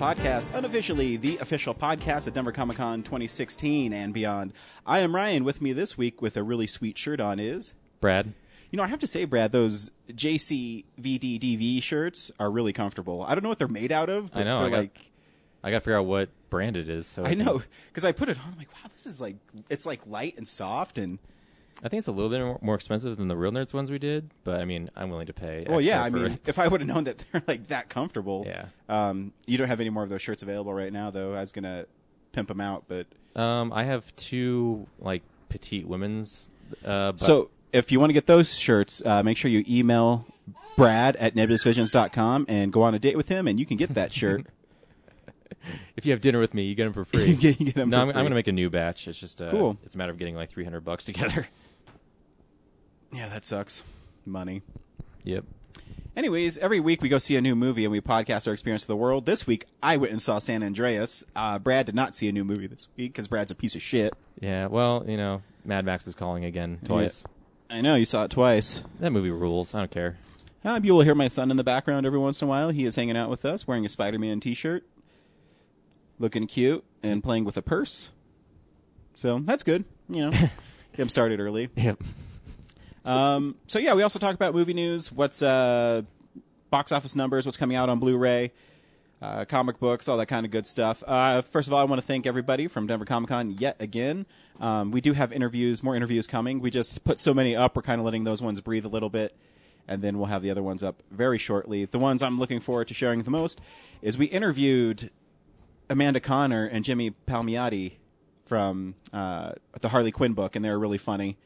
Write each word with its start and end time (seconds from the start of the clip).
Podcast, 0.00 0.54
unofficially 0.56 1.18
the 1.18 1.36
official 1.42 1.74
podcast 1.74 2.26
at 2.26 2.32
Denver 2.32 2.52
Comic 2.52 2.78
Con 2.78 3.02
2016 3.02 3.92
and 3.92 4.14
beyond. 4.14 4.54
I 4.86 5.00
am 5.00 5.14
Ryan. 5.14 5.44
With 5.44 5.60
me 5.60 5.74
this 5.74 5.98
week 5.98 6.22
with 6.22 6.38
a 6.38 6.42
really 6.42 6.66
sweet 6.66 6.96
shirt 6.96 7.20
on 7.20 7.38
is. 7.38 7.74
Brad. 8.00 8.32
You 8.70 8.78
know, 8.78 8.82
I 8.82 8.86
have 8.86 9.00
to 9.00 9.06
say, 9.06 9.26
Brad, 9.26 9.52
those 9.52 9.90
JCVDDV 10.10 11.82
shirts 11.82 12.32
are 12.40 12.50
really 12.50 12.72
comfortable. 12.72 13.22
I 13.28 13.34
don't 13.34 13.42
know 13.42 13.50
what 13.50 13.58
they're 13.58 13.68
made 13.68 13.92
out 13.92 14.08
of. 14.08 14.32
But 14.32 14.40
I 14.40 14.44
know, 14.44 14.56
They're 14.58 14.66
I 14.68 14.70
got- 14.70 14.76
like. 14.78 15.10
I 15.62 15.70
gotta 15.70 15.80
figure 15.80 15.98
out 15.98 16.06
what 16.06 16.30
brand 16.48 16.78
it 16.78 16.88
is. 16.88 17.06
So 17.06 17.22
I 17.24 17.34
can- 17.34 17.44
know 17.44 17.62
because 17.88 18.06
I 18.06 18.12
put 18.12 18.30
it 18.30 18.38
on. 18.38 18.52
I'm 18.52 18.56
like, 18.58 18.72
wow, 18.72 18.88
this 18.94 19.04
is 19.06 19.20
like 19.20 19.36
it's 19.68 19.84
like 19.84 20.00
light 20.06 20.38
and 20.38 20.48
soft 20.48 20.96
and 20.96 21.18
I 21.82 21.88
think 21.88 21.98
it's 21.98 22.08
a 22.08 22.12
little 22.12 22.30
bit 22.30 22.62
more- 22.62 22.74
expensive 22.74 23.16
than 23.16 23.28
the 23.28 23.36
Real 23.36 23.52
Nerds 23.52 23.72
ones 23.72 23.90
we 23.90 23.98
did, 23.98 24.30
but 24.44 24.60
I 24.60 24.64
mean, 24.64 24.90
I'm 24.96 25.08
willing 25.10 25.26
to 25.28 25.32
pay. 25.32 25.64
well, 25.68 25.80
yeah. 25.80 26.02
I 26.02 26.10
mean, 26.10 26.38
if 26.46 26.58
I 26.58 26.68
would 26.68 26.80
have 26.80 26.88
known 26.88 27.04
that 27.04 27.24
they're 27.32 27.42
like 27.48 27.68
that 27.68 27.88
comfortable, 27.88 28.44
Yeah. 28.46 28.66
Um, 28.88 29.32
you 29.46 29.56
don't 29.58 29.68
have 29.68 29.80
any 29.80 29.90
more 29.90 30.02
of 30.02 30.08
those 30.10 30.22
shirts 30.22 30.42
available 30.42 30.74
right 30.74 30.92
now, 30.92 31.10
though. 31.10 31.34
I 31.34 31.40
was 31.40 31.52
gonna 31.52 31.86
pimp 32.32 32.48
them 32.48 32.60
out, 32.60 32.84
but 32.88 33.06
um, 33.34 33.72
I 33.72 33.84
have 33.84 34.14
two 34.16 34.86
like 34.98 35.22
petite 35.48 35.86
women's. 35.88 36.48
Uh, 36.84 37.12
but 37.12 37.20
So 37.20 37.50
if 37.72 37.90
you 37.92 37.98
want 38.00 38.10
to 38.10 38.14
get 38.14 38.26
those 38.26 38.56
shirts, 38.58 39.02
uh, 39.04 39.22
make 39.22 39.36
sure 39.36 39.50
you 39.50 39.64
email 39.68 40.26
Brad 40.76 41.16
at 41.16 41.34
nebulousvisions.com 41.34 42.46
and 42.48 42.72
go 42.72 42.82
on 42.82 42.94
a 42.94 42.98
date 42.98 43.16
with 43.16 43.28
him, 43.28 43.46
and 43.48 43.58
you 43.58 43.66
can 43.66 43.76
get 43.76 43.94
that 43.94 44.12
shirt. 44.12 44.46
if 45.96 46.06
you 46.06 46.12
have 46.12 46.20
dinner 46.20 46.38
with 46.40 46.54
me, 46.54 46.64
you 46.64 46.74
get 46.74 46.84
them 46.84 46.92
for 46.92 47.04
free. 47.04 47.24
you 47.26 47.36
get, 47.36 47.60
you 47.60 47.66
get 47.66 47.78
'em 47.78 47.90
no, 47.90 48.00
I'm, 48.00 48.08
I'm 48.08 48.14
gonna 48.14 48.34
make 48.34 48.48
a 48.48 48.52
new 48.52 48.70
batch. 48.70 49.06
It's 49.08 49.18
just 49.18 49.40
uh, 49.42 49.50
Cool. 49.50 49.78
It's 49.84 49.94
a 49.94 49.98
matter 49.98 50.12
of 50.12 50.18
getting 50.18 50.34
like 50.34 50.50
300 50.50 50.80
bucks 50.84 51.04
together. 51.04 51.46
Yeah, 53.12 53.28
that 53.28 53.44
sucks. 53.44 53.82
Money. 54.24 54.62
yep. 55.24 55.44
Anyways, 56.16 56.58
every 56.58 56.80
week 56.80 57.02
we 57.02 57.08
go 57.08 57.18
see 57.18 57.36
a 57.36 57.40
new 57.40 57.54
movie 57.54 57.84
and 57.84 57.92
we 57.92 58.00
podcast 58.00 58.46
our 58.46 58.52
experience 58.52 58.82
of 58.82 58.88
the 58.88 58.96
world. 58.96 59.26
This 59.26 59.46
week, 59.46 59.66
I 59.82 59.96
went 59.96 60.12
and 60.12 60.20
saw 60.20 60.38
San 60.38 60.62
Andreas. 60.62 61.24
Uh, 61.36 61.58
Brad 61.58 61.86
did 61.86 61.94
not 61.94 62.14
see 62.14 62.28
a 62.28 62.32
new 62.32 62.44
movie 62.44 62.66
this 62.66 62.88
week 62.96 63.12
because 63.12 63.28
Brad's 63.28 63.50
a 63.50 63.54
piece 63.54 63.74
of 63.76 63.82
shit. 63.82 64.12
Yeah. 64.40 64.66
Well, 64.66 65.04
you 65.06 65.16
know, 65.16 65.42
Mad 65.64 65.84
Max 65.84 66.06
is 66.06 66.14
calling 66.14 66.44
again 66.44 66.80
twice. 66.84 67.24
I 67.70 67.80
know, 67.80 67.94
you 67.94 68.04
saw 68.04 68.24
it 68.24 68.32
twice. 68.32 68.82
That 68.98 69.12
movie 69.12 69.30
rules. 69.30 69.74
I 69.74 69.78
don't 69.78 69.90
care. 69.90 70.18
Uh, 70.64 70.80
you 70.82 70.92
will 70.94 71.02
hear 71.02 71.14
my 71.14 71.28
son 71.28 71.50
in 71.50 71.56
the 71.56 71.64
background 71.64 72.04
every 72.04 72.18
once 72.18 72.42
in 72.42 72.48
a 72.48 72.48
while. 72.48 72.70
He 72.70 72.84
is 72.84 72.96
hanging 72.96 73.16
out 73.16 73.30
with 73.30 73.44
us, 73.44 73.66
wearing 73.66 73.86
a 73.86 73.88
Spider-Man 73.88 74.40
T-shirt, 74.40 74.84
looking 76.18 76.46
cute, 76.46 76.84
and 77.02 77.22
playing 77.22 77.44
with 77.44 77.56
a 77.56 77.62
purse. 77.62 78.10
So 79.14 79.38
that's 79.38 79.62
good. 79.62 79.84
You 80.08 80.22
know, 80.26 80.30
get 80.32 80.50
him 80.92 81.08
started 81.08 81.40
early. 81.40 81.70
Yep. 81.76 82.02
Um, 83.04 83.56
so 83.66 83.78
yeah, 83.78 83.94
we 83.94 84.02
also 84.02 84.18
talk 84.18 84.34
about 84.34 84.54
movie 84.54 84.74
news. 84.74 85.10
What's 85.10 85.42
uh, 85.42 86.02
box 86.70 86.92
office 86.92 87.16
numbers? 87.16 87.46
What's 87.46 87.56
coming 87.56 87.76
out 87.76 87.88
on 87.88 87.98
Blu-ray? 87.98 88.52
Uh, 89.22 89.44
comic 89.44 89.78
books, 89.78 90.08
all 90.08 90.16
that 90.16 90.26
kind 90.26 90.46
of 90.46 90.52
good 90.52 90.66
stuff. 90.66 91.04
Uh, 91.06 91.42
first 91.42 91.68
of 91.68 91.74
all, 91.74 91.80
I 91.80 91.84
want 91.84 92.00
to 92.00 92.06
thank 92.06 92.26
everybody 92.26 92.68
from 92.68 92.86
Denver 92.86 93.04
Comic 93.04 93.28
Con 93.28 93.50
yet 93.50 93.76
again. 93.78 94.24
Um, 94.60 94.92
we 94.92 95.02
do 95.02 95.12
have 95.12 95.30
interviews, 95.30 95.82
more 95.82 95.94
interviews 95.94 96.26
coming. 96.26 96.60
We 96.60 96.70
just 96.70 97.04
put 97.04 97.18
so 97.18 97.34
many 97.34 97.54
up, 97.54 97.76
we're 97.76 97.82
kind 97.82 98.00
of 98.00 98.06
letting 98.06 98.24
those 98.24 98.40
ones 98.40 98.62
breathe 98.62 98.86
a 98.86 98.88
little 98.88 99.10
bit, 99.10 99.36
and 99.86 100.00
then 100.00 100.16
we'll 100.16 100.28
have 100.28 100.40
the 100.40 100.50
other 100.50 100.62
ones 100.62 100.82
up 100.82 101.02
very 101.10 101.36
shortly. 101.36 101.84
The 101.84 101.98
ones 101.98 102.22
I'm 102.22 102.38
looking 102.38 102.60
forward 102.60 102.88
to 102.88 102.94
sharing 102.94 103.22
the 103.22 103.30
most 103.30 103.60
is 104.00 104.16
we 104.16 104.24
interviewed 104.24 105.10
Amanda 105.90 106.20
Conner 106.20 106.64
and 106.64 106.82
Jimmy 106.82 107.12
Palmiotti 107.28 107.96
from 108.46 108.94
uh, 109.12 109.52
the 109.82 109.90
Harley 109.90 110.12
Quinn 110.12 110.32
book, 110.32 110.56
and 110.56 110.64
they're 110.64 110.78
really 110.78 110.96
funny. 110.96 111.36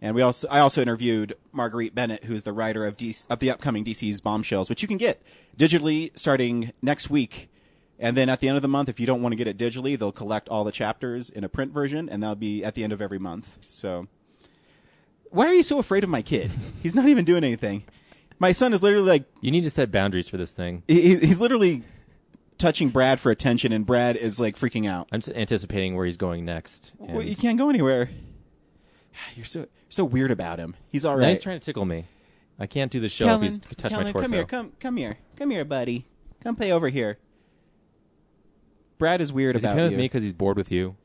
And 0.00 0.14
we 0.14 0.22
also, 0.22 0.46
I 0.48 0.60
also 0.60 0.80
interviewed 0.80 1.34
Marguerite 1.52 1.94
Bennett, 1.94 2.24
who's 2.24 2.44
the 2.44 2.52
writer 2.52 2.86
of, 2.86 2.96
DC, 2.96 3.26
of 3.28 3.40
the 3.40 3.50
upcoming 3.50 3.84
DC's 3.84 4.20
Bombshells, 4.20 4.68
which 4.68 4.80
you 4.82 4.88
can 4.88 4.96
get 4.96 5.20
digitally 5.56 6.16
starting 6.16 6.72
next 6.82 7.10
week. 7.10 7.50
And 7.98 8.16
then 8.16 8.28
at 8.28 8.38
the 8.38 8.46
end 8.48 8.56
of 8.56 8.62
the 8.62 8.68
month, 8.68 8.88
if 8.88 9.00
you 9.00 9.06
don't 9.06 9.22
want 9.22 9.32
to 9.32 9.36
get 9.36 9.48
it 9.48 9.58
digitally, 9.58 9.98
they'll 9.98 10.12
collect 10.12 10.48
all 10.48 10.62
the 10.62 10.70
chapters 10.70 11.30
in 11.30 11.42
a 11.42 11.48
print 11.48 11.72
version, 11.72 12.08
and 12.08 12.22
that'll 12.22 12.36
be 12.36 12.64
at 12.64 12.76
the 12.76 12.84
end 12.84 12.92
of 12.92 13.02
every 13.02 13.18
month. 13.18 13.58
So, 13.70 14.06
why 15.30 15.46
are 15.46 15.54
you 15.54 15.64
so 15.64 15.80
afraid 15.80 16.04
of 16.04 16.10
my 16.10 16.22
kid? 16.22 16.50
He's 16.82 16.94
not 16.94 17.08
even 17.08 17.24
doing 17.24 17.42
anything. 17.42 17.82
My 18.38 18.52
son 18.52 18.72
is 18.72 18.84
literally 18.84 19.08
like 19.08 19.24
You 19.40 19.50
need 19.50 19.64
to 19.64 19.70
set 19.70 19.90
boundaries 19.90 20.28
for 20.28 20.36
this 20.36 20.52
thing. 20.52 20.84
he, 20.86 21.16
he's 21.16 21.40
literally 21.40 21.82
touching 22.56 22.90
Brad 22.90 23.18
for 23.18 23.32
attention, 23.32 23.72
and 23.72 23.84
Brad 23.84 24.14
is 24.14 24.38
like 24.38 24.56
freaking 24.56 24.88
out. 24.88 25.08
I'm 25.10 25.20
anticipating 25.34 25.96
where 25.96 26.06
he's 26.06 26.16
going 26.16 26.44
next. 26.44 26.92
Well, 26.98 27.22
you 27.22 27.34
can't 27.34 27.58
go 27.58 27.68
anywhere. 27.68 28.10
You're 29.36 29.44
so 29.44 29.66
so 29.88 30.04
weird 30.04 30.30
about 30.30 30.58
him. 30.58 30.74
He's 30.90 31.04
all 31.04 31.16
right. 31.16 31.22
Now 31.22 31.28
he's 31.30 31.40
trying 31.40 31.58
to 31.58 31.64
tickle 31.64 31.84
me. 31.84 32.06
I 32.58 32.66
can't 32.66 32.90
do 32.90 32.98
the 33.00 33.08
show 33.08 33.26
Kellen, 33.26 33.44
if 33.44 33.50
he's 33.52 33.58
touched 33.76 33.90
Kellen, 33.92 34.06
my 34.06 34.12
torso. 34.12 34.26
come 34.28 34.32
here, 34.32 34.44
come 34.44 34.72
come 34.80 34.96
here, 34.96 35.18
come 35.36 35.50
here, 35.50 35.64
buddy. 35.64 36.06
Come 36.42 36.56
play 36.56 36.72
over 36.72 36.88
here. 36.88 37.18
Brad 38.98 39.20
is 39.20 39.32
weird 39.32 39.54
Is 39.56 39.62
he 39.62 39.66
about 39.68 39.74
playing 39.74 39.90
you. 39.92 39.96
with 39.96 40.00
me 40.00 40.04
because 40.06 40.22
he's 40.24 40.32
bored 40.32 40.56
with 40.56 40.72
you? 40.72 40.96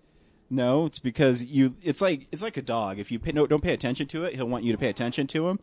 No, 0.50 0.86
it's 0.88 1.00
because 1.00 1.44
you. 1.44 1.76
It's 1.82 2.02
like 2.02 2.28
it's 2.32 2.42
like 2.44 2.58
a 2.58 2.62
dog. 2.62 3.00
If 3.00 3.12
you 3.12 3.20
pay, 3.20 3.32
no, 3.32 3.46
don't 3.48 3.62
pay 3.64 3.74
attention 3.74 4.08
to 4.08 4.24
it, 4.26 4.36
he'll 4.36 4.48
want 4.48 4.64
you 4.64 4.72
to 4.72 4.78
pay 4.78 4.90
attention 4.90 5.28
to 5.28 5.48
him, 5.48 5.60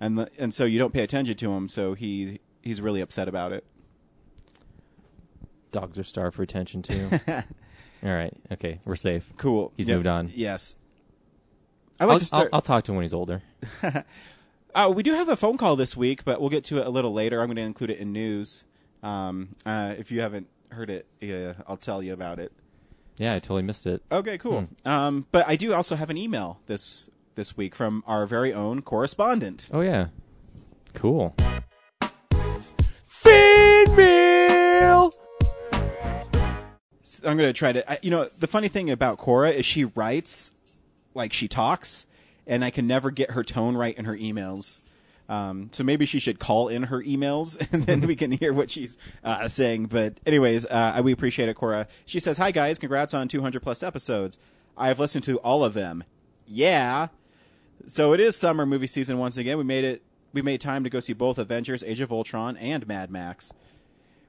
and 0.00 0.18
the, 0.18 0.28
and 0.38 0.52
so 0.54 0.64
you 0.64 0.78
don't 0.78 0.92
pay 0.92 1.02
attention 1.02 1.34
to 1.36 1.52
him. 1.52 1.68
So 1.68 1.94
he 1.94 2.38
he's 2.62 2.80
really 2.80 3.00
upset 3.00 3.28
about 3.28 3.52
it. 3.52 3.64
Dogs 5.72 5.98
are 5.98 6.04
starved 6.04 6.36
for 6.36 6.42
attention 6.42 6.82
too. 6.82 7.08
All 7.28 7.42
right, 8.10 8.34
okay, 8.52 8.78
we're 8.84 8.96
safe. 8.96 9.32
Cool. 9.36 9.72
He's 9.76 9.88
Yep. 9.88 9.96
moved 9.96 10.06
on. 10.06 10.30
Yes. 10.34 10.74
I 12.02 12.04
like 12.04 12.14
I'll, 12.14 12.18
to 12.18 12.24
start. 12.24 12.48
I'll, 12.52 12.56
I'll 12.56 12.62
talk 12.62 12.82
to 12.84 12.92
him 12.92 12.96
when 12.96 13.04
he's 13.04 13.14
older. 13.14 13.42
Uh, 14.74 14.90
we 14.90 15.02
do 15.02 15.12
have 15.12 15.28
a 15.28 15.36
phone 15.36 15.58
call 15.58 15.76
this 15.76 15.94
week, 15.94 16.24
but 16.24 16.40
we'll 16.40 16.48
get 16.48 16.64
to 16.64 16.78
it 16.78 16.86
a 16.86 16.88
little 16.88 17.12
later. 17.12 17.42
I'm 17.42 17.48
going 17.48 17.56
to 17.56 17.62
include 17.62 17.90
it 17.90 17.98
in 17.98 18.10
news. 18.10 18.64
Um, 19.02 19.50
uh, 19.66 19.92
if 19.98 20.10
you 20.10 20.22
haven't 20.22 20.48
heard 20.70 20.88
it, 20.88 21.04
yeah, 21.20 21.52
I'll 21.68 21.76
tell 21.76 22.02
you 22.02 22.14
about 22.14 22.38
it. 22.38 22.52
Yeah, 23.18 23.34
I 23.34 23.38
totally 23.38 23.64
missed 23.64 23.86
it. 23.86 24.02
Okay, 24.10 24.38
cool. 24.38 24.62
Hmm. 24.62 24.88
Um, 24.88 25.26
but 25.30 25.46
I 25.46 25.56
do 25.56 25.74
also 25.74 25.94
have 25.94 26.08
an 26.08 26.16
email 26.16 26.58
this 26.68 27.10
this 27.34 27.54
week 27.54 27.74
from 27.74 28.02
our 28.06 28.24
very 28.24 28.54
own 28.54 28.80
correspondent. 28.80 29.68
Oh 29.74 29.82
yeah, 29.82 30.06
cool. 30.94 31.34
Fan 33.04 33.94
mail. 33.94 35.12
I'm 37.26 37.36
going 37.36 37.50
to 37.50 37.52
try 37.52 37.72
to. 37.72 37.92
I, 37.92 37.98
you 38.00 38.10
know, 38.10 38.26
the 38.38 38.46
funny 38.46 38.68
thing 38.68 38.88
about 38.88 39.18
Cora 39.18 39.50
is 39.50 39.66
she 39.66 39.84
writes 39.84 40.52
like 41.14 41.32
she 41.32 41.48
talks, 41.48 42.06
and 42.46 42.64
I 42.64 42.70
can 42.70 42.86
never 42.86 43.10
get 43.10 43.32
her 43.32 43.42
tone 43.42 43.76
right 43.76 43.96
in 43.96 44.04
her 44.04 44.16
emails. 44.16 44.88
Um, 45.28 45.70
so 45.72 45.84
maybe 45.84 46.04
she 46.04 46.18
should 46.18 46.38
call 46.38 46.68
in 46.68 46.84
her 46.84 47.02
emails, 47.02 47.56
and 47.72 47.84
then 47.84 48.02
we 48.02 48.16
can 48.16 48.32
hear 48.32 48.52
what 48.52 48.70
she's 48.70 48.98
uh, 49.24 49.48
saying. 49.48 49.86
But 49.86 50.20
anyways, 50.26 50.66
uh, 50.66 51.00
we 51.02 51.12
appreciate 51.12 51.48
it, 51.48 51.54
Cora. 51.54 51.86
She 52.04 52.20
says, 52.20 52.38
"Hi 52.38 52.50
guys, 52.50 52.78
congrats 52.78 53.14
on 53.14 53.28
200 53.28 53.62
plus 53.62 53.82
episodes. 53.82 54.38
I 54.76 54.88
have 54.88 54.98
listened 54.98 55.24
to 55.24 55.38
all 55.38 55.64
of 55.64 55.74
them. 55.74 56.04
Yeah. 56.46 57.08
So 57.86 58.12
it 58.12 58.20
is 58.20 58.36
summer 58.36 58.64
movie 58.64 58.86
season 58.86 59.18
once 59.18 59.36
again. 59.36 59.58
We 59.58 59.64
made 59.64 59.84
it. 59.84 60.02
We 60.32 60.40
made 60.40 60.60
time 60.60 60.84
to 60.84 60.90
go 60.90 61.00
see 61.00 61.12
both 61.12 61.38
Avengers: 61.38 61.82
Age 61.84 62.00
of 62.00 62.12
Ultron 62.12 62.56
and 62.56 62.86
Mad 62.86 63.10
Max. 63.10 63.52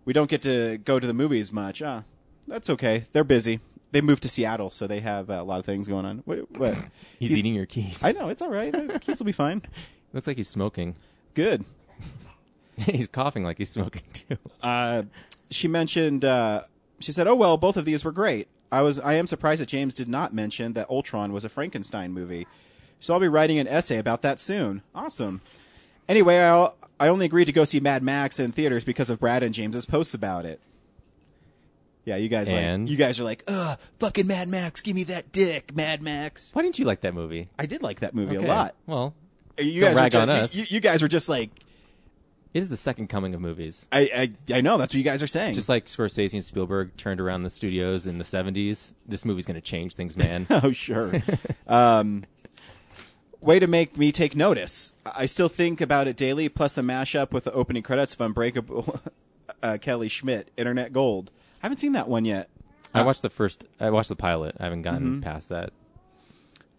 We 0.06 0.13
don't 0.13 0.30
get 0.30 0.41
to 0.44 0.77
go 0.77 1.00
to 1.00 1.07
the 1.07 1.13
movies 1.13 1.51
much. 1.51 1.81
Uh, 1.81 2.01
that's 2.47 2.69
okay. 2.69 3.06
They're 3.13 3.24
busy. 3.24 3.59
They 3.94 4.01
moved 4.01 4.24
to 4.24 4.30
Seattle, 4.30 4.72
so 4.72 4.88
they 4.88 5.01
have 5.01 5.30
uh, 5.30 5.36
a 5.36 5.44
lot 5.44 5.60
of 5.60 5.66
things 5.66 5.88
going 5.88 6.06
on. 6.06 6.24
What? 6.25 6.57
what? 6.57 6.75
He's, 7.19 7.31
eating 7.31 7.54
your 7.54 7.68
keys. 7.68 8.04
I 8.04 8.12
know 8.12 8.30
it's 8.30 8.42
all 8.42 8.50
right. 8.50 8.72
The 8.72 9.00
Keys 9.00 9.19
will 9.19 9.28
be 9.28 9.31
fine. 9.31 9.62
Looks 10.13 10.28
like 10.28 10.38
he's 10.38 10.48
smoking. 10.48 10.95
Good. 11.34 11.66
he's 12.78 13.07
coughing 13.07 13.44
like 13.44 13.57
he's 13.57 13.69
smoking 13.72 14.04
too. 14.13 14.38
Uh, 14.62 15.04
she 15.50 15.68
mentioned. 15.68 16.24
Uh, 16.24 16.62
she 17.00 17.12
said, 17.12 17.28
"Oh 17.28 17.34
well, 17.34 17.57
both 17.57 17.78
of 17.78 17.86
these 17.86 18.06
were 18.06 18.12
great. 18.12 18.48
I 18.72 18.81
was. 18.81 19.00
I 19.00 19.13
am 19.13 19.25
surprised 19.25 19.62
that 19.62 19.69
James 19.69 19.95
did 19.95 20.07
not 20.07 20.31
mention 20.31 20.74
that 20.74 20.88
Ultron 20.90 21.34
was 21.34 21.45
a 21.45 21.50
Frankenstein 21.50 22.12
movie. 22.12 22.45
So 23.00 23.13
I'll 23.13 23.19
be 23.19 23.28
writing 23.28 23.57
an 23.57 23.68
essay 23.68 23.98
about 23.98 24.22
that 24.22 24.40
soon. 24.40 24.84
Awesome. 24.94 25.42
Anyway, 26.07 26.38
I'll, 26.38 26.78
I 27.00 27.07
only 27.07 27.25
agreed 27.25 27.45
to 27.45 27.51
go 27.51 27.66
see 27.66 27.80
Mad 27.80 28.04
Max 28.04 28.40
in 28.40 28.51
theaters 28.51 28.84
because 28.84 29.10
of 29.10 29.19
Brad 29.19 29.42
and 29.42 29.54
James's 29.54 29.86
posts 29.86 30.13
about 30.13 30.45
it. 30.45 30.62
Yeah, 32.05 32.17
you 32.17 32.27
guys 32.29 32.50
And? 32.50 32.83
like. 32.83 32.91
You 32.91 32.97
guys 32.97 33.19
are 33.19 33.23
like, 33.23 33.44
ugh, 33.47 33.79
fucking 34.00 34.27
Mad 34.27 34.50
Max, 34.50 34.81
give 34.81 34.95
me 34.95 35.05
that 35.05 35.31
dick, 35.31 35.73
Mad 35.75 36.01
Max. 36.01 36.53
Why 36.53 36.61
didn't 36.61 36.77
you 36.79 36.85
like 36.85 37.01
that 37.01 37.13
movie? 37.13 37.50
I 37.57 37.65
did 37.65 37.81
like 37.81 38.01
that 38.01 38.13
movie 38.13 38.38
Okay. 38.38 38.45
a 38.45 38.50
lot. 38.50 38.75
Well, 38.85 39.13
You 39.57 39.81
Don't 39.81 39.89
guys 39.91 39.95
were 39.95 40.01
rag 40.01 40.11
just, 40.11 40.21
on 40.21 40.29
us. 40.29 40.55
You, 40.55 40.65
you 40.67 40.79
guys 40.81 41.01
were 41.01 41.07
just 41.07 41.29
like, 41.29 41.50
it 42.53 42.61
is 42.61 42.69
the 42.69 42.77
second 42.77 43.07
coming 43.07 43.33
of 43.33 43.41
movies. 43.41 43.88
I, 43.91 44.31
I, 44.50 44.55
I 44.57 44.61
know 44.61 44.77
that's 44.77 44.94
what 44.94 44.97
you 44.97 45.03
guys 45.03 45.23
are 45.23 45.27
saying. 45.27 45.53
Just 45.55 45.69
like 45.69 45.85
Scorsese 45.88 46.33
and 46.33 46.44
Spielberg 46.44 46.95
turned 46.97 47.19
around 47.21 47.44
the 47.44 47.50
studios 47.50 48.06
in 48.06 48.17
the 48.19 48.23
70s, 48.25 48.94
this 49.07 49.23
movie's 49.25 49.45
going 49.45 49.56
to 49.56 49.61
change 49.61 49.95
things, 49.95 50.15
man. 50.17 50.45
Oh, 50.51 50.71
sure. 50.71 51.13
um, 51.67 52.25
way 53.41 53.59
to 53.59 53.67
make 53.67 53.97
me 53.97 54.11
take 54.11 54.35
notice. 54.35 54.91
I 55.06 55.25
still 55.25 55.49
think 55.49 55.81
about 55.81 56.07
it 56.07 56.15
daily, 56.15 56.47
plus 56.49 56.73
the 56.73 56.81
mashup 56.81 57.31
with 57.31 57.45
the 57.45 57.53
opening 57.53 57.81
credits 57.81 58.13
of 58.13 58.21
Unbreakable 58.21 58.99
uh, 59.63 59.77
Kimmy 59.81 60.11
Schmidt, 60.11 60.51
Internet 60.57 60.94
Gold. 60.94 61.31
I 61.63 61.68
haven't 61.68 61.77
seen 61.77 61.94
that 61.94 62.07
one 62.10 62.25
yet. 62.25 62.50
I 62.94 63.01
watched 63.04 63.21
the 63.24 63.30
first, 63.30 63.65
I 63.80 63.89
watched 63.89 64.10
the 64.10 64.15
pilot. 64.15 64.56
I 64.60 64.65
haven't 64.65 64.81
gotten 64.83 65.04
Mm-hmm. 65.07 65.19
past 65.21 65.50
that. 65.50 65.71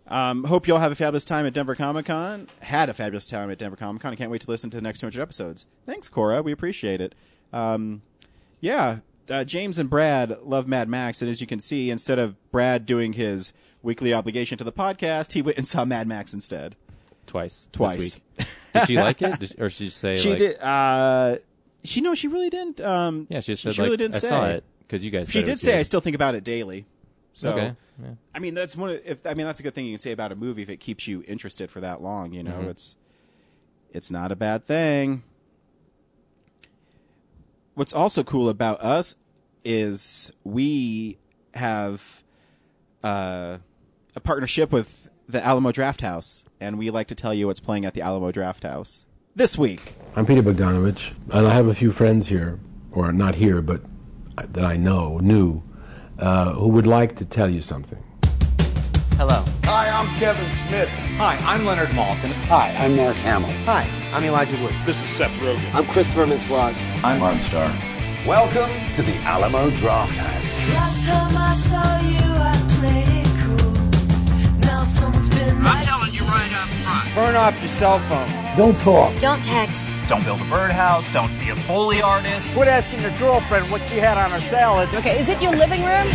Um, 0.07 0.45
hope 0.45 0.69
you 0.69 0.75
all 0.75 0.81
have 0.81 0.93
a 0.93 0.95
fabulous 0.95 1.25
time 1.25 1.47
at 1.47 1.55
Denver 1.55 1.75
Comic 1.75 2.07
Con. 2.07 2.47
Had 2.61 2.89
a 2.91 2.95
fabulous 2.95 3.27
time 3.27 3.51
at 3.51 3.59
Denver 3.59 3.77
Comic 3.77 4.03
Con. 4.03 4.13
I 4.13 4.17
can't 4.17 4.31
wait 4.31 4.43
to 4.43 4.51
listen 4.51 4.69
to 4.71 4.77
the 4.77 4.83
next 4.83 5.01
200 5.01 5.21
episodes. 5.21 5.67
Thanks, 5.87 6.09
Cora. 6.11 6.43
We 6.43 6.53
appreciate 6.53 7.01
it. 7.01 7.15
Um, 7.53 8.03
yeah, 8.61 8.99
uh, 9.31 9.45
James 9.45 9.79
and 9.79 9.89
Brad 9.89 10.39
love 10.43 10.69
Mad 10.69 10.89
Max, 10.91 11.23
and 11.23 11.31
as 11.31 11.41
you 11.41 11.47
can 11.47 11.59
see, 11.59 11.91
instead 11.91 12.19
of 12.19 12.37
Brad 12.51 12.85
doing 12.85 13.15
his 13.15 13.55
weekly 13.83 14.13
obligation 14.13 14.59
to 14.59 14.65
the 14.65 14.73
podcast, 14.73 15.33
he 15.33 15.41
went 15.41 15.57
and 15.57 15.67
saw 15.67 15.85
Mad 15.87 16.07
Max 16.07 16.35
instead. 16.35 16.77
Twice. 17.27 17.69
Twice. 17.73 17.97
This 17.97 18.15
week. 18.39 18.47
Did 18.75 18.87
she 18.87 18.97
like 18.99 19.23
it? 19.23 19.41
Did, 19.41 19.61
or 19.61 19.71
she 19.71 19.89
say, 19.89 20.17
She 20.19 20.31
like, 20.31 20.39
did. 20.39 20.59
Uh, 20.61 21.37
she 21.83 22.03
no, 22.03 22.15
she 22.15 22.29
really 22.29 22.51
didn't. 22.51 22.81
Um, 22.83 23.27
Yeah, 23.31 23.41
she 23.41 23.53
just 23.53 23.63
she 23.63 23.71
said, 23.71 23.79
like, 23.79 23.85
really 23.87 23.97
didn't 23.97 24.17
I 24.17 24.19
say. 24.19 24.29
saw 24.29 24.47
it 24.49 24.65
because 24.87 25.05
you 25.05 25.11
guys 25.11 25.29
She 25.29 25.39
said 25.39 25.43
it 25.43 25.47
did 25.47 25.53
was 25.53 25.61
say, 25.61 25.73
good. 25.73 25.79
"I 25.81 25.83
still 25.83 26.01
think 26.01 26.15
about 26.17 26.35
it 26.35 26.45
daily." 26.45 26.87
So, 27.33 27.53
Okay. 27.53 27.75
Yeah. 28.03 28.09
I 28.35 28.39
mean, 28.41 28.55
that's 28.55 28.77
one. 28.77 28.91
Of, 28.91 29.01
if 29.05 29.27
I 29.27 29.35
mean, 29.35 29.47
that's 29.47 29.61
a 29.61 29.63
good 29.63 29.75
thing 29.75 29.87
you 29.87 29.93
can 29.93 29.99
say 29.99 30.13
about 30.13 30.33
a 30.33 30.37
movie 30.37 30.63
if 30.63 30.69
it 30.71 30.79
keeps 30.79 31.07
you 31.07 31.23
interested 31.29 31.71
for 31.71 31.81
that 31.81 32.03
long. 32.03 32.33
You 32.33 32.43
know, 32.43 32.53
Mm-hmm. 32.53 32.71
it's 32.71 32.97
it's 33.93 34.11
not 34.11 34.33
a 34.33 34.37
bad 34.37 34.65
thing. 34.67 35.23
What's 37.75 37.93
also 37.93 38.23
cool 38.23 38.49
about 38.49 38.81
us 38.81 39.17
is 39.65 40.31
we 40.45 41.19
have 41.55 42.23
uh, 43.03 43.59
a 44.15 44.21
partnership 44.21 44.71
with 44.71 45.09
the 45.29 45.45
Alamo 45.45 45.73
Draft 45.73 46.01
House, 46.01 46.45
and 46.61 46.79
we 46.79 46.91
like 46.91 47.09
to 47.09 47.15
tell 47.15 47.35
you 47.35 47.47
what's 47.47 47.61
playing 47.61 47.85
at 47.85 47.95
the 47.95 48.03
Alamo 48.03 48.31
Draft 48.31 48.63
House 48.63 49.07
this 49.35 49.59
week. 49.59 49.95
I'm 50.15 50.27
Peter 50.27 50.43
Bogdanovich, 50.43 51.13
and 51.31 51.47
I 51.47 51.55
have 51.55 51.67
a 51.67 51.75
few 51.75 51.91
friends 51.91 52.29
here, 52.29 52.61
or 52.93 53.13
not 53.13 53.37
here, 53.37 53.61
but 53.63 53.81
that 54.37 54.65
I 54.65 54.77
know, 54.77 55.19
knew, 55.19 55.63
uh, 56.19 56.53
who 56.53 56.69
would 56.69 56.87
like 56.87 57.17
to 57.17 57.25
tell 57.25 57.49
you 57.49 57.63
something. 57.63 58.03
Hello. 59.17 59.45
Hi, 59.65 59.89
I'm 59.89 60.09
Kevin 60.19 60.49
Smith. 60.51 60.89
Hi, 61.19 61.37
I'm 61.43 61.65
Leonard 61.65 61.91
Maltin. 61.91 62.33
Hi, 62.49 62.75
I'm 62.79 62.97
Mark 62.97 63.17
Hamill. 63.17 63.51
Hi, 63.65 63.89
I'm 64.13 64.25
Elijah 64.25 64.61
Wood. 64.63 64.75
This 64.85 65.01
is 65.03 65.11
Seth 65.11 65.31
Rogen. 65.39 65.75
I'm 65.75 65.87
Christopher 65.87 66.27
Mintz-Plasse. 66.27 67.05
I'm 67.05 67.23
Ron 67.23 67.41
Starr. 67.41 67.73
Welcome 68.27 68.71
to 68.97 69.03
the 69.03 69.15
Alamo 69.23 69.71
Draft 69.71 70.13
House. 70.15 70.75
Last 70.75 71.07
time 71.07 71.37
I 71.37 71.53
saw 71.55 72.01
you, 72.01 72.19
I 72.43 72.57
played 72.81 73.09
it 73.21 73.29
cool. 73.43 73.73
Now 74.61 74.83
someone's 74.83 75.29
been 75.29 75.57
I'm 75.61 75.85
telling 75.85 76.13
you 76.13 76.14
right 76.35 76.53
up 76.59 76.69
front. 76.83 77.15
Burn 77.15 77.37
off 77.37 77.61
your 77.63 77.71
cell 77.71 77.99
phone. 78.11 78.29
Don't 78.57 78.77
talk. 78.83 79.17
Don't 79.19 79.43
text. 79.43 80.01
Don't 80.09 80.25
build 80.25 80.41
a 80.41 80.45
birdhouse. 80.51 81.07
Don't 81.13 81.33
be 81.39 81.51
a 81.51 81.57
Foley 81.67 82.03
artist. 82.03 82.55
Quit 82.55 82.69
asking 82.69 83.03
your 83.03 83.15
girlfriend 83.19 83.65
what 83.71 83.81
she 83.83 83.97
had 83.97 84.19
on 84.19 84.31
her 84.31 84.43
salad. 84.51 84.89
Okay, 84.95 85.21
is 85.21 85.29
it 85.29 85.41
your 85.41 85.53
living 85.53 85.83
room? 85.85 86.07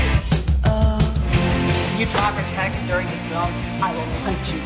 You 1.99 2.05
talk 2.05 2.33
or 2.33 2.47
text 2.55 2.79
during 2.87 3.05
the 3.07 3.19
film, 3.27 3.51
I 3.83 3.91
will 3.91 4.07
punch 4.23 4.53
you. 4.53 4.59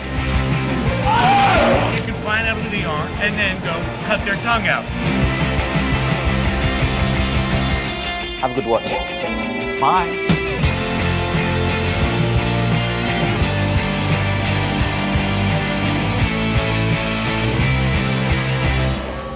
You 1.97 2.05
can 2.05 2.13
find 2.21 2.47
out 2.47 2.57
who 2.57 2.69
they 2.69 2.83
are 2.83 3.07
and 3.23 3.33
then 3.33 3.57
go 3.63 3.73
cut 4.05 4.23
their 4.23 4.35
tongue 4.43 4.67
out. 4.67 4.83
Have 8.39 8.51
a 8.51 8.53
good 8.53 8.67
watch. 8.67 8.87
Bye. 9.81 10.32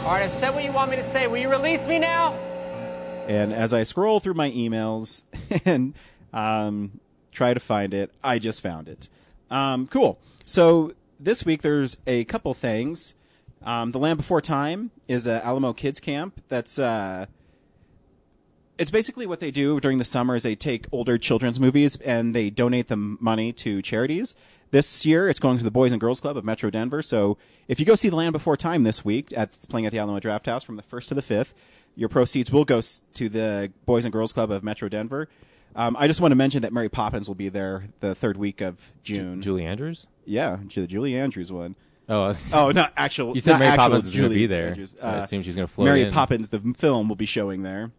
All 0.07 0.13
right, 0.13 0.24
I've 0.24 0.31
said 0.31 0.51
what 0.51 0.63
you 0.63 0.71
want 0.71 0.89
me 0.89 0.95
to 0.95 1.04
say. 1.04 1.27
Will 1.27 1.39
you 1.39 1.50
release 1.50 1.86
me 1.86 2.00
now? 2.00 2.31
And 3.27 3.51
as 3.51 3.74
I 3.74 3.83
scroll 3.83 4.21
through 4.21 4.36
my 4.36 4.50
emails 4.51 5.24
and 5.65 5.95
um, 6.31 7.01
try 7.33 7.54
to 7.54 7.59
find 7.59 7.94
it, 7.94 8.13
I 8.24 8.39
just 8.39 8.62
found 8.62 8.88
it. 8.88 9.09
Um, 9.51 9.86
cool. 9.86 10.18
So 10.45 10.94
this 11.19 11.44
week 11.44 11.62
there's 11.62 11.98
a 12.07 12.24
couple 12.24 12.54
things. 12.54 13.15
Um, 13.62 13.92
the 13.92 14.00
Land 14.00 14.15
Before 14.15 14.39
Time 14.39 14.92
is 15.09 15.27
a 15.27 15.45
Alamo 15.45 15.74
Kids 15.74 16.00
Camp. 16.00 16.42
That's 16.48 16.80
uh, 16.80 17.25
it's 18.77 18.92
basically 18.92 19.27
what 19.27 19.42
they 19.42 19.51
do 19.51 19.81
during 19.81 19.98
the 19.98 20.06
summer 20.06 20.38
is 20.38 20.44
they 20.44 20.56
take 20.56 20.86
older 20.94 21.18
children's 21.18 21.60
movies 21.60 21.98
and 21.98 22.33
they 22.33 22.50
donate 22.50 22.88
the 22.88 22.95
money 22.95 23.51
to 23.51 23.81
charities. 23.81 24.36
This 24.72 25.06
year, 25.06 25.30
it's 25.30 25.40
going 25.40 25.58
to 25.58 25.64
the 25.64 25.72
Boys 25.72 25.92
and 25.92 26.02
Girls 26.02 26.19
Club 26.19 26.36
of 26.38 26.44
Metro 26.44 26.69
Denver. 26.69 27.02
So 27.02 27.38
if 27.68 27.80
you 27.80 27.86
go 27.86 27.96
see 27.96 28.10
The 28.10 28.16
Land 28.16 28.34
Before 28.34 28.58
Time 28.58 28.84
this 28.84 29.06
week, 29.06 29.34
at 29.36 29.58
playing 29.69 29.86
at 29.86 29.92
the 29.92 30.00
Alamo 30.00 30.19
Draft 30.19 30.46
House 30.46 30.64
from 30.64 30.75
the 30.75 30.84
first 30.84 31.10
to 31.10 31.16
the 31.16 31.22
fifth, 31.22 31.54
your 31.96 32.10
proceeds 32.10 32.52
will 32.52 32.66
go 32.66 32.81
to 32.81 33.30
the 33.30 33.72
Boys 33.86 34.06
and 34.06 34.12
Girls 34.12 34.34
Club 34.34 34.52
of 34.52 34.64
Metro 34.64 34.90
Denver. 34.90 35.30
Um, 35.75 35.96
I 36.00 36.08
just 36.08 36.22
want 36.22 36.31
to 36.31 36.36
mention 36.36 36.64
that 36.64 36.74
Mary 36.74 36.90
Poppins 36.90 37.28
will 37.28 37.36
be 37.36 37.50
there 37.50 37.88
the 38.02 38.14
third 38.16 38.36
week 38.38 38.62
of 38.62 38.92
June. 39.04 39.42
Julie 39.42 39.66
Andrews? 39.66 40.08
yeah, 40.25 40.58
the 40.74 40.88
Julie 40.88 41.16
Andrews 41.16 41.52
one. 41.52 41.75
Oh, 42.10 42.24
I 42.24 42.34
Oh, 42.54 42.72
not 42.72 42.94
actual. 42.98 43.34
You 43.36 43.42
said 43.42 43.60
Mary 43.60 43.75
Poppins 43.78 44.06
was 44.06 44.16
gonna 44.16 44.28
Julie 44.30 44.36
be 44.36 44.48
there, 44.48 44.70
Andrews. 44.70 44.96
so 44.98 45.08
I 45.08 45.18
Uh, 45.18 45.20
assumed 45.20 45.44
she 45.44 45.50
was 45.50 45.56
gonna 45.56 45.68
float 45.68 45.86
Mary 45.86 46.03
in. 46.03 46.12
Poppins, 46.12 46.50
the 46.50 46.60
film, 46.77 47.10
will 47.10 47.15
be 47.15 47.25
showing 47.25 47.63
there. 47.63 47.91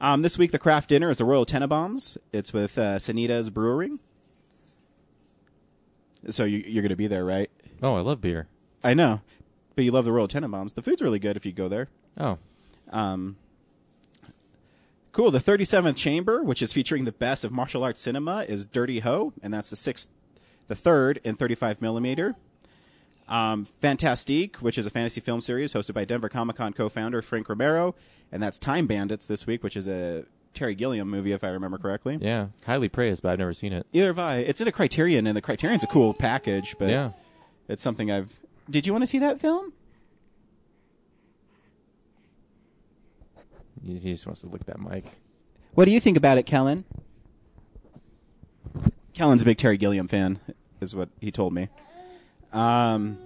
Um, 0.00 0.22
this 0.22 0.36
week, 0.36 0.50
the 0.52 0.58
craft 0.58 0.88
dinner 0.88 1.10
is 1.10 1.18
the 1.18 1.24
Royal 1.24 1.46
Tenenbaums. 1.46 2.16
It's 2.32 2.52
with 2.52 2.76
uh, 2.76 2.96
Sanitas 2.96 3.52
Brewing. 3.52 3.98
So 6.30 6.44
you, 6.44 6.58
you're 6.66 6.82
going 6.82 6.90
to 6.90 6.96
be 6.96 7.06
there, 7.08 7.24
right? 7.24 7.50
oh, 7.82 7.94
I 7.96 8.00
love 8.00 8.20
beer. 8.20 8.46
I 8.84 8.94
know, 8.94 9.20
but 9.74 9.84
you 9.84 9.90
love 9.90 10.04
the 10.04 10.12
Royal 10.12 10.28
Tenenbaums. 10.28 10.74
The 10.74 10.82
food's 10.82 11.02
really 11.02 11.18
good 11.18 11.36
if 11.36 11.44
you 11.46 11.52
go 11.52 11.68
there. 11.68 11.88
Oh, 12.18 12.38
Um, 12.90 13.36
cool. 15.12 15.30
The 15.30 15.38
37th 15.40 15.96
Chamber, 15.96 16.42
which 16.42 16.62
is 16.62 16.72
featuring 16.72 17.04
the 17.04 17.12
best 17.12 17.44
of 17.44 17.52
martial 17.52 17.82
arts 17.84 18.00
cinema, 18.00 18.44
is 18.48 18.66
Dirty 18.66 19.00
Ho, 19.00 19.32
and 19.42 19.52
that's 19.52 19.70
the 19.70 19.76
sixth, 19.76 20.08
the 20.68 20.74
third 20.76 21.20
in 21.24 21.34
35 21.36 21.80
millimeter. 21.82 22.34
Um, 23.28 23.64
Fantastique, 23.64 24.56
which 24.56 24.76
is 24.76 24.84
a 24.86 24.90
fantasy 24.90 25.20
film 25.20 25.40
series 25.40 25.72
hosted 25.72 25.94
by 25.94 26.04
Denver 26.04 26.28
Comic 26.28 26.56
Con 26.56 26.72
co-founder 26.72 27.22
Frank 27.22 27.48
Romero, 27.48 27.94
and 28.30 28.42
that's 28.42 28.58
Time 28.58 28.86
Bandits 28.86 29.26
this 29.26 29.46
week, 29.46 29.62
which 29.62 29.76
is 29.76 29.86
a 29.88 30.24
Terry 30.54 30.74
Gilliam 30.74 31.08
movie, 31.08 31.32
if 31.32 31.42
I 31.44 31.48
remember 31.48 31.78
correctly. 31.78 32.18
yeah. 32.20 32.48
Highly 32.66 32.88
praised, 32.88 33.22
but 33.22 33.30
I've 33.32 33.38
never 33.38 33.54
seen 33.54 33.72
it. 33.72 33.86
Either 33.92 34.08
have 34.08 34.18
I. 34.18 34.36
It's 34.38 34.60
in 34.60 34.68
a 34.68 34.72
Criterion, 34.72 35.26
and 35.26 35.36
the 35.36 35.40
Criterion's 35.42 35.82
a 35.84 35.86
cool 35.86 36.12
package, 36.14 36.76
but 36.78 36.88
Yeah. 36.90 37.12
it's 37.68 37.82
something 37.82 38.10
I've. 38.10 38.38
Did 38.70 38.86
you 38.86 38.92
want 38.92 39.02
to 39.02 39.06
see 39.06 39.18
that 39.20 39.40
film? 39.40 39.72
He, 43.84 43.94
he 43.98 44.12
just 44.12 44.26
wants 44.26 44.42
to 44.42 44.46
look 44.46 44.60
at 44.60 44.66
that 44.68 44.80
mic. 44.80 45.04
What 45.74 45.86
do 45.86 45.90
you 45.90 46.00
think 46.00 46.16
about 46.16 46.38
it, 46.38 46.44
Kellen? 46.44 46.84
Kellen's 49.14 49.42
a 49.42 49.44
big 49.44 49.58
Terry 49.58 49.76
Gilliam 49.76 50.06
fan, 50.08 50.38
is 50.80 50.94
what 50.94 51.08
he 51.20 51.30
told 51.30 51.52
me. 51.52 51.68
Um, 52.52 53.18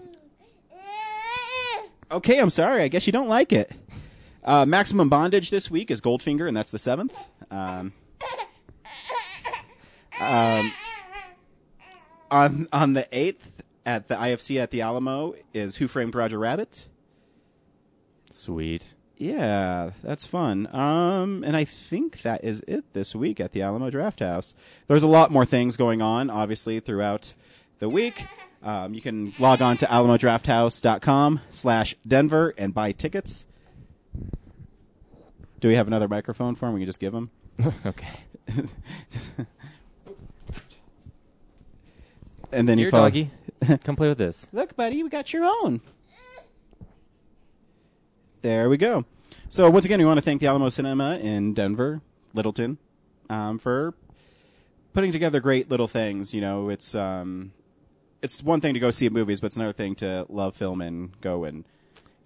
okay, 2.10 2.38
I'm 2.38 2.50
sorry. 2.50 2.82
I 2.82 2.88
guess 2.88 3.06
you 3.06 3.12
don't 3.12 3.28
like 3.28 3.52
it. 3.52 3.70
Uh, 4.46 4.64
Maximum 4.64 5.08
Bondage 5.08 5.50
this 5.50 5.70
week 5.70 5.90
is 5.90 6.00
Goldfinger, 6.00 6.46
and 6.46 6.56
that's 6.56 6.70
the 6.70 6.78
seventh. 6.78 7.18
Um, 7.50 7.92
um, 10.20 10.72
on 12.30 12.68
on 12.72 12.92
the 12.92 13.08
eighth 13.10 13.50
at 13.84 14.06
the 14.06 14.14
IFC 14.14 14.60
at 14.60 14.70
the 14.70 14.82
Alamo 14.82 15.34
is 15.52 15.76
Who 15.76 15.88
Framed 15.88 16.14
Roger 16.14 16.38
Rabbit. 16.38 16.86
Sweet. 18.30 18.94
Yeah, 19.16 19.90
that's 20.02 20.26
fun. 20.26 20.68
Um, 20.74 21.42
and 21.42 21.56
I 21.56 21.64
think 21.64 22.22
that 22.22 22.44
is 22.44 22.60
it 22.68 22.92
this 22.92 23.14
week 23.14 23.40
at 23.40 23.52
the 23.52 23.62
Alamo 23.62 23.90
Draft 23.90 24.20
House. 24.20 24.54
There's 24.86 25.02
a 25.02 25.08
lot 25.08 25.30
more 25.30 25.46
things 25.46 25.76
going 25.76 26.02
on, 26.02 26.28
obviously, 26.28 26.80
throughout 26.80 27.32
the 27.78 27.88
week. 27.88 28.26
Um, 28.62 28.94
you 28.94 29.00
can 29.00 29.32
log 29.38 29.62
on 29.62 29.76
to 29.78 29.86
alamodrafthouse.com 29.86 31.40
slash 31.50 31.94
Denver 32.06 32.54
and 32.58 32.74
buy 32.74 32.92
tickets. 32.92 33.46
Do 35.66 35.70
we 35.70 35.74
have 35.74 35.88
another 35.88 36.06
microphone 36.06 36.54
for 36.54 36.68
him? 36.68 36.74
We 36.74 36.80
can 36.82 36.86
just 36.86 37.00
give 37.00 37.12
him. 37.12 37.28
okay. 37.86 38.06
And 42.52 42.68
then 42.68 42.78
you 42.78 42.88
follow- 42.88 43.06
doggy. 43.06 43.32
Come 43.82 43.96
play 43.96 44.08
with 44.08 44.18
this. 44.18 44.46
Look, 44.52 44.76
buddy, 44.76 45.02
we 45.02 45.08
got 45.08 45.32
your 45.32 45.44
own. 45.44 45.80
There 48.42 48.68
we 48.68 48.76
go. 48.76 49.04
So 49.48 49.68
once 49.68 49.84
again, 49.84 49.98
we 49.98 50.04
want 50.04 50.18
to 50.18 50.22
thank 50.22 50.40
the 50.40 50.46
Alamo 50.46 50.68
Cinema 50.68 51.16
in 51.16 51.52
Denver, 51.52 52.00
Littleton, 52.32 52.78
um, 53.28 53.58
for 53.58 53.92
putting 54.92 55.10
together 55.10 55.40
great 55.40 55.68
little 55.68 55.88
things. 55.88 56.32
You 56.32 56.42
know, 56.42 56.68
it's 56.68 56.94
um, 56.94 57.50
it's 58.22 58.40
one 58.40 58.60
thing 58.60 58.74
to 58.74 58.80
go 58.80 58.92
see 58.92 59.08
movies, 59.08 59.40
but 59.40 59.46
it's 59.48 59.56
another 59.56 59.72
thing 59.72 59.96
to 59.96 60.26
love 60.28 60.54
film 60.54 60.80
and 60.80 61.20
go 61.20 61.42
and 61.42 61.64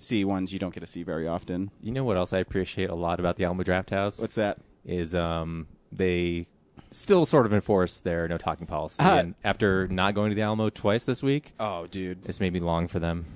see 0.01 0.25
ones 0.25 0.53
you 0.53 0.59
don't 0.59 0.75
get 0.75 0.81
to 0.81 0.87
see 0.87 1.03
very 1.05 1.29
often. 1.29 1.71
You 1.81 1.93
know 1.93 2.03
what 2.05 2.17
else 2.17 2.33
I 2.33 2.39
appreciate 2.39 2.91
a 2.91 2.95
lot 2.95 3.21
about 3.21 3.37
the 3.37 3.45
Alamo 3.45 3.63
Draft 3.63 3.91
House? 3.91 4.19
What's 4.21 4.35
that? 4.35 4.59
Is 4.85 5.15
um 5.15 5.67
they 5.93 6.47
still 6.91 7.25
sort 7.25 7.47
of 7.47 7.53
enforce 7.53 8.01
their 8.01 8.27
no 8.27 8.37
talking 8.39 8.67
policy. 8.67 8.97
Ah. 8.99 9.19
and 9.19 9.35
after 9.45 9.87
not 9.89 10.15
going 10.15 10.31
to 10.31 10.35
the 10.35 10.43
Alamo 10.43 10.69
twice 10.71 11.05
this 11.05 11.23
week, 11.23 11.53
Oh, 11.61 11.87
dude, 11.87 12.23
this 12.25 12.41
made 12.41 12.53
me 12.53 12.59
long 12.61 12.89
for 12.89 12.99
them. 12.99 13.27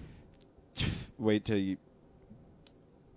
wait 1.18 1.44
till 1.44 1.58
you. 1.58 1.76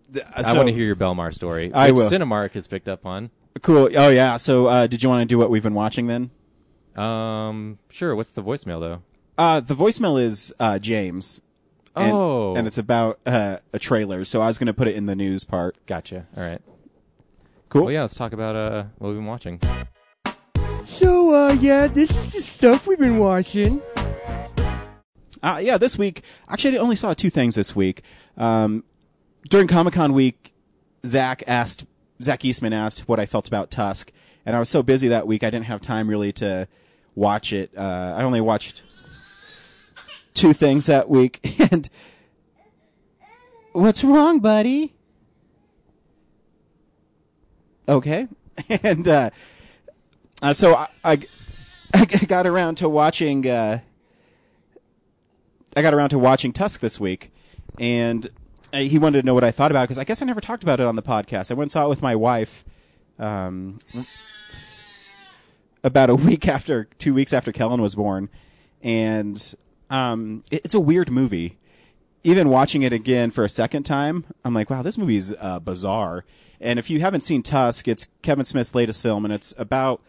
The- 0.10 0.26
I 0.38 0.44
so- 0.44 0.56
want 0.56 0.68
to 0.68 0.74
hear 0.74 0.86
your 0.86 0.96
Belmar 0.96 1.34
story. 1.34 1.74
I 1.74 1.92
will. 1.92 2.10
Cinemark 2.10 2.52
has 2.52 2.68
picked 2.68 2.88
up 2.88 3.06
on. 3.06 3.32
Cool. 3.64 3.90
Oh 3.96 4.10
yeah. 4.10 4.38
So 4.38 4.68
uh, 4.68 4.88
did 4.88 5.02
you 5.02 5.10
want 5.10 5.22
to 5.22 5.26
do 5.26 5.38
what 5.38 5.50
we've 5.50 5.64
been 5.64 5.74
watching 5.74 6.06
then? 6.08 6.30
Um, 6.96 7.80
sure. 7.90 8.16
What's 8.16 8.32
the 8.32 8.44
voicemail 8.44 8.80
though? 8.80 9.02
Uh, 9.38 9.60
the 9.60 9.74
voicemail 9.76 10.22
is 10.22 10.54
uh, 10.60 10.80
James. 10.80 11.42
And, 12.00 12.12
Oh. 12.14 12.56
and 12.56 12.68
it's 12.68 12.78
about 12.78 13.20
uh, 13.26 13.58
a 13.74 13.80
trailer. 13.80 14.24
So 14.26 14.42
I 14.42 14.48
was 14.48 14.58
going 14.58 14.68
to 14.68 14.74
put 14.74 14.88
it 14.88 14.96
in 14.96 15.06
the 15.06 15.16
news 15.16 15.44
part. 15.44 15.76
Gotcha. 15.86 16.26
All 16.36 16.44
right. 16.44 16.62
Cool. 17.70 17.84
Well, 17.86 17.92
yeah. 17.94 18.02
Let's 18.02 18.16
talk 18.16 18.34
about 18.34 18.56
uh 18.56 18.84
what 18.98 19.10
we've 19.10 19.18
been 19.18 19.26
watching. 19.26 19.60
So, 20.86 21.34
uh, 21.36 21.54
yeah, 21.54 21.88
this 21.88 22.10
is 22.12 22.32
the 22.32 22.40
stuff 22.42 22.88
we've 22.88 22.98
been 22.98 23.18
watching. 23.18 23.82
Uh, 25.44 25.60
yeah, 25.62 25.78
this 25.78 25.98
week, 25.98 26.24
actually, 26.50 26.78
I 26.78 26.82
only 26.82 26.96
saw 26.96 27.14
two 27.14 27.30
things 27.30 27.56
this 27.56 27.76
week. 27.76 28.02
Um, 28.38 28.84
during 29.50 29.68
Comic 29.68 29.94
Con 29.94 30.14
week, 30.14 30.54
Zach 31.06 31.44
asked, 31.46 31.86
Zach 32.24 32.44
Eastman 32.44 32.74
asked 32.74 33.08
what 33.08 33.20
I 33.20 33.26
felt 33.26 33.48
about 33.48 33.70
Tusk, 33.70 34.12
and 34.46 34.56
I 34.56 34.60
was 34.60 34.70
so 34.70 34.82
busy 34.82 35.10
that 35.10 35.28
week 35.28 35.44
I 35.44 35.50
didn't 35.50 35.66
have 35.68 35.82
time 35.82 36.08
really 36.10 36.32
to 36.34 36.68
watch 37.16 37.54
it. 37.54 37.70
Uh, 37.78 38.16
I 38.18 38.24
only 38.24 38.42
watched 38.42 38.82
two 40.38 40.54
things 40.54 40.86
that 40.86 41.10
week, 41.10 41.56
and 41.72 41.90
what's 43.74 44.04
wrong, 44.04 44.40
buddy? 44.40 44.94
Okay, 47.90 48.28
and 48.84 49.08
uh, 49.08 49.30
uh, 50.42 50.54
so 50.54 50.76
I, 50.76 50.88
I, 51.04 51.20
I 51.94 52.06
got 52.06 52.48
around 52.48 52.76
to 52.76 52.90
watching. 52.90 53.48
Uh, 53.48 53.80
I 55.76 55.82
got 55.82 55.94
around 55.94 56.10
to 56.10 56.20
watching 56.20 56.54
Tusk 56.54 56.82
this 56.82 57.00
week, 57.00 57.32
and 57.80 58.30
uh, 58.74 58.80
he 58.80 58.98
wanted 58.98 59.22
to 59.22 59.26
know 59.26 59.34
what 59.34 59.44
I 59.44 59.52
thought 59.52 59.72
about 59.72 59.84
it 59.84 59.86
because 59.86 60.00
I 60.00 60.04
guess 60.04 60.22
I 60.22 60.26
never 60.26 60.42
talked 60.42 60.64
about 60.64 60.80
it 60.80 60.88
on 60.88 60.96
the 60.96 61.04
podcast. 61.04 61.52
I 61.52 61.54
went 61.54 61.66
and 61.66 61.72
saw 61.72 61.86
it 61.86 61.90
with 61.90 62.02
my 62.02 62.16
wife 62.16 62.66
um, 63.20 63.80
about 65.84 66.10
a 66.10 66.16
week 66.16 66.48
after, 66.48 66.86
two 66.98 67.14
weeks 67.14 67.32
after 67.32 67.52
Kellen 67.52 67.82
was 67.82 67.96
born, 67.96 68.30
and 68.82 69.56
um, 69.90 70.44
it- 70.52 70.62
it's 70.66 70.74
a 70.74 70.80
weird 70.80 71.12
movie. 71.12 71.58
Even 72.24 72.50
watching 72.50 72.82
it 72.82 72.92
again 72.92 73.32
for 73.32 73.46
a 73.46 73.50
second 73.50 73.84
time, 73.84 74.26
I'm 74.44 74.54
like, 74.54 74.70
wow, 74.70 74.82
this 74.82 74.98
movie's 74.98 75.34
uh, 75.40 75.60
bizarre. 75.60 76.26
And 76.60 76.78
if 76.80 76.90
you 76.90 77.00
haven't 77.00 77.22
seen 77.22 77.42
Tusk, 77.44 77.88
it's 77.88 78.10
Kevin 78.22 78.44
Smith's 78.44 78.76
latest 78.76 79.02
film, 79.02 79.24
and 79.24 79.34
it's 79.34 79.54
about 79.58 80.02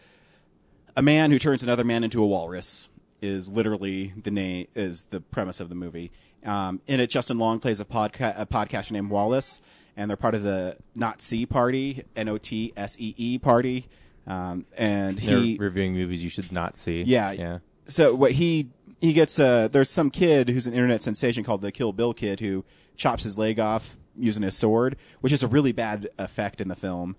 a 0.97 1.01
man 1.01 1.31
who 1.31 1.39
turns 1.39 1.63
another 1.63 1.83
man 1.83 2.03
into 2.03 2.21
a 2.21 2.25
walrus 2.27 2.89
is 3.21 3.49
literally 3.49 4.13
the 4.21 4.31
name 4.31 4.67
is 4.75 5.03
the 5.11 5.21
premise 5.21 5.59
of 5.59 5.69
the 5.69 5.75
movie. 5.75 6.11
Um, 6.45 6.81
in 6.87 6.99
it, 6.99 7.07
Justin 7.09 7.37
Long 7.37 7.59
plays 7.59 7.79
a, 7.79 7.85
podca- 7.85 8.33
a 8.39 8.45
podcaster 8.45 8.91
named 8.91 9.09
Wallace, 9.11 9.61
and 9.95 10.09
they're 10.09 10.17
part 10.17 10.35
of 10.35 10.43
the 10.43 10.77
Not 10.95 11.21
See 11.21 11.45
Party, 11.45 12.03
N 12.15 12.27
O 12.29 12.37
T 12.37 12.73
S 12.75 12.97
E 12.99 13.13
E 13.17 13.37
Party. 13.37 13.87
Um, 14.25 14.65
and 14.77 15.17
They're 15.17 15.37
he 15.37 15.57
reviewing 15.59 15.93
movies 15.93 16.23
you 16.23 16.29
should 16.29 16.51
not 16.51 16.77
see. 16.77 17.03
yeah. 17.03 17.31
Yeah. 17.31 17.59
So 17.87 18.13
what 18.15 18.31
he 18.33 18.69
he 19.01 19.13
gets 19.13 19.39
uh 19.39 19.67
there's 19.67 19.89
some 19.89 20.09
kid 20.09 20.49
who's 20.49 20.67
an 20.67 20.73
internet 20.73 21.01
sensation 21.01 21.43
called 21.43 21.61
the 21.61 21.71
Kill 21.71 21.93
Bill 21.93 22.13
kid 22.13 22.39
who 22.39 22.65
chops 22.95 23.23
his 23.23 23.37
leg 23.37 23.59
off 23.59 23.95
using 24.17 24.43
his 24.43 24.55
sword, 24.57 24.97
which 25.21 25.31
is 25.33 25.43
a 25.43 25.47
really 25.47 25.71
bad 25.71 26.09
effect 26.17 26.59
in 26.61 26.67
the 26.67 26.75
film. 26.75 27.15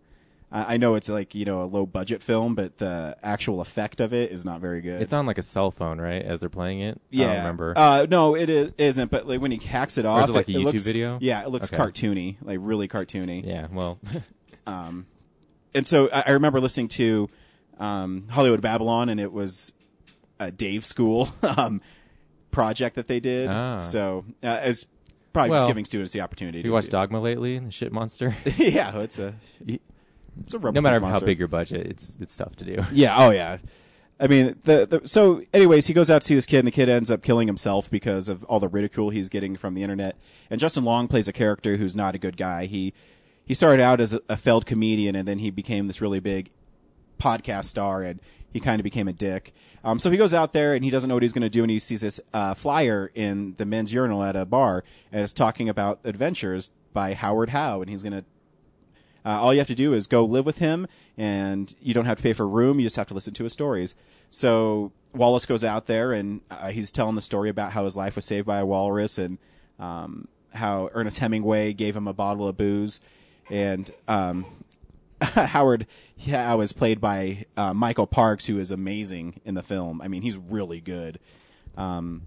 I 0.52 0.75
I 0.75 0.76
know 0.76 0.94
it's 0.96 1.08
like 1.08 1.34
you 1.34 1.44
know 1.44 1.62
a 1.62 1.64
low 1.64 1.87
budget 1.87 2.22
film, 2.22 2.54
but 2.54 2.78
the 2.78 3.16
actual 3.22 3.60
effect 3.60 4.00
of 4.00 4.12
it 4.12 4.30
is 4.32 4.44
not 4.44 4.60
very 4.60 4.80
good. 4.80 5.00
It's 5.00 5.12
on 5.12 5.25
like 5.25 5.38
a 5.38 5.42
cell 5.42 5.70
phone, 5.70 6.00
right? 6.00 6.22
As 6.22 6.40
they're 6.40 6.49
playing 6.50 6.80
it. 6.80 7.00
yeah, 7.10 7.25
I 7.25 7.28
don't 7.28 7.37
remember. 7.38 7.72
Uh, 7.76 8.06
no, 8.10 8.34
it 8.37 8.50
is, 8.50 8.72
isn't. 8.76 9.10
But 9.10 9.26
like 9.28 9.40
when 9.40 9.50
he 9.52 9.58
hacks 9.58 9.96
it 9.96 10.04
Or 10.04 10.08
off, 10.08 10.25
is 10.25 10.30
it 10.30 10.32
like 10.34 10.49
a 10.49 10.52
YouTube 10.52 10.64
looks- 10.64 10.84
video? 10.84 11.18
Yeah, 11.20 11.42
it 11.42 11.50
looks 11.50 11.72
Okay. 11.72 11.80
cartoony, 11.82 12.37
like 12.42 12.58
really 12.60 12.88
cartoony. 12.88 13.46
yeah. 13.46 13.68
Well. 13.72 13.99
Um, 14.66 15.06
and 15.75 15.87
so 15.87 16.08
I, 16.12 16.25
I 16.28 16.30
remember 16.32 16.60
listening 16.60 16.88
to 16.88 17.28
um, 17.78 18.26
Hollywood 18.30 18.60
Babylon, 18.60 19.08
and 19.08 19.18
it 19.18 19.32
was 19.32 19.72
a 20.40 20.50
Dave 20.50 20.85
School 20.85 21.28
um, 21.56 21.80
project 22.50 22.97
that 22.97 23.06
they 23.06 23.20
did. 23.20 23.49
Ah. 23.49 23.78
So 23.78 24.25
uh, 24.42 24.61
it's 24.64 24.87
probably 25.32 25.50
Well, 25.50 25.61
just 25.61 25.68
giving 25.68 25.85
students 25.85 26.12
the 26.12 26.23
opportunity. 26.23 26.62
You 26.62 26.73
watched 26.73 26.87
do- 26.87 26.92
Dogma 26.92 27.20
lately? 27.20 27.59
The 27.59 27.70
shit 27.70 27.92
monster. 27.92 28.35
yeah, 28.56 28.99
it's 28.99 29.18
a 29.18 29.35
it's 29.66 30.54
a 30.54 30.59
rubber 30.59 30.75
no 30.75 30.80
matter 30.80 30.99
boot 30.99 31.06
how 31.11 31.20
big 31.20 31.38
your 31.38 31.49
budget, 31.49 31.87
it's 31.87 32.16
it's 32.20 32.35
tough 32.35 32.56
to 32.56 32.64
do. 32.64 32.82
Yeah. 32.92 33.14
Oh, 33.16 33.30
yeah. 33.30 33.59
I 34.23 34.26
mean, 34.26 34.59
the, 34.64 34.87
the 34.87 35.09
so. 35.09 35.42
Anyways, 35.54 35.87
he 35.87 35.94
goes 35.94 36.11
out 36.11 36.20
to 36.20 36.26
see 36.26 36.35
this 36.35 36.44
kid, 36.44 36.59
and 36.59 36.66
the 36.66 36.73
kid 36.73 36.90
ends 36.90 37.11
up 37.11 37.23
killing 37.23 37.47
himself 37.47 37.90
because 37.90 38.28
of 38.28 38.44
all 38.44 38.61
the 38.61 38.68
ridicule 38.68 39.09
he's 39.09 39.30
getting 39.30 39.56
from 39.56 39.73
the 39.75 39.82
internet. 39.82 40.16
And 40.50 40.61
Justin 40.61 40.85
Long 40.85 41.09
plays 41.09 41.26
a 41.26 41.32
character 41.32 41.78
who's 41.78 41.97
not 41.97 42.14
a 42.14 42.18
good 42.18 42.37
guy. 42.37 42.66
He 42.66 42.92
he 43.47 43.54
started 43.54 43.82
out 43.82 43.99
as 43.99 44.12
a, 44.12 44.20
a 44.28 44.37
failed 44.37 44.66
comedian, 44.66 45.16
and 45.16 45.26
then 45.26 45.38
he 45.38 45.50
became 45.50 45.87
this 45.87 46.02
really 46.02 46.20
big 46.20 46.50
podcast 47.18 47.64
star, 47.64 48.02
and 48.02 48.20
he 48.52 48.61
kind 48.61 48.80
of 48.80 48.85
became 48.85 49.09
a 49.09 49.12
dick. 49.12 49.52
Um, 49.85 49.99
so 49.99 50.11
he 50.11 50.16
goes 50.16 50.35
out 50.35 50.52
there, 50.52 50.75
and 50.75 50.85
he 50.85 50.90
doesn't 50.90 51.09
know 51.09 51.14
what 51.14 51.23
he's 51.23 51.33
going 51.33 51.42
to 51.42 51.50
do, 51.50 51.62
and 51.62 51.71
he 51.71 51.78
sees 51.78 52.00
this 52.00 52.21
uh, 52.33 52.54
flyer 52.54 53.11
in 53.14 53.54
the 53.57 53.64
men's 53.64 53.92
urinal 53.92 54.23
at 54.23 54.37
a 54.37 54.45
bar, 54.45 54.85
and 55.12 55.23
it's 55.23 55.33
talking 55.33 55.69
about 55.69 56.00
adventures 56.04 56.71
by 56.92 57.14
Howard 57.14 57.50
Howe, 57.50 57.80
and 57.80 57.90
he's 57.90 58.02
going 58.02 58.12
to 58.12 58.25
uh, 59.25 59.40
all 59.40 59.52
you 59.52 59.61
have 59.61 59.69
to 59.69 59.75
do 59.75 59.92
is 59.92 60.07
go 60.07 60.25
live 60.25 60.47
with 60.47 60.59
him, 60.59 60.87
and 61.16 61.75
you 61.80 61.92
don't 61.92 62.07
have 62.07 62.16
to 62.16 62.23
pay 62.23 62.33
for 62.33 62.45
a 62.45 62.47
room. 62.47 62.80
You 62.80 62.87
just 62.87 62.97
have 62.97 63.09
to 63.09 63.14
listen 63.14 63.35
to 63.35 63.45
his 63.45 63.52
stories. 63.52 63.95
So 64.30 64.92
Wallace 65.14 65.47
goes 65.47 65.64
out 65.64 65.87
there, 65.87 66.12
and 66.12 66.40
uh, 66.50 66.69
he's 66.69 66.90
telling 66.90 67.16
the 67.16 67.23
story 67.23 67.50
about 67.50 67.73
how 67.73 67.85
his 67.85 67.97
life 67.97 68.16
was 68.16 68.25
saved 68.25 68.47
by 68.47 68.59
a 68.59 68.66
walrus, 68.66 69.19
and 69.19 69.38
um, 69.78 70.28
how 70.54 70.88
Ernest 70.92 71.19
Hemingway 71.19 71.73
gave 71.73 71.95
him 71.95 72.09
a 72.09 72.12
bottle 72.12 72.49
of 72.49 72.57
booze, 72.57 73.00
and 73.50 73.90
um, 74.09 74.47
Howard 75.35 75.87
Howe 76.27 76.61
is 76.61 76.73
played 76.73 77.00
by 77.00 77.47
uh, 77.57 77.75
Michael 77.75 78.07
Parks, 78.07 78.47
who 78.47 78.59
is 78.59 78.71
amazing 78.71 79.41
in 79.45 79.55
the 79.55 79.62
film. 79.62 80.00
I 80.00 80.09
mean, 80.09 80.23
he's 80.23 80.37
really 80.37 80.81
good. 80.81 81.19
Um, 81.77 82.23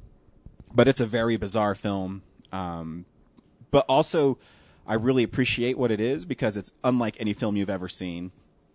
but 0.73 0.87
it's 0.87 0.99
a 0.99 1.05
very 1.05 1.37
bizarre 1.37 1.75
film. 1.75 2.23
Um, 2.51 3.05
but 3.71 3.85
also, 3.89 4.37
I 4.85 4.95
really 4.95 5.23
appreciate 5.23 5.77
what 5.77 5.91
it 5.91 5.99
is 5.99 6.25
because 6.25 6.57
it's 6.57 6.71
unlike 6.83 7.17
any 7.19 7.33
film 7.33 7.55
you've 7.55 7.69
ever 7.69 7.89
seen. 7.89 8.31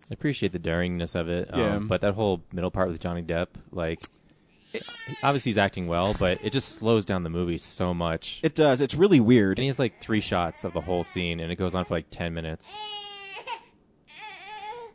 I 0.09 0.13
appreciate 0.13 0.51
the 0.51 0.59
daringness 0.59 1.15
of 1.15 1.29
it. 1.29 1.49
Yeah. 1.53 1.75
Um, 1.75 1.87
but 1.87 2.01
that 2.01 2.15
whole 2.15 2.41
middle 2.51 2.71
part 2.71 2.89
with 2.89 2.99
Johnny 2.99 3.21
Depp, 3.21 3.47
like, 3.71 4.01
obviously 5.23 5.51
he's 5.51 5.57
acting 5.57 5.87
well, 5.87 6.15
but 6.17 6.39
it 6.43 6.51
just 6.51 6.75
slows 6.75 7.05
down 7.05 7.23
the 7.23 7.29
movie 7.29 7.57
so 7.57 7.93
much. 7.93 8.39
It 8.43 8.55
does. 8.55 8.81
It's 8.81 8.95
really 8.95 9.19
weird. 9.19 9.59
And 9.59 9.63
he 9.63 9.67
has 9.67 9.79
like 9.79 10.01
three 10.01 10.19
shots 10.19 10.63
of 10.63 10.73
the 10.73 10.81
whole 10.81 11.03
scene, 11.03 11.39
and 11.39 11.51
it 11.51 11.55
goes 11.55 11.75
on 11.75 11.85
for 11.85 11.93
like 11.93 12.09
ten 12.09 12.33
minutes. 12.33 12.75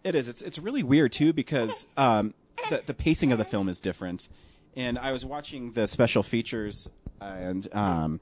It 0.05 0.15
is. 0.15 0.29
It's 0.29 0.43
it's 0.43 0.59
really 0.59 0.83
weird 0.83 1.13
too 1.13 1.33
because 1.33 1.87
um, 1.97 2.35
the 2.69 2.83
the 2.85 2.95
pacing 2.95 3.33
of 3.33 3.39
the 3.39 3.45
film 3.45 3.71
is 3.71 3.81
different. 3.81 4.29
And 4.77 4.99
I 4.99 5.13
was 5.13 5.25
watching 5.25 5.73
the 5.73 5.87
special 5.87 6.23
features, 6.23 6.89
and 7.21 7.67
um, 7.75 8.21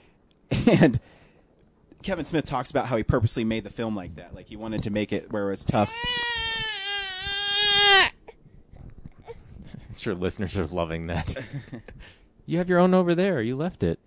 and 0.50 1.00
Kevin 2.02 2.24
Smith 2.24 2.46
talks 2.46 2.70
about 2.70 2.86
how 2.86 2.96
he 2.96 3.02
purposely 3.02 3.42
made 3.42 3.64
the 3.64 3.70
film 3.70 3.96
like 3.96 4.14
that. 4.14 4.34
Like 4.34 4.46
he 4.46 4.56
wanted 4.56 4.84
to 4.84 4.90
make 4.90 5.12
it 5.12 5.32
where 5.32 5.48
it 5.48 5.50
was 5.50 5.64
tough. 5.64 5.92
I'm 9.26 9.96
sure 9.96 10.14
listeners 10.14 10.56
are 10.56 10.66
loving 10.66 11.08
that. 11.08 11.34
you 12.46 12.58
have 12.58 12.68
your 12.68 12.78
own 12.78 12.94
over 12.94 13.14
there. 13.14 13.40
You 13.42 13.56
left 13.56 13.82
it. 13.82 13.98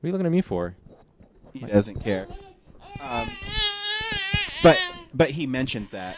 What 0.00 0.04
are 0.04 0.08
you 0.08 0.12
looking 0.12 0.26
at 0.26 0.32
me 0.32 0.40
for? 0.40 0.76
He 1.52 1.60
doesn't 1.60 2.00
care. 2.00 2.28
Um, 3.00 3.30
but 4.62 4.78
but 5.16 5.30
he 5.30 5.46
mentions 5.46 5.92
that. 5.92 6.16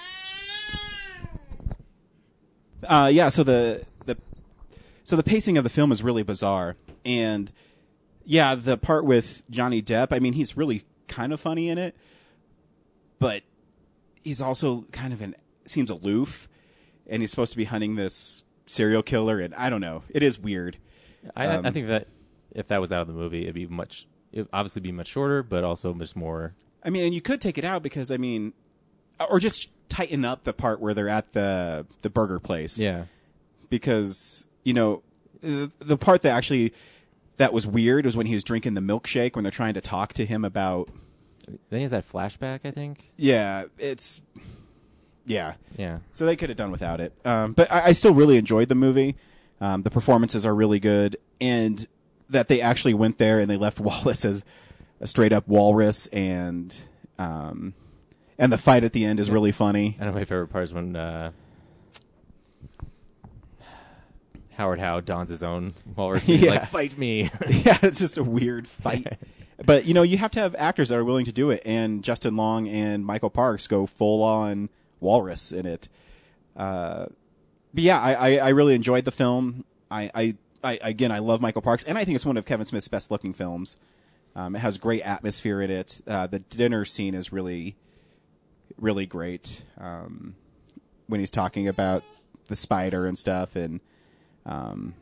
Uh, 2.87 3.11
yeah. 3.13 3.29
So 3.29 3.43
the 3.43 3.85
the 4.07 4.17
so 5.05 5.17
the 5.17 5.23
pacing 5.23 5.59
of 5.59 5.65
the 5.65 5.71
film 5.71 5.93
is 5.93 6.03
really 6.03 6.23
bizarre, 6.23 6.77
and 7.05 7.51
yeah, 8.25 8.55
the 8.55 8.77
part 8.77 9.05
with 9.05 9.43
Johnny 9.51 9.83
Depp. 9.83 10.09
I 10.11 10.19
mean, 10.19 10.33
he's 10.33 10.57
really 10.57 10.85
kind 11.07 11.33
of 11.33 11.41
funny 11.41 11.69
in 11.69 11.79
it, 11.79 11.97
but 13.19 13.43
he's 14.23 14.41
also 14.41 14.83
kind 14.93 15.13
of 15.13 15.23
an 15.23 15.35
seems 15.65 15.91
aloof, 15.91 16.49
and 17.07 17.23
he's 17.23 17.31
supposed 17.31 17.53
to 17.53 17.59
be 17.59 17.65
hunting 17.65 17.97
this 17.97 18.45
serial 18.67 19.03
killer, 19.03 19.41
and 19.41 19.55
I 19.55 19.71
don't 19.71 19.81
know. 19.81 20.03
It 20.11 20.23
is 20.23 20.39
weird. 20.39 20.77
I, 21.35 21.47
Um, 21.47 21.67
I 21.67 21.71
think 21.71 21.89
that 21.89 22.09
if 22.55 22.69
that 22.69 22.81
was 22.81 22.93
out 22.93 23.03
of 23.03 23.09
the 23.09 23.15
movie, 23.15 23.43
it'd 23.43 23.55
be 23.55 23.67
much. 23.67 24.07
It'd 24.31 24.49
obviously 24.53 24.83
be 24.83 24.93
much 24.93 25.09
shorter, 25.09 25.43
but 25.43 25.65
also 25.65 25.93
much 25.95 26.15
more. 26.15 26.55
I 26.85 26.91
mean, 26.91 27.05
and 27.05 27.15
you 27.15 27.21
could 27.21 27.41
take 27.41 27.59
it 27.59 27.65
out 27.65 27.83
because 27.83 28.13
I 28.13 28.19
mean, 28.19 28.53
or 29.31 29.39
just 29.41 29.69
tighten 29.89 30.25
up 30.25 30.45
the 30.45 30.53
part 30.53 30.81
where 30.81 30.95
they're 30.95 31.09
at 31.09 31.33
the 31.33 31.87
the 32.03 32.11
burger 32.11 32.39
place. 32.39 32.79
Yeah. 32.79 33.05
because 33.71 34.47
you 34.65 34.75
know 34.75 35.03
the, 35.41 35.71
the 35.79 35.97
part 35.97 36.23
that 36.23 36.31
actually 36.31 36.73
that 37.37 37.53
was 37.53 37.67
weird 37.67 38.05
was 38.05 38.17
when 38.17 38.27
he 38.27 38.35
was 38.35 38.43
drinking 38.45 38.75
the 38.75 38.81
milkshake 38.81 39.35
when 39.37 39.45
they're 39.45 39.51
trying 39.51 39.75
to 39.75 39.81
talk 39.81 40.13
to 40.15 40.27
him 40.27 40.45
about 40.45 40.89
Then 41.47 41.79
he 41.79 41.83
has 41.83 41.91
that 41.93 42.11
flashback. 42.11 42.61
I 42.65 42.71
think. 42.71 43.13
yeah 43.17 43.65
it's 43.79 44.21
yeah 45.27 45.55
Yeah. 45.77 45.99
so 46.13 46.25
they 46.27 46.37
could 46.37 46.49
have 46.49 46.57
done 46.57 46.71
without 46.71 47.01
it 47.01 47.13
um, 47.25 47.53
but 47.53 47.71
I, 47.71 47.87
I 47.87 47.93
still 47.93 48.15
really 48.15 48.37
enjoyed 48.37 48.69
the 48.69 48.75
movie 48.75 49.17
um, 49.61 49.83
the 49.83 49.91
performances 49.91 50.47
are 50.47 50.55
really 50.55 50.81
good 50.81 51.17
and 51.41 51.87
that 52.31 52.49
they 52.49 52.61
actually 52.61 52.95
went 52.95 53.19
there 53.19 53.39
and 53.39 53.51
they 53.51 53.57
left 53.57 53.79
Wallace 53.81 54.25
as 54.25 54.45
a 55.01 55.07
straight 55.07 55.33
up 55.33 55.47
walrus 55.47 56.07
and 56.09 56.77
um, 57.19 57.75
and 58.39 58.53
the 58.53 58.59
fight 58.59 58.85
at 58.85 58.93
the 58.93 59.05
end 59.05 59.21
is 59.21 59.31
really 59.31 59.53
funny 59.53 59.97
I 60.01 60.05
know 60.05 60.13
my 60.13 60.25
favorite 60.25 60.49
part 60.49 60.65
is 60.65 60.73
when 60.73 60.97
uh, 60.97 61.33
Howard 64.59 64.81
Howe 64.81 65.01
dons 65.01 65.31
his 65.31 65.45
own 65.45 65.73
walrus. 65.95 66.29
Yeah. 66.29 66.51
like, 66.51 66.67
fight 66.67 66.99
me. 66.99 67.23
yeah, 67.49 67.79
it's 67.81 68.01
just 68.01 68.19
a 68.19 68.25
weird 68.25 68.67
fight. 68.67 69.07
but 69.65 69.85
you 69.85 69.95
know, 69.95 70.03
you 70.03 70.19
have 70.19 70.33
to 70.33 70.41
have 70.41 70.55
actors 70.59 70.89
that 70.89 70.99
are 70.99 71.05
willing 71.05 71.27
to 71.27 71.33
do 71.33 71.51
it, 71.51 71.63
and 71.65 72.03
Justin 72.03 72.37
Long 72.37 72.69
and 72.69 73.07
Michael 73.07 73.31
Parks 73.31 73.69
go 73.69 73.87
full 73.87 74.23
on 74.23 74.69
walrus 74.99 75.53
in 75.53 75.65
it. 75.65 75.89
Uh, 76.57 77.07
but 77.73 77.85
yeah, 77.85 78.01
I, 78.01 78.15
I, 78.15 78.37
I 78.39 78.49
really 78.49 78.75
enjoyed 78.75 79.05
the 79.05 79.13
film. 79.13 79.65
I, 79.93 80.11
I, 80.13 80.35
I 80.65 80.79
again, 80.83 81.13
I 81.13 81.21
love 81.21 81.41
Michael 81.41 81.63
Parks, 81.63 81.85
and 81.85 81.97
I 81.97 82.05
think 82.05 82.17
it's 82.17 82.27
one 82.27 82.37
of 82.37 82.45
Kevin 82.45 82.67
Smith's 82.67 82.89
best 82.89 83.13
looking 83.13 83.33
films. 83.33 83.77
Um, 84.35 84.57
it 84.57 84.59
has 84.59 84.77
great 84.77 85.03
atmosphere 85.03 85.63
in 85.63 85.71
it. 85.71 86.01
Uh, 86.05 86.27
the 86.27 86.41
dinner 86.41 86.85
scene 86.85 87.15
is 87.15 87.33
really, 87.33 87.77
really 88.79 89.07
great. 89.07 89.63
Um, 89.79 90.35
when 91.07 91.21
he's 91.21 91.31
talking 91.31 91.69
about 91.69 92.03
the 92.49 92.57
spider 92.57 93.07
and 93.07 93.17
stuff, 93.19 93.57
and 93.57 93.81
um, 94.47 94.95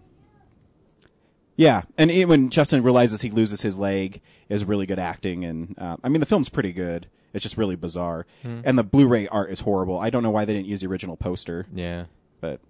yeah, 1.56 1.83
and 1.97 2.11
it, 2.11 2.26
when 2.28 2.50
Justin 2.50 2.83
realizes 2.83 3.23
he 3.23 3.30
loses 3.30 3.62
his 3.62 3.78
leg, 3.78 4.21
is 4.49 4.64
really 4.64 4.87
good 4.87 4.99
acting, 4.99 5.45
and 5.45 5.75
uh, 5.78 5.97
I 6.04 6.09
mean 6.09 6.21
the 6.21 6.26
film's 6.26 6.49
pretty 6.49 6.73
good. 6.73 7.06
It's 7.33 7.42
just 7.42 7.56
really 7.56 7.76
bizarre, 7.76 8.26
Hmm. 8.42 8.61
and 8.64 8.78
the 8.78 8.83
Blu-ray 8.85 9.28
art 9.28 9.50
is 9.50 9.61
horrible. 9.61 9.99
I 9.99 10.11
don't 10.11 10.23
know 10.23 10.30
why 10.30 10.45
they 10.45 10.54
didn't 10.54 10.68
use 10.68 10.80
the 10.80 10.87
original 10.88 11.16
poster. 11.16 11.66
Yeah. 11.73 12.06
but 12.40 12.61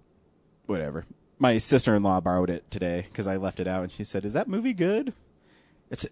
whatever. 0.65 1.05
My 1.39 1.57
sister-in-law 1.57 2.21
borrowed 2.21 2.49
it 2.49 2.69
today 2.71 3.05
because 3.11 3.27
I 3.27 3.35
left 3.35 3.59
it 3.59 3.67
out, 3.67 3.83
and 3.83 3.91
she 3.91 4.03
said, 4.03 4.25
"Is 4.25 4.33
that 4.33 4.47
movie 4.47 4.73
good?" 4.73 5.13
It's 5.91 6.05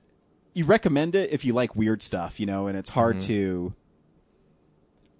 you 0.53 0.65
recommend 0.65 1.15
it 1.15 1.31
if 1.31 1.43
you 1.45 1.53
like 1.53 1.75
weird 1.75 2.03
stuff, 2.03 2.39
you 2.39 2.45
know, 2.45 2.67
and 2.67 2.77
it's 2.77 2.89
hard 2.89 3.17
Mhm. 3.17 3.25
to 3.27 3.73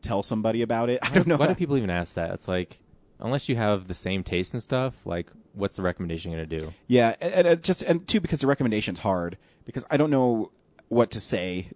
tell 0.06 0.24
somebody 0.24 0.62
about 0.62 0.90
it. 0.90 1.00
I 1.04 1.10
don't 1.10 1.28
know. 1.28 1.38
Why 1.38 1.48
do 1.48 1.56
people 1.56 1.78
even 1.78 1.90
ask 1.90 2.16
that? 2.16 2.32
It's 2.32 2.48
like, 2.48 2.80
unless 3.20 3.50
you 3.50 3.56
have 3.56 3.88
the 3.88 3.94
same 3.94 4.24
taste 4.24 4.54
and 4.54 4.62
stuff, 4.62 4.94
like, 5.06 5.30
what's 5.54 5.76
the 5.76 5.82
recommendation 5.82 6.32
going 6.32 6.48
to 6.48 6.60
do? 6.60 6.74
Yeah, 6.88 7.16
and, 7.20 7.48
and 7.48 7.64
just 7.64 7.82
and 7.82 8.08
two 8.08 8.22
because 8.22 8.42
the 8.42 8.48
recommendation's 8.48 9.00
hard 9.00 9.38
because 9.66 9.86
I 9.90 9.98
don't 9.98 10.12
know 10.12 10.52
what 10.88 11.12
to 11.12 11.20
say. 11.20 11.70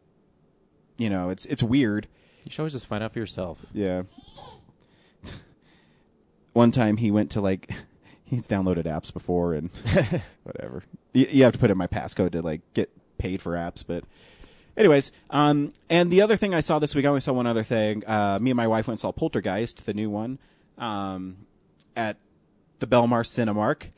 You 0.98 1.10
know, 1.10 1.30
it's 1.30 1.46
it's 1.46 1.64
weird. 1.64 2.08
You 2.44 2.52
should 2.52 2.62
always 2.62 2.74
just 2.74 2.88
find 2.88 3.04
out 3.04 3.14
for 3.14 3.20
yourself. 3.20 3.60
Yeah. 3.74 4.04
One 6.54 6.72
time 6.72 6.98
he 6.98 7.12
went 7.12 7.32
to 7.32 7.42
like 7.42 7.72
he's 8.24 8.48
downloaded 8.48 8.84
apps 8.84 9.12
before 9.14 9.54
and 9.54 9.70
whatever. 10.44 10.84
You, 11.14 11.28
you 11.30 11.44
have 11.44 11.54
to 11.54 11.60
put 11.60 11.72
in 11.72 11.78
my 11.78 11.88
passcode 11.88 12.32
to 12.34 12.42
like 12.42 12.62
get 12.74 12.92
paid 13.18 13.42
for 13.42 13.54
apps, 13.54 13.84
but 13.86 14.04
anyways, 14.80 15.12
um 15.30 15.74
and 15.90 16.10
the 16.12 16.22
other 16.22 16.38
thing 16.38 16.56
I 16.56 16.62
saw 16.62 16.80
this 16.80 16.96
week, 16.96 17.06
I 17.06 17.10
only 17.10 17.22
saw 17.22 17.34
one 17.34 17.46
other 17.46 17.64
thing. 17.64 18.04
Uh 18.08 18.40
me 18.42 18.50
and 18.50 18.58
my 18.58 18.68
wife 18.68 18.88
went 18.88 18.94
and 18.94 19.00
saw 19.00 19.12
Poltergeist, 19.12 19.86
the 19.86 19.94
new 19.94 20.10
one, 20.10 20.40
um 20.78 21.46
at 21.96 22.18
the 22.80 22.88
Belmar 22.88 23.24
Cinemark. 23.24 23.92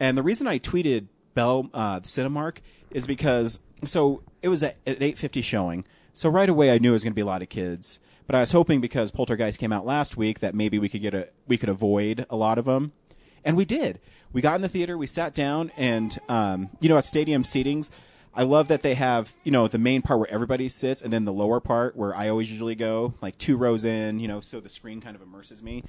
And 0.00 0.16
the 0.16 0.22
reason 0.22 0.46
I 0.46 0.58
tweeted 0.58 1.08
Bell 1.34 1.68
uh, 1.74 2.00
Cinemark 2.00 2.58
is 2.90 3.06
because 3.06 3.60
so 3.84 4.22
it 4.42 4.48
was 4.48 4.62
at, 4.62 4.76
at 4.86 5.02
eight 5.02 5.18
fifty 5.18 5.42
showing. 5.42 5.84
So 6.14 6.28
right 6.28 6.48
away 6.48 6.72
I 6.72 6.78
knew 6.78 6.90
it 6.90 6.92
was 6.92 7.04
going 7.04 7.12
to 7.12 7.16
be 7.16 7.22
a 7.22 7.26
lot 7.26 7.42
of 7.42 7.48
kids. 7.48 7.98
But 8.26 8.34
I 8.34 8.40
was 8.40 8.52
hoping 8.52 8.80
because 8.80 9.10
Poltergeist 9.10 9.58
came 9.58 9.72
out 9.72 9.86
last 9.86 10.16
week 10.16 10.40
that 10.40 10.54
maybe 10.54 10.78
we 10.78 10.88
could 10.88 11.00
get 11.00 11.14
a 11.14 11.28
we 11.46 11.56
could 11.56 11.68
avoid 11.70 12.26
a 12.28 12.36
lot 12.36 12.58
of 12.58 12.66
them, 12.66 12.92
and 13.44 13.56
we 13.56 13.64
did. 13.64 14.00
We 14.32 14.42
got 14.42 14.56
in 14.56 14.62
the 14.62 14.68
theater, 14.68 14.98
we 14.98 15.06
sat 15.06 15.34
down, 15.34 15.72
and 15.78 16.18
um, 16.28 16.68
you 16.80 16.88
know 16.90 16.98
at 16.98 17.06
stadium 17.06 17.42
seatings, 17.42 17.90
I 18.38 18.44
love 18.44 18.68
that 18.68 18.82
they 18.82 18.94
have 18.94 19.34
you 19.42 19.50
know 19.50 19.66
the 19.66 19.78
main 19.78 20.00
part 20.00 20.20
where 20.20 20.30
everybody 20.30 20.68
sits, 20.68 21.02
and 21.02 21.12
then 21.12 21.24
the 21.24 21.32
lower 21.32 21.58
part 21.58 21.96
where 21.96 22.14
I 22.14 22.28
always 22.28 22.48
usually 22.48 22.76
go, 22.76 23.14
like 23.20 23.36
two 23.36 23.56
rows 23.56 23.84
in, 23.84 24.20
you 24.20 24.28
know, 24.28 24.38
so 24.38 24.60
the 24.60 24.68
screen 24.68 25.00
kind 25.00 25.16
of 25.16 25.22
immerses 25.22 25.60
me. 25.60 25.82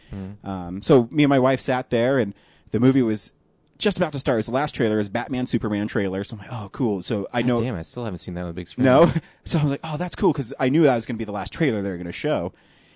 Um, 0.43 0.81
so 0.81 1.07
me 1.11 1.23
and 1.23 1.29
my 1.29 1.37
wife 1.37 1.59
sat 1.59 1.91
there, 1.91 2.17
and 2.17 2.33
the 2.71 2.79
movie 2.79 3.03
was 3.03 3.33
just 3.77 3.97
about 3.97 4.13
to 4.13 4.19
start. 4.19 4.35
It 4.35 4.39
was 4.39 4.45
the 4.47 4.53
last 4.53 4.73
trailer, 4.73 4.95
it 4.95 4.97
was 4.97 5.09
Batman 5.09 5.45
Superman 5.45 5.87
trailer. 5.87 6.23
So 6.23 6.35
I'm 6.35 6.39
like, 6.39 6.51
oh, 6.51 6.69
cool. 6.71 7.03
So 7.03 7.27
I 7.31 7.43
God 7.43 7.47
know. 7.47 7.61
Damn, 7.61 7.75
I 7.75 7.83
still 7.83 8.03
haven't 8.03 8.17
seen 8.17 8.33
that 8.33 8.41
on 8.41 8.47
the 8.47 8.53
big 8.53 8.67
screen. 8.67 8.85
No, 8.85 9.11
so 9.43 9.59
I 9.59 9.61
was 9.61 9.69
like, 9.69 9.81
oh, 9.83 9.97
that's 9.97 10.15
cool 10.15 10.31
because 10.31 10.51
I 10.59 10.69
knew 10.69 10.83
that 10.83 10.95
was 10.95 11.05
going 11.05 11.17
to 11.17 11.19
be 11.19 11.25
the 11.25 11.31
last 11.31 11.53
trailer 11.53 11.83
they 11.83 11.89
were 11.89 11.97
going 11.97 12.07
to 12.07 12.11
show, 12.11 12.51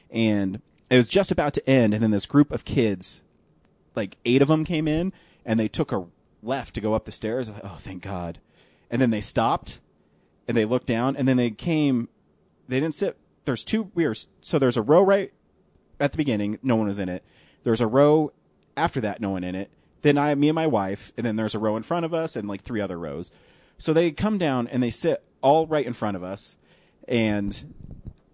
and 0.10 0.62
it 0.89 0.98
was 0.98 1.08
just 1.08 1.32
about 1.32 1.54
to 1.54 1.70
end, 1.70 1.94
and 1.94 2.02
then 2.02 2.10
this 2.10 2.26
group 2.26 2.52
of 2.52 2.66
kids, 2.66 3.22
like 3.96 4.18
eight 4.26 4.42
of 4.42 4.48
them, 4.48 4.66
came 4.66 4.88
in, 4.88 5.13
and 5.46 5.60
they 5.60 5.68
took 5.68 5.92
a 5.92 6.06
left 6.42 6.74
to 6.74 6.82
go 6.82 6.96
up 6.96 7.06
the 7.06 7.12
stairs. 7.12 7.52
Like, 7.52 7.62
oh, 7.63 7.78
thank 7.80 8.02
God, 8.02 8.39
and 8.93 9.01
then 9.01 9.10
they 9.10 9.21
stopped, 9.21 9.79
and 10.47 10.56
they 10.56 10.65
looked 10.65 10.86
down, 10.86 11.15
and 11.15 11.27
then 11.27 11.36
they 11.36 11.49
came. 11.49 12.10
They 12.67 12.79
didn't 12.79 12.93
sit. 12.93 13.17
There's 13.43 13.63
two. 13.63 13.89
We 13.95 14.08
were 14.08 14.15
so 14.41 14.60
there's 14.60 14.77
a 14.77 14.84
row 14.84 15.01
right 15.01 15.34
at 15.99 16.12
the 16.12 16.17
beginning. 16.17 16.60
No 16.62 16.75
one 16.75 16.86
was 16.86 16.99
in 16.99 17.10
it. 17.10 17.23
There's 17.63 17.82
a 17.82 17.88
row 17.88 18.34
after 18.77 19.01
that. 19.01 19.19
No 19.19 19.32
one 19.32 19.43
in 19.43 19.56
it. 19.56 19.71
Then 20.03 20.15
I, 20.15 20.36
me 20.36 20.47
and 20.47 20.56
my 20.56 20.67
wife, 20.67 21.12
and 21.17 21.25
then 21.25 21.38
there's 21.38 21.56
a 21.56 21.60
row 21.60 21.75
in 21.75 21.82
front 21.82 22.06
of 22.06 22.13
us 22.13 22.36
and 22.36 22.47
like 22.47 22.62
three 22.62 22.79
other 22.79 22.99
rows. 22.99 23.32
So 23.79 23.93
they 23.93 24.12
come 24.12 24.38
down 24.38 24.67
and 24.67 24.84
they 24.84 24.91
sit 24.91 25.23
all 25.41 25.65
right 25.65 25.88
in 25.88 25.93
front 25.93 26.15
of 26.15 26.21
us, 26.21 26.58
and 27.08 27.73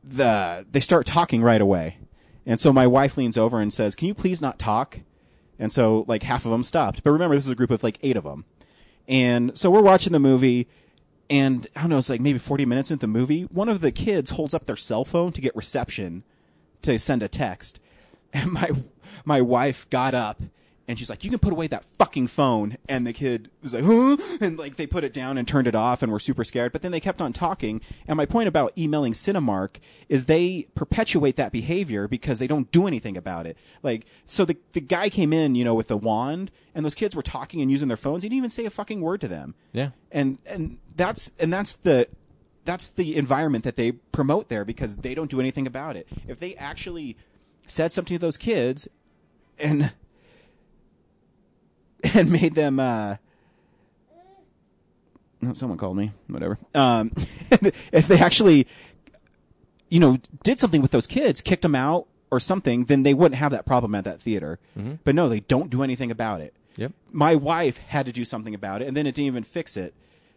the 0.04 0.66
they 0.70 0.82
start 0.82 1.06
talking 1.06 1.42
right 1.42 1.62
away. 1.62 2.00
And 2.46 2.60
so 2.60 2.74
my 2.74 2.86
wife 2.86 3.16
leans 3.16 3.38
over 3.38 3.62
and 3.62 3.72
says, 3.72 3.96
"Can 3.96 4.10
you 4.10 4.14
please 4.14 4.42
not 4.42 4.60
talk?" 4.60 5.00
And 5.58 5.72
so 5.72 6.04
like 6.10 6.24
half 6.24 6.44
of 6.44 6.52
them 6.52 6.66
stopped. 6.66 7.02
But 7.02 7.12
remember, 7.12 7.36
this 7.36 7.46
is 7.46 7.52
a 7.52 7.56
group 7.56 7.72
of 7.72 7.82
like 7.82 7.98
eight 8.02 8.18
of 8.18 8.26
them. 8.26 8.44
And 9.10 9.58
so 9.58 9.72
we're 9.72 9.82
watching 9.82 10.14
the 10.14 10.20
movie, 10.20 10.68
and 11.30 11.66
I 11.76 11.82
don't 11.82 11.90
know, 11.90 11.98
it's 11.98 12.10
like 12.10 12.22
maybe 12.22 12.38
40 12.38 12.66
minutes 12.68 12.92
into 12.92 13.02
the 13.02 13.08
movie. 13.08 13.42
One 13.44 13.68
of 13.68 13.82
the 13.82 13.92
kids 13.92 14.30
holds 14.30 14.54
up 14.54 14.68
their 14.68 14.78
cell 14.78 15.04
phone 15.04 15.32
to 15.34 15.42
get 15.42 15.56
reception 15.56 16.24
to 16.84 16.98
send 17.00 17.24
a 17.24 17.28
text. 17.28 17.80
And 18.32 18.52
my 18.52 18.70
my 19.26 19.42
wife 19.42 19.90
got 19.90 20.14
up 20.14 20.40
and 20.90 20.98
she's 20.98 21.10
like, 21.10 21.24
"You 21.24 21.30
can 21.30 21.38
put 21.38 21.54
away 21.54 21.68
that 21.68 21.86
fucking 21.86 22.28
phone." 22.28 22.76
And 22.90 23.06
the 23.06 23.14
kid 23.14 23.52
was 23.62 23.76
like, 23.76 23.84
"Huh?" 23.86 24.18
And 24.42 24.58
like 24.58 24.76
they 24.76 24.88
put 24.88 25.04
it 25.04 25.14
down 25.14 25.38
and 25.38 25.48
turned 25.48 25.68
it 25.68 25.76
off 25.76 26.02
and 26.02 26.12
were 26.12 26.20
super 26.20 26.44
scared. 26.44 26.72
But 26.72 26.82
then 26.82 26.92
they 26.92 27.00
kept 27.00 27.22
on 27.22 27.32
talking. 27.32 27.80
And 28.08 28.18
my 28.18 28.26
point 28.26 28.48
about 28.48 28.74
emailing 28.76 29.14
Cinemark 29.14 29.78
is 30.10 30.26
they 30.26 30.68
perpetuate 30.74 31.36
that 31.36 31.52
behavior 31.52 32.08
because 32.08 32.40
they 32.40 32.48
don't 32.48 32.72
do 32.72 32.88
anything 32.88 33.16
about 33.16 33.46
it. 33.46 33.56
Like 33.84 34.08
so 34.26 34.46
the 34.46 34.58
the 34.74 34.82
guy 34.82 35.10
came 35.10 35.32
in, 35.32 35.54
you 35.54 35.64
know, 35.64 35.76
with 35.76 35.92
a 35.92 35.98
wand 35.98 36.50
and 36.74 36.84
those 36.84 36.96
kids 36.96 37.16
were 37.16 37.22
talking 37.22 37.62
and 37.62 37.70
using 37.70 37.88
their 37.88 37.96
phones. 37.96 38.24
He 38.24 38.30
didn't 38.30 38.40
even 38.40 38.50
say 38.50 38.66
a 38.66 38.72
fucking 38.72 39.00
word 39.00 39.22
to 39.22 39.28
them. 39.28 39.54
Yeah. 39.74 39.92
And 40.12 40.40
and 40.48 40.80
that's 40.96 41.32
and 41.40 41.54
that's 41.54 41.76
the 41.76 42.08
that's 42.66 42.90
the 42.90 43.16
environment 43.16 43.64
that 43.64 43.76
they 43.76 43.92
promote 43.92 44.50
there 44.50 44.66
because 44.66 44.98
they 44.98 45.14
don't 45.14 45.30
do 45.30 45.40
anything 45.40 45.68
about 45.68 45.96
it. 45.96 46.08
If 46.28 46.40
they 46.40 46.56
actually 46.56 47.16
said 47.68 47.92
something 47.92 48.18
to 48.18 48.20
those 48.20 48.38
kids 48.38 48.88
and 49.60 49.92
and 52.16 52.32
made 52.32 52.56
them 52.56 52.80
uh 52.80 53.16
no, 55.42 55.54
someone 55.54 55.78
called 55.78 55.96
me 55.98 56.12
whatever 56.28 56.58
um 56.76 57.12
if 57.92 58.08
they 58.08 58.18
actually 58.20 58.68
you 59.90 60.00
know 60.00 60.18
did 60.44 60.60
something 60.60 60.82
with 60.82 60.92
those 60.92 61.08
kids 61.08 61.42
kicked 61.42 61.62
them 61.62 61.76
out 61.76 62.08
or 62.32 62.40
something 62.40 62.86
then 62.86 63.04
they 63.04 63.14
wouldn't 63.14 63.40
have 63.40 63.52
that 63.52 63.66
problem 63.66 63.96
at 63.96 64.04
that 64.04 64.20
theater 64.20 64.60
Mhm. 64.78 65.00
but 65.04 65.16
no 65.16 65.30
they 65.30 65.40
don't 65.42 65.70
do 65.70 65.82
anything 65.84 66.12
about 66.12 66.42
it 66.42 66.54
Yep. 66.76 66.92
my 67.12 67.36
wife 67.36 67.78
had 67.78 68.06
to 68.06 68.12
do 68.12 68.24
something 68.26 68.54
about 68.54 68.82
it 68.82 68.88
and 68.88 68.96
then 68.98 69.06
it 69.08 69.16
didn't 69.16 69.28
even 69.28 69.44
fix 69.44 69.78
it 69.78 69.94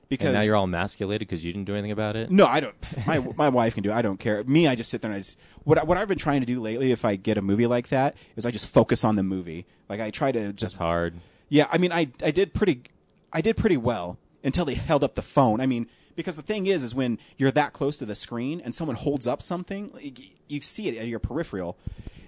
because 0.09 0.27
and 0.29 0.35
now 0.37 0.43
you're 0.43 0.57
all 0.57 0.65
emasculated 0.65 1.27
because 1.27 1.45
you 1.45 1.53
didn't 1.53 1.65
do 1.67 1.73
anything 1.75 1.91
about 1.91 2.17
it. 2.17 2.31
no, 2.31 2.45
I 2.47 2.61
don't. 2.61 2.75
My 3.07 3.19
my 3.35 3.49
wife 3.49 3.73
can 3.73 3.83
do. 3.83 3.91
it. 3.91 3.95
I 3.95 4.03
don't 4.03 4.21
care. 4.21 4.45
Me, 4.45 4.69
I 4.69 4.75
just 4.75 4.91
sit 4.91 5.01
there 5.01 5.11
and 5.11 5.17
I 5.17 5.21
just 5.21 5.39
what 5.65 5.79
I- 5.79 5.85
what 5.85 5.97
I've 5.97 6.09
been 6.09 6.19
trying 6.19 6.41
to 6.41 6.47
do 6.47 6.61
lately. 6.61 6.93
If 6.93 7.07
I 7.07 7.17
get 7.17 7.39
a 7.39 7.43
movie 7.43 7.67
like 7.67 7.89
that, 7.89 8.15
is 8.37 8.45
I 8.45 8.51
just 8.51 8.69
focus 8.69 9.05
on 9.05 9.17
the 9.17 9.23
movie. 9.23 9.65
Like 9.89 10.01
I 10.01 10.11
try 10.11 10.31
to 10.31 10.53
just 10.53 10.77
hard. 10.77 11.15
Yeah, 11.53 11.67
I 11.71 11.77
mean, 11.77 11.93
I 11.93 12.09
I 12.23 12.31
did 12.31 12.55
pretty, 12.55 12.85
I 13.31 13.43
did 13.43 13.59
pretty 13.59 13.77
well 13.77 14.17
until 14.43 14.65
they 14.65 14.73
held 14.73 15.05
up 15.05 15.17
the 15.17 15.23
phone. 15.23 15.61
I 15.61 15.67
mean, 15.67 15.87
because 16.17 16.35
the 16.35 16.43
thing 16.43 16.65
is, 16.67 16.83
is 16.83 16.95
when 16.95 17.19
you're 17.37 17.51
that 17.51 17.75
close 17.75 17.99
to 17.99 18.07
the 18.07 18.15
screen 18.15 18.63
and 18.65 18.75
someone 18.75 18.97
holds 18.97 19.27
up 19.27 19.43
something, 19.43 19.91
like, 19.93 20.19
you 20.49 20.63
see 20.63 20.89
it 20.89 20.97
at 20.97 21.09
your 21.09 21.19
peripheral. 21.19 21.77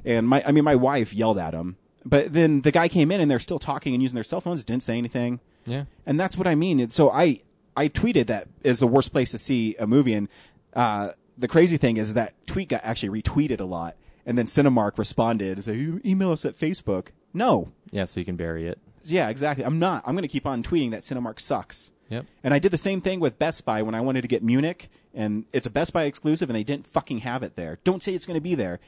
And 0.05 0.29
my, 0.29 0.45
I 0.47 0.53
mean, 0.53 0.63
my 0.63 0.75
wife 0.75 1.15
yelled 1.15 1.39
at 1.39 1.55
him, 1.55 1.79
but 2.05 2.35
then 2.35 2.61
the 2.61 2.71
guy 2.71 2.87
came 2.87 3.11
in 3.11 3.19
and 3.19 3.31
they're 3.31 3.39
still 3.39 3.59
talking 3.59 3.95
and 3.95 4.03
using 4.03 4.15
their 4.15 4.25
cell 4.25 4.43
phones, 4.43 4.63
didn't 4.63 4.83
say 4.83 4.99
anything. 4.99 5.41
Yeah. 5.65 5.85
And 6.05 6.21
that's 6.21 6.37
what 6.37 6.47
I 6.47 6.55
mean. 6.55 6.79
And 6.79 6.93
so 6.93 7.11
I, 7.11 7.41
I 7.75 7.89
tweeted 7.89 8.27
that 8.27 8.49
is 8.63 8.81
the 8.81 8.87
worst 8.87 9.11
place 9.11 9.31
to 9.31 9.39
see 9.39 9.75
a 9.77 9.87
movie. 9.87 10.13
And 10.13 10.29
uh, 10.75 11.13
the 11.39 11.49
crazy 11.49 11.79
thing 11.79 11.97
is 11.97 12.13
that 12.13 12.35
tweet 12.47 12.69
got 12.69 12.83
actually 12.85 13.23
retweeted 13.23 13.61
a 13.61 13.65
lot. 13.65 13.97
And 14.27 14.37
then 14.37 14.45
Cinemark 14.45 14.99
responded 14.99 15.57
and 15.57 15.65
said, 15.65 15.77
"You 15.77 16.03
email 16.05 16.33
us 16.33 16.45
at 16.45 16.55
Facebook. 16.55 17.09
No. 17.33 17.73
Yeah, 17.91 18.05
so 18.05 18.21
you 18.21 18.27
can 18.27 18.37
bury 18.37 18.67
it. 18.67 18.79
Yeah, 19.05 19.29
exactly. 19.29 19.64
I'm 19.64 19.79
not. 19.79 20.03
I'm 20.07 20.14
going 20.14 20.23
to 20.23 20.29
keep 20.29 20.47
on 20.47 20.62
tweeting 20.62 20.90
that 20.93 21.03
Cinemark 21.03 21.40
sucks. 21.40 21.90
Yep. 22.11 22.27
And 22.43 22.53
I 22.55 22.59
did 22.59 22.71
the 22.71 22.79
same 22.79 23.01
thing 23.01 23.21
with 23.21 23.38
Best 23.38 23.64
Buy 23.64 23.83
when 23.83 23.95
I 23.95 24.01
wanted 24.01 24.23
to 24.23 24.29
get 24.29 24.43
Munich, 24.43 24.88
and 25.14 25.45
it's 25.53 25.67
a 25.67 25.71
Best 25.71 25.93
Buy 25.93 26.05
exclusive, 26.05 26.49
and 26.49 26.57
they 26.57 26.64
didn't 26.64 26.87
fucking 26.87 27.19
have 27.19 27.43
it 27.43 27.57
there. 27.57 27.79
Don't 27.85 28.03
say 28.03 28.14
it's 28.14 28.27
going 28.27 28.37
to 28.37 28.43
be 28.43 28.55
there. 28.55 28.79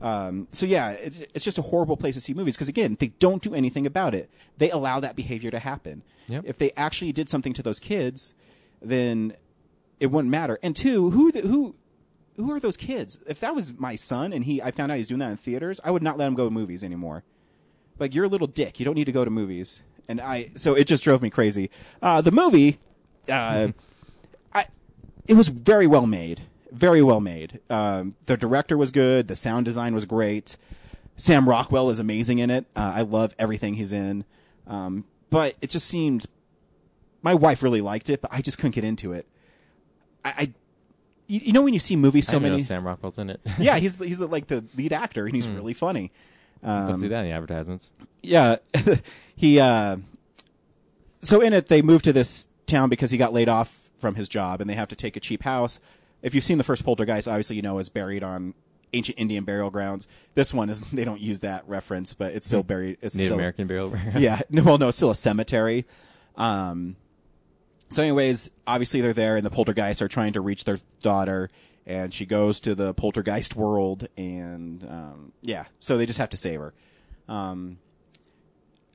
Um, 0.00 0.46
so 0.52 0.66
yeah, 0.66 0.90
it's, 0.90 1.20
it's 1.34 1.44
just 1.44 1.58
a 1.58 1.62
horrible 1.62 1.96
place 1.96 2.14
to 2.16 2.20
see 2.20 2.34
movies 2.34 2.54
because 2.54 2.68
again, 2.68 2.96
they 3.00 3.08
don't 3.18 3.42
do 3.42 3.54
anything 3.54 3.86
about 3.86 4.14
it. 4.14 4.30
They 4.58 4.70
allow 4.70 5.00
that 5.00 5.16
behavior 5.16 5.50
to 5.50 5.58
happen. 5.58 6.02
Yep. 6.28 6.44
If 6.46 6.58
they 6.58 6.72
actually 6.76 7.12
did 7.12 7.30
something 7.30 7.54
to 7.54 7.62
those 7.62 7.78
kids, 7.78 8.34
then 8.82 9.34
it 9.98 10.08
wouldn't 10.08 10.30
matter. 10.30 10.58
And 10.62 10.76
two, 10.76 11.10
who 11.10 11.32
the, 11.32 11.40
who 11.40 11.74
who 12.36 12.52
are 12.52 12.60
those 12.60 12.76
kids? 12.76 13.18
If 13.26 13.40
that 13.40 13.54
was 13.54 13.78
my 13.78 13.96
son 13.96 14.32
and 14.32 14.44
he, 14.44 14.60
I 14.60 14.70
found 14.70 14.92
out 14.92 14.98
he's 14.98 15.06
doing 15.08 15.20
that 15.20 15.30
in 15.30 15.38
theaters, 15.38 15.80
I 15.82 15.90
would 15.90 16.02
not 16.02 16.18
let 16.18 16.26
him 16.26 16.34
go 16.34 16.44
to 16.44 16.50
movies 16.50 16.84
anymore. 16.84 17.24
Like 17.98 18.14
you're 18.14 18.24
a 18.24 18.28
little 18.28 18.46
dick. 18.46 18.78
You 18.78 18.84
don't 18.84 18.94
need 18.94 19.04
to 19.04 19.12
go 19.12 19.24
to 19.24 19.30
movies. 19.30 19.82
And 20.08 20.20
I, 20.20 20.50
so 20.54 20.74
it 20.74 20.86
just 20.86 21.02
drove 21.02 21.22
me 21.22 21.30
crazy. 21.30 21.70
Uh, 22.00 22.20
the 22.20 22.30
movie, 22.30 22.78
uh, 23.28 23.68
I, 24.54 24.66
it 25.26 25.34
was 25.34 25.48
very 25.48 25.86
well 25.86 26.06
made, 26.06 26.42
very 26.70 27.02
well 27.02 27.20
made. 27.20 27.60
Um, 27.68 28.14
the 28.26 28.36
director 28.36 28.76
was 28.76 28.90
good. 28.90 29.28
The 29.28 29.36
sound 29.36 29.64
design 29.64 29.94
was 29.94 30.04
great. 30.04 30.56
Sam 31.16 31.48
Rockwell 31.48 31.90
is 31.90 31.98
amazing 31.98 32.38
in 32.38 32.50
it. 32.50 32.66
Uh, 32.76 32.92
I 32.96 33.02
love 33.02 33.34
everything 33.38 33.74
he's 33.74 33.92
in. 33.92 34.24
Um, 34.66 35.04
but 35.30 35.56
it 35.60 35.70
just 35.70 35.88
seemed, 35.88 36.26
my 37.22 37.34
wife 37.34 37.62
really 37.62 37.80
liked 37.80 38.10
it, 38.10 38.20
but 38.20 38.32
I 38.32 38.42
just 38.42 38.58
couldn't 38.58 38.74
get 38.74 38.84
into 38.84 39.12
it. 39.12 39.26
I, 40.24 40.34
I 40.36 40.54
you, 41.26 41.40
you 41.44 41.52
know 41.52 41.62
when 41.62 41.74
you 41.74 41.80
see 41.80 41.96
movies 41.96 42.28
I 42.28 42.32
so 42.32 42.38
didn't 42.38 42.44
know 42.44 42.50
many, 42.56 42.62
Sam 42.64 42.86
Rockwell's 42.86 43.18
in 43.18 43.30
it. 43.30 43.40
yeah, 43.58 43.76
he's 43.80 43.98
he's 43.98 44.18
the, 44.18 44.28
like 44.28 44.46
the 44.46 44.64
lead 44.76 44.92
actor, 44.92 45.26
and 45.26 45.34
he's 45.34 45.48
really 45.48 45.74
funny. 45.74 46.12
Um, 46.62 46.86
Let's 46.88 47.00
see 47.00 47.08
that 47.08 47.20
in 47.20 47.26
the 47.26 47.32
advertisements. 47.32 47.92
yeah, 48.22 48.56
he. 49.36 49.60
Uh, 49.60 49.98
so 51.22 51.40
in 51.40 51.52
it, 51.52 51.68
they 51.68 51.82
moved 51.82 52.04
to 52.04 52.12
this 52.12 52.48
town 52.66 52.88
because 52.88 53.10
he 53.10 53.18
got 53.18 53.32
laid 53.32 53.48
off 53.48 53.90
from 53.96 54.14
his 54.14 54.28
job, 54.28 54.60
and 54.60 54.68
they 54.68 54.74
have 54.74 54.88
to 54.88 54.96
take 54.96 55.16
a 55.16 55.20
cheap 55.20 55.42
house. 55.42 55.80
If 56.22 56.34
you've 56.34 56.44
seen 56.44 56.58
the 56.58 56.64
first 56.64 56.84
Poltergeist, 56.84 57.28
obviously 57.28 57.56
you 57.56 57.62
know 57.62 57.78
is 57.78 57.88
buried 57.88 58.22
on 58.22 58.54
ancient 58.92 59.18
Indian 59.18 59.44
burial 59.44 59.70
grounds. 59.70 60.08
This 60.34 60.52
one 60.54 60.70
is 60.70 60.80
they 60.92 61.04
don't 61.04 61.20
use 61.20 61.40
that 61.40 61.68
reference, 61.68 62.14
but 62.14 62.32
it's 62.32 62.46
still 62.46 62.62
buried. 62.62 62.98
It's 63.00 63.16
Native 63.16 63.26
still, 63.26 63.38
American 63.38 63.66
burial 63.66 63.90
ground. 63.90 64.14
yeah, 64.20 64.40
no, 64.50 64.62
well, 64.62 64.78
no, 64.78 64.88
it's 64.88 64.96
still 64.96 65.10
a 65.10 65.14
cemetery. 65.14 65.86
Um, 66.36 66.96
so, 67.88 68.02
anyways, 68.02 68.50
obviously 68.66 69.00
they're 69.00 69.12
there, 69.12 69.36
and 69.36 69.46
the 69.46 69.50
poltergeists 69.50 70.02
are 70.02 70.08
trying 70.08 70.32
to 70.32 70.40
reach 70.40 70.64
their 70.64 70.78
daughter, 71.02 71.50
and 71.86 72.12
she 72.12 72.26
goes 72.26 72.58
to 72.60 72.74
the 72.74 72.92
poltergeist 72.92 73.54
world, 73.54 74.08
and 74.16 74.84
um, 74.84 75.32
yeah, 75.40 75.66
so 75.80 75.96
they 75.96 76.06
just 76.06 76.18
have 76.18 76.30
to 76.30 76.36
save 76.36 76.60
her. 76.60 76.74
Um, 77.28 77.78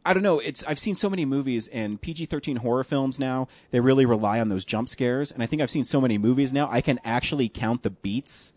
I 0.06 0.14
don't 0.14 0.24
know. 0.24 0.40
It's 0.40 0.64
I've 0.66 0.80
seen 0.80 0.96
so 0.96 1.10
many 1.10 1.26
movies 1.26 1.68
and 1.70 2.02
PG 2.02 2.26
thirteen 2.26 2.58
horror 2.58 2.84
films 2.84 3.20
now. 3.20 3.48
They 3.70 3.80
really 3.80 4.06
rely 4.06 4.40
on 4.40 4.50
those 4.50 4.66
jump 4.66 4.90
scares, 4.90 5.32
and 5.32 5.42
I 5.42 5.46
think 5.46 5.62
I've 5.62 5.72
seen 5.72 5.86
so 5.86 6.02
many 6.02 6.18
movies 6.18 6.54
now. 6.54 6.68
I 6.70 6.82
can 6.82 7.00
actually 7.04 7.50
count 7.50 7.84
the 7.84 7.92
beats 7.92 8.54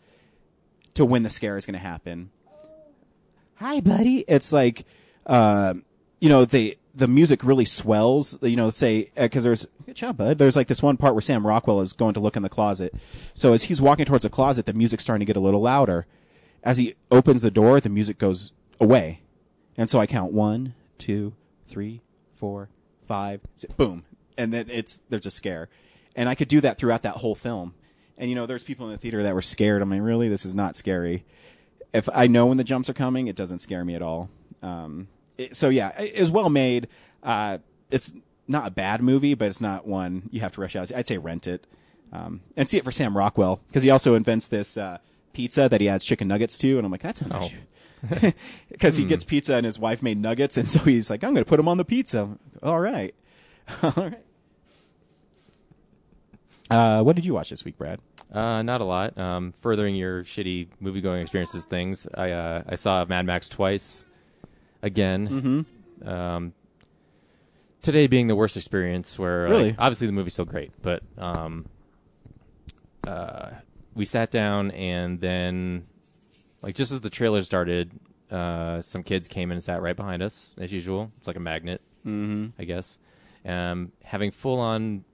to 0.94 1.04
when 1.04 1.22
the 1.22 1.30
scare 1.30 1.56
is 1.56 1.66
going 1.66 1.74
to 1.74 1.86
happen. 1.86 2.30
Hi, 3.56 3.80
buddy. 3.80 4.24
It's 4.26 4.52
like, 4.52 4.84
uh, 5.26 5.74
you 6.20 6.28
know, 6.28 6.44
the 6.44 6.76
the 6.94 7.08
music 7.08 7.44
really 7.44 7.64
swells. 7.64 8.38
You 8.42 8.56
know, 8.56 8.70
say 8.70 9.10
because 9.16 9.44
there's 9.44 9.66
good 9.84 9.96
job, 9.96 10.16
bud. 10.16 10.38
There's 10.38 10.56
like 10.56 10.68
this 10.68 10.82
one 10.82 10.96
part 10.96 11.14
where 11.14 11.22
Sam 11.22 11.46
Rockwell 11.46 11.80
is 11.80 11.92
going 11.92 12.14
to 12.14 12.20
look 12.20 12.36
in 12.36 12.42
the 12.42 12.48
closet. 12.48 12.94
So 13.34 13.52
as 13.52 13.64
he's 13.64 13.82
walking 13.82 14.04
towards 14.04 14.22
the 14.22 14.30
closet, 14.30 14.66
the 14.66 14.72
music's 14.72 15.02
starting 15.02 15.20
to 15.20 15.30
get 15.30 15.36
a 15.36 15.44
little 15.44 15.60
louder. 15.60 16.06
As 16.62 16.78
he 16.78 16.94
opens 17.10 17.42
the 17.42 17.50
door, 17.50 17.80
the 17.80 17.90
music 17.90 18.18
goes 18.18 18.52
away, 18.80 19.20
and 19.76 19.90
so 19.90 19.98
I 19.98 20.06
count 20.06 20.32
one, 20.32 20.74
two, 20.96 21.34
three, 21.66 22.00
four, 22.34 22.70
five, 23.06 23.40
six, 23.54 23.72
boom, 23.74 24.04
and 24.38 24.52
then 24.52 24.70
it's 24.70 25.02
there's 25.10 25.26
a 25.26 25.30
scare, 25.30 25.68
and 26.16 26.28
I 26.28 26.34
could 26.34 26.48
do 26.48 26.60
that 26.62 26.78
throughout 26.78 27.02
that 27.02 27.16
whole 27.16 27.34
film. 27.34 27.74
And 28.16 28.30
you 28.30 28.36
know, 28.36 28.46
there's 28.46 28.62
people 28.62 28.86
in 28.86 28.92
the 28.92 28.98
theater 28.98 29.22
that 29.24 29.34
were 29.34 29.42
scared. 29.42 29.82
I 29.82 29.84
mean, 29.84 30.00
really, 30.00 30.28
this 30.28 30.46
is 30.46 30.54
not 30.54 30.76
scary. 30.76 31.24
If 31.92 32.08
I 32.14 32.28
know 32.28 32.46
when 32.46 32.56
the 32.56 32.64
jumps 32.64 32.88
are 32.88 32.94
coming, 32.94 33.26
it 33.26 33.36
doesn't 33.36 33.58
scare 33.58 33.84
me 33.84 33.94
at 33.94 34.02
all. 34.02 34.30
Um, 34.62 35.08
it- 35.38 35.56
so 35.56 35.68
yeah, 35.68 35.90
it- 36.00 36.12
it's 36.14 36.30
well 36.30 36.50
made. 36.50 36.88
Uh, 37.22 37.58
it's 37.90 38.12
not 38.46 38.66
a 38.66 38.70
bad 38.70 39.02
movie, 39.02 39.34
but 39.34 39.48
it's 39.48 39.60
not 39.60 39.86
one 39.86 40.28
you 40.30 40.40
have 40.40 40.52
to 40.52 40.60
rush 40.60 40.76
out. 40.76 40.92
I'd 40.94 41.06
say 41.06 41.16
rent 41.18 41.46
it 41.46 41.66
um, 42.12 42.40
and 42.56 42.68
see 42.68 42.76
it 42.76 42.84
for 42.84 42.92
Sam 42.92 43.16
Rockwell 43.16 43.60
because 43.68 43.82
he 43.82 43.90
also 43.90 44.14
invents 44.14 44.48
this 44.48 44.76
uh, 44.76 44.98
pizza 45.32 45.68
that 45.68 45.80
he 45.80 45.88
adds 45.88 46.04
chicken 46.04 46.28
nuggets 46.28 46.58
to, 46.58 46.76
and 46.76 46.84
I'm 46.84 46.92
like, 46.92 47.02
that 47.02 47.16
sounds 47.16 47.34
Oh. 47.34 47.50
because 48.70 48.96
he 48.98 49.04
gets 49.06 49.24
pizza 49.24 49.54
and 49.54 49.64
his 49.64 49.78
wife 49.78 50.02
made 50.02 50.18
nuggets, 50.18 50.56
and 50.58 50.68
so 50.68 50.80
he's 50.80 51.08
like, 51.08 51.24
I'm 51.24 51.32
going 51.32 51.44
to 51.44 51.48
put 51.48 51.56
them 51.56 51.68
on 51.68 51.78
the 51.78 51.84
pizza. 51.84 52.28
All 52.62 52.78
right, 52.80 53.14
all 53.82 53.92
right. 53.96 54.18
Uh, 56.70 57.02
what 57.02 57.14
did 57.16 57.24
you 57.26 57.34
watch 57.34 57.50
this 57.50 57.64
week, 57.64 57.76
Brad? 57.78 58.00
Uh, 58.32 58.62
not 58.62 58.80
a 58.80 58.84
lot. 58.84 59.16
Um, 59.18 59.52
furthering 59.52 59.94
your 59.94 60.24
shitty 60.24 60.68
movie 60.80 61.00
going 61.00 61.20
experiences 61.22 61.66
things, 61.66 62.06
I 62.14 62.30
uh, 62.32 62.62
I 62.68 62.74
saw 62.74 63.04
Mad 63.04 63.26
Max 63.26 63.48
twice 63.48 64.04
again. 64.84 65.66
Mm-hmm. 66.02 66.08
Um, 66.08 66.52
today 67.82 68.06
being 68.06 68.28
the 68.28 68.36
worst 68.36 68.56
experience, 68.56 69.18
where 69.18 69.48
like, 69.48 69.74
obviously 69.78 70.06
the 70.06 70.12
movie's 70.12 70.34
still 70.34 70.44
great, 70.44 70.70
but 70.82 71.02
um, 71.18 71.66
uh, 73.06 73.50
we 73.94 74.04
sat 74.04 74.30
down 74.30 74.70
and 74.72 75.20
then 75.20 75.84
like 76.62 76.74
just 76.74 76.92
as 76.92 77.00
the 77.00 77.10
trailer 77.10 77.42
started, 77.42 77.90
uh, 78.30 78.80
some 78.80 79.02
kids 79.02 79.26
came 79.26 79.50
in 79.50 79.56
and 79.56 79.62
sat 79.62 79.82
right 79.82 79.96
behind 79.96 80.22
us 80.22 80.54
as 80.58 80.72
usual. 80.72 81.10
It's 81.18 81.26
like 81.26 81.36
a 81.36 81.40
magnet, 81.40 81.80
mm-hmm. 82.04 82.48
I 82.58 82.64
guess. 82.64 82.98
Um, 83.44 83.92
having 84.02 84.30
full 84.30 84.60
on 84.60 85.04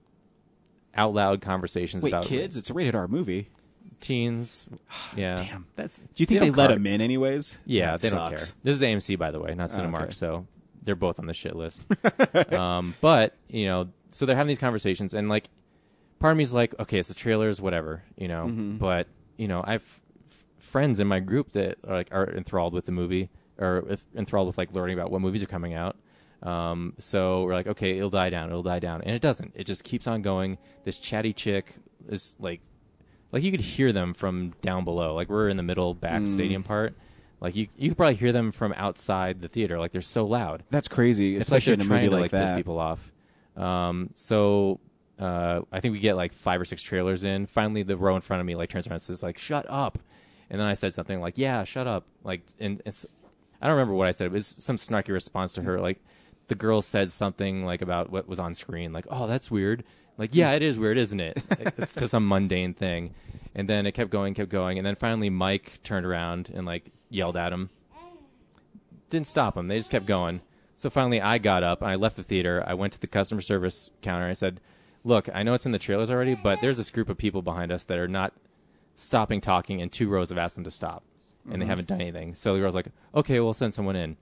out 0.95 1.13
loud 1.13 1.41
conversations 1.41 2.03
Wait, 2.03 2.09
about 2.09 2.25
kids? 2.25 2.57
It's 2.57 2.69
a 2.69 2.73
rated 2.73 2.95
R 2.95 3.07
movie. 3.07 3.49
Teens. 4.01 4.67
Yeah, 5.15 5.35
Damn. 5.35 5.67
That's. 5.75 5.99
Do 5.99 6.05
you 6.17 6.25
think 6.25 6.39
they 6.41 6.45
they, 6.49 6.55
let 6.55 6.67
card- 6.67 6.79
him 6.79 6.87
in 6.87 7.01
anyways? 7.01 7.57
Yeah, 7.65 7.91
That 7.91 8.01
they 8.01 8.09
don't 8.09 8.29
care. 8.29 8.39
This 8.63 8.75
is 8.77 8.81
AMC, 8.81 9.17
by 9.17 9.31
the 9.31 9.39
way, 9.39 9.53
not 9.55 9.69
Cinemark. 9.69 10.03
okay. 10.03 10.11
So 10.11 10.47
they're 10.83 10.95
both 10.95 11.19
on 11.19 11.25
the 11.27 11.33
shit 11.33 11.55
list. 11.55 11.83
um, 12.53 12.95
but 13.01 13.35
you 13.47 13.65
know, 13.65 13.89
so 14.11 14.25
they're 14.25 14.35
having 14.35 14.49
these 14.49 14.57
conversations, 14.59 15.13
and 15.13 15.27
like, 15.29 15.49
part 16.19 16.31
of 16.31 16.37
me 16.37 16.43
is 16.43 16.53
like, 16.53 16.75
okay, 16.79 16.99
it's 16.99 17.07
the 17.07 17.13
trailers, 17.13 17.61
whatever, 17.61 18.03
you 18.17 18.27
know. 18.27 18.45
Mm-hmm. 18.45 18.77
But 18.77 19.07
you 19.37 19.47
know, 19.47 19.63
I've 19.65 20.01
friends 20.59 20.99
in 21.01 21.07
my 21.07 21.19
group 21.19 21.51
that 21.51 21.77
are 21.87 21.95
like 21.95 22.07
are 22.11 22.29
enthralled 22.31 22.73
with 22.73 22.85
the 22.85 22.91
movie 22.93 23.29
or 23.57 23.81
with- 23.81 24.05
enthralled 24.15 24.47
with 24.47 24.57
like 24.57 24.73
learning 24.73 24.97
about 24.97 25.11
what 25.11 25.21
movies 25.21 25.43
are 25.43 25.47
coming 25.47 25.73
out. 25.73 25.97
Um, 26.41 26.93
so 26.97 27.43
we're 27.43 27.53
like, 27.53 27.67
okay, 27.67 27.97
it'll 27.97 28.09
die 28.09 28.29
down, 28.31 28.49
it'll 28.49 28.63
die 28.63 28.79
down, 28.79 29.01
and 29.03 29.13
it 29.15 29.21
doesn't. 29.21 29.51
It 29.55 29.65
just 29.65 29.83
keeps 29.83 30.07
on 30.07 30.21
going. 30.21 30.57
This 30.85 30.97
chatty 30.97 31.33
chick 31.33 31.75
is 32.07 32.35
like 32.39 32.61
like 33.31 33.43
you 33.43 33.51
could 33.51 33.61
hear 33.61 33.91
them 33.91 34.13
from 34.13 34.53
down 34.61 34.83
below. 34.83 35.15
Like 35.15 35.29
we're 35.29 35.49
in 35.49 35.57
the 35.57 35.63
middle 35.63 35.93
back 35.93 36.27
stadium 36.27 36.63
part. 36.63 36.95
Like 37.39 37.55
you 37.55 37.67
you 37.77 37.89
could 37.89 37.97
probably 37.97 38.15
hear 38.15 38.31
them 38.31 38.51
from 38.51 38.73
outside 38.73 39.41
the 39.41 39.47
theater. 39.47 39.79
Like 39.79 39.91
they're 39.91 40.01
so 40.01 40.25
loud. 40.25 40.63
That's 40.69 40.87
crazy, 40.87 41.35
It's 41.35 41.51
like 41.51 41.59
especially 41.59 41.75
they're 41.75 41.81
in 41.81 41.81
a 41.81 41.87
trying 41.87 42.03
movie 42.05 42.15
to 42.15 42.21
like, 42.21 42.33
like 42.33 42.41
piss 42.41 42.51
people 42.51 42.79
off. 42.79 43.11
Um, 43.57 44.11
so 44.15 44.79
uh, 45.19 45.61
I 45.71 45.79
think 45.79 45.93
we 45.93 45.99
get 45.99 46.15
like 46.15 46.33
five 46.33 46.61
or 46.61 46.65
six 46.65 46.81
trailers 46.83 47.23
in. 47.23 47.45
Finally, 47.45 47.83
the 47.83 47.97
row 47.97 48.15
in 48.15 48.21
front 48.21 48.41
of 48.41 48.45
me 48.45 48.55
like 48.55 48.69
turns 48.69 48.87
around 48.87 48.95
and 48.95 49.01
says 49.01 49.23
like, 49.23 49.37
"Shut 49.37 49.65
up," 49.69 49.97
and 50.49 50.59
then 50.59 50.67
I 50.67 50.73
said 50.73 50.93
something 50.93 51.19
like, 51.19 51.37
"Yeah, 51.37 51.63
shut 51.63 51.87
up." 51.87 52.05
Like, 52.23 52.41
and 52.59 52.81
it's 52.85 53.05
I 53.61 53.67
don't 53.67 53.75
remember 53.75 53.93
what 53.93 54.07
I 54.07 54.11
said. 54.11 54.27
It 54.27 54.31
was 54.31 54.47
some 54.47 54.75
snarky 54.75 55.09
response 55.09 55.53
to 55.53 55.61
her. 55.61 55.79
Like 55.79 55.99
the 56.47 56.55
girl 56.55 56.81
says 56.81 57.13
something 57.13 57.65
like 57.65 57.81
about 57.81 58.11
what 58.11 58.27
was 58.27 58.39
on 58.39 58.53
screen. 58.53 58.93
Like, 58.93 59.05
"Oh, 59.09 59.27
that's 59.27 59.49
weird." 59.49 59.83
Like, 60.17 60.31
yeah, 60.33 60.51
it 60.51 60.61
is 60.61 60.77
weird, 60.77 60.97
isn't 60.97 61.19
it? 61.19 61.41
it's 61.59 61.93
to 61.93 62.07
some 62.07 62.27
mundane 62.27 62.73
thing. 62.73 63.13
And 63.55 63.67
then 63.67 63.85
it 63.85 63.93
kept 63.93 64.11
going, 64.11 64.33
kept 64.33 64.49
going, 64.49 64.77
and 64.77 64.85
then 64.85 64.95
finally 64.95 65.29
Mike 65.29 65.79
turned 65.83 66.05
around 66.05 66.51
and 66.53 66.65
like 66.65 66.91
yelled 67.09 67.35
at 67.37 67.51
him 67.51 67.69
didn't 69.11 69.27
stop 69.27 69.53
them. 69.53 69.67
They 69.67 69.77
just 69.77 69.91
kept 69.91 70.07
going. 70.07 70.41
So 70.77 70.89
finally, 70.89 71.21
I 71.21 71.37
got 71.37 71.61
up 71.61 71.83
and 71.83 71.91
I 71.91 71.95
left 71.95 72.15
the 72.15 72.23
theater. 72.23 72.63
I 72.65 72.73
went 72.73 72.93
to 72.93 72.99
the 72.99 73.05
customer 73.05 73.41
service 73.41 73.91
counter. 74.01 74.23
And 74.23 74.31
I 74.31 74.33
said, 74.33 74.59
"Look, 75.03 75.29
I 75.31 75.43
know 75.43 75.53
it's 75.53 75.67
in 75.67 75.71
the 75.73 75.77
trailers 75.77 76.09
already, 76.09 76.33
but 76.33 76.59
there's 76.61 76.77
this 76.77 76.89
group 76.89 77.09
of 77.09 77.17
people 77.17 77.43
behind 77.43 77.71
us 77.71 77.83
that 77.83 77.99
are 77.99 78.07
not 78.07 78.33
stopping 78.95 79.41
talking, 79.41 79.81
and 79.81 79.91
two 79.91 80.09
rows 80.09 80.29
have 80.29 80.39
asked 80.39 80.55
them 80.55 80.63
to 80.63 80.71
stop, 80.71 81.03
and 81.43 81.53
they 81.53 81.57
mm-hmm. 81.59 81.69
haven't 81.69 81.87
done 81.87 82.01
anything." 82.01 82.33
So 82.33 82.55
the 82.55 82.61
girl's 82.61 82.73
like, 82.73 82.87
"Okay, 83.13 83.39
we'll 83.39 83.53
send 83.53 83.75
someone 83.75 83.95
in." 83.95 84.17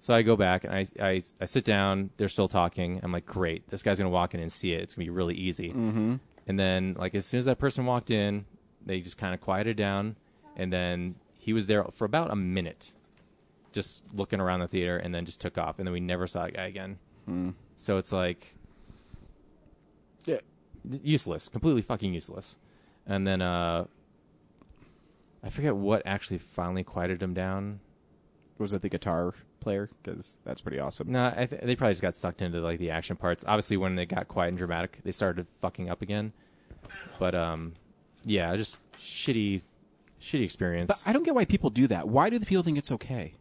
So 0.00 0.14
I 0.14 0.22
go 0.22 0.36
back 0.36 0.64
and 0.64 0.72
I, 0.74 0.86
I 1.00 1.20
I 1.40 1.44
sit 1.46 1.64
down. 1.64 2.10
They're 2.16 2.28
still 2.28 2.48
talking. 2.48 3.00
I'm 3.02 3.10
like, 3.12 3.26
great. 3.26 3.68
This 3.68 3.82
guy's 3.82 3.98
gonna 3.98 4.10
walk 4.10 4.34
in 4.34 4.40
and 4.40 4.50
see 4.50 4.72
it. 4.72 4.80
It's 4.82 4.94
gonna 4.94 5.06
be 5.06 5.10
really 5.10 5.34
easy. 5.34 5.70
Mm-hmm. 5.70 6.16
And 6.46 6.58
then 6.58 6.94
like 6.98 7.14
as 7.14 7.26
soon 7.26 7.38
as 7.40 7.46
that 7.46 7.58
person 7.58 7.84
walked 7.84 8.10
in, 8.10 8.44
they 8.86 9.00
just 9.00 9.18
kind 9.18 9.34
of 9.34 9.40
quieted 9.40 9.76
down. 9.76 10.16
And 10.56 10.72
then 10.72 11.16
he 11.38 11.52
was 11.52 11.66
there 11.66 11.84
for 11.92 12.04
about 12.04 12.30
a 12.30 12.36
minute, 12.36 12.92
just 13.72 14.02
looking 14.14 14.40
around 14.40 14.60
the 14.60 14.68
theater, 14.68 14.96
and 14.98 15.14
then 15.14 15.24
just 15.24 15.40
took 15.40 15.58
off. 15.58 15.78
And 15.78 15.86
then 15.86 15.92
we 15.92 16.00
never 16.00 16.26
saw 16.26 16.44
that 16.44 16.54
guy 16.54 16.66
again. 16.66 16.98
Hmm. 17.26 17.50
So 17.76 17.96
it's 17.96 18.12
like, 18.12 18.54
Yeah. 20.24 20.38
useless, 21.02 21.48
completely 21.48 21.82
fucking 21.82 22.12
useless. 22.14 22.56
And 23.06 23.26
then 23.26 23.40
uh, 23.42 23.86
I 25.42 25.50
forget 25.50 25.74
what 25.76 26.02
actually 26.06 26.38
finally 26.38 26.82
quieted 26.84 27.22
him 27.22 27.34
down. 27.34 27.80
Was 28.58 28.72
it 28.72 28.82
the 28.82 28.88
guitar 28.88 29.34
player? 29.60 29.90
Because 30.02 30.36
that's 30.44 30.60
pretty 30.60 30.78
awesome. 30.78 31.10
No, 31.12 31.32
I 31.36 31.46
th- 31.46 31.62
they 31.62 31.76
probably 31.76 31.92
just 31.92 32.02
got 32.02 32.14
sucked 32.14 32.42
into 32.42 32.60
like 32.60 32.78
the 32.78 32.90
action 32.90 33.16
parts. 33.16 33.44
Obviously, 33.46 33.76
when 33.76 33.94
they 33.94 34.06
got 34.06 34.28
quiet 34.28 34.48
and 34.50 34.58
dramatic, 34.58 34.98
they 35.04 35.12
started 35.12 35.46
fucking 35.60 35.88
up 35.90 36.02
again. 36.02 36.32
But 37.18 37.34
um, 37.34 37.74
yeah, 38.24 38.54
just 38.56 38.78
shitty, 39.00 39.62
shitty 40.20 40.42
experience. 40.44 40.88
But 40.88 41.02
I 41.08 41.12
don't 41.12 41.22
get 41.24 41.34
why 41.34 41.44
people 41.44 41.70
do 41.70 41.86
that. 41.88 42.08
Why 42.08 42.30
do 42.30 42.38
the 42.38 42.46
people 42.46 42.62
think 42.62 42.78
it's 42.78 42.92
okay? 42.92 43.34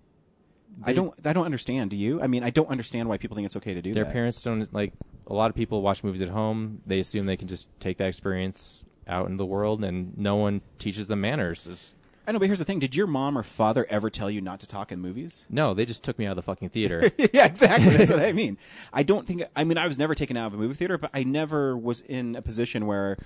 I 0.84 0.94
don't. 0.94 1.14
I 1.26 1.34
don't 1.34 1.46
understand. 1.46 1.90
Do 1.90 1.96
you? 1.96 2.22
I 2.22 2.28
mean, 2.28 2.44
I 2.44 2.52
don't 2.52 2.70
understand 2.70 3.10
why 3.10 3.18
people 3.18 3.36
think 3.36 3.46
it's 3.48 3.56
okay 3.56 3.74
to 3.74 3.82
do 3.82 3.94
Their 3.94 4.04
that. 4.04 4.14
parents 4.14 4.42
don't 4.44 4.72
like. 4.74 4.94
A 5.26 5.34
lot 5.34 5.50
of 5.50 5.56
people 5.56 5.82
watch 5.82 6.04
movies 6.04 6.22
at 6.22 6.30
home. 6.30 6.82
They 6.86 7.00
assume 7.00 7.26
they 7.26 7.36
can 7.36 7.48
just 7.48 7.68
take 7.80 7.98
that 7.98 8.08
experience 8.08 8.84
out 9.08 9.28
in 9.28 9.38
the 9.38 9.46
world, 9.46 9.84
and 9.84 10.16
no 10.18 10.36
one 10.36 10.62
teaches 10.78 11.08
them 11.08 11.22
manners. 11.22 11.66
It's- 11.68 11.96
I 12.28 12.34
know, 12.34 12.40
but 12.40 12.46
here's 12.48 12.60
the 12.60 12.66
thing: 12.66 12.80
Did 12.80 12.94
your 12.96 13.08
mom 13.08 13.38
or 13.38 13.44
father 13.44 13.86
ever 13.90 14.10
tell 14.10 14.30
you 14.30 14.42
not 14.42 14.60
to 14.60 14.68
talk 14.68 14.92
in 14.92 15.00
movies? 15.00 15.46
no, 15.50 15.74
they 15.74 15.86
just 15.86 16.04
took 16.04 16.20
me 16.20 16.26
out 16.26 16.32
of 16.32 16.36
the 16.36 16.42
fucking 16.42 16.70
theater. 16.70 17.10
yeah, 17.34 17.46
exactly. 17.46 17.90
That's 17.96 18.12
what 18.12 18.20
I 18.20 18.32
mean. 18.34 18.58
I 18.92 19.04
don't 19.04 19.26
think. 19.26 19.44
I 19.56 19.64
mean, 19.64 19.78
I 19.78 19.88
was 19.88 19.98
never 19.98 20.14
taken 20.14 20.36
out 20.36 20.48
of 20.48 20.54
a 20.54 20.58
movie 20.58 20.74
theater, 20.76 20.98
but 20.98 21.10
I 21.14 21.24
never 21.24 21.78
was 21.78 22.02
in 22.02 22.36
a 22.36 22.42
position 22.42 22.86
where 22.86 23.18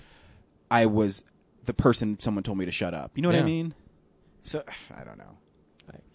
I 0.70 0.86
was 0.86 1.24
the 1.66 1.74
person 1.74 2.20
someone 2.20 2.44
told 2.44 2.58
me 2.58 2.66
to 2.66 2.72
shut 2.72 2.94
up. 2.94 3.12
You 3.16 3.24
know 3.24 3.30
what 3.30 3.36
I 3.36 3.40
Yeah. 3.40 3.46
mean? 3.46 3.74
So 4.44 4.64
I 4.96 5.04
don't 5.04 5.18
know. 5.18 5.38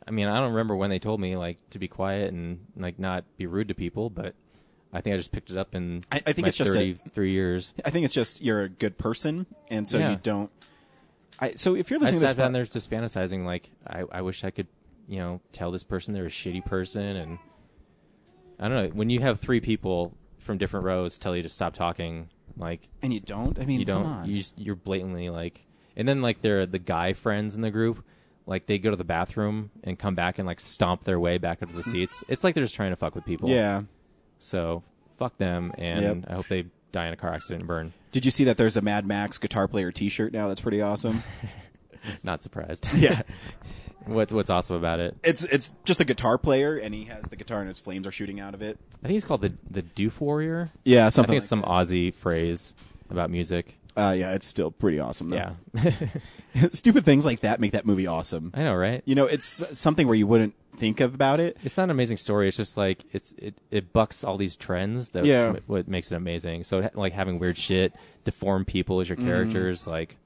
I 0.08 0.12
mean, 0.12 0.28
I 0.28 0.38
don't 0.38 0.50
remember 0.50 0.76
when 0.76 0.88
they 0.88 1.00
told 1.00 1.18
me 1.20 1.36
like 1.36 1.58
to 1.70 1.80
be 1.80 1.88
quiet 1.88 2.32
and 2.32 2.64
like 2.76 2.96
not 3.00 3.24
be 3.36 3.46
rude 3.46 3.66
to 3.68 3.74
people, 3.74 4.08
but 4.08 4.34
I 4.92 5.00
think 5.00 5.14
I 5.14 5.16
just 5.16 5.32
picked 5.32 5.50
it 5.50 5.56
up 5.56 5.74
in 5.74 6.04
I, 6.12 6.22
I 6.24 6.32
think 6.32 6.44
my 6.44 6.48
it's 6.48 6.56
just 6.56 6.70
a, 6.70 6.74
33 6.74 7.32
years. 7.32 7.74
I 7.84 7.90
think 7.90 8.04
it's 8.04 8.14
just 8.14 8.40
you're 8.40 8.62
a 8.62 8.68
good 8.68 8.96
person, 8.98 9.46
and 9.68 9.88
so 9.88 9.98
Yeah. 9.98 10.10
you 10.12 10.16
don't. 10.22 10.50
I, 11.38 11.52
so 11.52 11.74
if 11.76 11.90
you're 11.90 11.98
I 11.98 12.02
listening 12.02 12.20
to 12.20 12.24
this, 12.26 12.30
sat 12.30 12.36
down 12.36 12.48
po- 12.50 12.52
there 12.54 12.64
just 12.64 12.90
fantasizing 12.90 13.44
like 13.44 13.70
I, 13.86 14.04
I 14.10 14.22
wish 14.22 14.44
I 14.44 14.50
could, 14.50 14.66
you 15.08 15.18
know, 15.18 15.40
tell 15.52 15.70
this 15.70 15.84
person 15.84 16.14
they're 16.14 16.26
a 16.26 16.30
shitty 16.30 16.64
person 16.64 17.16
and 17.16 17.38
I 18.58 18.68
don't 18.68 18.84
know. 18.84 18.90
When 18.94 19.10
you 19.10 19.20
have 19.20 19.38
three 19.40 19.60
people 19.60 20.14
from 20.38 20.58
different 20.58 20.86
rows 20.86 21.18
tell 21.18 21.36
you 21.36 21.42
to 21.42 21.48
stop 21.48 21.74
talking, 21.74 22.30
like 22.56 22.88
and 23.02 23.12
you 23.12 23.20
don't. 23.20 23.58
I 23.58 23.66
mean, 23.66 23.80
you 23.80 23.86
come 23.86 24.02
don't, 24.02 24.12
on. 24.12 24.28
you 24.28 24.38
just, 24.38 24.58
you're 24.58 24.76
blatantly 24.76 25.28
like, 25.28 25.66
and 25.96 26.08
then 26.08 26.22
like 26.22 26.40
they're 26.40 26.64
the 26.66 26.78
guy 26.78 27.12
friends 27.12 27.54
in 27.54 27.60
the 27.60 27.70
group, 27.70 28.02
like 28.46 28.66
they 28.66 28.78
go 28.78 28.90
to 28.90 28.96
the 28.96 29.04
bathroom 29.04 29.70
and 29.84 29.98
come 29.98 30.14
back 30.14 30.38
and 30.38 30.46
like 30.46 30.60
stomp 30.60 31.04
their 31.04 31.20
way 31.20 31.36
back 31.36 31.60
into 31.60 31.74
the 31.74 31.82
seats. 31.92 32.24
It's 32.28 32.44
like 32.44 32.54
they're 32.54 32.64
just 32.64 32.76
trying 32.76 32.92
to 32.92 32.96
fuck 32.96 33.14
with 33.14 33.24
people. 33.26 33.50
Yeah. 33.50 33.82
So 34.38 34.82
fuck 35.18 35.36
them, 35.38 35.72
and 35.76 36.22
Yep. 36.22 36.30
I 36.30 36.34
hope 36.34 36.48
they 36.48 36.64
die 36.96 37.06
in 37.06 37.12
a 37.12 37.16
car 37.16 37.32
accident 37.32 37.60
and 37.60 37.68
burn. 37.68 37.92
Did 38.12 38.24
you 38.24 38.30
see 38.30 38.44
that 38.44 38.56
there's 38.56 38.76
a 38.76 38.80
Mad 38.80 39.06
Max 39.06 39.38
guitar 39.38 39.68
player 39.68 39.92
T-shirt 39.92 40.32
now? 40.32 40.48
That's 40.48 40.62
pretty 40.62 40.80
awesome. 40.80 41.22
Not 42.22 42.42
surprised. 42.42 42.88
Yeah. 42.96 43.22
what's 44.06 44.32
what's 44.32 44.48
awesome 44.50 44.76
about 44.76 45.00
it? 45.00 45.16
it's 45.24 45.42
it's 45.44 45.72
just 45.84 46.00
a 46.00 46.04
guitar 46.04 46.38
player, 46.38 46.76
and 46.76 46.94
he 46.94 47.04
has 47.04 47.24
the 47.24 47.36
guitar, 47.36 47.58
and 47.58 47.68
his 47.68 47.78
flames 47.78 48.06
are 48.06 48.12
shooting 48.12 48.40
out 48.40 48.54
of 48.54 48.62
it. 48.62 48.78
I 48.94 49.08
think 49.08 49.12
he's 49.12 49.24
called 49.24 49.42
the 49.42 49.52
the 49.70 49.82
Doof 49.82 50.20
Warrior. 50.20 50.70
Yeah, 50.84 51.08
something. 51.10 51.30
I 51.30 51.34
think 51.34 51.40
it's 51.40 51.48
some 51.48 51.62
Aussie 51.62 52.14
phrase 52.14 52.74
about 53.10 53.30
music. 53.30 53.78
Uh, 53.96 54.14
yeah, 54.16 54.32
it's 54.34 54.46
still 54.46 54.70
pretty 54.70 55.00
awesome. 55.00 55.30
Though. 55.30 55.36
Yeah, 55.74 55.90
stupid 56.72 57.04
things 57.04 57.24
like 57.24 57.40
that 57.40 57.60
make 57.60 57.72
that 57.72 57.86
movie 57.86 58.06
awesome. 58.06 58.50
I 58.54 58.62
know, 58.62 58.74
right? 58.74 59.02
You 59.06 59.14
know, 59.14 59.24
it's 59.26 59.62
something 59.78 60.06
where 60.06 60.16
you 60.16 60.26
wouldn't 60.26 60.54
think 60.76 61.00
of 61.00 61.14
about 61.14 61.40
it. 61.40 61.56
It's 61.62 61.76
not 61.78 61.84
an 61.84 61.90
amazing 61.90 62.18
story. 62.18 62.48
It's 62.48 62.56
just 62.56 62.76
like 62.76 63.04
it's 63.12 63.32
it 63.38 63.54
it 63.70 63.92
bucks 63.94 64.22
all 64.24 64.36
these 64.36 64.54
trends. 64.56 65.10
That's 65.10 65.26
Yeah. 65.26 65.54
what 65.66 65.88
makes 65.88 66.12
it 66.12 66.16
amazing. 66.16 66.64
So 66.64 66.90
like 66.94 67.12
having 67.14 67.38
weird 67.38 67.56
shit, 67.56 67.94
deformed 68.24 68.66
people 68.66 69.00
as 69.00 69.08
your 69.08 69.16
Mm-hmm. 69.16 69.26
characters, 69.28 69.86
like 69.86 70.16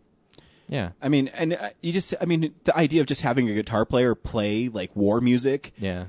yeah, 0.69 0.91
I 1.03 1.09
mean, 1.09 1.29
and 1.29 1.55
uh, 1.55 1.71
you 1.81 1.93
just, 1.93 2.15
I 2.21 2.27
mean, 2.27 2.55
the 2.63 2.77
idea 2.77 3.01
of 3.01 3.09
just 3.09 3.23
having 3.23 3.51
a 3.51 3.55
guitar 3.55 3.85
player 3.85 4.15
play 4.15 4.69
like 4.69 4.95
war 4.95 5.21
music, 5.21 5.73
yeah. 5.79 6.05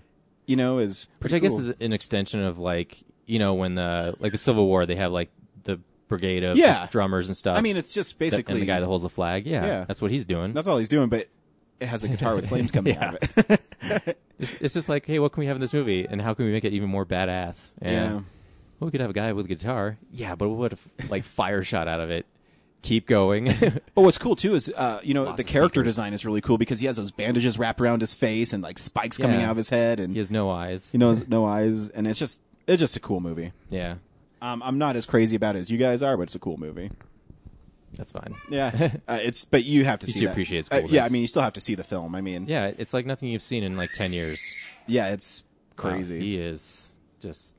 you 0.46 0.56
know, 0.56 0.78
is 0.78 1.08
Which 1.20 1.34
I 1.34 1.40
guess 1.40 1.52
cool. 1.52 1.62
is 1.62 1.70
an 1.80 1.94
extension 1.94 2.42
of 2.42 2.60
like 2.60 3.04
you 3.26 3.40
know 3.40 3.54
when 3.56 3.76
the 3.76 4.16
like 4.20 4.32
the 4.32 4.38
Civil 4.38 4.68
War 4.68 4.86
they 4.86 4.96
have 4.98 5.12
like 5.12 5.30
brigade 6.12 6.44
of 6.44 6.58
Yeah. 6.58 6.80
just 6.80 6.92
drummers 6.92 7.28
and 7.28 7.36
stuff. 7.36 7.58
I 7.58 7.62
mean, 7.62 7.78
it's 7.78 7.94
just 7.94 8.20
basically 8.20 8.54
and 8.54 8.62
the 8.62 8.66
guy 8.68 8.80
that 8.80 8.86
holds 8.86 9.04
the 9.04 9.10
flag. 9.10 9.46
Yeah, 9.48 9.66
Yeah. 9.66 9.86
that's 9.88 10.02
what 10.02 10.12
he's 10.12 10.26
doing. 10.26 10.54
that's 10.54 10.68
all 10.68 10.78
he's 10.78 10.90
doing, 10.90 11.10
but 11.10 11.28
it 11.80 11.88
has 11.88 12.04
a 12.04 12.08
guitar 12.08 12.36
with 12.36 12.48
flames 12.48 12.72
coming 12.72 12.96
out 12.98 13.16
of 13.16 13.38
it. 13.50 14.18
It's, 14.38 14.62
it's 14.62 14.74
just 14.74 14.88
like, 14.90 15.06
hey, 15.06 15.18
what 15.20 15.32
can 15.32 15.42
we 15.42 15.48
have 15.48 15.56
in 15.56 15.62
this 15.62 15.74
movie, 15.74 16.06
and 16.08 16.22
how 16.22 16.34
can 16.36 16.46
we 16.46 16.52
make 16.52 16.64
it 16.66 16.74
even 16.74 16.90
more 16.90 17.06
badass? 17.06 17.74
And, 17.82 17.92
Yeah. 17.94 18.14
Well, 18.14 18.88
we 18.88 18.92
could 18.92 19.02
have 19.02 19.10
a 19.12 19.14
guy 19.14 19.32
with 19.34 19.46
a 19.46 19.50
guitar. 19.50 19.98
Yeah, 20.12 20.34
but 20.36 20.50
what 20.50 20.74
if 20.74 20.88
like 21.10 21.24
fire 21.24 21.62
shot 21.64 21.88
out 21.88 22.00
of 22.00 22.10
it? 22.10 22.26
Keep 22.82 23.06
going. 23.08 23.46
But 23.94 24.02
what's 24.04 24.18
cool 24.18 24.36
too 24.36 24.56
is, 24.56 24.72
uh, 24.76 25.00
you 25.04 25.14
know, 25.14 25.26
the 25.36 25.44
of 25.44 25.48
character 25.48 25.84
design 25.84 26.14
is 26.14 26.26
really 26.26 26.42
cool 26.42 26.58
because 26.58 26.80
he 26.80 26.88
has 26.88 26.98
those 26.98 27.12
bandages 27.12 27.60
wrapped 27.60 27.80
around 27.82 28.02
his 28.02 28.14
face 28.14 28.54
and 28.54 28.64
like 28.64 28.80
spikes 28.80 29.18
coming 29.20 29.40
Yeah. 29.40 29.48
out 29.48 29.52
of 29.52 29.58
his 29.58 29.70
head, 29.70 30.00
and 30.00 30.14
he 30.14 30.18
has 30.20 30.32
no 30.32 30.50
eyes. 30.50 30.92
he 30.92 30.98
knows 30.98 31.28
no 31.28 31.46
eyes, 31.46 31.90
and 31.90 32.08
it's 32.08 32.18
just 32.18 32.42
it's 32.66 32.80
just 32.80 32.96
a 32.96 33.00
cool 33.00 33.20
movie. 33.20 33.52
Yeah, 33.70 33.96
Um, 34.42 34.64
I'm 34.64 34.78
not 34.78 34.96
as 34.96 35.06
crazy 35.06 35.36
about 35.36 35.56
it 35.56 35.60
as 35.60 35.70
you 35.70 35.78
guys 35.78 36.02
are, 36.02 36.18
but 36.18 36.24
it's 36.24 36.36
a 36.36 36.40
cool 36.40 36.58
movie. 36.58 36.90
that's 37.96 38.12
fine. 38.12 38.34
Yeah, 38.50 38.72
uh, 39.08 39.20
it's 39.22 39.46
but 39.46 39.64
you 39.66 39.86
have 39.86 40.00
to 40.00 40.08
You 40.08 40.14
see 40.14 40.20
should 40.20 40.28
that. 40.30 40.32
appreciate 40.32 40.60
its 40.60 40.72
Uh, 40.72 40.82
yeah, 40.88 41.06
I 41.06 41.10
mean, 41.10 41.22
you 41.22 41.28
still 41.28 41.44
have 41.44 41.54
to 41.54 41.62
see 41.62 41.76
the 41.76 41.84
film. 41.84 42.16
I 42.16 42.22
mean, 42.22 42.46
Yeah, 42.48 42.72
it's 42.78 42.94
like 42.94 43.06
nothing 43.06 43.30
you've 43.30 43.42
seen 43.44 43.64
in 43.64 43.76
like 43.78 43.92
ten 43.94 44.14
years. 44.14 44.54
yeah, 44.88 45.10
it's 45.10 45.44
Wow, 45.78 45.92
crazy. 45.92 46.20
he 46.20 46.38
is 46.38 46.92
just 47.20 47.56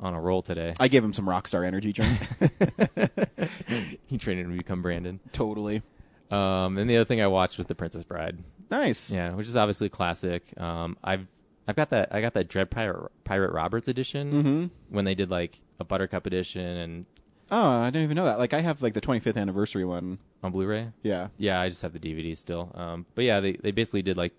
on 0.00 0.12
a 0.14 0.20
roll 0.20 0.42
today. 0.42 0.74
I 0.78 0.88
gave 0.88 1.02
him 1.04 1.12
some 1.14 1.26
Rockstar 1.26 1.66
Energy 1.66 1.92
drink. 1.92 2.18
he 4.06 4.18
trained 4.18 4.40
him 4.40 4.50
to 4.50 4.56
become 4.58 4.82
Brandon. 4.82 5.20
totally 5.32 5.82
Um, 6.30 6.76
and 6.78 6.88
the 6.90 6.96
other 6.96 7.04
thing 7.06 7.20
I 7.22 7.26
watched 7.28 7.56
was 7.56 7.66
The 7.66 7.74
Princess 7.74 8.04
Bride. 8.04 8.38
nice. 8.70 9.10
Yeah, 9.10 9.32
which 9.34 9.46
is 9.46 9.56
obviously 9.56 9.86
a 9.86 9.90
classic. 9.90 10.42
Um, 10.60 10.96
I've 11.02 11.26
I've 11.68 11.76
got 11.76 11.90
that 11.90 12.14
I 12.14 12.20
got 12.20 12.34
that 12.34 12.48
Dread 12.48 12.70
Pirate 12.70 13.10
Pirate 13.24 13.52
Roberts 13.52 13.88
edition 13.88 14.32
Mhm. 14.32 14.70
when 14.90 15.04
they 15.04 15.14
did 15.14 15.30
like 15.30 15.60
a 15.80 15.84
Buttercup 15.84 16.26
edition 16.26 16.64
and 16.64 17.06
Oh, 17.50 17.70
I 17.82 17.86
didn't 17.86 18.02
even 18.02 18.16
know 18.16 18.24
that. 18.24 18.40
Like, 18.40 18.52
I 18.54 18.60
have 18.60 18.82
like 18.82 18.94
the 18.94 19.00
25th 19.00 19.36
anniversary 19.36 19.84
one. 19.84 20.18
on 20.42 20.50
Blu-ray. 20.50 20.88
Yeah. 21.04 21.28
Yeah, 21.38 21.60
I 21.60 21.68
just 21.68 21.80
have 21.82 21.92
the 21.92 22.00
DVD 22.00 22.36
still. 22.36 22.72
Um, 22.74 23.06
but 23.14 23.24
yeah, 23.24 23.38
they 23.40 23.52
they 23.52 23.70
basically 23.72 24.02
did 24.02 24.16
like 24.16 24.32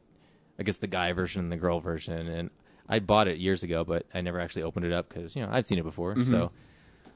I 0.60 0.64
guess 0.64 0.78
the 0.78 0.88
guy 0.88 1.12
version 1.14 1.42
and 1.42 1.52
the 1.52 1.58
girl 1.58 1.80
version, 1.80 2.28
and 2.28 2.50
I 2.90 3.00
bought 3.00 3.28
it 3.28 3.38
years 3.38 3.64
ago, 3.64 3.84
but 3.84 4.06
I 4.14 4.22
never 4.22 4.40
actually 4.40 4.64
opened 4.64 4.86
it 4.86 4.92
up 4.94 5.08
because 5.10 5.36
you 5.36 5.42
know 5.42 5.50
I'd 5.52 5.66
seen 5.66 5.78
it 5.80 5.84
before. 5.84 6.16
Mm-hmm. 6.16 6.32
So 6.32 6.52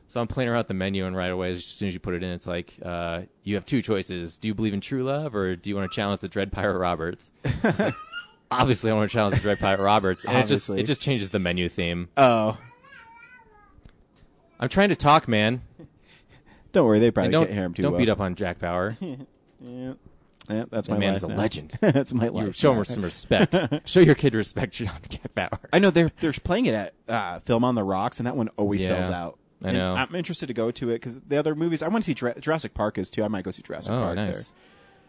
so 0.08 0.20
I'm 0.20 0.28
playing 0.28 0.50
around 0.50 0.68
the 0.68 0.74
menu, 0.74 1.06
and 1.06 1.16
right 1.16 1.32
away 1.32 1.52
as 1.52 1.64
soon 1.64 1.88
as 1.88 1.94
you 1.94 2.00
put 2.02 2.14
it 2.14 2.22
in, 2.24 2.30
it's 2.32 2.46
like 2.48 2.74
uh, 2.84 3.22
you 3.44 3.56
have 3.56 3.66
two 3.66 3.82
choices: 3.82 4.38
do 4.38 4.48
you 4.50 4.54
believe 4.54 4.74
in 4.74 4.82
true 4.82 5.04
love, 5.04 5.34
or 5.36 5.56
do 5.56 5.70
you 5.70 5.76
want 5.76 5.90
to 5.92 5.96
challenge 5.96 6.20
the 6.20 6.28
Dread 6.28 6.52
Pirate 6.52 6.78
Roberts? 6.80 7.32
It's 7.64 7.80
like, 7.80 7.96
obviously, 8.52 8.92
I 8.92 8.94
want 8.94 9.10
to 9.10 9.14
challenge 9.14 9.36
the 9.36 9.42
Dread 9.42 9.60
Pirate 9.60 9.80
Roberts, 9.84 10.26
and 10.26 10.38
it 10.38 10.42
just 10.48 10.70
Obviously. 10.70 10.80
it 10.82 10.86
just 10.86 11.02
changes 11.02 11.30
the 11.32 11.40
menu 11.40 11.70
theme. 11.70 12.10
Oh, 12.18 12.58
I'm 14.60 14.70
trying 14.70 14.90
to 14.90 14.96
talk, 14.96 15.28
man. 15.28 15.62
don't 16.72 16.86
worry. 16.86 17.00
They 17.00 17.08
And 17.08 17.16
probably 17.16 17.32
don't 17.32 17.44
can't 17.46 17.54
hear 17.56 17.64
him 17.66 17.74
too 17.74 17.82
don't 17.84 17.92
well. 17.94 18.00
beat 18.00 18.10
up 18.10 18.20
on 18.20 18.36
Jack 18.36 18.60
Bauer. 18.60 18.98
Yeah. 19.64 19.94
Yeah, 20.50 20.66
that's 20.72 20.88
That 20.88 20.96
my 20.96 21.00
man 21.00 21.10
life 21.10 21.18
is 21.18 21.24
a 21.24 21.28
now. 21.28 21.36
legend. 21.36 21.78
that's 21.82 22.16
my 22.16 22.28
life. 22.30 22.56
show 22.56 22.74
now. 22.74 22.80
him 22.80 22.86
some 22.86 23.04
respect. 23.04 23.56
show 23.86 24.00
your 24.00 24.16
kid 24.16 24.34
respect, 24.34 24.74
Jack 24.74 25.36
Bauer. 25.36 25.60
I 25.72 25.78
know 25.78 25.92
they're 25.92 26.10
they're 26.20 26.34
playing 26.34 26.66
it 26.66 26.74
at 26.74 26.94
uh, 27.08 27.40
Film 27.42 27.64
on 27.64 27.76
the 27.76 27.84
Rocks, 27.84 28.20
and 28.20 28.26
that 28.26 28.36
one 28.36 28.50
always 28.58 28.82
Yeah, 28.82 28.88
sells 28.88 29.12
out. 29.12 29.38
I 29.64 29.68
And 29.70 29.78
know. 29.78 29.94
I'm 29.94 30.16
interested 30.16 30.48
to 30.48 30.56
go 30.56 30.72
to 30.72 30.90
it 30.90 30.94
because 30.96 31.22
the 31.22 31.38
other 31.38 31.54
movies 31.54 31.84
I 31.84 31.90
want 31.90 32.04
to 32.04 32.08
see 32.08 32.16
Jura- 32.16 32.40
Jurassic 32.42 32.74
Park 32.74 32.98
is 32.98 33.12
too. 33.12 33.24
I 33.24 33.28
might 33.28 33.44
go 33.46 33.52
see 33.52 33.62
Jurassic 33.62 33.94
Oh, 33.94 34.02
Park 34.02 34.16
nice. 34.16 34.48
there. 34.48 34.58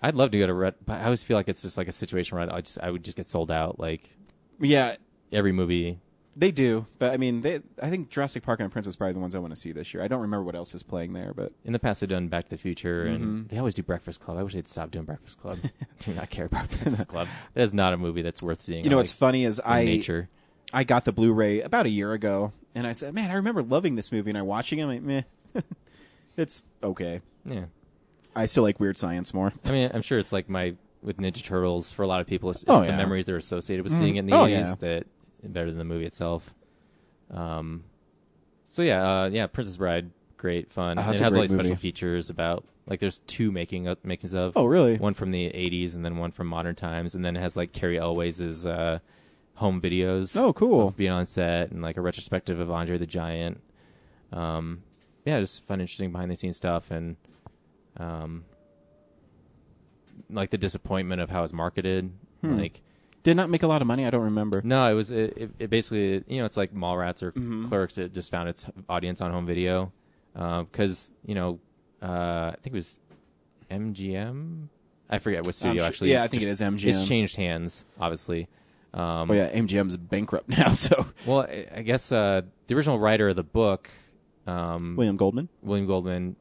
I'd 0.02 0.14
love 0.16 0.32
to 0.32 0.38
go 0.38 0.46
to 0.46 0.52
Red, 0.54 0.74
but 0.84 1.00
I 1.00 1.04
always 1.04 1.22
feel 1.22 1.36
like 1.36 1.48
it's 1.48 1.62
just 1.62 1.78
like 1.78 1.88
a 1.88 1.92
situation 1.92 2.36
where 2.36 2.52
I 2.52 2.60
just 2.60 2.78
I 2.80 2.90
would 2.90 3.04
just 3.04 3.16
get 3.16 3.26
sold 3.26 3.50
out. 3.52 3.78
Like 3.78 4.10
Yeah, 4.58 4.96
every 5.32 5.52
movie. 5.52 6.00
they 6.36 6.50
do, 6.50 6.86
but 6.98 7.12
I 7.12 7.18
mean, 7.18 7.42
they. 7.42 7.60
I 7.80 7.88
think 7.90 8.08
Jurassic 8.10 8.42
Park 8.42 8.58
and 8.60 8.72
Prince 8.72 8.86
is 8.86 8.96
probably 8.96 9.12
the 9.12 9.20
ones 9.20 9.34
I 9.34 9.38
want 9.38 9.52
to 9.54 9.60
see 9.60 9.70
this 9.72 9.92
year. 9.94 10.02
I 10.02 10.08
don't 10.08 10.22
remember 10.22 10.42
what 10.44 10.54
else 10.56 10.74
is 10.74 10.82
playing 10.82 11.12
there, 11.12 11.32
but 11.34 11.52
In 11.64 11.72
the 11.72 11.78
past, 11.78 12.00
they've 12.00 12.08
done 12.10 12.28
Back 12.28 12.44
to 12.44 12.50
the 12.50 12.56
Future, 12.56 13.04
and 13.06 13.46
Mhm. 13.46 13.48
they 13.50 13.58
always 13.58 13.74
do 13.74 13.82
Breakfast 13.82 14.20
Club. 14.20 14.38
I 14.38 14.42
wish 14.42 14.54
they'd 14.54 14.66
stop 14.66 14.90
doing 14.90 15.04
Breakfast 15.04 15.38
Club. 15.40 15.58
do 16.00 16.12
not 16.14 16.30
care 16.30 16.46
about 16.46 16.68
Breakfast 16.70 17.06
Club. 17.08 17.28
That 17.54 17.62
is 17.62 17.72
not 17.74 17.92
a 17.92 17.96
movie 17.96 18.22
that's 18.22 18.42
worth 18.42 18.60
seeing. 18.62 18.82
you 18.84 18.90
know 18.90 18.96
what's 18.96 19.12
like 19.12 19.18
funny 19.18 19.44
is 19.44 19.58
in 19.58 19.64
I 19.66 19.84
nature. 19.84 20.28
I 20.72 20.84
got 20.84 21.04
the 21.04 21.12
Blu-ray 21.12 21.60
about 21.60 21.84
a 21.86 21.90
year 21.90 22.12
ago, 22.12 22.52
and 22.74 22.86
I 22.86 22.94
said, 22.94 23.12
"Man, 23.14 23.30
I 23.30 23.34
remember 23.34 23.62
loving 23.62 23.94
this 23.96 24.10
movie." 24.10 24.30
And 24.30 24.38
I 24.38 24.42
watching 24.42 24.78
it, 24.78 24.84
I'm 24.84 24.88
like, 24.88 25.02
"Meh, 25.02 25.22
it's 26.36 26.62
okay." 26.82 27.20
Yeah, 27.44 27.66
I 28.34 28.46
still 28.46 28.62
like 28.62 28.80
Weird 28.80 28.96
Science 28.98 29.34
more. 29.34 29.52
I 29.64 29.70
mean, 29.72 29.90
I'm 29.92 30.02
sure 30.02 30.18
it's 30.18 30.32
like 30.32 30.48
my 30.48 30.74
with 31.02 31.16
Ninja 31.18 31.42
Turtles 31.42 31.90
for 31.92 32.02
a 32.02 32.06
lot 32.06 32.20
of 32.20 32.26
people. 32.26 32.50
It's, 32.50 32.62
it's 32.62 32.70
Oh, 32.70 32.80
the 32.80 32.86
yeah. 32.86 32.96
memories 32.96 33.26
they're 33.26 33.36
associated 33.36 33.82
with 33.82 33.92
seeing 33.92 34.16
it 34.16 34.20
in 34.20 34.26
the 34.26 34.32
Oh, 34.34 34.44
80s 34.46 34.50
yeah. 34.50 34.74
that 34.78 35.06
better 35.52 35.68
than 35.68 35.78
the 35.78 35.84
movie 35.84 36.06
itself. 36.06 36.54
Um, 37.30 37.84
so 38.64 38.82
yeah, 38.82 39.22
uh, 39.22 39.28
yeah, 39.32 39.46
Princess 39.46 39.76
Bride, 39.76 40.10
great 40.36 40.72
fun. 40.72 40.98
Oh, 40.98 41.02
And 41.02 41.10
that's 41.10 41.20
it 41.20 41.22
a 41.22 41.24
has 41.24 41.32
great 41.32 41.40
these 41.42 41.50
special 41.50 41.70
movie. 41.70 41.80
features 41.80 42.30
about 42.30 42.64
like 42.86 43.00
there's 43.00 43.20
two 43.20 43.50
making 43.52 43.86
of, 43.86 44.04
makings 44.04 44.34
of. 44.34 44.56
Oh, 44.56 44.64
really? 44.66 44.96
One 44.96 45.14
from 45.14 45.30
the 45.30 45.46
'80s 45.50 45.94
and 45.94 46.04
then 46.04 46.16
one 46.16 46.30
from 46.32 46.46
modern 46.46 46.74
times, 46.74 47.14
and 47.14 47.24
then 47.24 47.36
it 47.36 47.40
has 47.40 47.56
like 47.56 47.72
Cary 47.72 47.98
Elwes's 47.98 48.66
uh, 48.66 48.98
home 49.54 49.80
videos. 49.80 50.36
Oh, 50.36 50.52
cool. 50.52 50.88
of 50.88 50.96
being 50.96 51.10
on 51.12 51.26
set 51.26 51.70
and 51.70 51.82
like 51.82 51.96
a 51.96 52.00
retrospective 52.00 52.58
of 52.60 52.70
Andre 52.70 52.98
the 52.98 53.06
Giant. 53.06 53.60
Um, 54.32 54.82
yeah, 55.24 55.38
just 55.40 55.64
fun, 55.64 55.80
interesting 55.80 56.10
behind 56.12 56.30
the 56.30 56.36
scenes 56.36 56.56
stuff, 56.56 56.90
and 56.90 57.16
um, 57.98 58.44
like 60.30 60.50
the 60.50 60.58
disappointment 60.58 61.20
of 61.20 61.30
how 61.30 61.42
it's 61.44 61.52
marketed. 61.52 62.10
Hmm. 62.42 62.58
Like, 62.58 62.80
Did 63.22 63.36
not 63.36 63.50
make 63.50 63.62
a 63.62 63.66
lot 63.66 63.82
of 63.82 63.86
money. 63.88 64.06
I 64.06 64.10
don't 64.10 64.22
remember. 64.24 64.62
no, 64.64 64.90
it 64.90 64.94
was 64.94 65.10
it, 65.10 65.34
it, 65.36 65.50
it 65.58 65.70
basically 65.70 66.24
you 66.26 66.40
know 66.40 66.44
it's 66.46 66.56
like 66.56 66.74
Mallrats 66.74 67.22
or 67.22 67.32
Mhm. 67.32 67.68
Clerks. 67.68 67.98
It 67.98 68.12
just 68.12 68.30
found 68.30 68.48
its 68.48 68.66
audience 68.88 69.20
on 69.20 69.30
home 69.30 69.46
video 69.46 69.92
because 70.34 71.12
you 71.26 71.34
know 71.34 71.58
uh, 72.02 72.50
I 72.52 72.56
think 72.60 72.74
it 72.74 72.78
was 72.78 72.98
MGM. 73.70 74.68
I 75.08 75.18
forget 75.18 75.44
what 75.44 75.54
studio 75.54 75.84
actually. 75.84 76.10
yeah, 76.10 76.22
I 76.24 76.28
think 76.28 76.42
it 76.42 76.48
is 76.48 76.60
MGM. 76.60 76.86
It's 76.88 77.06
changed 77.06 77.36
hands, 77.36 77.84
obviously. 78.00 78.48
Um, 78.94 79.30
Oh 79.30 79.34
yeah, 79.34 79.50
MGM's 79.52 79.96
bankrupt 79.96 80.48
now. 80.58 80.72
So 80.72 81.06
well, 81.26 81.42
I- 81.42 81.66
I 81.76 81.82
guess 81.82 82.10
uh, 82.12 82.42
the 82.66 82.74
original 82.74 82.98
writer 82.98 83.28
of 83.28 83.36
the 83.36 83.42
book, 83.44 83.88
um, 84.46 84.96
William 84.96 85.16
Goldman. 85.16 85.48
William 85.62 85.86
Goldman, 85.86 86.36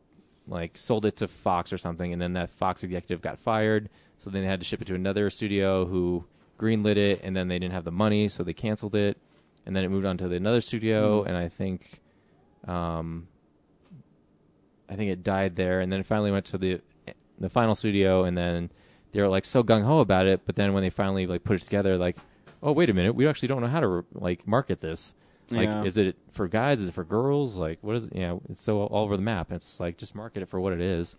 like 0.52 0.78
sold 0.78 1.06
it 1.06 1.16
to 1.18 1.28
Fox 1.28 1.74
or 1.74 1.78
something, 1.78 2.12
and 2.14 2.22
then 2.22 2.34
that 2.34 2.50
Fox 2.50 2.84
executive 2.84 3.22
got 3.22 3.40
fired. 3.40 3.90
So 4.18 4.30
then 4.30 4.42
they 4.44 4.48
had 4.48 4.60
to 4.60 4.66
ship 4.66 4.82
it 4.82 4.86
to 4.90 4.96
another 4.96 5.30
studio 5.32 5.86
who 5.86 6.26
greenlit 6.60 6.98
it, 6.98 7.22
and 7.24 7.36
then 7.36 7.48
they 7.48 7.58
didn't 7.58 7.74
have 7.74 7.86
the 7.86 7.92
money, 7.92 8.28
so 8.28 8.44
they 8.44 8.54
canceled 8.54 8.94
it. 8.96 9.18
And 9.66 9.76
then 9.76 9.84
it 9.84 9.90
moved 9.90 10.06
on 10.06 10.18
to 10.18 10.28
the 10.28 10.36
another 10.36 10.62
studio, 10.62 11.24
Mm. 11.24 11.28
and 11.28 11.38
I 11.38 11.48
think, 11.48 12.00
um, 12.68 13.28
I 14.90 14.96
think 14.96 15.10
it 15.12 15.24
died 15.24 15.56
there, 15.56 15.80
and 15.80 15.92
then 15.92 16.00
it 16.02 16.06
finally 16.06 16.32
went 16.32 16.46
to 16.48 16.58
the 16.58 16.82
the 17.40 17.50
final 17.50 17.74
studio, 17.74 18.24
and 18.26 18.38
then 18.38 18.70
they 19.14 19.22
were 19.22 19.28
like 19.28 19.46
so 19.46 19.64
gung 19.64 19.84
ho 19.84 20.00
about 20.00 20.28
it. 20.28 20.42
But 20.46 20.56
then 20.56 20.74
when 20.74 20.84
they 20.84 20.92
finally 20.92 21.26
like 21.26 21.44
put 21.44 21.56
it 21.56 21.64
together, 21.64 21.98
like, 21.98 22.18
oh 22.62 22.72
wait 22.74 22.90
a 22.90 22.94
minute, 22.94 23.16
we 23.16 23.28
actually 23.28 23.48
don't 23.48 23.62
know 23.62 23.68
how 23.68 23.80
to 23.80 24.06
like 24.14 24.46
market 24.48 24.80
this. 24.82 25.14
Like, 25.52 25.68
Yeah. 25.68 25.84
is 25.84 25.98
it 25.98 26.16
for 26.32 26.48
guys? 26.48 26.80
Is 26.80 26.88
it 26.90 26.94
for 26.94 27.04
girls? 27.04 27.58
Like, 27.58 27.80
what 27.82 27.96
is 27.96 28.06
it? 28.06 28.16
You 28.16 28.22
know, 28.22 28.42
it's 28.50 28.62
so 28.62 28.82
all 28.84 29.04
over 29.04 29.16
the 29.18 29.24
map. 29.24 29.52
It's 29.52 29.80
like 29.80 29.98
just 29.98 30.16
market 30.16 30.42
it 30.44 30.50
for 30.50 30.60
what 30.60 30.74
it 30.74 30.82
is, 30.82 31.16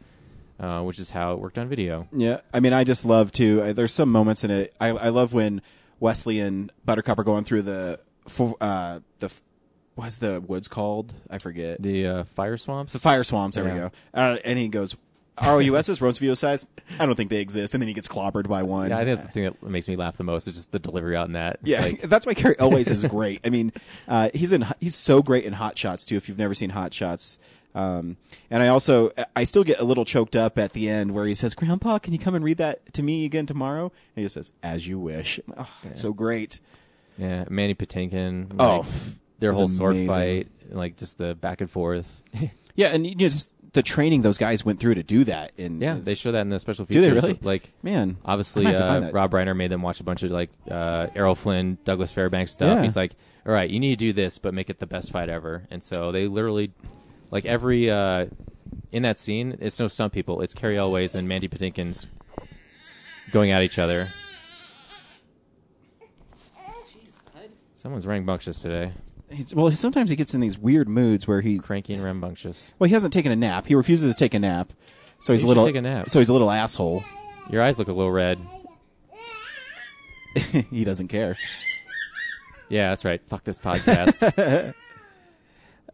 uh, 0.61 0.83
which 0.83 0.99
is 0.99 1.11
how 1.11 1.33
it 1.35 1.39
worked 1.41 1.59
on 1.59 1.69
video. 1.69 2.09
Yeah, 2.13 2.41
I 2.53 2.61
mean, 2.61 2.73
I 2.73 2.85
just 2.85 3.05
love 3.05 3.33
to. 3.33 3.63
I, 3.63 3.73
there's 3.73 3.93
some 3.95 4.11
moments 4.11 4.45
in 4.45 4.51
it. 4.51 4.75
I, 4.81 4.89
I 4.89 5.09
love 5.11 5.35
when 5.35 5.63
Wesley 6.01 6.41
and 6.41 6.73
Buttercup 6.85 7.19
are 7.19 7.25
going 7.25 7.45
through 7.45 7.63
the 7.63 8.01
uh, 8.61 9.01
the 9.21 9.33
what's 9.95 10.17
the 10.19 10.41
woods 10.41 10.69
called? 10.69 11.13
I 11.31 11.39
forget. 11.39 11.83
The 11.83 12.07
uh, 12.07 12.25
fire 12.25 12.57
swamps. 12.57 12.93
The 12.93 12.99
fire 12.99 13.25
swamps. 13.25 13.57
There 13.57 13.65
we 13.65 13.71
go. 13.71 13.91
Uh, 14.15 14.39
and 14.45 14.59
he 14.59 14.69
goes, 14.69 14.97
"ROUSs, 15.41 16.01
Roseville 16.01 16.37
size. 16.37 16.67
I 16.99 17.07
don't 17.07 17.15
think 17.15 17.31
they 17.31 17.41
exist." 17.41 17.75
And 17.75 17.81
then 17.83 17.89
he 17.89 17.95
gets 17.95 18.09
clobbered 18.09 18.49
by 18.49 18.63
one. 18.63 18.91
Yeah, 18.91 18.99
I 18.99 19.05
think 19.05 19.17
that's 19.17 19.29
the 19.29 19.33
thing 19.33 19.45
that 19.45 19.63
makes 19.63 19.89
me 19.89 19.97
laugh 19.97 20.17
the 20.17 20.25
most 20.25 20.47
is 20.47 20.55
just 20.55 20.73
the 20.73 20.79
delivery 20.79 21.17
on 21.17 21.33
that. 21.33 21.59
It's 21.63 21.69
Yeah, 21.71 21.81
like, 21.83 22.01
that's 22.03 22.27
why 22.27 22.35
Cary 22.35 22.57
Elwes 22.59 22.91
is 22.91 23.05
great. 23.05 23.41
I 23.45 23.51
mean, 23.51 23.73
uh, 24.09 24.31
he's 24.35 24.53
in 24.53 24.67
he's 24.81 24.95
so 24.97 25.23
great 25.23 25.45
in 25.45 25.53
Hot 25.55 25.79
Shots 25.79 26.05
too. 26.05 26.17
If 26.17 26.29
you've 26.29 26.39
never 26.39 26.55
seen 26.55 26.71
Hot 26.71 26.93
Shots, 26.93 27.39
um, 27.75 28.17
and 28.51 28.63
I 28.63 28.69
also 28.69 29.11
I 29.35 29.45
still 29.45 29.65
get 29.65 29.81
a 29.81 29.85
little 29.85 30.05
choked 30.05 30.37
up 30.37 30.59
at 30.59 30.75
the 30.75 30.89
end 30.89 31.13
where 31.15 31.27
he 31.27 31.35
says, 31.35 31.55
"Grandpa, 31.55 31.99
can 31.99 32.13
you 32.13 32.19
come 32.19 32.35
and 32.35 32.45
read 32.45 32.59
that 32.59 32.93
to 32.95 33.03
me 33.03 33.25
again 33.25 33.47
tomorrow?" 33.47 33.85
And 33.85 33.93
he 34.17 34.23
just 34.25 34.35
says, 34.35 34.53
"As 34.63 34.87
you 34.87 34.99
wish." 34.99 35.41
Oh, 35.57 35.69
it's 35.85 36.03
so 36.03 36.13
great. 36.13 36.61
yeah, 37.17 37.45
Mandy 37.49 37.75
Patinkin. 37.75 38.55
Oh, 38.59 38.85
their 39.39 39.51
it's 39.51 39.59
whole 39.59 39.69
sword 39.69 39.93
amazing. 39.95 40.09
fight, 40.11 40.49
like 40.71 40.97
just 40.99 41.17
the 41.19 41.35
back 41.35 41.61
and 41.63 41.71
forth. 41.71 42.23
Yeah, 42.75 42.89
and 42.95 43.07
you 43.07 43.15
know, 43.15 43.19
just 43.19 43.53
the 43.73 43.83
training 43.83 44.23
those 44.23 44.39
guys 44.39 44.65
went 44.65 44.81
through 44.81 44.95
to 44.95 45.03
do 45.03 45.25
that. 45.25 45.53
In 45.57 45.81
Yeah, 45.81 45.97
they 45.99 46.15
show 46.15 46.33
that 46.33 46.41
in 46.41 46.51
the 46.51 46.61
special 46.61 46.85
features. 46.85 47.05
Do 47.05 47.09
they 47.09 47.21
really? 47.21 47.39
Like, 47.43 47.71
Man, 47.83 48.17
obviously, 48.25 48.63
I 48.63 48.65
might 48.65 48.73
have 48.73 48.81
to 48.81 48.87
find 48.87 49.05
uh. 49.07 49.11
Rob 49.13 49.31
Reiner 49.33 49.57
made 49.57 49.71
them 49.71 49.83
watch 49.83 50.01
a 50.01 50.05
bunch 50.05 50.23
of 50.23 50.31
like 50.31 50.51
uh, 50.71 51.09
Errol 51.15 51.35
Flynn, 51.35 51.79
Douglas 51.85 52.13
Fairbanks 52.13 52.53
stuff. 52.53 52.77
Yeah. 52.77 52.83
He's 52.83 52.97
like, 52.97 53.13
"All 53.47 53.53
right, 53.53 53.69
you 53.69 53.81
need 53.81 53.99
to 53.99 54.05
do 54.05 54.13
this, 54.13 54.39
but 54.39 54.53
make 54.55 54.69
it 54.69 54.79
the 54.79 54.87
best 54.87 55.11
fight 55.11 55.29
ever." 55.29 55.67
And 55.71 55.83
so 55.83 56.13
they 56.13 56.29
literally, 56.29 56.73
like 57.31 57.47
every 57.47 57.91
uh, 57.91 58.27
in 58.91 59.03
that 59.05 59.19
scene, 59.19 59.57
it's 59.61 59.81
no 59.81 59.89
stunt 59.89 60.13
people. 60.13 60.43
It's 60.43 60.55
Cary 60.55 60.77
Elwes 60.77 61.15
and 61.15 61.27
Mandy 61.27 61.49
Patinkin's 61.49 62.07
going 63.31 63.51
at 63.51 63.63
each 63.63 63.79
other. 63.79 64.09
Someone's 67.75 68.07
rambunctious 68.07 68.61
today. 68.61 68.93
He's, 69.33 69.55
well, 69.55 69.71
sometimes 69.73 70.11
he 70.11 70.17
gets 70.17 70.35
in 70.35 70.41
these 70.41 70.59
weird 70.59 70.89
moods 70.89 71.27
where 71.27 71.41
he 71.41 71.59
Cranky 71.59 71.95
and 71.95 72.03
rambunctious. 72.03 72.75
well 72.79 72.89
he 72.89 72.95
hasn't 72.95 73.13
taken 73.13 73.33
a 73.33 73.37
nap. 73.37 73.67
He 73.67 73.75
refuses 73.75 74.15
to 74.15 74.19
take 74.19 74.35
a 74.35 74.39
nap, 74.39 74.73
so 75.21 75.33
he's 75.33 75.43
a 75.43 75.47
little 75.47 75.67
take 75.67 75.77
a 75.77 75.81
nap. 75.81 76.09
So 76.11 76.19
he's 76.19 76.29
a 76.29 76.33
little 76.33 76.51
asshole. 76.51 77.03
Your 77.51 77.63
eyes 77.63 77.79
look 77.79 77.89
a 77.89 77.93
little 77.93 78.13
red. 78.13 78.39
he 80.71 80.85
doesn't 80.85 81.09
care. 81.09 81.37
Yeah, 82.69 82.91
that's 82.91 83.05
right. 83.05 83.21
Fuck 83.27 83.45
this 83.45 83.59
podcast. 83.59 84.75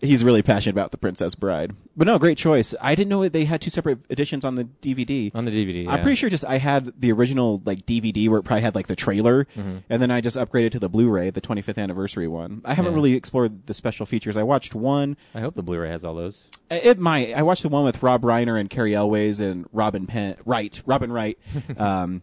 He's 0.00 0.22
really 0.22 0.42
passionate 0.42 0.74
about 0.74 0.92
the 0.92 0.96
Princess 0.96 1.34
Bride. 1.34 1.74
But 1.96 2.06
no, 2.06 2.18
great 2.20 2.38
choice. 2.38 2.72
I 2.80 2.94
didn't 2.94 3.08
know 3.08 3.22
that 3.22 3.32
they 3.32 3.44
had 3.46 3.60
two 3.60 3.70
separate 3.70 3.98
editions 4.08 4.44
on 4.44 4.54
the 4.54 4.64
DVD. 4.80 5.34
On 5.34 5.44
the 5.44 5.50
DVD, 5.50 5.88
I'm 5.88 6.02
pretty 6.02 6.14
sure 6.14 6.30
just 6.30 6.44
I 6.44 6.58
had 6.58 6.92
the 7.00 7.10
original 7.10 7.60
like 7.64 7.84
DVD 7.84 8.28
where 8.28 8.38
it 8.38 8.44
probably 8.44 8.62
had 8.62 8.76
like 8.76 8.86
the 8.86 8.94
trailer, 8.94 9.46
Mhm. 9.56 9.82
and 9.90 10.00
then 10.00 10.12
I 10.12 10.20
just 10.20 10.36
upgraded 10.36 10.70
to 10.72 10.78
the 10.78 10.88
Blu-ray, 10.88 11.30
the 11.30 11.40
25th 11.40 11.78
anniversary 11.78 12.28
one. 12.28 12.60
I 12.64 12.74
haven't 12.74 12.92
Yeah. 12.92 12.96
really 12.96 13.14
explored 13.14 13.66
the 13.66 13.74
special 13.74 14.06
features. 14.06 14.36
I 14.36 14.44
watched 14.44 14.72
one. 14.74 15.16
I 15.34 15.40
hope 15.40 15.54
the 15.54 15.64
Blu-ray 15.64 15.88
has 15.88 16.04
all 16.04 16.14
those. 16.14 16.48
It 16.70 17.00
might. 17.00 17.32
I 17.34 17.42
watched 17.42 17.62
the 17.64 17.68
one 17.68 17.84
with 17.84 18.00
Rob 18.00 18.22
Reiner 18.22 18.58
and 18.60 18.70
Cary 18.70 18.94
Elwes 18.94 19.40
and 19.40 19.66
Robin 19.72 20.06
Penn, 20.06 20.36
Wright, 20.44 20.80
Robin 20.86 21.10
Wright, 21.10 21.36
um, 21.76 22.22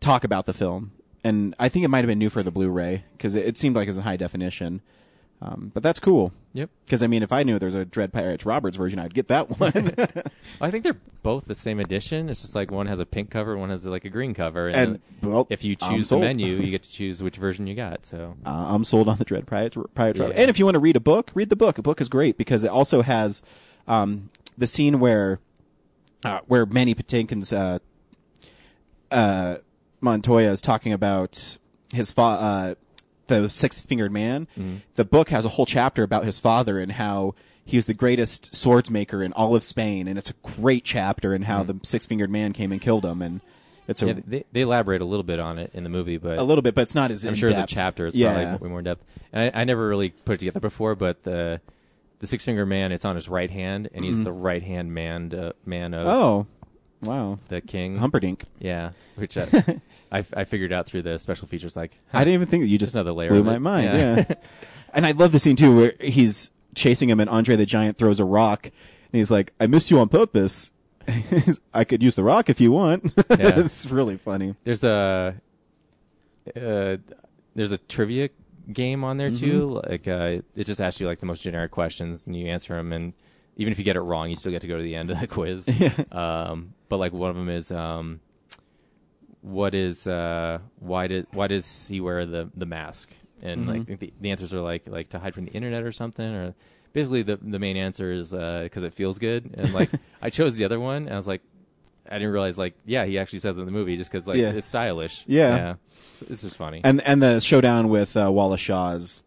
talk 0.00 0.24
about 0.24 0.44
the 0.44 0.52
film, 0.52 0.92
and 1.24 1.54
I 1.58 1.70
think 1.70 1.86
it 1.86 1.88
might 1.88 2.00
have 2.00 2.08
been 2.08 2.18
new 2.18 2.28
for 2.28 2.42
the 2.42 2.50
Blu-ray 2.50 3.04
because 3.16 3.34
it, 3.34 3.46
it 3.46 3.56
seemed 3.56 3.76
like 3.76 3.86
it 3.86 3.90
was 3.90 3.96
in 3.96 4.02
high 4.02 4.18
definition. 4.18 4.82
Um, 5.46 5.70
but 5.74 5.82
that's 5.82 6.00
cool. 6.00 6.32
Yep. 6.54 6.70
Because 6.86 7.02
I 7.02 7.06
mean, 7.06 7.22
if 7.22 7.30
I 7.30 7.42
knew 7.42 7.58
there 7.58 7.66
was 7.66 7.74
a 7.74 7.84
Dread 7.84 8.14
Pirates 8.14 8.46
Roberts 8.46 8.78
version, 8.78 8.98
I'd 8.98 9.12
get 9.12 9.28
that 9.28 9.60
one. 9.60 9.72
I 10.60 10.70
think 10.70 10.84
they're 10.84 10.96
both 11.22 11.44
the 11.44 11.54
same 11.54 11.80
edition. 11.80 12.30
It's 12.30 12.40
just 12.40 12.54
like 12.54 12.70
one 12.70 12.86
has 12.86 12.98
a 12.98 13.04
pink 13.04 13.30
cover, 13.30 13.54
one 13.58 13.68
has 13.68 13.84
like 13.84 14.06
a 14.06 14.08
green 14.08 14.32
cover. 14.32 14.68
And, 14.68 14.76
And, 14.76 15.00
well, 15.32 15.46
if 15.50 15.62
you 15.62 15.74
choose 15.76 16.08
the 16.08 16.16
menu, 16.18 16.54
you 16.54 16.70
get 16.70 16.84
to 16.84 16.90
choose 16.98 17.22
which 17.22 17.36
version 17.36 17.66
you 17.66 17.74
got. 17.74 18.06
So 18.06 18.36
uh, 18.46 18.66
I'm 18.68 18.84
sold 18.84 19.06
on 19.08 19.18
the 19.18 19.24
Dread 19.26 19.46
Pirates. 19.46 19.76
Pirates 19.94 20.18
Yeah. 20.18 20.22
Roberts. 20.24 20.40
And 20.40 20.48
if 20.48 20.58
you 20.58 20.64
want 20.64 20.76
to 20.76 20.80
read 20.80 20.96
a 20.96 21.00
book, 21.00 21.30
read 21.34 21.50
the 21.50 21.56
book. 21.56 21.76
A 21.76 21.82
book 21.82 22.00
is 22.00 22.08
great 22.08 22.38
because 22.38 22.64
it 22.64 22.70
also 22.70 23.02
has 23.02 23.42
um, 23.86 24.30
the 24.56 24.66
scene 24.66 25.00
where 25.00 25.40
uh, 26.24 26.40
where 26.46 26.64
Mandy 26.64 26.94
Patinkin's 26.94 27.52
uh, 27.52 27.80
uh, 29.10 29.56
Montoya 30.00 30.50
is 30.50 30.60
talking 30.62 30.92
about 30.92 31.58
his 31.92 32.12
fa- 32.12 32.22
uh, 32.22 32.74
the 33.26 33.48
six 33.50 33.80
fingered 33.80 34.12
man. 34.12 34.46
Mm-hmm. 34.58 34.76
The 34.94 35.04
book 35.04 35.28
has 35.30 35.44
a 35.44 35.50
whole 35.50 35.66
chapter 35.66 36.02
about 36.02 36.24
his 36.24 36.38
father 36.38 36.78
and 36.78 36.92
how 36.92 37.34
he 37.64 37.76
was 37.78 37.86
the 37.86 37.94
greatest 37.94 38.54
swords 38.54 38.90
maker 38.90 39.22
in 39.22 39.32
all 39.32 39.56
of 39.56 39.64
Spain, 39.64 40.06
and 40.08 40.18
it's 40.18 40.30
a 40.30 40.34
great 40.42 40.84
chapter 40.84 41.32
and 41.32 41.44
how 41.44 41.62
the 41.62 41.78
six 41.82 42.04
fingered 42.06 42.30
man 42.30 42.52
came 42.52 42.72
and 42.72 42.80
killed 42.80 43.04
him, 43.04 43.22
and 43.22 43.40
it's 43.88 44.02
a 44.02 44.06
Mm-hmm. 44.06 44.18
yeah, 44.18 44.22
they, 44.26 44.44
they 44.52 44.60
elaborate 44.62 45.00
a 45.00 45.04
little 45.06 45.22
bit 45.24 45.38
on 45.40 45.58
it 45.58 45.70
in 45.74 45.82
the 45.82 45.88
movie, 45.88 46.18
but 46.18 46.38
a 46.38 46.42
little 46.42 46.60
bit, 46.62 46.74
but 46.74 46.82
it's 46.82 46.94
not 46.94 47.10
as 47.10 47.24
I'm 47.24 47.34
sure 47.34 47.50
as 47.50 47.56
a 47.58 47.66
chapter, 47.66 48.06
it's 48.06 48.16
yeah. 48.16 48.50
probably 48.50 48.68
more 48.68 48.78
in 48.80 48.84
depth. 48.84 49.04
And 49.32 49.50
I, 49.54 49.60
I 49.62 49.64
never 49.64 49.88
really 49.88 50.10
put 50.10 50.34
it 50.34 50.38
together 50.38 50.60
before, 50.60 50.94
but 50.94 51.22
the 51.22 51.60
the 52.20 52.26
six 52.26 52.44
finger 52.44 52.64
man, 52.64 52.92
it's 52.92 53.04
on 53.04 53.16
his 53.16 53.28
right 53.28 53.50
hand, 53.50 53.88
and 53.92 54.04
he's 54.04 54.20
Mhm. 54.20 54.24
the 54.24 54.32
right 54.32 54.62
hand 54.62 54.92
man 54.94 55.34
uh, 55.34 55.52
man 55.66 55.92
of 55.94 56.06
Oh, 56.06 56.46
wow. 57.02 57.38
the 57.48 57.60
king 57.60 57.98
Humperdinck. 57.98 58.44
Yeah, 58.58 58.90
which 59.16 59.36
I, 59.36 59.46
I, 60.12 60.24
I 60.34 60.44
figured 60.44 60.72
out 60.72 60.86
through 60.86 61.02
the 61.02 61.18
special 61.18 61.48
features. 61.48 61.76
Like 61.76 61.98
I 62.12 62.20
didn't 62.24 62.34
even 62.34 62.48
think 62.48 62.62
that 62.64 62.68
you 62.68 62.78
just 62.78 62.94
another 62.94 63.12
layer 63.12 63.30
blew 63.30 63.40
of 63.40 63.46
my 63.46 63.56
it. 63.56 63.60
mind. 63.60 63.84
Yeah. 63.86 64.16
Yeah. 64.28 64.34
and 64.94 65.06
I 65.06 65.12
love 65.12 65.32
the 65.32 65.38
scene 65.38 65.56
too 65.56 65.76
where 65.76 65.92
he's 66.00 66.50
chasing 66.74 67.08
him 67.08 67.20
and 67.20 67.28
Andre 67.30 67.56
the 67.56 67.66
Giant 67.66 67.98
throws 67.98 68.20
a 68.20 68.24
rock 68.24 68.66
and 68.66 68.72
he's 69.12 69.30
like, 69.30 69.52
"I 69.60 69.66
missed 69.66 69.90
you 69.90 69.98
on 69.98 70.08
purpose. 70.08 70.72
I 71.74 71.84
could 71.84 72.02
use 72.02 72.14
the 72.14 72.22
rock 72.24 72.48
if 72.48 72.60
you 72.60 72.72
want." 72.72 73.04
Yeah. 73.30 73.58
it's 73.60 73.86
really 73.86 74.16
funny. 74.16 74.54
There's 74.64 74.84
a 74.84 75.34
uh, 76.56 76.96
there's 77.54 77.72
a 77.72 77.78
trivia 77.78 78.30
game 78.72 79.04
on 79.04 79.16
there 79.16 79.30
too. 79.30 79.80
Like 79.88 80.08
uh, 80.08 80.36
it 80.54 80.64
just 80.64 80.80
asks 80.80 81.00
you 81.00 81.06
like 81.06 81.20
the 81.20 81.26
most 81.26 81.42
generic 81.42 81.70
questions, 81.70 82.26
and 82.26 82.36
you 82.36 82.46
answer 82.46 82.74
them. 82.74 82.92
And 82.92 83.12
even 83.56 83.72
if 83.72 83.78
you 83.78 83.84
get 83.84 83.96
it 83.96 84.00
wrong, 84.00 84.30
you 84.30 84.36
still 84.36 84.52
get 84.52 84.62
to 84.62 84.68
go 84.68 84.76
to 84.76 84.82
the 84.82 84.94
end 84.94 85.10
of 85.10 85.20
the 85.20 85.26
quiz. 85.26 85.68
um, 86.12 86.74
but 86.88 86.98
like 86.98 87.12
one 87.12 87.30
of 87.30 87.36
them 87.36 87.48
is, 87.48 87.70
um, 87.70 88.20
what 89.44 89.74
is 89.74 90.06
uh, 90.06 90.58
why 90.80 91.06
did 91.06 91.26
why 91.32 91.46
does 91.46 91.86
he 91.86 92.00
wear 92.00 92.24
the 92.26 92.50
the 92.56 92.66
mask? 92.66 93.12
And 93.42 93.68
like 93.68 93.82
Mhm. 93.82 93.98
the, 93.98 94.12
the 94.20 94.30
answers 94.30 94.54
are 94.54 94.60
like 94.62 94.86
like 94.86 95.10
to 95.10 95.18
hide 95.18 95.34
from 95.34 95.44
the 95.44 95.52
internet 95.52 95.82
or 95.84 95.92
something 95.92 96.26
or. 96.34 96.54
Basically, 96.94 97.22
the 97.22 97.36
the 97.42 97.58
main 97.58 97.76
answer 97.76 98.12
is 98.12 98.30
because 98.30 98.84
it 98.84 98.94
feels 98.94 99.18
good, 99.18 99.50
and 99.58 99.74
like 99.74 99.90
I 100.22 100.30
chose 100.30 100.54
the 100.56 100.64
other 100.64 100.78
one, 100.78 101.06
and 101.06 101.12
I 101.12 101.16
was 101.16 101.26
like, 101.26 101.42
I 102.08 102.14
didn't 102.20 102.30
realize 102.32 102.56
like 102.56 102.74
yeah 102.86 103.04
he 103.04 103.18
actually 103.18 103.40
says 103.40 103.56
it 103.56 103.60
in 103.60 103.66
the 103.66 103.72
movie 103.72 103.96
just 103.96 104.12
because 104.12 104.28
like 104.28 104.36
Yeah. 104.36 104.50
it's 104.52 104.64
stylish. 104.68 105.24
Yeah. 105.26 105.56
yeah. 105.56 105.74
So 106.14 106.26
This 106.26 106.44
is 106.44 106.54
funny. 106.54 106.82
And 106.84 107.00
and 107.02 107.20
the 107.20 107.40
showdown 107.40 107.88
with 107.88 108.16
uh, 108.16 108.30
Wallace 108.30 108.60
Shaw's 108.60 109.24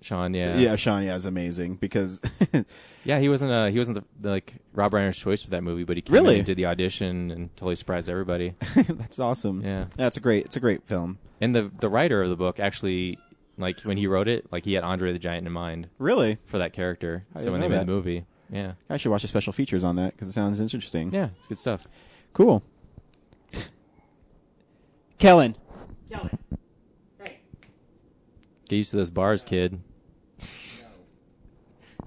Sean, 0.00 0.32
yeah, 0.32 0.58
yeah, 0.58 0.76
Sean, 0.76 1.02
yeah, 1.02 1.16
is 1.16 1.26
amazing 1.26 1.74
because 1.74 2.20
Yeah, 3.08 3.20
he 3.20 3.30
wasn't 3.30 3.50
uh 3.52 3.66
he 3.68 3.78
wasn't 3.78 3.94
the, 3.96 4.04
the, 4.20 4.28
like 4.30 4.52
Rob 4.74 4.92
Reiner's 4.92 5.16
choice 5.16 5.42
for 5.42 5.48
that 5.50 5.62
movie, 5.64 5.84
but 5.84 5.96
he 5.96 6.02
came 6.02 6.12
Really? 6.12 6.34
in 6.34 6.40
and 6.40 6.46
did 6.46 6.58
the 6.58 6.66
audition 6.66 7.30
and 7.30 7.56
totally 7.56 7.74
surprised 7.74 8.10
everybody. 8.10 8.54
that's 8.86 9.18
awesome. 9.18 9.62
Yeah. 9.64 9.86
that's 9.96 10.18
a 10.18 10.20
great. 10.20 10.44
It's 10.44 10.56
a 10.56 10.60
great 10.60 10.84
film. 10.86 11.18
and 11.40 11.54
the 11.56 11.70
the 11.80 11.88
writer 11.88 12.22
of 12.22 12.28
the 12.28 12.36
book 12.36 12.60
actually 12.60 13.18
like 13.56 13.80
when 13.80 13.96
he 13.96 14.06
wrote 14.06 14.28
it, 14.28 14.52
like 14.52 14.64
he 14.66 14.74
had 14.74 14.84
Andre 14.84 15.12
the 15.14 15.18
Giant 15.18 15.46
in 15.46 15.52
mind 15.54 15.88
Really, 15.98 16.36
for 16.44 16.58
that 16.58 16.74
character. 16.74 17.24
I 17.34 17.38
so 17.38 17.44
didn't 17.46 17.52
when 17.52 17.60
they 17.62 17.68
made 17.68 17.74
that. 17.76 17.86
the 17.86 17.92
movie, 17.92 18.26
yeah, 18.50 18.72
I 18.90 18.98
should 18.98 19.10
watch 19.10 19.22
the 19.22 19.28
special 19.28 19.54
features 19.54 19.84
on 19.84 19.96
that 19.96 20.12
because 20.12 20.28
it 20.28 20.32
sounds 20.32 20.60
interesting. 20.60 21.10
yeah, 21.12 21.30
it's 21.38 21.46
good 21.46 21.58
stuff. 21.58 21.86
cool. 22.34 22.62
Kellen. 25.18 25.56
Kellen, 26.10 26.38
Get 28.68 28.76
used 28.76 28.90
to 28.90 28.96
those 28.98 29.10
bars, 29.10 29.44
kid. 29.44 29.80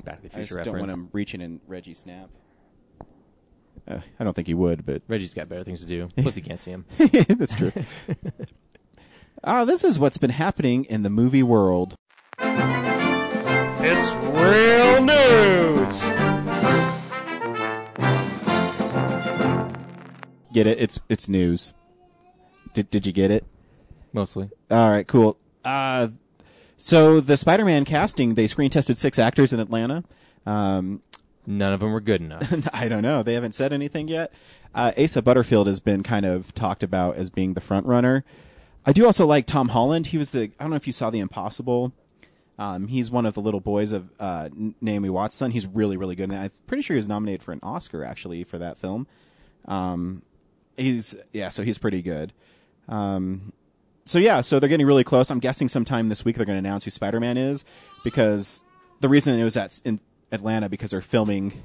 Back 0.03 0.17
to 0.17 0.23
the 0.23 0.29
Future 0.29 0.37
I 0.37 0.41
just 0.41 0.53
Future 0.53 0.63
don't 0.63 0.79
want 0.79 0.91
him 0.91 1.09
reaching 1.11 1.41
in 1.41 1.61
Reggie 1.67 1.93
Snap. 1.93 2.29
Uh, 3.87 3.99
I 4.19 4.23
don't 4.23 4.33
think 4.33 4.47
he 4.47 4.53
would, 4.53 4.85
but 4.85 5.01
Reggie's 5.07 5.33
got 5.33 5.49
better 5.49 5.63
things 5.63 5.81
to 5.81 5.87
do. 5.87 6.07
Plus, 6.17 6.35
he 6.35 6.41
can't 6.41 6.59
see 6.59 6.71
him. 6.71 6.85
that's 6.97 7.55
true. 7.55 7.71
Ah, 9.43 9.65
this 9.65 9.83
is 9.83 9.97
what's 9.97 10.19
been 10.19 10.29
happening 10.29 10.83
in 10.85 11.01
the 11.01 11.09
movie 11.09 11.41
world. 11.41 11.95
It's 13.83 14.13
real 14.13 15.01
news. 15.03 16.03
Get 20.53 20.67
it? 20.67 20.79
It's 20.79 20.99
it's 21.09 21.27
news. 21.27 21.73
Did 22.75 22.91
did 22.91 23.07
you 23.07 23.11
get 23.13 23.31
it? 23.31 23.45
Mostly. 24.13 24.51
All 24.69 24.89
right, 24.91 25.07
cool. 25.07 25.39
Uh, 25.65 26.09
so 26.81 27.19
the 27.19 27.37
Spider-Man 27.37 27.85
casting, 27.85 28.33
they 28.33 28.47
screen 28.47 28.71
tested 28.71 28.97
six 28.97 29.19
actors 29.19 29.53
in 29.53 29.59
Atlanta. 29.59 30.03
Um, 30.47 31.03
None 31.45 31.73
of 31.73 31.79
them 31.79 31.91
were 31.91 32.01
good 32.01 32.21
enough. 32.21 32.51
I 32.73 32.87
don't 32.87 33.03
know. 33.03 33.21
They 33.21 33.35
haven't 33.35 33.53
said 33.53 33.71
anything 33.71 34.07
yet. 34.07 34.33
Uh, 34.73 34.91
Asa 34.97 35.21
Butterfield 35.21 35.67
has 35.67 35.79
been 35.79 36.01
kind 36.01 36.25
of 36.25 36.55
talked 36.55 36.81
about 36.81 37.17
as 37.17 37.29
being 37.29 37.53
the 37.53 37.61
front 37.61 37.85
runner. 37.85 38.23
I 38.83 38.93
do 38.93 39.05
also 39.05 39.27
like 39.27 39.45
Tom 39.45 39.69
Holland. 39.69 40.07
He 40.07 40.17
was 40.17 40.31
the 40.31 40.51
I 40.59 40.63
don't 40.63 40.71
know 40.71 40.75
if 40.75 40.87
you 40.87 40.93
saw 40.93 41.11
The 41.11 41.19
Impossible. 41.19 41.93
Um, 42.57 42.87
he's 42.87 43.11
one 43.11 43.27
of 43.27 43.35
the 43.35 43.41
little 43.41 43.59
boys 43.59 43.91
of 43.91 44.09
uh, 44.19 44.49
Naomi 44.81 45.09
Watts' 45.09 45.35
son. 45.35 45.51
He's 45.51 45.67
really 45.67 45.97
really 45.97 46.15
good. 46.15 46.31
And 46.31 46.39
I'm 46.39 46.51
pretty 46.65 46.81
sure 46.81 46.95
he 46.95 46.99
was 46.99 47.07
nominated 47.07 47.43
for 47.43 47.51
an 47.51 47.59
Oscar 47.61 48.03
actually 48.03 48.43
for 48.43 48.57
that 48.57 48.79
film. 48.79 49.05
Um, 49.65 50.23
he's 50.77 51.15
yeah, 51.31 51.49
so 51.49 51.63
he's 51.63 51.77
pretty 51.77 52.01
good. 52.01 52.33
Um, 52.89 53.53
so 54.11 54.19
yeah, 54.19 54.41
so 54.41 54.59
they're 54.59 54.69
getting 54.69 54.85
really 54.85 55.05
close. 55.05 55.31
I'm 55.31 55.39
guessing 55.39 55.69
sometime 55.69 56.09
this 56.09 56.25
week 56.25 56.35
they're 56.35 56.45
going 56.45 56.61
to 56.61 56.67
announce 56.67 56.83
who 56.83 56.91
Spider-Man 56.91 57.37
is 57.37 57.63
because 58.03 58.61
the 58.99 59.07
reason 59.07 59.39
it 59.39 59.43
was 59.43 59.55
at 59.55 59.79
in 59.85 60.01
Atlanta 60.33 60.67
because 60.67 60.91
they're 60.91 61.01
filming 61.01 61.63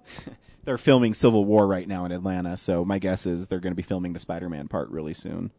they're 0.64 0.78
filming 0.78 1.14
Civil 1.14 1.44
War 1.44 1.66
right 1.66 1.88
now 1.88 2.04
in 2.04 2.12
Atlanta. 2.12 2.56
So 2.56 2.84
my 2.84 3.00
guess 3.00 3.26
is 3.26 3.48
they're 3.48 3.58
going 3.58 3.72
to 3.72 3.76
be 3.76 3.82
filming 3.82 4.12
the 4.12 4.20
Spider-Man 4.20 4.68
part 4.68 4.88
really 4.90 5.14
soon. 5.14 5.50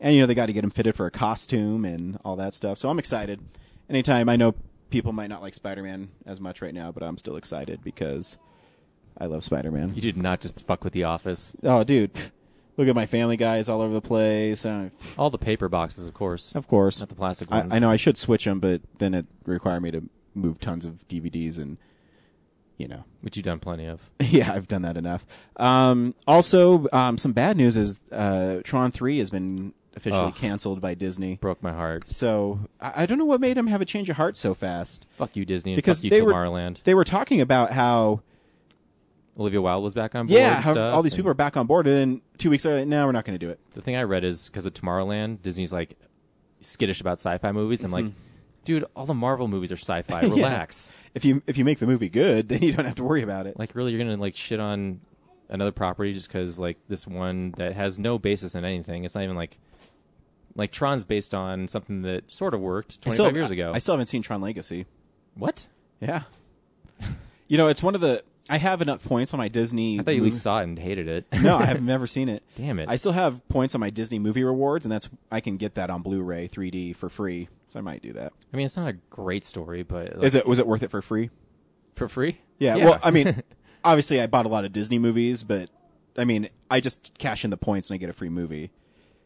And 0.00 0.14
you 0.14 0.20
know 0.20 0.26
they 0.26 0.34
got 0.34 0.46
to 0.46 0.52
get 0.52 0.64
him 0.64 0.70
fitted 0.70 0.96
for 0.96 1.06
a 1.06 1.10
costume 1.10 1.84
and 1.84 2.18
all 2.24 2.34
that 2.36 2.52
stuff. 2.52 2.78
So 2.78 2.88
I'm 2.88 2.98
excited. 2.98 3.40
Anytime 3.88 4.28
I 4.28 4.34
know 4.34 4.56
people 4.90 5.12
might 5.12 5.28
not 5.28 5.40
like 5.40 5.54
Spider-Man 5.54 6.08
as 6.26 6.40
much 6.40 6.62
right 6.62 6.74
now, 6.74 6.90
but 6.90 7.04
I'm 7.04 7.16
still 7.16 7.36
excited 7.36 7.84
because 7.84 8.38
I 9.16 9.26
love 9.26 9.44
Spider-Man. 9.44 9.94
You 9.94 10.02
did 10.02 10.16
not 10.16 10.40
just 10.40 10.66
fuck 10.66 10.82
with 10.82 10.94
The 10.94 11.04
Office. 11.04 11.54
Oh, 11.62 11.84
dude. 11.84 12.10
Look 12.80 12.88
at 12.88 12.94
my 12.94 13.04
Family 13.04 13.36
Guys 13.36 13.68
all 13.68 13.82
over 13.82 13.92
the 13.92 14.00
place. 14.00 14.64
Uh, 14.64 14.88
All 15.18 15.28
the 15.28 15.36
paper 15.36 15.68
boxes, 15.68 16.08
of 16.08 16.14
course. 16.14 16.54
of 16.54 16.66
course. 16.66 16.98
Not 17.00 17.10
the 17.10 17.14
plastic 17.14 17.48
I, 17.52 17.58
ones. 17.60 17.74
I 17.74 17.78
know 17.78 17.90
I 17.90 17.96
should 17.96 18.16
switch 18.16 18.46
them, 18.46 18.58
but 18.58 18.80
then 18.96 19.12
it 19.12 19.26
require 19.44 19.80
me 19.80 19.90
to 19.90 20.02
move 20.34 20.60
tons 20.60 20.86
of 20.86 21.06
DVDs 21.06 21.58
and, 21.58 21.76
you 22.78 22.88
know. 22.88 23.04
Which 23.20 23.36
you've 23.36 23.44
done 23.44 23.58
plenty 23.58 23.84
of. 23.84 24.00
yeah, 24.20 24.50
I've 24.50 24.66
done 24.66 24.80
that 24.80 24.96
enough. 24.96 25.26
Um, 25.56 26.14
also, 26.26 26.86
um, 26.90 27.18
some 27.18 27.32
bad 27.32 27.58
news 27.58 27.76
is 27.76 28.00
uh, 28.10 28.60
Tron 28.64 28.90
3 28.92 29.18
has 29.18 29.28
been 29.28 29.74
officially 29.94 30.28
Ugh. 30.28 30.34
canceled 30.34 30.80
by 30.80 30.94
Disney. 30.94 31.36
Broke 31.36 31.62
my 31.62 31.72
heart. 31.72 32.08
So 32.08 32.60
I, 32.80 33.02
I 33.02 33.06
don't 33.06 33.18
know 33.18 33.26
what 33.26 33.42
made 33.42 33.58
him 33.58 33.66
have 33.66 33.82
a 33.82 33.84
change 33.84 34.08
of 34.08 34.16
heart 34.16 34.38
so 34.38 34.54
fast. 34.54 35.06
Fuck 35.18 35.36
you, 35.36 35.44
Disney, 35.44 35.72
and 35.72 35.76
Because 35.76 35.98
fuck 35.98 36.04
you, 36.04 36.10
they 36.10 36.22
were 36.22 36.32
Tomorrowland. 36.32 36.82
they 36.84 36.94
were 36.94 37.04
talking 37.04 37.42
about 37.42 37.72
how 37.72 38.22
Olivia 39.40 39.60
Wilde 39.62 39.82
was 39.82 39.94
back 39.94 40.14
on 40.14 40.26
board. 40.26 40.38
yeah 40.38 40.56
and 40.56 40.64
how 40.64 40.72
stuff, 40.72 40.94
all 40.94 41.02
these 41.02 41.14
people 41.14 41.30
are 41.30 41.34
back 41.34 41.56
on 41.56 41.66
board, 41.66 41.86
and 41.86 41.96
then 41.96 42.22
two 42.38 42.50
weeks 42.50 42.64
later, 42.64 42.84
no, 42.84 43.06
we're 43.06 43.12
not 43.12 43.24
going 43.24 43.38
to 43.38 43.44
do 43.44 43.50
it. 43.50 43.58
The 43.74 43.80
thing 43.80 43.96
I 43.96 44.02
read 44.02 44.22
is 44.22 44.48
because 44.48 44.66
of 44.66 44.74
Tomorrowland, 44.74 45.40
Disney's 45.42 45.72
like 45.72 45.96
skittish 46.60 47.00
about 47.00 47.12
sci-fi 47.12 47.50
movies. 47.52 47.82
I'm 47.82 47.90
like, 47.90 48.04
dude, 48.64 48.84
all 48.94 49.06
the 49.06 49.14
Marvel 49.14 49.48
movies 49.48 49.72
are 49.72 49.76
sci-fi. 49.76 50.22
Mm-hmm. 50.22 50.34
Yeah. 50.36 50.44
Relax. 50.46 50.92
If 51.14 51.24
you 51.24 51.42
if 51.48 51.56
you 51.58 51.64
make 51.64 51.78
the 51.80 51.86
movie 51.88 52.08
good, 52.10 52.48
then 52.50 52.62
you 52.62 52.72
don't 52.72 52.84
have 52.86 52.94
to 52.96 53.02
worry 53.04 53.22
about 53.22 53.46
it. 53.46 53.58
Like, 53.58 53.74
really, 53.74 53.90
you're 53.92 53.98
gonna 54.04 54.16
like 54.20 54.36
shit 54.36 54.60
on 54.60 55.00
another 55.48 55.72
property 55.72 56.12
just 56.12 56.28
because 56.28 56.58
like 56.60 56.76
this 56.88 57.04
one 57.06 57.50
that 57.56 57.72
has 57.74 57.98
no 57.98 58.18
basis 58.18 58.54
in 58.54 58.64
anything. 58.64 59.02
It's 59.04 59.14
not 59.16 59.24
even 59.24 59.34
like 59.36 59.58
like 60.54 60.70
Tron's 60.70 61.02
based 61.04 61.34
on 61.34 61.66
something 61.66 62.02
that 62.02 62.30
sort 62.30 62.54
of 62.54 62.60
worked 62.60 62.98
I 63.02 63.10
25 63.10 63.14
still- 63.14 63.34
years 63.36 63.50
ago. 63.50 63.72
I 63.74 63.78
still 63.78 63.94
haven't 63.94 64.06
seen 64.06 64.22
Tron 64.22 64.40
Legacy. 64.40 64.86
what? 65.34 65.66
Yeah. 66.00 66.22
you 67.48 67.56
know, 67.58 67.68
it's 67.68 67.82
one 67.82 67.94
of 67.94 68.00
the. 68.00 68.22
I 68.50 68.58
have 68.58 68.82
enough 68.82 69.02
points 69.04 69.32
on 69.32 69.38
my 69.38 69.48
Disney. 69.48 70.00
I 70.00 70.02
thought 70.02 70.10
you 70.10 70.16
at 70.16 70.20
movie- 70.22 70.30
least 70.32 70.42
saw 70.42 70.60
it 70.60 70.64
and 70.64 70.78
hated 70.78 71.08
it. 71.08 71.26
no, 71.40 71.56
I 71.56 71.66
have 71.66 71.82
never 71.84 72.06
seen 72.06 72.28
it. 72.28 72.42
Damn 72.56 72.78
it. 72.80 72.88
I 72.88 72.96
still 72.96 73.12
have 73.12 73.46
points 73.48 73.74
on 73.74 73.80
my 73.80 73.90
Disney 73.90 74.18
movie 74.18 74.42
rewards, 74.44 74.84
and 74.84 74.92
that's 74.92 75.08
I 75.30 75.40
can 75.40 75.56
get 75.56 75.76
that 75.76 75.88
on 75.90 76.02
Blu-ray 76.02 76.48
3D 76.48 76.96
for 76.96 77.08
free. 77.08 77.48
So 77.68 77.78
I 77.78 77.82
might 77.82 78.02
do 78.02 78.12
that. 78.14 78.32
I 78.52 78.56
mean, 78.56 78.66
it's 78.66 78.76
not 78.76 78.88
a 78.88 78.94
great 79.10 79.44
story, 79.44 79.84
but 79.84 80.16
like, 80.16 80.24
Is 80.26 80.34
it 80.34 80.44
was 80.46 80.58
it 80.58 80.66
worth 80.66 80.82
it 80.82 80.90
for 80.90 81.00
free? 81.00 81.30
for 81.94 82.08
free? 82.08 82.38
Yeah. 82.58 82.76
Well, 82.76 82.98
I 83.02 83.10
mean, 83.10 83.42
obviously 83.84 84.20
I 84.20 84.26
bought 84.26 84.46
a 84.46 84.48
lot 84.48 84.64
of 84.64 84.72
Disney 84.72 84.98
movies, 84.98 85.44
but 85.44 85.70
I 86.18 86.24
mean, 86.24 86.48
I 86.70 86.80
just 86.80 87.16
cash 87.18 87.44
in 87.44 87.50
the 87.50 87.56
points 87.56 87.88
and 87.90 87.94
I 87.94 87.98
get 87.98 88.10
a 88.10 88.12
free 88.12 88.28
movie. 88.30 88.70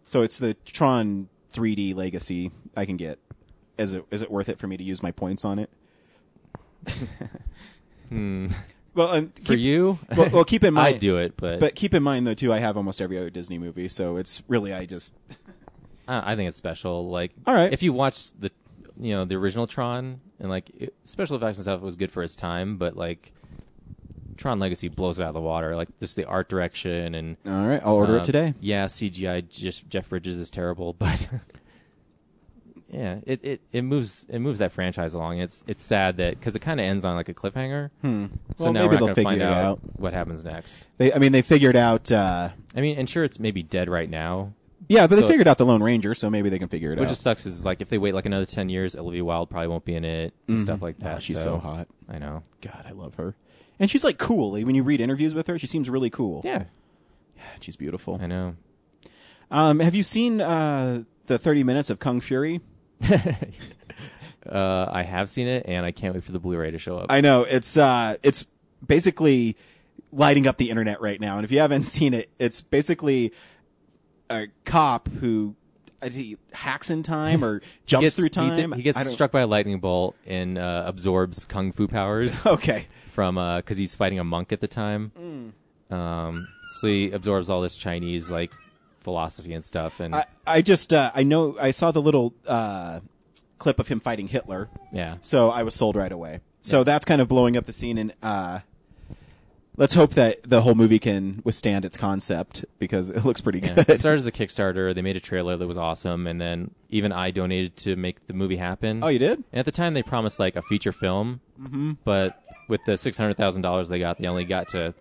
So 0.07 0.23
it's 0.23 0.39
the 0.39 0.55
Tron 0.67 1.29
3D 1.55 1.95
Legacy 1.95 2.51
I 2.77 2.85
can 2.85 2.97
get. 2.99 3.19
Is 3.79 3.95
it 3.95 4.05
is 4.11 4.21
it 4.23 4.31
worth 4.31 4.49
it 4.51 4.59
for 4.59 4.67
me 4.67 4.77
to 4.77 4.85
use 4.85 5.03
my 5.03 5.11
points 5.13 5.45
on 5.45 5.59
it? 5.59 5.71
Hmm. 8.11 8.49
Well, 8.95 9.13
and 9.13 9.33
for 9.45 9.55
you, 9.55 9.99
Well, 10.17 10.31
well, 10.31 10.45
keep 10.45 10.63
in 10.65 10.75
mind 10.75 10.97
I'd 10.97 11.01
do 11.01 11.19
it, 11.19 11.37
but, 11.37 11.61
But 11.61 11.75
keep 11.75 11.95
in 11.95 12.03
mind 12.03 12.27
though 12.27 12.35
too, 12.35 12.53
I 12.53 12.59
have 12.59 12.77
almost 12.77 13.01
every 13.01 13.19
other 13.19 13.31
Disney 13.31 13.59
movie, 13.59 13.89
so 13.89 14.17
it's 14.17 14.43
really 14.49 14.73
I 14.73 14.87
just 14.87 15.15
I, 16.09 16.33
I 16.33 16.37
think 16.37 16.49
it's 16.49 16.57
special. 16.57 17.09
Like, 17.09 17.33
All 17.47 17.55
right. 17.55 17.73
if 17.73 17.83
you 17.83 17.93
watch 17.93 18.33
the, 18.33 18.51
you 18.99 19.15
know, 19.15 19.25
the 19.25 19.35
original 19.37 19.67
Tron, 19.67 20.21
and 20.39 20.51
like 20.51 20.71
it, 20.79 20.95
special 21.05 21.37
effects 21.37 21.59
and 21.59 21.65
stuff 21.65 21.81
was 21.81 21.97
good 21.97 22.11
for 22.13 22.23
its 22.23 22.35
time, 22.35 22.77
but 22.77 22.97
like 22.97 23.33
Tron 24.37 24.59
Legacy 24.59 24.89
blows 24.89 25.19
it 25.21 25.23
out 25.23 25.29
of 25.29 25.35
the 25.35 25.41
water. 25.41 25.77
Like 25.77 25.89
just 26.01 26.17
the 26.17 26.25
art 26.25 26.49
direction 26.49 27.15
and 27.15 27.37
All 27.47 27.67
right, 27.67 27.81
I'll 27.85 27.95
order 27.95 28.17
it 28.17 28.21
um, 28.21 28.25
today. 28.25 28.55
Yeah, 28.61 28.87
CGI 28.87 29.49
just 29.49 29.89
Jeff 29.89 30.09
Bridges 30.09 30.39
is 30.39 30.51
terrible, 30.51 30.93
but 30.99 31.29
yeah, 32.95 33.19
it, 33.27 33.41
it, 33.43 33.61
it 33.73 33.83
moves 33.83 34.25
it 34.29 34.39
moves 34.39 34.61
that 34.61 34.73
franchise 34.73 35.15
along. 35.15 35.39
It's 35.41 35.65
it's 35.67 35.83
sad 35.83 36.17
that 36.19 36.39
because 36.39 36.55
it 36.55 36.61
kind 36.61 36.79
of 36.79 36.87
ends 36.87 37.05
on 37.05 37.17
like 37.17 37.29
a 37.29 37.35
cliffhanger. 37.35 37.91
Hmm. 38.03 38.27
So 38.57 38.65
Well, 38.65 38.73
now 38.73 38.81
maybe 38.83 38.87
we're 38.89 38.93
not 39.01 39.07
they'll 39.07 39.15
figure 39.17 39.31
find 39.31 39.41
it 39.43 39.45
out, 39.45 39.65
out. 39.65 39.81
what 39.97 40.13
happens 40.13 40.45
next. 40.45 40.87
They, 40.99 41.13
I 41.13 41.19
mean, 41.19 41.33
they 41.33 41.43
figured 41.43 41.77
out. 41.77 42.13
Uh, 42.13 42.51
I 42.77 42.81
mean, 42.81 42.97
and 42.99 43.09
sure, 43.11 43.25
it's 43.25 43.39
maybe 43.41 43.63
dead 43.63 43.89
right 43.89 44.09
now. 44.09 44.53
yeah, 44.89 45.07
but 45.07 45.17
they 45.17 45.23
So- 45.23 45.29
figured 45.29 45.49
out 45.49 45.59
the 45.59 45.67
Lone 45.67 45.83
Ranger, 45.83 46.15
so 46.15 46.31
maybe 46.31 46.51
they 46.51 46.59
can 46.59 46.69
figure 46.69 46.93
it 46.93 46.99
What 46.99 47.07
out. 47.07 47.11
just 47.11 47.23
sucks 47.23 47.47
is 47.47 47.65
like 47.65 47.81
if 47.81 47.89
they 47.89 47.99
wait 47.99 48.15
like 48.15 48.27
another 48.27 48.47
ten 48.47 48.69
years, 48.69 48.95
Olivia 48.97 49.25
Wilde 49.25 49.51
probably 49.51 49.69
won't 49.69 49.85
be 49.85 49.95
in 49.97 50.05
it 50.05 50.33
and 50.47 50.59
Mhm. 50.59 50.63
stuff 50.63 50.81
like 50.83 50.97
Oh, 51.01 51.05
that. 51.05 51.23
she's 51.23 51.43
so 51.43 51.59
hot. 51.59 51.89
I 52.09 52.19
know. 52.19 52.43
God, 52.61 52.85
I 52.87 52.93
love 52.93 53.15
her, 53.17 53.35
and 53.81 53.91
she's 53.91 54.05
like 54.05 54.19
cool. 54.19 54.53
Like, 54.53 54.67
when 54.67 54.75
you 54.77 54.83
read 54.85 55.01
interviews 55.01 55.35
with 55.35 55.47
her, 55.49 55.59
she 55.59 55.67
seems 55.67 55.91
really 55.91 56.11
cool. 56.11 56.43
Yeah, 56.45 56.65
she's 57.61 57.77
beautiful. 57.77 58.19
I 58.23 58.27
know. 58.27 58.55
Um, 59.51 59.81
have 59.81 59.95
you 59.95 60.03
seen 60.03 60.41
uh, 60.41 61.05
the 61.27 61.39
Thirty 61.39 61.65
Minutes 61.65 61.89
of 61.91 61.99
Kung 61.99 62.21
Fury? 62.21 62.61
Uh, 64.49 64.91
I 64.93 65.03
have 65.03 65.31
seen 65.31 65.47
it, 65.47 65.65
and 65.67 65.87
I 65.87 65.91
can't 65.91 66.15
wait 66.15 66.25
for 66.25 66.33
the 66.33 66.39
Blu-ray 66.39 66.73
to 66.73 66.79
show 66.79 66.99
up. 66.99 67.07
I 67.09 67.23
know 67.23 67.43
it's 67.43 67.77
uh, 67.77 68.17
it's 68.23 68.45
basically 68.87 69.57
lighting 70.13 70.47
up 70.47 70.59
the 70.59 70.71
internet 70.71 71.01
right 71.01 71.21
now. 71.21 71.37
And 71.37 71.45
if 71.45 71.53
you 71.53 71.61
haven't 71.61 71.83
seen 71.85 72.15
it, 72.15 72.31
it's 72.39 72.61
basically 72.61 73.33
a 74.29 74.49
cop 74.65 75.09
who 75.09 75.55
uh, 76.03 76.11
he 76.11 76.37
hacks 76.53 76.91
in 76.91 77.03
time 77.03 77.45
or 77.45 77.63
jumps 77.87 78.05
gets, 78.05 78.15
through 78.17 78.25
he 78.25 78.31
time. 78.31 78.73
He, 78.73 78.83
gets 78.83 79.11
struck 79.11 79.33
by 79.33 79.41
a 79.41 79.47
lightning 79.47 79.81
bolt 79.81 80.15
and 80.27 80.59
uh, 80.59 80.85
absorbs 80.87 81.45
kung 81.47 81.73
fu 81.73 81.89
powers. 81.89 82.45
Okay. 82.47 82.87
From 83.13 83.37
because 83.57 83.79
he's 83.79 83.95
fighting 83.95 84.19
a 84.19 84.25
monk 84.25 84.53
at 84.53 84.61
the 84.61 84.69
time. 84.69 85.13
Mm. 85.91 85.97
Um, 85.97 86.49
so 86.81 86.89
he 86.89 87.13
absorbs 87.13 87.49
all 87.49 87.61
this 87.61 87.77
Chinese 87.77 88.31
like 88.31 88.53
philosophy 89.05 89.53
and 89.53 89.65
stuff, 89.65 90.01
and 90.01 90.15
I, 90.15 90.27
I 90.47 90.63
just 90.63 90.93
uh, 90.93 91.13
I 91.15 91.23
know 91.23 91.57
I 91.61 91.71
saw 91.71 91.93
the 91.93 92.03
little 92.03 92.35
uh, 92.47 93.01
clip 93.59 93.79
of 93.79 93.87
him 93.89 94.01
fighting 94.01 94.27
Hitler. 94.27 94.69
Yeah. 94.93 95.17
So 95.21 95.51
I 95.51 95.63
was 95.63 95.75
sold 95.75 95.95
right 95.95 96.11
away. 96.11 96.41
So 96.63 96.83
that's 96.83 97.05
kind 97.05 97.21
of 97.21 97.29
blowing 97.29 97.57
up 97.57 97.67
the 97.67 97.73
scene, 97.73 97.99
and 97.99 98.13
uh, 98.23 98.61
let's 99.77 99.95
hope 99.95 100.15
that 100.15 100.43
the 100.43 100.63
whole 100.63 100.75
movie 100.75 100.99
can 100.99 101.43
withstand 101.45 101.85
its 101.85 101.97
concept 101.97 102.65
because 102.79 103.11
it 103.11 103.25
looks 103.25 103.41
pretty 103.41 103.61
Yeah. 103.61 103.75
good. 103.75 103.91
It 103.91 104.01
started 104.01 104.19
as 104.19 104.27
a 104.27 104.33
Kickstarter. 104.33 104.95
They 104.95 105.03
made 105.03 105.17
a 105.17 105.21
trailer 105.21 105.57
that 105.57 105.67
was 105.67 105.77
awesome, 105.77 106.27
and 106.27 106.41
then 106.41 106.71
even 106.91 107.13
I 107.13 107.31
donated 107.31 107.77
to 107.79 107.97
make 107.97 108.27
the 108.27 108.33
movie 108.35 108.57
happen. 108.57 109.03
Oh, 109.05 109.09
you 109.09 109.19
did? 109.19 109.39
And 109.53 109.59
at 109.61 109.65
the 109.67 109.73
time, 109.73 109.95
they 109.95 110.03
promised 110.03 110.39
like 110.41 110.57
a 110.57 110.63
feature 110.63 110.93
film, 110.93 111.41
Mhm. 111.61 111.99
but 112.05 112.41
with 112.69 112.81
the 112.87 112.97
six 112.97 113.19
hundred 113.19 113.37
thousand 113.37 113.63
dollars 113.63 113.89
they 113.89 113.99
got, 113.99 114.19
they 114.19 114.27
only 114.27 114.45
got 114.47 114.69
to 114.71 114.95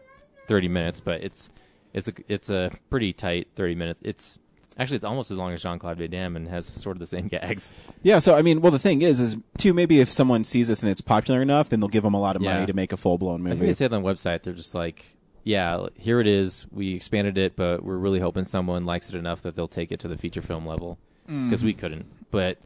thirty 0.48 0.68
minutes. 0.68 1.00
But 1.00 1.24
it's 1.24 1.50
it's 1.94 2.08
a 2.08 2.14
it's 2.28 2.50
a 2.50 2.72
pretty 2.90 3.14
tight 3.14 3.48
thirty 3.56 3.76
minutes. 3.76 4.00
It's 4.04 4.40
actually 4.78 4.96
it's 4.96 5.06
almost 5.06 5.30
as 5.32 5.38
long 5.38 5.54
as 5.54 5.62
Jean 5.62 5.78
Claude 5.80 5.98
Van 5.98 6.10
Damme 6.10 6.36
and 6.36 6.48
has 6.48 6.66
sort 6.66 6.96
of 6.96 7.00
the 7.00 7.06
same 7.06 7.28
gags. 7.30 7.74
Yeah, 8.02 8.20
so 8.20 8.36
I 8.36 8.42
mean, 8.42 8.62
well, 8.62 8.72
the 8.72 8.80
thing 8.80 9.02
is, 9.02 9.20
is 9.20 9.38
too 9.58 9.74
maybe 9.74 10.00
if 10.00 10.12
someone 10.12 10.44
sees 10.44 10.68
this 10.68 10.82
and 10.84 10.92
it's 10.92 11.02
popular 11.02 11.42
enough, 11.42 11.70
then 11.70 11.80
they'll 11.80 11.90
give 11.90 12.04
them 12.04 12.14
a 12.16 12.20
lot 12.20 12.36
of 12.36 12.42
money 12.42 12.66
to 12.66 12.74
make 12.74 12.92
a 12.94 12.98
full 12.98 13.18
blown 13.18 13.42
I 13.46 13.50
think 13.52 13.60
movie. 13.60 13.68
they 13.68 13.74
said 13.74 13.94
on 13.94 14.02
the 14.04 14.10
website 14.10 14.42
they're 14.44 14.54
just 14.54 14.74
like, 14.76 15.06
yeah, 15.44 15.88
here 15.96 16.20
it 16.20 16.28
is. 16.28 16.66
We 16.72 16.96
expanded 16.96 17.38
it, 17.38 17.56
but 17.56 17.84
we're 17.84 17.98
really 17.98 18.20
hoping 18.20 18.46
someone 18.46 18.86
likes 18.86 19.10
it 19.10 19.16
enough 19.18 19.42
that 19.44 19.56
they'll 19.56 19.68
take 19.68 19.92
it 19.92 20.00
to 20.02 20.08
the 20.08 20.18
feature 20.18 20.42
film 20.42 20.66
level 20.66 20.98
because 21.28 21.62
Mhm. 21.62 21.66
we 21.66 21.74
couldn't. 21.74 22.06
But 22.32 22.58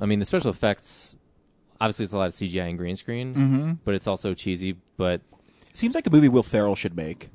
I 0.00 0.06
mean, 0.06 0.18
the 0.20 0.24
special 0.24 0.50
effects. 0.50 1.16
Obviously, 1.80 2.04
it's 2.04 2.12
a 2.12 2.18
lot 2.18 2.28
of 2.28 2.32
CGI 2.34 2.68
and 2.68 2.78
green 2.78 2.96
screen, 2.96 3.34
Mhm. 3.34 3.78
but 3.84 3.94
it's 3.94 4.06
also 4.06 4.32
cheesy. 4.32 4.76
But 4.96 5.20
Seems 5.74 5.94
like 5.96 6.06
a 6.06 6.10
movie 6.10 6.28
Will 6.28 6.44
Ferrell 6.44 6.76
should 6.76 6.96
make. 6.96 7.30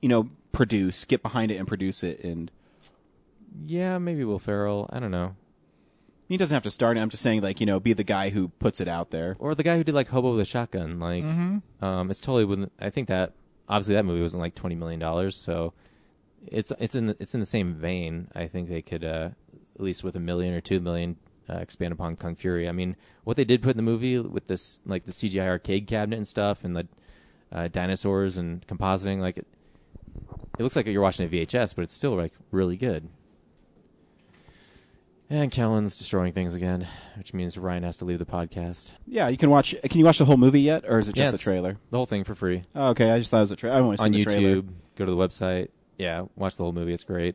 You 0.00 0.08
know, 0.08 0.30
produce, 0.56 1.04
get 1.04 1.22
behind 1.22 1.50
it 1.52 1.56
and 1.56 1.68
produce 1.68 2.02
it, 2.02 2.24
and 2.24 2.50
yeah, 3.66 3.98
maybe 3.98 4.24
Will 4.24 4.38
Ferrell. 4.38 4.88
I 4.92 4.98
don't 5.00 5.10
know. 5.10 5.36
he 6.28 6.36
doesn't 6.36 6.54
have 6.54 6.62
to 6.64 6.70
start 6.70 6.96
it. 6.96 7.00
I'm 7.00 7.08
just 7.10 7.22
saying, 7.22 7.42
like, 7.42 7.60
you 7.60 7.66
know, 7.66 7.78
be 7.78 7.92
the 7.92 8.02
guy 8.04 8.30
who 8.30 8.48
puts 8.48 8.80
it 8.80 8.88
out 8.88 9.10
there. 9.10 9.36
Or 9.38 9.54
the 9.54 9.62
guy 9.62 9.76
who 9.76 9.84
did 9.84 9.94
like 9.94 10.08
Hobo 10.08 10.32
with 10.32 10.40
a 10.40 10.44
Shotgun. 10.44 10.98
Like, 10.98 11.22
Mhm. 11.24 11.62
um, 11.80 12.10
it's 12.10 12.20
totally 12.20 12.44
within. 12.44 12.70
I 12.80 12.90
think 12.90 13.06
that 13.08 13.32
obviously 13.68 13.94
that 13.94 14.04
movie 14.04 14.22
wasn't 14.22 14.40
like 14.42 14.54
twenty 14.54 14.74
million 14.74 14.98
dollars, 14.98 15.36
so 15.36 15.72
it's 16.46 16.72
it's 16.80 16.94
in 16.94 17.06
the, 17.06 17.16
it's 17.20 17.34
in 17.34 17.40
the 17.40 17.46
same 17.46 17.74
vein. 17.74 18.28
I 18.34 18.46
think 18.48 18.68
they 18.68 18.82
could 18.82 19.04
uh, 19.04 19.30
at 19.74 19.80
least 19.80 20.02
with 20.04 20.16
a 20.16 20.20
million 20.20 20.52
or 20.54 20.60
two 20.60 20.80
million 20.80 21.16
uh, 21.48 21.58
expand 21.58 21.92
upon 21.92 22.16
Kung 22.16 22.34
Fury. 22.34 22.68
I 22.68 22.72
mean, 22.72 22.96
what 23.24 23.36
they 23.36 23.44
did 23.44 23.62
put 23.62 23.70
in 23.72 23.76
the 23.76 23.82
movie 23.84 24.18
with 24.18 24.46
this 24.48 24.80
like 24.86 25.04
the 25.04 25.12
CGI 25.12 25.46
arcade 25.46 25.86
cabinet 25.86 26.16
and 26.16 26.26
stuff, 26.26 26.64
and 26.64 26.74
the 26.74 26.88
uh, 27.52 27.68
dinosaurs 27.68 28.36
and 28.36 28.66
compositing, 28.66 29.20
like 29.20 29.38
it, 29.38 29.46
it 30.58 30.62
looks 30.62 30.76
like 30.76 30.86
you're 30.86 31.02
watching 31.02 31.26
a 31.26 31.28
VHS, 31.28 31.74
but 31.74 31.82
it's 31.82 31.94
still 31.94 32.14
like 32.16 32.32
really 32.50 32.76
good. 32.76 33.08
And 35.28 35.50
Kellen's 35.50 35.96
destroying 35.96 36.32
things 36.32 36.54
again, 36.54 36.86
which 37.18 37.34
means 37.34 37.58
Ryan 37.58 37.82
has 37.82 37.96
to 37.96 38.04
leave 38.04 38.20
the 38.20 38.24
podcast. 38.24 38.92
Yeah, 39.08 39.26
you 39.26 39.36
can 39.36 39.50
watch. 39.50 39.74
Can 39.82 39.98
you 39.98 40.04
watch 40.04 40.18
the 40.18 40.24
whole 40.24 40.36
movie 40.36 40.60
yet, 40.60 40.84
or 40.86 40.98
is 40.98 41.08
it 41.08 41.14
just 41.16 41.32
Yes, 41.32 41.32
the 41.32 41.38
trailer? 41.38 41.76
The 41.90 41.96
whole 41.96 42.06
thing 42.06 42.22
for 42.22 42.36
free. 42.36 42.62
Oh, 42.76 42.90
okay, 42.90 43.10
I 43.10 43.18
just 43.18 43.32
thought 43.32 43.38
it 43.38 43.40
was 43.40 43.50
a 43.50 43.56
trailer. 43.56 43.76
I 43.76 43.80
want 43.80 43.98
to 43.98 44.02
see 44.02 44.06
on 44.06 44.12
the 44.12 44.20
YouTube. 44.20 44.24
trailer. 44.24 44.62
Go 44.94 45.04
to 45.04 45.10
the 45.10 45.16
website. 45.16 45.68
Yeah, 45.98 46.26
watch 46.36 46.56
the 46.56 46.62
whole 46.62 46.72
movie. 46.72 46.92
It's 46.92 47.02
great. 47.02 47.34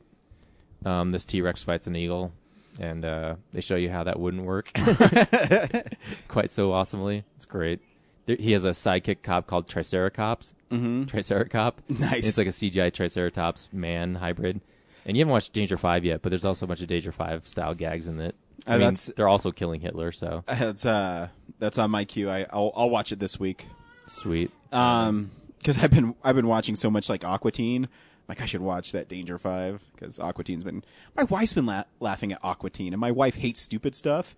Um, 0.85 1.11
this 1.11 1.25
T 1.25 1.41
Rex 1.41 1.63
fights 1.63 1.85
an 1.87 1.97
eagle, 1.97 2.31
and 2.79 3.03
uh, 3.03 3.35
they 3.51 3.59
show 3.59 3.75
you 3.75 3.89
how 3.89 4.05
that 4.05 4.17
wouldn't 4.19 4.43
work 4.43 4.71
quite 6.29 6.49
so 6.49 6.71
awesomely. 6.71 7.25
It's 7.35 7.45
great. 7.45 7.81
There, 8.25 8.35
he 8.37 8.51
has 8.51 8.65
a 8.65 8.69
sidekick 8.71 9.21
cop 9.23 9.47
called 9.47 9.67
Triceratops. 9.67 10.53
Mhm. 10.69 11.07
Triceracop. 11.07 11.73
Nice. 11.99 12.25
It's 12.25 12.37
like 12.37 12.47
a 12.47 12.51
CGI 12.51 12.91
Triceratops 12.93 13.69
man 13.73 14.15
hybrid. 14.15 14.61
And 15.05 15.17
you 15.17 15.21
haven't 15.21 15.31
watched 15.31 15.53
Danger 15.53 15.77
Five 15.77 16.05
yet, 16.05 16.21
but 16.21 16.29
there's 16.29 16.45
also 16.45 16.65
a 16.65 16.67
bunch 16.67 16.81
of 16.81 16.87
Danger 16.87 17.11
Five 17.11 17.47
style 17.47 17.73
gags 17.73 18.07
in 18.07 18.19
it. 18.19 18.35
I 18.67 18.75
Uh, 18.75 18.79
mean, 18.79 18.95
they're 19.15 19.27
also 19.27 19.51
killing 19.51 19.81
Hitler. 19.81 20.11
So 20.11 20.43
That's 20.47 20.85
uh, 20.85 21.29
that's 21.59 21.77
on 21.79 21.89
my 21.91 22.05
queue. 22.05 22.29
I 22.29 22.45
I'll, 22.51 22.71
I'll 22.75 22.89
watch 22.89 23.11
it 23.11 23.19
this 23.19 23.39
week. 23.39 23.65
sweet. 24.07 24.51
Um, 24.71 25.31
because 25.57 25.77
I've 25.79 25.91
been 25.91 26.15
I've 26.23 26.35
been 26.35 26.47
watching 26.47 26.75
so 26.75 26.89
much 26.91 27.09
like 27.09 27.25
Aqua 27.25 27.51
Teen. 27.51 27.87
Like 28.29 28.39
I 28.41 28.45
should 28.45 28.61
watch 28.61 28.91
that 28.93 29.09
Danger 29.09 29.37
Five 29.39 29.81
because 29.93 30.19
Aqua 30.19 30.43
Teen's 30.43 30.63
been. 30.63 30.83
My 31.17 31.23
wife's 31.23 31.53
been 31.53 31.65
la- 31.65 31.83
laughing 31.99 32.31
at 32.31 32.39
Aqua 32.43 32.69
Teen, 32.69 32.93
and 32.93 32.99
my 33.01 33.11
wife 33.11 33.35
hates 33.35 33.59
stupid 33.59 33.95
stuff. 33.95 34.35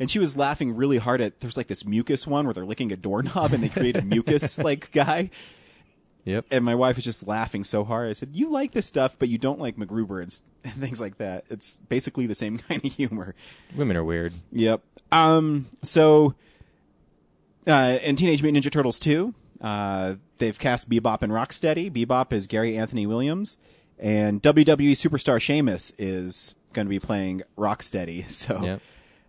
And 0.00 0.10
she 0.10 0.18
was 0.18 0.36
laughing 0.36 0.74
really 0.74 0.98
hard 0.98 1.20
at 1.20 1.40
there's 1.40 1.56
like 1.56 1.68
this 1.68 1.84
mucus 1.84 2.26
one 2.26 2.46
where 2.46 2.54
they're 2.54 2.64
licking 2.64 2.90
a 2.92 2.96
doorknob 2.96 3.52
and 3.52 3.62
they 3.62 3.68
create 3.68 3.96
a 3.96 4.02
mucus 4.14 4.58
like 4.58 4.90
guy. 4.92 5.30
Yep. 6.24 6.46
And 6.50 6.64
my 6.64 6.74
wife 6.74 6.96
was 6.96 7.04
just 7.04 7.26
laughing 7.26 7.64
so 7.64 7.84
hard. 7.84 8.08
I 8.08 8.14
said, 8.14 8.30
"You 8.32 8.50
like 8.50 8.72
this 8.72 8.86
stuff, 8.86 9.16
but 9.18 9.28
you 9.28 9.36
don't 9.36 9.60
like 9.60 9.76
MacGruber 9.76 10.22
and, 10.22 10.40
and 10.64 10.72
things 10.74 11.00
like 11.00 11.18
that. 11.18 11.44
It's 11.50 11.78
basically 11.88 12.26
the 12.26 12.34
same 12.34 12.58
kind 12.68 12.84
of 12.84 12.92
humor." 12.92 13.34
Women 13.76 13.96
are 13.96 14.04
weird. 14.04 14.32
Yep. 14.52 14.82
Um. 15.12 15.66
So, 15.82 16.34
uh, 17.66 17.98
in 18.02 18.16
Teenage 18.16 18.42
Mutant 18.42 18.64
Ninja 18.64 18.72
Turtles 18.72 18.98
two, 18.98 19.34
uh, 19.60 20.14
they've 20.38 20.58
cast 20.58 20.88
Bebop 20.88 21.22
and 21.22 21.30
Rocksteady. 21.32 21.92
Bebop 21.92 22.32
is 22.32 22.46
Gary 22.46 22.76
Anthony 22.76 23.06
Williams, 23.06 23.58
and 23.98 24.42
WWE 24.42 24.92
superstar 24.92 25.40
Sheamus 25.40 25.92
is 25.98 26.54
going 26.72 26.86
to 26.86 26.90
be 26.90 26.98
playing 27.00 27.42
Rocksteady. 27.58 28.28
So, 28.30 28.62
Yep. 28.64 28.80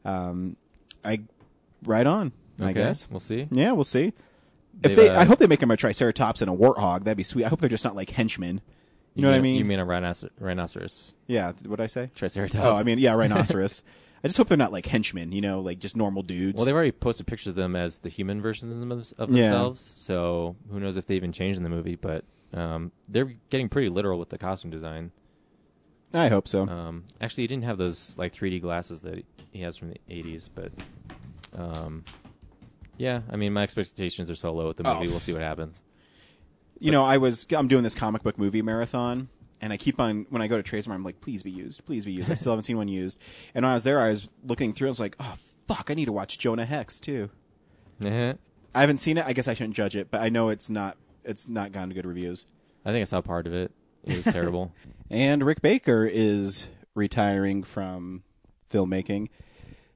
Um, 0.06 0.56
I 1.04 1.22
right 1.84 2.06
on. 2.08 2.32
I 2.60 2.66
Okay, 2.66 2.74
guess 2.74 3.08
we'll 3.10 3.20
see. 3.20 3.48
Yeah, 3.52 3.74
we'll 3.74 3.84
see. 3.84 4.08
If 4.08 4.14
They've, 4.82 4.96
they, 4.96 5.10
uh, 5.10 5.20
I 5.22 5.26
hope 5.26 5.40
they 5.40 5.48
make 5.48 5.62
him 5.62 5.72
a 5.72 5.78
Triceratops 5.78 6.42
and 6.42 6.50
a 6.50 6.54
Warthog. 6.54 7.04
That'd 7.04 7.18
be 7.18 7.24
sweet. 7.24 7.46
I 7.46 7.50
hope 7.50 7.60
they're 7.60 7.70
just 7.70 7.86
not 7.86 7.96
like 7.96 8.10
henchmen. 8.12 8.62
You, 9.14 9.22
know 9.22 9.30
what 9.30 9.38
I 9.38 9.42
mean? 9.42 9.56
You 9.58 9.64
mean 9.66 9.80
a 9.80 9.86
rhinocer- 9.86 10.30
rhinoceros? 10.40 11.14
Yeah, 11.28 11.54
what 11.66 11.80
I 11.80 11.88
say? 11.88 12.12
Triceratops. 12.16 12.64
Oh, 12.66 12.76
I 12.76 12.84
mean, 12.84 13.00
yeah, 13.00 13.14
rhinoceros. 13.16 13.82
I 14.24 14.28
just 14.28 14.38
hope 14.38 14.48
they're 14.50 14.58
not 14.58 14.74
like 14.74 14.86
henchmen, 14.88 15.32
you 15.32 15.40
know, 15.40 15.62
like 15.62 15.80
just 15.80 15.96
normal 15.96 16.22
dudes. 16.24 16.58
Well, 16.58 16.66
they've 16.66 16.76
already 16.76 16.92
posted 16.92 17.26
pictures 17.28 17.48
of 17.52 17.56
them 17.56 17.76
as 17.76 18.00
the 18.00 18.10
human 18.10 18.42
versions 18.42 18.76
of 18.76 18.82
them- 18.82 18.92
of 18.92 19.30
Yeah. 19.30 19.44
themselves. 19.44 19.94
So 19.96 20.56
who 20.72 20.80
knows 20.82 20.98
if 20.98 21.06
they 21.06 21.16
even 21.16 21.32
changed 21.32 21.56
in 21.58 21.64
the 21.64 21.70
movie? 21.70 21.96
But 21.96 22.26
um, 22.54 22.92
they're 23.08 23.34
getting 23.50 23.70
pretty 23.70 23.88
literal 23.90 24.20
with 24.20 24.30
the 24.30 24.38
costume 24.38 24.72
design. 24.72 25.12
I 26.14 26.30
hope 26.30 26.48
so. 26.48 26.62
Um, 26.68 27.04
actually, 27.20 27.44
he 27.44 27.48
didn't 27.48 27.66
have 27.66 27.78
those 27.78 28.18
like 28.18 28.34
3D 28.34 28.62
glasses 28.62 29.02
that 29.02 29.26
he 29.52 29.62
has 29.62 29.76
from 29.78 29.90
the 29.90 30.00
80s, 30.10 30.50
but 30.54 30.72
um, 31.58 32.04
yeah, 32.98 33.22
I 33.30 33.36
mean, 33.36 33.52
my 33.54 33.64
expectations 33.64 34.30
are 34.30 34.36
so 34.36 34.54
low 34.54 34.68
with 34.68 34.78
the 34.78 34.88
Oh, 34.90 34.96
movie. 34.96 35.08
we'll 35.10 35.20
see 35.20 35.34
what 35.34 35.42
happens. 35.42 35.82
you 36.80 36.92
know, 36.92 37.04
I 37.04 37.18
was 37.18 37.46
I'm 37.52 37.68
doing 37.68 37.84
this 37.84 37.96
comic 37.96 38.24
book 38.24 38.38
movie 38.38 38.62
marathon, 38.62 39.28
and 39.62 39.74
I 39.74 39.78
keep 39.78 40.00
on 40.00 40.26
when 40.30 40.42
I 40.42 40.48
go 40.48 40.62
to 40.62 40.64
Tradesmart, 40.64 40.94
I'm 40.94 41.04
like, 41.04 41.20
please 41.22 41.44
be 41.44 41.52
used, 41.52 41.86
please 41.86 42.06
be 42.06 42.12
used. 42.14 42.30
I 42.32 42.36
still 42.36 42.52
haven't 42.54 42.64
seen 42.64 42.78
one 42.78 42.88
used. 42.88 43.20
And 43.54 43.64
when 43.64 43.72
I 43.72 43.74
was 43.74 43.84
there, 43.84 44.00
I 44.00 44.10
was 44.10 44.30
looking 44.46 44.72
through. 44.74 44.88
And 44.88 44.92
I 44.92 44.96
was 44.96 45.00
like, 45.00 45.16
oh 45.20 45.36
fuck, 45.68 45.90
I 45.90 45.94
need 45.96 46.06
to 46.06 46.12
watch 46.12 46.38
Jonah 46.38 46.66
Hex 46.66 47.00
too. 47.00 47.30
Eh, 48.04 48.34
I 48.74 48.80
haven't 48.82 48.98
seen 49.00 49.18
it. 49.18 49.26
I 49.26 49.34
guess 49.34 49.48
I 49.48 49.54
shouldn't 49.54 49.76
judge 49.76 49.96
it, 49.96 50.12
but 50.12 50.22
I 50.22 50.30
know 50.30 50.50
it's 50.50 50.70
not 50.70 50.98
it's 51.24 51.48
not 51.48 51.72
gone 51.72 51.90
to 51.90 51.96
good 51.96 52.06
reviews. 52.06 52.46
I 52.86 52.92
think 52.92 53.02
I 53.02 53.06
saw 53.06 53.22
part 53.22 53.48
of 53.48 53.54
it. 53.54 53.72
It 54.04 54.24
was 54.24 54.34
terrible. 54.34 54.72
And 55.10 55.44
Rick 55.44 55.62
Baker 55.62 56.10
is 56.12 56.68
retiring 56.96 57.64
from 57.64 58.24
filmmaking. 58.70 59.30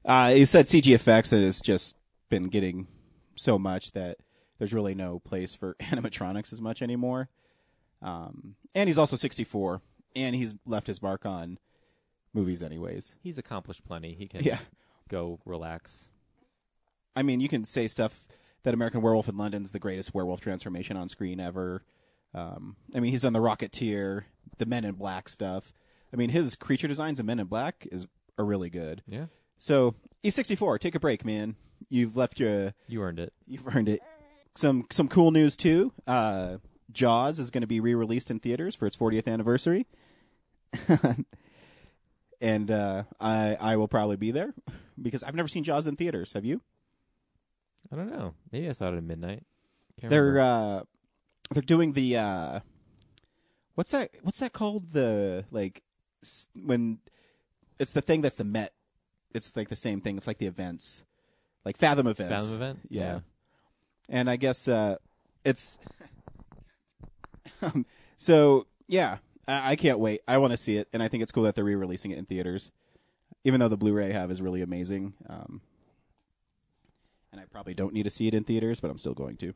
Uh, 0.04 0.30
he 0.30 0.44
said 0.44 0.66
CG 0.66 0.94
effects 0.94 1.30
has 1.30 1.60
just 1.60 1.96
been 2.28 2.44
getting 2.44 2.86
so 3.34 3.58
much 3.58 3.92
that 3.92 4.18
there's 4.58 4.72
really 4.72 4.94
no 4.94 5.18
place 5.18 5.54
for 5.54 5.74
animatronics 5.80 6.52
as 6.52 6.60
much 6.60 6.82
anymore. 6.82 7.28
Um, 8.02 8.54
and 8.74 8.88
he's 8.88 8.98
also 8.98 9.16
64, 9.16 9.82
and 10.16 10.34
he's 10.34 10.54
left 10.64 10.86
his 10.86 11.02
mark 11.02 11.26
on 11.26 11.58
movies 12.32 12.62
anyways. 12.62 13.14
He's 13.22 13.36
accomplished 13.38 13.84
plenty. 13.84 14.14
He 14.14 14.26
can 14.26 14.42
Yeah. 14.42 14.58
go 15.08 15.40
relax. 15.44 16.08
I 17.16 17.22
mean, 17.22 17.40
you 17.40 17.48
can 17.48 17.64
say 17.64 17.88
stuff 17.88 18.26
that 18.62 18.72
American 18.74 19.02
Werewolf 19.02 19.28
in 19.28 19.36
London's 19.36 19.72
the 19.72 19.78
greatest 19.80 20.14
werewolf 20.14 20.40
transformation 20.40 20.96
on 20.96 21.08
screen 21.08 21.40
ever. 21.40 21.82
Um, 22.32 22.76
I 22.94 23.00
mean, 23.00 23.10
he's 23.10 23.22
done 23.22 23.32
the 23.32 23.40
Rocketeer, 23.40 24.22
the 24.60 24.66
Men 24.66 24.84
in 24.84 24.94
Black 24.94 25.28
stuff. 25.28 25.72
I 26.12 26.16
mean, 26.16 26.30
his 26.30 26.54
creature 26.54 26.86
designs 26.86 27.18
in 27.18 27.26
Men 27.26 27.40
in 27.40 27.46
Black 27.46 27.88
is 27.90 28.06
are 28.38 28.44
really 28.44 28.70
good. 28.70 29.02
Yeah. 29.08 29.26
So 29.58 29.94
E64, 30.24 30.78
Take 30.78 30.94
a 30.94 31.00
break, 31.00 31.24
man. 31.24 31.56
You've 31.88 32.16
left 32.16 32.38
your. 32.38 32.74
You 32.86 33.02
earned 33.02 33.18
it. 33.18 33.32
You've 33.46 33.66
earned 33.74 33.88
it. 33.88 34.00
Some 34.54 34.86
some 34.90 35.08
cool 35.08 35.32
news 35.32 35.56
too. 35.56 35.92
Uh, 36.06 36.58
Jaws 36.92 37.38
is 37.38 37.50
going 37.50 37.62
to 37.62 37.66
be 37.66 37.80
re-released 37.80 38.30
in 38.30 38.38
theaters 38.38 38.74
for 38.74 38.86
its 38.86 38.96
40th 38.96 39.28
anniversary, 39.28 39.86
and 42.40 42.70
uh, 42.70 43.04
I 43.20 43.56
I 43.60 43.76
will 43.76 43.88
probably 43.88 44.16
be 44.16 44.30
there 44.30 44.54
because 45.00 45.22
I've 45.22 45.34
never 45.34 45.48
seen 45.48 45.64
Jaws 45.64 45.86
in 45.86 45.96
theaters. 45.96 46.32
Have 46.32 46.44
you? 46.44 46.60
I 47.92 47.96
don't 47.96 48.10
know. 48.10 48.34
Maybe 48.52 48.68
I 48.68 48.72
saw 48.72 48.92
it 48.92 48.96
at 48.96 49.04
midnight. 49.04 49.44
Can't 50.00 50.10
they're 50.10 50.40
uh 50.40 50.82
they're 51.50 51.62
doing 51.62 51.92
the 51.92 52.16
uh 52.16 52.60
what's 53.80 53.92
that 53.92 54.10
what's 54.20 54.40
that 54.40 54.52
called? 54.52 54.90
The 54.92 55.46
like 55.50 55.82
s- 56.22 56.48
when 56.54 56.98
it's 57.78 57.92
the 57.92 58.02
thing 58.02 58.20
that's 58.20 58.36
the 58.36 58.44
met 58.44 58.74
it's 59.32 59.56
like 59.56 59.70
the 59.70 59.76
same 59.76 60.02
thing 60.02 60.18
it's 60.18 60.26
like 60.26 60.36
the 60.36 60.44
events. 60.46 61.02
Like 61.64 61.78
fathom 61.78 62.06
events. 62.06 62.44
Fathom 62.44 62.54
event? 62.62 62.78
yeah, 62.90 63.00
Yeah. 63.00 63.20
and 64.10 64.28
i 64.28 64.36
guess 64.36 64.68
uh 64.68 64.96
it's 65.46 65.78
um, 67.62 67.86
so 68.18 68.66
yeah 68.86 69.16
I, 69.48 69.72
I 69.72 69.76
can't 69.76 69.98
wait. 69.98 70.20
I 70.28 70.36
want 70.36 70.50
to 70.52 70.58
see 70.58 70.76
it 70.76 70.88
and 70.92 71.02
i 71.02 71.08
think 71.08 71.22
it's 71.22 71.32
cool 71.32 71.44
that 71.44 71.54
they're 71.54 71.64
re-releasing 71.64 72.10
it 72.10 72.18
in 72.18 72.26
theaters 72.26 72.70
even 73.44 73.60
though 73.60 73.68
the 73.68 73.78
blu-ray 73.78 74.10
I 74.10 74.12
have 74.12 74.30
is 74.30 74.42
really 74.42 74.60
amazing 74.60 75.14
um 75.26 75.62
and 77.32 77.40
i 77.40 77.44
probably 77.50 77.72
don't 77.72 77.94
need 77.94 78.02
to 78.04 78.10
see 78.10 78.26
it 78.28 78.34
in 78.34 78.44
theaters 78.44 78.78
but 78.80 78.90
i'm 78.90 78.98
still 78.98 79.14
going 79.14 79.38
to 79.38 79.54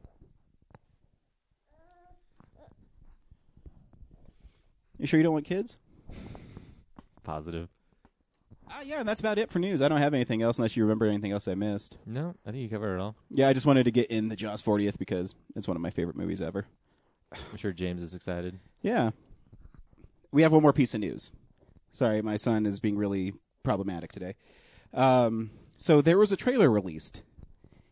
You 4.98 5.06
sure 5.06 5.18
you 5.18 5.24
don't 5.24 5.32
want 5.32 5.44
kids? 5.44 5.78
Positive. 7.22 7.68
Uh, 8.68 8.80
yeah, 8.84 9.00
and 9.00 9.08
that's 9.08 9.20
about 9.20 9.38
it 9.38 9.50
for 9.50 9.58
news. 9.58 9.82
I 9.82 9.88
don't 9.88 10.00
have 10.00 10.14
anything 10.14 10.42
else 10.42 10.58
unless 10.58 10.76
you 10.76 10.84
remember 10.84 11.06
anything 11.06 11.32
else 11.32 11.46
I 11.48 11.54
missed. 11.54 11.98
No, 12.06 12.34
I 12.46 12.50
think 12.50 12.62
you 12.62 12.68
covered 12.68 12.96
it 12.96 13.00
all. 13.00 13.14
Yeah, 13.30 13.48
I 13.48 13.52
just 13.52 13.66
wanted 13.66 13.84
to 13.84 13.90
get 13.90 14.10
in 14.10 14.28
the 14.28 14.36
Jaws 14.36 14.62
40th 14.62 14.98
because 14.98 15.34
it's 15.54 15.68
one 15.68 15.76
of 15.76 15.82
my 15.82 15.90
favorite 15.90 16.16
movies 16.16 16.40
ever. 16.40 16.66
I'm 17.32 17.56
sure 17.56 17.72
James 17.72 18.02
is 18.02 18.14
excited. 18.14 18.58
Yeah. 18.82 19.10
We 20.32 20.42
have 20.42 20.52
one 20.52 20.62
more 20.62 20.72
piece 20.72 20.94
of 20.94 21.00
news. 21.00 21.30
Sorry, 21.92 22.22
my 22.22 22.36
son 22.36 22.66
is 22.66 22.80
being 22.80 22.96
really 22.96 23.34
problematic 23.62 24.12
today. 24.12 24.34
Um, 24.92 25.50
so 25.76 26.00
there 26.00 26.18
was 26.18 26.32
a 26.32 26.36
trailer 26.36 26.70
released, 26.70 27.22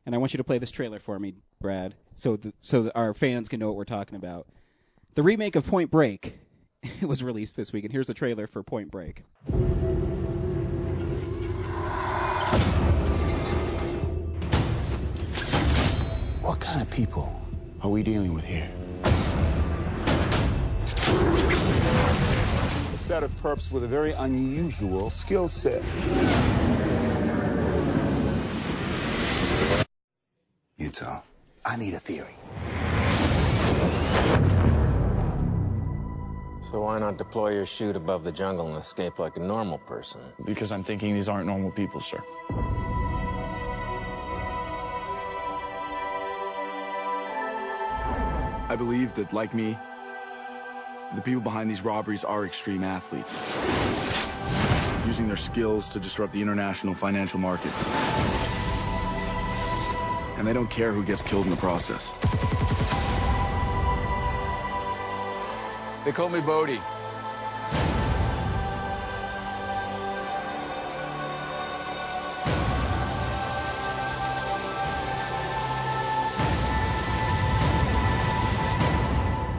and 0.06 0.14
I 0.14 0.18
want 0.18 0.32
you 0.32 0.38
to 0.38 0.44
play 0.44 0.58
this 0.58 0.70
trailer 0.70 0.98
for 0.98 1.18
me, 1.18 1.34
Brad, 1.60 1.94
so 2.16 2.36
th- 2.36 2.54
so 2.60 2.90
our 2.94 3.14
fans 3.14 3.48
can 3.48 3.60
know 3.60 3.68
what 3.68 3.76
we're 3.76 3.84
talking 3.84 4.16
about. 4.16 4.46
The 5.14 5.22
remake 5.22 5.56
of 5.56 5.66
Point 5.66 5.90
Break 5.90 6.38
was 7.02 7.22
released 7.22 7.56
this 7.56 7.72
week, 7.72 7.84
and 7.84 7.92
here's 7.92 8.10
a 8.10 8.14
trailer 8.14 8.46
for 8.46 8.62
Point 8.62 8.90
Break. 8.90 9.24
What 16.42 16.58
kind 16.60 16.82
of 16.82 16.90
people 16.90 17.40
are 17.82 17.90
we 17.90 18.02
dealing 18.02 18.34
with 18.34 18.44
here? 18.44 18.68
A 22.92 22.96
set 22.96 23.22
of 23.22 23.30
perps 23.40 23.70
with 23.70 23.84
a 23.84 23.88
very 23.88 24.12
unusual 24.12 25.10
skill 25.10 25.48
set. 25.48 25.82
Utah, 30.78 31.22
I 31.64 31.76
need 31.76 31.94
a 31.94 32.00
theory. 32.00 32.34
So 36.72 36.80
why 36.80 36.98
not 36.98 37.18
deploy 37.18 37.50
your 37.50 37.66
chute 37.66 37.96
above 37.96 38.24
the 38.24 38.32
jungle 38.32 38.66
and 38.66 38.78
escape 38.78 39.18
like 39.18 39.36
a 39.36 39.40
normal 39.40 39.76
person? 39.76 40.22
Because 40.42 40.72
I'm 40.72 40.82
thinking 40.82 41.12
these 41.12 41.28
aren't 41.28 41.46
normal 41.46 41.70
people, 41.70 42.00
sir. 42.00 42.22
I 48.70 48.74
believe 48.74 49.12
that, 49.16 49.34
like 49.34 49.52
me, 49.52 49.76
the 51.14 51.20
people 51.20 51.42
behind 51.42 51.68
these 51.68 51.82
robberies 51.82 52.24
are 52.24 52.46
extreme 52.46 52.82
athletes, 52.82 53.36
using 55.06 55.26
their 55.26 55.36
skills 55.36 55.90
to 55.90 56.00
disrupt 56.00 56.32
the 56.32 56.40
international 56.40 56.94
financial 56.94 57.38
markets. 57.38 57.84
And 60.38 60.46
they 60.46 60.54
don't 60.54 60.70
care 60.70 60.90
who 60.90 61.04
gets 61.04 61.20
killed 61.20 61.44
in 61.44 61.50
the 61.50 61.56
process. 61.58 62.10
They 66.04 66.10
call 66.10 66.28
me 66.28 66.40
Bodhi. 66.40 66.80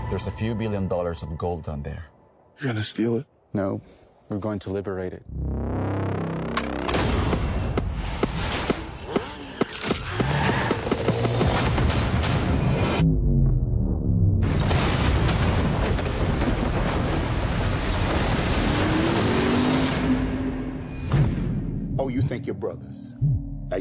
There's 0.09 0.27
a 0.27 0.31
few 0.31 0.53
billion 0.53 0.87
dollars 0.87 1.23
of 1.23 1.37
gold 1.37 1.63
down 1.63 1.81
there. 1.81 2.05
You're 2.59 2.73
gonna 2.73 2.83
steal 2.83 3.15
it? 3.17 3.25
No, 3.53 3.81
we're 4.29 4.37
going 4.37 4.59
to 4.59 4.69
liberate 4.69 5.13
it. 5.13 5.23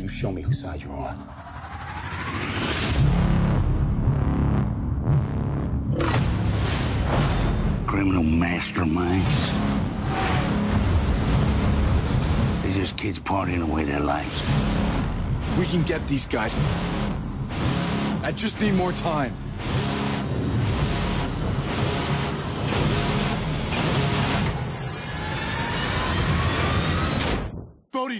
You 0.02 0.08
show 0.08 0.32
me 0.32 0.42
whose 0.42 0.60
side 0.60 0.82
you're 0.82 0.92
on. 0.92 1.16
Criminal 7.86 8.24
masterminds. 8.24 9.52
They're 12.62 12.74
just 12.74 12.96
kids 12.96 13.20
partying 13.20 13.62
away 13.62 13.84
their 13.84 14.00
lives. 14.00 14.42
We 15.56 15.66
can 15.66 15.84
get 15.84 16.04
these 16.08 16.26
guys. 16.26 16.56
I 18.24 18.32
just 18.34 18.60
need 18.60 18.74
more 18.74 18.92
time. 18.92 19.32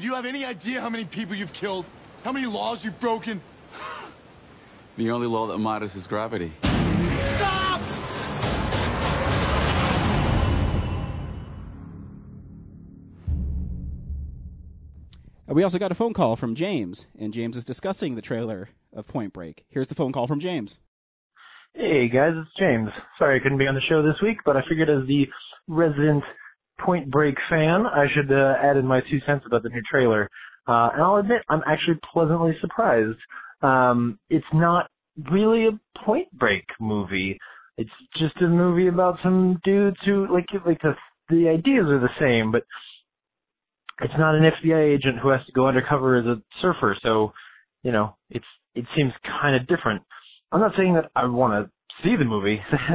Do 0.02 0.08
you 0.08 0.16
have 0.16 0.26
any 0.26 0.44
idea 0.44 0.80
how 0.80 0.90
many 0.90 1.04
people 1.04 1.36
you've 1.36 1.52
killed? 1.52 1.88
How 2.24 2.32
many 2.32 2.44
laws 2.44 2.84
you've 2.84 2.98
broken? 2.98 3.40
The 4.98 5.10
only 5.10 5.26
law 5.26 5.46
that 5.46 5.58
matters 5.58 5.94
is 5.94 6.06
gravity. 6.06 6.52
Stop! 6.60 7.80
Uh, 15.48 15.54
We 15.54 15.62
also 15.62 15.78
got 15.78 15.92
a 15.92 15.94
phone 15.94 16.12
call 16.12 16.36
from 16.36 16.54
James, 16.54 17.06
and 17.18 17.32
James 17.32 17.56
is 17.56 17.64
discussing 17.64 18.14
the 18.16 18.20
trailer 18.22 18.68
of 18.92 19.06
Point 19.06 19.32
Break. 19.32 19.64
Here's 19.70 19.86
the 19.86 19.94
phone 19.94 20.12
call 20.12 20.26
from 20.26 20.40
James. 20.40 20.78
Hey 21.74 22.08
guys, 22.08 22.32
it's 22.36 22.50
James. 22.58 22.90
Sorry 23.18 23.38
I 23.38 23.42
couldn't 23.42 23.58
be 23.58 23.66
on 23.66 23.74
the 23.74 23.80
show 23.88 24.02
this 24.02 24.20
week, 24.20 24.38
but 24.44 24.56
I 24.56 24.62
figured 24.68 24.90
as 24.90 25.06
the 25.06 25.26
resident 25.68 26.22
Point 26.84 27.10
Break 27.10 27.36
fan, 27.48 27.84
I 27.86 28.06
should 28.14 28.32
uh, 28.32 28.54
add 28.62 28.76
in 28.76 28.86
my 28.86 29.00
two 29.00 29.18
cents 29.26 29.44
about 29.46 29.62
the 29.62 29.68
new 29.68 29.82
trailer. 29.90 30.28
Uh, 30.66 30.90
and 30.92 31.02
I'll 31.02 31.16
admit, 31.16 31.42
I'm 31.48 31.62
actually 31.66 31.98
pleasantly 32.12 32.56
surprised. 32.60 33.18
Um, 33.62 34.18
it's 34.30 34.44
not 34.52 34.90
really 35.30 35.66
a 35.66 35.78
Point 36.04 36.30
Break 36.38 36.64
movie. 36.80 37.38
It's 37.78 37.90
just 38.18 38.36
a 38.42 38.48
movie 38.48 38.88
about 38.88 39.18
some 39.22 39.60
dudes 39.64 39.96
who 40.04 40.32
like 40.32 40.46
like 40.66 40.80
the 40.82 40.94
the 41.28 41.48
ideas 41.48 41.86
are 41.86 42.00
the 42.00 42.08
same, 42.20 42.52
but 42.52 42.64
it's 44.00 44.14
not 44.18 44.34
an 44.34 44.42
FBI 44.42 44.94
agent 44.94 45.18
who 45.22 45.28
has 45.28 45.44
to 45.46 45.52
go 45.52 45.68
undercover 45.68 46.16
as 46.16 46.26
a 46.26 46.42
surfer. 46.60 46.96
So, 47.02 47.32
you 47.82 47.92
know, 47.92 48.16
it's 48.30 48.44
it 48.74 48.84
seems 48.96 49.12
kind 49.40 49.56
of 49.56 49.66
different. 49.66 50.02
I'm 50.50 50.60
not 50.60 50.72
saying 50.76 50.94
that 50.94 51.10
I 51.14 51.26
want 51.26 51.66
to 51.66 52.02
see 52.02 52.16
the 52.16 52.24
movie. 52.24 52.60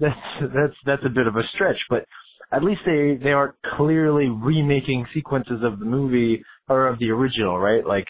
that's 0.00 0.16
that's 0.40 0.74
that's 0.84 1.02
a 1.04 1.08
bit 1.08 1.26
of 1.26 1.36
a 1.36 1.42
stretch, 1.54 1.78
but 1.88 2.04
at 2.52 2.64
least 2.64 2.80
they 2.86 3.18
they 3.22 3.32
aren't 3.32 3.54
clearly 3.76 4.28
remaking 4.28 5.06
sequences 5.14 5.60
of 5.62 5.78
the 5.78 5.84
movie 5.84 6.42
or 6.68 6.88
of 6.88 6.98
the 6.98 7.10
original, 7.10 7.58
right? 7.58 7.86
Like 7.86 8.06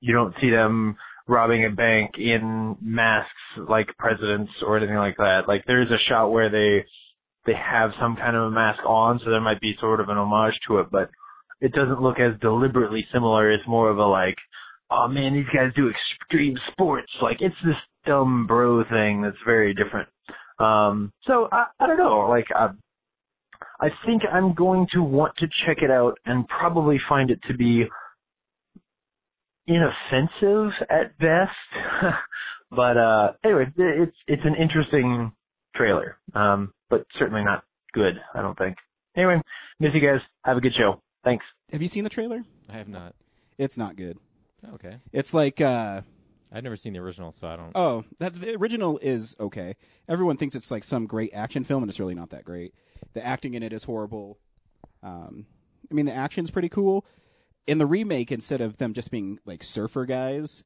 you 0.00 0.14
don't 0.14 0.34
see 0.40 0.50
them 0.50 0.96
robbing 1.28 1.64
a 1.64 1.70
bank 1.70 2.12
in 2.18 2.76
masks 2.80 3.30
like 3.68 3.86
presidents 3.98 4.50
or 4.66 4.76
anything 4.76 4.96
like 4.96 5.16
that. 5.16 5.42
Like 5.46 5.64
there's 5.66 5.90
a 5.90 6.08
shot 6.08 6.30
where 6.30 6.50
they 6.50 6.84
they 7.46 7.54
have 7.54 7.90
some 8.00 8.16
kind 8.16 8.36
of 8.36 8.44
a 8.44 8.50
mask 8.50 8.80
on, 8.86 9.18
so 9.24 9.30
there 9.30 9.40
might 9.40 9.60
be 9.60 9.74
sort 9.80 10.00
of 10.00 10.08
an 10.08 10.18
homage 10.18 10.54
to 10.68 10.78
it, 10.78 10.88
but 10.90 11.10
it 11.60 11.72
doesn't 11.72 12.02
look 12.02 12.18
as 12.18 12.38
deliberately 12.40 13.06
similar. 13.12 13.50
It's 13.50 13.66
more 13.66 13.90
of 13.90 13.98
a 13.98 14.04
like, 14.04 14.36
oh 14.90 15.08
man, 15.08 15.34
these 15.34 15.46
guys 15.54 15.72
do 15.74 15.90
extreme 15.90 16.56
sports. 16.72 17.10
Like 17.22 17.38
it's 17.40 17.56
this 17.64 17.76
dumb 18.06 18.46
bro 18.46 18.82
thing 18.84 19.22
that's 19.22 19.36
very 19.44 19.74
different. 19.74 20.08
Um, 20.58 21.12
so 21.26 21.48
I, 21.50 21.66
I 21.78 21.86
don't 21.86 21.98
know. 21.98 22.26
Like 22.28 22.46
I, 22.54 22.70
I 23.80 23.88
think 24.06 24.22
I'm 24.30 24.54
going 24.54 24.86
to 24.92 25.02
want 25.02 25.36
to 25.38 25.46
check 25.66 25.78
it 25.82 25.90
out 25.90 26.18
and 26.26 26.46
probably 26.48 26.98
find 27.08 27.30
it 27.30 27.40
to 27.48 27.54
be 27.54 27.84
inoffensive 29.66 30.72
at 30.90 31.16
best. 31.18 31.50
but 32.70 32.96
uh, 32.96 33.32
anyway, 33.44 33.66
it's 33.76 34.16
it's 34.26 34.42
an 34.44 34.54
interesting 34.56 35.32
trailer, 35.76 36.18
um, 36.34 36.72
but 36.88 37.06
certainly 37.18 37.44
not 37.44 37.64
good. 37.92 38.14
I 38.34 38.42
don't 38.42 38.58
think. 38.58 38.76
Anyway, 39.16 39.40
miss 39.78 39.90
you 39.94 40.00
guys. 40.00 40.20
Have 40.44 40.56
a 40.56 40.60
good 40.60 40.74
show. 40.76 41.02
Thanks. 41.24 41.44
Have 41.72 41.82
you 41.82 41.88
seen 41.88 42.04
the 42.04 42.10
trailer? 42.10 42.42
I 42.68 42.74
have 42.74 42.88
not. 42.88 43.14
It's 43.58 43.76
not 43.76 43.96
good. 43.96 44.18
Okay. 44.74 44.96
It's 45.12 45.32
like 45.34 45.60
uh 45.60 46.02
I've 46.52 46.64
never 46.64 46.76
seen 46.76 46.92
the 46.92 46.98
original, 46.98 47.30
so 47.30 47.46
I 47.46 47.56
don't. 47.56 47.72
Oh, 47.74 48.04
that, 48.18 48.34
the 48.34 48.56
original 48.56 48.98
is 48.98 49.36
okay. 49.38 49.76
Everyone 50.08 50.36
thinks 50.36 50.54
it's 50.54 50.70
like 50.70 50.82
some 50.82 51.06
great 51.06 51.30
action 51.32 51.62
film, 51.62 51.82
and 51.82 51.90
it's 51.90 52.00
really 52.00 52.14
not 52.14 52.30
that 52.30 52.44
great. 52.44 52.74
The 53.12 53.24
acting 53.24 53.54
in 53.54 53.62
it 53.62 53.72
is 53.72 53.84
horrible. 53.84 54.38
Um, 55.02 55.46
I 55.90 55.94
mean, 55.94 56.06
the 56.06 56.14
action's 56.14 56.50
pretty 56.50 56.68
cool. 56.68 57.04
In 57.66 57.78
the 57.78 57.86
remake, 57.86 58.32
instead 58.32 58.60
of 58.60 58.78
them 58.78 58.92
just 58.92 59.10
being 59.10 59.38
like 59.44 59.62
surfer 59.62 60.04
guys, 60.04 60.64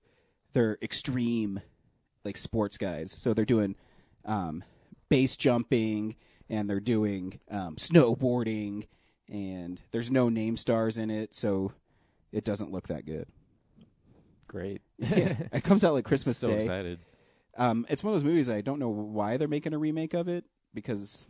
they're 0.53 0.79
extreme, 0.83 1.61
like 2.25 2.37
sports 2.37 2.77
guys. 2.77 3.13
So 3.13 3.35
they're 3.35 3.45
doing 3.45 3.77
um, 4.25 4.65
base 5.09 5.37
jumping 5.37 6.17
and 6.49 6.69
they're 6.69 6.81
doing 6.81 7.41
um, 7.51 7.77
snowboarding, 7.77 8.87
and 9.29 9.81
there's 9.91 10.11
no 10.11 10.29
name 10.29 10.57
stars 10.57 10.99
in 10.99 11.11
it, 11.11 11.35
so 11.35 11.73
it 12.33 12.45
doesn't 12.45 12.71
look 12.71 12.89
that 12.89 13.07
good. 13.07 13.27
Great. 14.47 14.83
yeah, 14.99 15.35
it 15.53 15.65
comes 15.65 15.85
out 15.85 15.95
like 15.95 16.05
Christmas 16.05 16.37
so 16.37 16.49
Day. 16.49 16.61
excited. 16.61 16.99
Um, 17.57 17.87
it's 17.89 18.03
one 18.05 18.13
of 18.13 18.21
those 18.21 18.29
movies 18.29 18.51
I 18.51 18.61
don't 18.61 18.79
know 18.79 18.89
why 18.89 19.37
they're 19.37 19.49
making 19.49 19.73
a 19.75 19.79
remake 19.79 20.13
of 20.15 20.29
it 20.29 20.45
because 20.75 21.27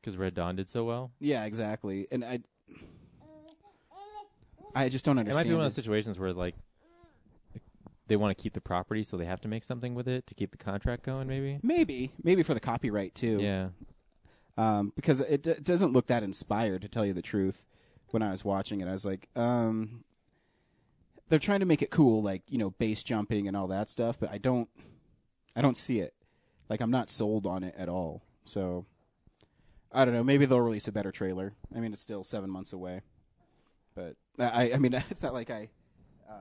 Because 0.00 0.16
Red 0.16 0.34
Dawn 0.34 0.56
did 0.56 0.68
so 0.68 0.84
well. 0.84 1.10
Yeah, 1.20 1.44
exactly. 1.44 2.06
And 2.10 2.24
I, 2.24 2.40
I 4.74 4.88
just 4.88 5.04
don't 5.04 5.18
It 5.18 5.22
might 5.24 5.30
understand. 5.30 5.48
be 5.48 5.52
one 5.54 5.60
of 5.60 5.64
it. 5.64 5.64
those 5.66 5.74
situations 5.74 6.18
where 6.18 6.32
like 6.32 6.54
they 8.06 8.16
want 8.16 8.36
to 8.36 8.42
keep 8.42 8.54
the 8.54 8.60
property, 8.60 9.02
so 9.04 9.16
they 9.16 9.24
have 9.24 9.40
to 9.42 9.48
make 9.48 9.62
something 9.64 9.94
with 9.94 10.08
it 10.08 10.26
to 10.26 10.34
keep 10.34 10.50
the 10.52 10.56
contract 10.58 11.04
going. 11.04 11.28
Maybe. 11.28 11.58
Maybe, 11.62 12.12
maybe 12.22 12.42
for 12.42 12.54
the 12.54 12.60
copyright 12.60 13.14
too. 13.14 13.38
Yeah. 13.40 13.68
Um, 14.56 14.92
because 14.96 15.20
it, 15.20 15.42
d- 15.42 15.50
it 15.50 15.64
doesn't 15.64 15.92
look 15.92 16.06
that 16.08 16.22
inspired, 16.22 16.82
to 16.82 16.88
tell 16.88 17.06
you 17.06 17.12
the 17.12 17.22
truth. 17.22 17.64
When 18.08 18.22
I 18.22 18.30
was 18.30 18.44
watching 18.44 18.80
it, 18.80 18.88
I 18.88 18.92
was 18.92 19.06
like, 19.06 19.28
um, 19.36 20.02
they're 21.28 21.38
trying 21.38 21.60
to 21.60 21.66
make 21.66 21.80
it 21.82 21.90
cool, 21.90 22.20
like 22.22 22.42
you 22.48 22.58
know, 22.58 22.70
base 22.70 23.04
jumping 23.04 23.46
and 23.46 23.56
all 23.56 23.68
that 23.68 23.88
stuff. 23.88 24.18
But 24.18 24.32
I 24.32 24.38
don't, 24.38 24.68
I 25.54 25.62
don't 25.62 25.76
see 25.76 26.00
it. 26.00 26.14
Like 26.68 26.80
I'm 26.80 26.90
not 26.90 27.10
sold 27.10 27.46
on 27.46 27.62
it 27.62 27.74
at 27.78 27.88
all. 27.88 28.22
So 28.44 28.86
I 29.92 30.04
don't 30.04 30.14
know. 30.14 30.22
Maybe 30.24 30.44
they'll 30.46 30.60
release 30.60 30.86
a 30.88 30.92
better 30.92 31.10
trailer. 31.10 31.52
I 31.74 31.80
mean, 31.80 31.92
it's 31.92 32.02
still 32.02 32.22
seven 32.24 32.48
months 32.50 32.72
away. 32.72 33.00
But 33.94 34.14
I, 34.38 34.72
I 34.72 34.78
mean, 34.78 34.94
it's 35.10 35.22
not 35.22 35.34
like 35.34 35.50
I. 35.50 35.68
Um, 36.28 36.36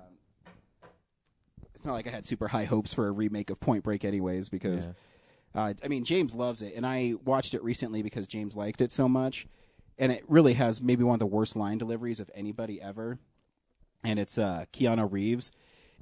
it's 1.74 1.86
not 1.86 1.94
like 1.94 2.08
I 2.08 2.12
had 2.12 2.26
super 2.26 2.48
high 2.48 2.66
hopes 2.66 2.94
for 2.94 3.08
a 3.08 3.12
remake 3.12 3.50
of 3.50 3.60
Point 3.60 3.84
Break, 3.84 4.04
anyways, 4.06 4.50
because 4.50 4.88
Yeah. 5.56 5.62
uh, 5.62 5.74
I 5.84 5.88
mean 5.88 6.04
James 6.04 6.36
loves 6.36 6.62
it, 6.62 6.74
and 6.76 6.86
I 6.86 7.14
watched 7.26 7.54
it 7.54 7.64
recently 7.64 8.04
because 8.04 8.28
James 8.28 8.56
liked 8.56 8.82
it 8.82 8.92
so 8.92 9.08
much, 9.10 9.48
and 9.98 10.12
it 10.12 10.24
really 10.28 10.54
has 10.54 10.82
maybe 10.82 11.04
one 11.04 11.16
of 11.16 11.20
the 11.20 11.26
worst 11.26 11.56
line 11.56 11.78
deliveries 11.78 12.20
of 12.20 12.30
anybody 12.36 12.82
ever, 12.82 13.18
and 14.04 14.20
it's 14.20 14.38
uh, 14.38 14.66
Keanu 14.74 15.12
Reeves, 15.12 15.52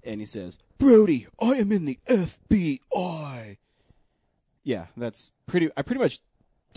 and 0.03 0.19
he 0.19 0.25
says, 0.25 0.57
"Brody, 0.79 1.27
I 1.39 1.51
am 1.55 1.71
in 1.71 1.85
the 1.85 1.99
FBI." 2.07 3.57
Yeah, 4.63 4.87
that's 4.97 5.31
pretty. 5.45 5.69
I 5.77 5.81
pretty 5.83 6.01
much 6.01 6.19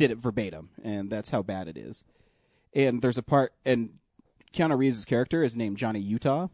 did 0.01 0.11
it 0.11 0.17
verbatim, 0.17 0.71
and 0.83 1.11
that's 1.11 1.29
how 1.29 1.43
bad 1.43 1.69
it 1.69 1.77
is. 1.77 2.03
And 2.73 3.03
there's 3.03 3.19
a 3.19 3.23
part, 3.23 3.53
and 3.67 3.99
Keanu 4.51 4.79
Reeves' 4.79 5.05
character 5.05 5.43
is 5.43 5.59
named 5.59 5.77
Johnny 5.77 6.01
Utah, 6.01 6.49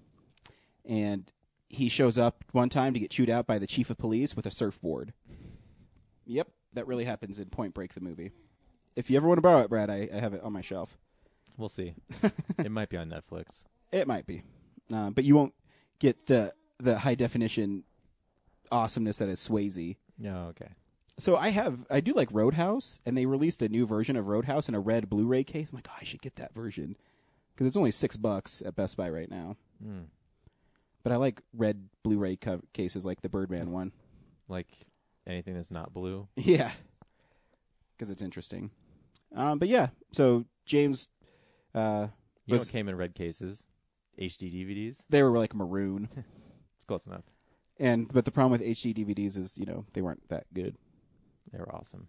and 0.85 1.31
he 1.69 1.89
shows 1.89 2.19
up 2.19 2.45
one 2.51 2.69
time 2.69 2.93
to 2.95 2.99
get 2.99 3.13
chewed 3.13 3.31
out 3.31 3.47
by 3.47 3.61
the 3.61 3.67
chief 3.69 3.89
of 3.89 3.99
police 3.99 4.35
with 4.35 4.47
a 4.47 4.51
surfboard. 4.51 5.13
Yep, 6.25 6.49
that 6.73 6.89
really 6.89 7.05
happens 7.05 7.39
in 7.39 7.47
Point 7.47 7.73
Break, 7.73 7.95
the 7.95 8.01
movie. 8.01 8.33
If 8.97 9.11
you 9.11 9.17
ever 9.17 9.29
want 9.29 9.39
to 9.39 9.43
borrow 9.43 9.61
it, 9.61 9.71
Brad, 9.71 9.91
I, 9.91 10.09
I 10.13 10.19
have 10.19 10.35
it 10.35 10.43
on 10.43 10.53
my 10.53 10.61
shelf. 10.61 10.99
We'll 11.57 11.69
see. 11.69 11.95
it 12.59 12.73
might 12.73 12.89
be 12.89 12.97
on 12.97 13.09
Netflix. 13.09 13.67
It 13.93 14.09
might 14.09 14.27
be, 14.27 14.43
uh, 14.93 15.11
but 15.11 15.23
you 15.23 15.37
won't 15.37 15.55
get 16.01 16.27
the 16.27 16.53
the 16.81 16.99
high 16.99 17.15
definition 17.15 17.85
awesomeness 18.73 19.19
that 19.19 19.29
is 19.29 19.39
Swayze. 19.39 19.99
No, 20.19 20.47
okay. 20.49 20.71
So 21.19 21.37
I 21.37 21.49
have, 21.49 21.87
I 21.91 22.01
do 22.01 22.13
like 22.13 22.29
Roadhouse, 22.31 23.01
and 23.07 23.17
they 23.17 23.25
released 23.27 23.63
a 23.63 23.69
new 23.69 23.87
version 23.87 24.17
of 24.17 24.27
Roadhouse 24.29 24.69
in 24.69 24.75
a 24.75 24.81
red 24.81 25.09
Blu-ray 25.09 25.45
case. 25.45 25.71
I'm 25.71 25.77
like, 25.77 25.89
oh, 25.91 25.97
I 26.01 26.05
should 26.05 26.21
get 26.21 26.37
that 26.37 26.55
version 26.55 26.97
because 27.55 27.67
it's 27.67 27.77
only 27.77 27.91
six 27.91 28.17
bucks 28.17 28.63
at 28.65 28.77
Best 28.77 28.97
Buy 28.99 29.09
right 29.09 29.31
now. 29.31 29.57
Hmm. 29.83 30.01
But 31.03 31.13
I 31.13 31.17
like 31.17 31.41
red 31.55 31.89
Blu-ray 32.03 32.37
co- 32.37 32.61
cases, 32.75 33.07
like 33.07 33.23
the 33.23 33.29
Birdman 33.31 33.71
one. 33.73 33.93
Like 34.49 34.69
anything 35.27 35.55
that's 35.55 35.71
not 35.71 35.95
blue. 35.95 36.29
Yeah, 36.37 36.71
because 37.97 38.11
it's 38.11 38.23
interesting. 38.23 38.71
Um, 39.35 39.59
but 39.59 39.69
yeah, 39.69 39.89
so 40.13 40.45
James, 40.67 41.09
uh, 41.75 42.09
You 42.45 42.53
know 42.53 42.55
was 42.55 42.61
what 42.63 42.73
came 42.73 42.89
in 42.89 42.97
red 42.97 43.15
cases? 43.15 43.67
HD 44.21 44.53
DVDs. 44.53 45.03
they 45.11 45.23
were 45.23 45.37
like 45.37 45.55
maroon, 45.55 46.09
Close 46.87 47.07
enough. 47.07 47.25
and 47.79 48.09
but 48.13 48.25
the 48.25 48.31
problem 48.31 48.53
with 48.53 48.63
HD 48.63 48.95
DVDs 48.95 49.37
is 49.37 49.59
you 49.59 49.67
know 49.67 49.85
they 49.95 50.01
weren't 50.03 50.27
that 50.29 50.47
good. 50.55 50.77
They 51.53 51.59
were 51.59 51.75
awesome. 51.75 52.09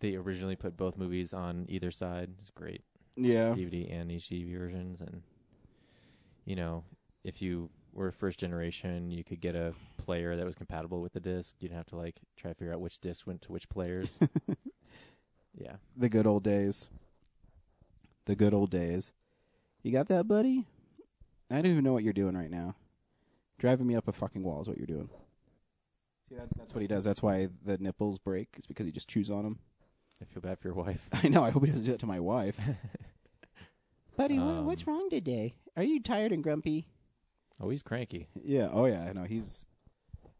They 0.00 0.16
originally 0.16 0.56
put 0.56 0.76
both 0.76 0.96
movies 0.96 1.32
on 1.32 1.66
either 1.68 1.90
side. 1.90 2.30
It's 2.38 2.50
great. 2.50 2.82
Yeah. 3.16 3.54
DVD 3.54 3.92
and 3.92 4.10
HD 4.10 4.50
versions, 4.58 5.00
and 5.00 5.22
you 6.44 6.56
know, 6.56 6.84
if 7.24 7.40
you 7.40 7.70
were 7.92 8.10
first 8.10 8.40
generation, 8.40 9.10
you 9.10 9.24
could 9.24 9.40
get 9.40 9.54
a 9.54 9.72
player 9.98 10.36
that 10.36 10.44
was 10.44 10.54
compatible 10.54 11.00
with 11.00 11.12
the 11.12 11.20
disc. 11.20 11.54
You 11.60 11.68
didn't 11.68 11.78
have 11.78 11.86
to 11.86 11.96
like 11.96 12.16
try 12.36 12.50
to 12.50 12.54
figure 12.54 12.74
out 12.74 12.80
which 12.80 12.98
disc 13.00 13.26
went 13.26 13.42
to 13.42 13.52
which 13.52 13.68
players. 13.68 14.18
yeah. 15.54 15.76
The 15.96 16.08
good 16.08 16.26
old 16.26 16.42
days. 16.42 16.88
The 18.26 18.34
good 18.34 18.52
old 18.52 18.70
days. 18.70 19.12
You 19.82 19.92
got 19.92 20.08
that, 20.08 20.26
buddy? 20.26 20.66
I 21.50 21.56
don't 21.56 21.66
even 21.66 21.84
know 21.84 21.92
what 21.92 22.02
you're 22.02 22.12
doing 22.12 22.36
right 22.36 22.50
now. 22.50 22.74
Driving 23.58 23.86
me 23.86 23.94
up 23.94 24.08
a 24.08 24.12
fucking 24.12 24.42
wall 24.42 24.60
is 24.60 24.68
what 24.68 24.78
you're 24.78 24.86
doing. 24.86 25.08
See, 26.34 26.40
that, 26.40 26.48
that's 26.56 26.74
what 26.74 26.80
he 26.82 26.88
does. 26.88 27.04
That's 27.04 27.22
why 27.22 27.48
the 27.64 27.78
nipples 27.78 28.18
break. 28.18 28.48
It's 28.56 28.66
because 28.66 28.86
he 28.86 28.92
just 28.92 29.08
chews 29.08 29.30
on 29.30 29.44
them. 29.44 29.58
I 30.20 30.24
feel 30.24 30.40
bad 30.42 30.58
for 30.58 30.68
your 30.68 30.74
wife. 30.74 31.06
I 31.22 31.28
know. 31.28 31.44
I 31.44 31.50
hope 31.50 31.64
he 31.64 31.70
doesn't 31.70 31.84
do 31.84 31.92
that 31.92 32.00
to 32.00 32.06
my 32.06 32.20
wife. 32.20 32.58
buddy, 34.16 34.38
what, 34.38 34.44
Um, 34.58 34.66
what's 34.66 34.86
wrong 34.86 35.08
today? 35.10 35.54
Are 35.76 35.82
you 35.82 36.00
tired 36.00 36.32
and 36.32 36.42
grumpy? 36.42 36.88
Oh, 37.60 37.68
he's 37.70 37.82
cranky. 37.82 38.28
Yeah. 38.42 38.68
Oh, 38.72 38.86
yeah. 38.86 39.04
I 39.08 39.12
know. 39.12 39.24
He's 39.24 39.64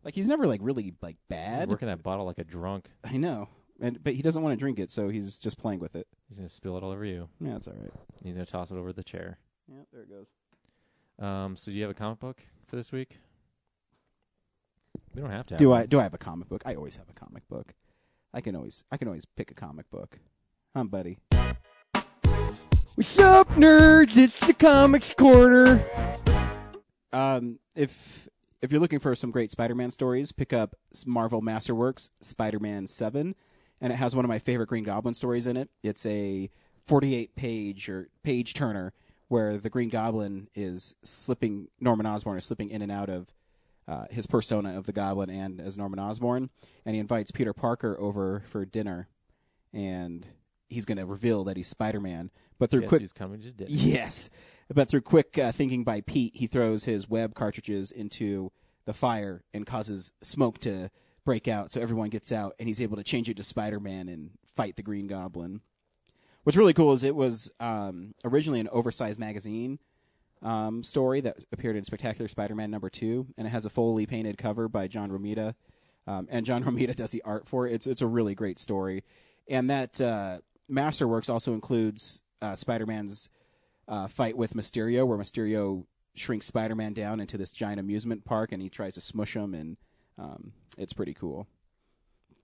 like 0.03 0.15
he's 0.15 0.29
never 0.29 0.47
like 0.47 0.61
really 0.63 0.95
like 1.01 1.17
He's 1.17 1.37
bad. 1.37 1.69
working 1.69 1.89
that 1.89 2.03
bottle 2.03 2.25
like 2.27 2.39
a 2.39 2.45
drunk. 2.45 2.89
I 3.05 3.17
know. 3.17 3.49
And 3.81 4.03
but 4.03 4.15
he 4.15 4.23
doesn't 4.23 4.43
want 4.43 4.53
to 4.53 4.57
drink 4.57 4.79
it, 4.79 4.91
so 4.91 5.09
he's 5.09 5.39
just 5.39 5.59
playing 5.59 5.81
with 5.81 5.97
it. 5.97 6.07
He's 6.29 6.39
gonna 6.39 6.49
spill 6.49 6.77
it 6.77 6.83
all 6.83 6.91
over 6.91 7.05
you. 7.05 7.29
Yeah, 7.41 7.53
that's 7.53 7.69
all 7.69 7.75
right. 7.75 7.91
He's 8.23 8.35
gonna 8.35 8.47
toss 8.47 8.71
it 8.71 8.77
over 8.77 8.93
the 8.93 9.03
chair. 9.05 9.39
Yeah, 9.69 9.83
there 9.93 10.03
it 10.03 10.09
goes. 10.11 10.27
Um. 11.25 11.57
So 11.57 11.71
do 11.71 11.77
you 11.77 11.83
have 11.83 11.91
a 11.91 11.95
comic 11.95 12.21
book 12.21 12.41
for 12.67 12.77
this 12.77 12.93
week? 12.93 13.19
We 15.15 15.23
don't 15.23 15.31
have 15.31 15.47
to. 15.47 15.55
Have 15.55 15.59
Do 15.59 15.71
one. 15.71 15.83
I 15.83 15.87
do 15.87 16.01
I 16.01 16.03
have 16.03 16.15
a 16.15 16.19
comic 16.19 16.49
book? 16.49 16.63
I 16.67 16.75
always 16.75 16.97
have 16.97 17.09
a 17.09 17.13
comic 17.13 17.47
book. 17.49 17.75
I 18.33 18.41
can 18.41 18.57
always 18.57 18.83
I 18.91 18.97
can 18.97 19.07
always 19.07 19.25
pick 19.25 19.51
a 19.51 19.55
comic 19.55 19.89
book. 19.91 20.19
Um, 20.75 20.89
buddy. 20.89 21.19
What's 22.97 23.19
up, 23.19 23.49
nerds? 23.51 24.17
It's 24.17 24.39
the 24.45 24.55
Comics 24.55 25.15
Corner. 25.15 25.85
Um, 27.13 27.61
if 27.77 28.29
if 28.61 28.73
you're 28.73 28.81
looking 28.81 28.99
for 28.99 29.15
some 29.15 29.31
great 29.31 29.51
Spider-Man 29.53 29.91
stories, 29.91 30.33
pick 30.33 30.53
up 30.53 30.75
Marvel 31.07 31.43
Masterworks 31.43 32.11
Spider-Man 32.21 32.87
Seven, 32.89 33.37
and 33.81 33.93
it 33.93 33.97
has 33.97 34.17
one 34.17 34.25
of 34.25 34.29
my 34.29 34.39
favorite 34.39 34.69
Green 34.69 34.85
Goblin 34.85 35.15
stories 35.15 35.47
in 35.47 35.57
it. 35.57 35.71
It's 35.83 36.07
a 36.07 36.51
48 36.87 37.37
page 37.37 37.89
or 37.89 38.09
page 38.25 38.55
turner 38.55 38.93
where 39.29 39.59
the 39.59 39.71
Green 39.71 39.91
Goblin 39.91 40.49
is 40.55 40.95
slipping. 41.05 41.69
Norman 41.81 42.07
Osborn 42.07 42.39
is 42.39 42.47
slipping 42.47 42.71
in 42.71 42.83
and 42.83 42.91
out 42.91 43.11
of 43.11 43.33
uh, 43.87 44.07
his 44.11 44.27
persona 44.27 44.79
of 44.79 44.87
the 44.87 44.93
Goblin 44.93 45.31
and 45.31 45.61
as 45.61 45.77
Norman 45.77 45.99
Osborn, 45.99 46.51
and 46.85 46.95
he 46.95 47.01
invites 47.01 47.31
Peter 47.31 47.53
Parker 47.53 47.97
over 47.99 48.43
for 48.49 48.65
dinner, 48.65 49.09
and 49.73 50.27
he's 50.69 50.85
going 50.85 50.99
to 50.99 51.07
reveal 51.07 51.45
that 51.45 51.57
he's 51.57 51.69
Spider-Man. 51.69 52.31
But 52.59 52.71
through 52.71 52.83
Guess 52.83 52.89
quick, 52.89 53.01
who's 53.03 53.13
coming 53.13 53.41
to 53.43 53.51
dinner? 53.51 53.71
Yes, 53.71 54.31
but 54.73 54.89
through 54.89 55.03
quick 55.03 55.37
uh, 55.39 55.53
thinking 55.53 55.85
by 55.85 56.01
Pete, 56.01 56.37
he 56.37 56.47
throws 56.47 56.85
his 56.85 57.09
web 57.09 57.35
cartridges 57.35 57.91
into 57.91 58.53
the 58.87 58.95
fire 58.95 59.43
and 59.53 59.67
causes 59.67 60.13
smoke 60.23 60.59
to 60.61 60.91
break 61.25 61.49
out. 61.49 61.73
So 61.73 61.81
everyone 61.81 62.11
gets 62.11 62.33
out, 62.33 62.55
and 62.59 62.69
he's 62.69 62.81
able 62.81 62.97
to 62.97 63.05
change 63.05 63.29
it 63.29 63.37
to 63.37 63.43
Spider-Man 63.43 64.09
and 64.09 64.31
fight 64.57 64.77
the 64.77 64.83
Green 64.83 65.07
Goblin. 65.07 65.61
What's 66.45 66.59
really 66.59 66.75
cool 66.75 66.93
is 66.93 67.03
it 67.05 67.17
was 67.17 67.51
um, 67.61 68.15
originally 68.25 68.61
an 68.61 68.69
oversized 68.71 69.19
magazine 69.19 69.79
um, 70.45 70.83
story 70.83 71.23
that 71.23 71.39
appeared 71.53 71.77
in 71.77 71.85
Spectacular 71.85 72.29
Spider-Man 72.29 72.71
number 72.71 72.91
two, 72.91 73.27
and 73.37 73.47
it 73.47 73.51
has 73.51 73.65
a 73.65 73.71
fully 73.71 74.07
painted 74.07 74.37
cover 74.39 74.69
by 74.69 74.87
John 74.87 75.11
Romita, 75.11 75.55
um, 76.07 76.29
and 76.31 76.45
John 76.45 76.63
Romita 76.65 76.95
does 76.95 77.11
the 77.11 77.23
art 77.23 77.49
for 77.49 77.67
it. 77.67 77.73
It's 77.73 77.87
it's 77.87 78.03
a 78.03 78.07
really 78.07 78.35
great 78.35 78.59
story, 78.59 79.03
and 79.49 79.71
that 79.71 80.01
uh, 80.01 80.39
Masterworks 80.71 81.31
also 81.31 81.55
includes 81.55 82.23
uh, 82.43 82.55
Spider-Man's 82.55 83.31
uh, 83.89 84.07
fight 84.07 84.37
with 84.37 84.55
Mysterio, 84.55 85.07
where 85.07 85.19
Mysterio 85.19 85.87
shrinks 86.15 86.47
Spider-Man 86.47 86.93
down 86.93 87.21
into 87.21 87.39
this 87.39 87.53
giant 87.53 87.81
amusement 87.81 88.25
park, 88.25 88.53
and 88.53 88.63
he 88.63 88.69
tries 88.69 88.95
to 88.95 89.01
smush 89.01 89.35
him, 89.35 89.55
and 89.55 89.77
um, 90.19 90.53
it's 90.77 90.93
pretty 90.93 91.15
cool. 91.15 91.49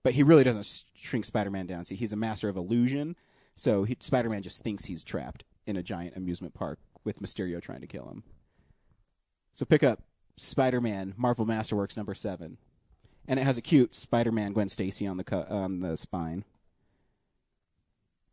But 0.02 0.14
he 0.14 0.22
really 0.22 0.44
doesn't 0.44 0.84
shrink 0.94 1.26
Spider-Man 1.26 1.66
down. 1.66 1.84
See, 1.84 1.94
he's 1.94 2.14
a 2.14 2.16
master 2.16 2.48
of 2.48 2.56
illusion, 2.56 3.14
so 3.54 3.84
he, 3.84 3.94
Spider-Man 4.00 4.42
just 4.42 4.62
thinks 4.62 4.86
he's 4.86 5.04
trapped 5.04 5.44
in 5.66 5.76
a 5.76 5.82
giant 5.82 6.16
amusement 6.16 6.54
park 6.54 6.78
with 7.04 7.20
Mysterio 7.20 7.60
trying 7.60 7.80
to 7.80 7.86
kill 7.86 8.08
him. 8.08 8.22
So 9.52 9.64
pick 9.64 9.82
up 9.82 10.02
Spider-Man 10.36 11.14
Marvel 11.16 11.44
Masterworks 11.46 11.96
number 11.96 12.14
seven, 12.14 12.58
and 13.26 13.38
it 13.40 13.42
has 13.44 13.58
a 13.58 13.62
cute 13.62 13.94
Spider-Man 13.94 14.52
Gwen 14.52 14.68
Stacy 14.68 15.06
on 15.06 15.16
the 15.16 15.24
co- 15.24 15.46
on 15.48 15.80
the 15.80 15.96
spine. 15.96 16.44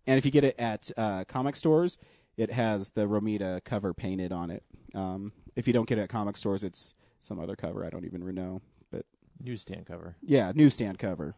And 0.05 0.17
if 0.17 0.25
you 0.25 0.31
get 0.31 0.43
it 0.43 0.55
at 0.57 0.89
uh, 0.95 1.25
comic 1.25 1.55
stores, 1.55 1.97
it 2.37 2.51
has 2.51 2.91
the 2.91 3.07
Romita 3.07 3.63
cover 3.63 3.93
painted 3.93 4.31
on 4.31 4.51
it. 4.51 4.63
Um, 4.95 5.33
if 5.55 5.67
you 5.67 5.73
don't 5.73 5.87
get 5.87 5.97
it 5.97 6.03
at 6.03 6.09
comic 6.09 6.37
stores, 6.37 6.63
it's 6.63 6.93
some 7.19 7.39
other 7.39 7.55
cover. 7.55 7.83
I 7.83 7.89
don't 7.89 8.05
even 8.05 8.23
know, 8.33 8.61
but 8.91 9.05
Newsstand 9.43 9.85
cover. 9.85 10.15
yeah, 10.21 10.51
newsstand 10.55 10.97
cover. 10.99 11.35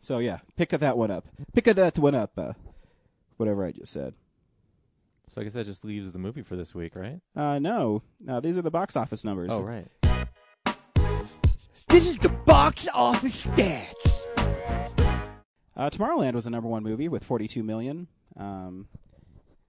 So 0.00 0.18
yeah, 0.18 0.38
pick 0.56 0.70
that 0.70 0.96
one 0.96 1.10
up. 1.10 1.26
Pick 1.52 1.64
that 1.64 1.98
one 1.98 2.14
up. 2.14 2.32
Uh, 2.38 2.52
whatever 3.36 3.64
I 3.64 3.72
just 3.72 3.92
said. 3.92 4.14
So 5.28 5.40
I 5.40 5.44
guess 5.44 5.54
that 5.54 5.64
just 5.66 5.84
leaves 5.84 6.12
the 6.12 6.18
movie 6.18 6.42
for 6.42 6.56
this 6.56 6.74
week, 6.74 6.94
right? 6.96 7.20
Uh, 7.34 7.58
no, 7.58 8.02
no, 8.20 8.40
these 8.40 8.56
are 8.58 8.62
the 8.62 8.70
box 8.70 8.96
office 8.96 9.24
numbers. 9.24 9.50
Oh, 9.52 9.60
right. 9.62 9.86
This 11.88 12.06
is 12.08 12.18
the 12.18 12.28
box 12.28 12.88
office 12.92 13.46
stats. 13.46 14.28
Uh, 15.76 15.90
Tomorrowland 15.90 16.34
was 16.34 16.44
the 16.44 16.50
number 16.50 16.68
one 16.68 16.82
movie 16.82 17.08
with 17.08 17.24
42 17.24 17.62
million. 17.62 18.06
Um, 18.36 18.88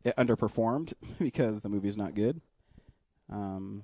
it 0.04 0.16
underperformed 0.18 0.94
because 1.20 1.62
the 1.62 1.70
movie's 1.70 1.98
not 1.98 2.14
good. 2.16 2.42
Um, 3.30 3.84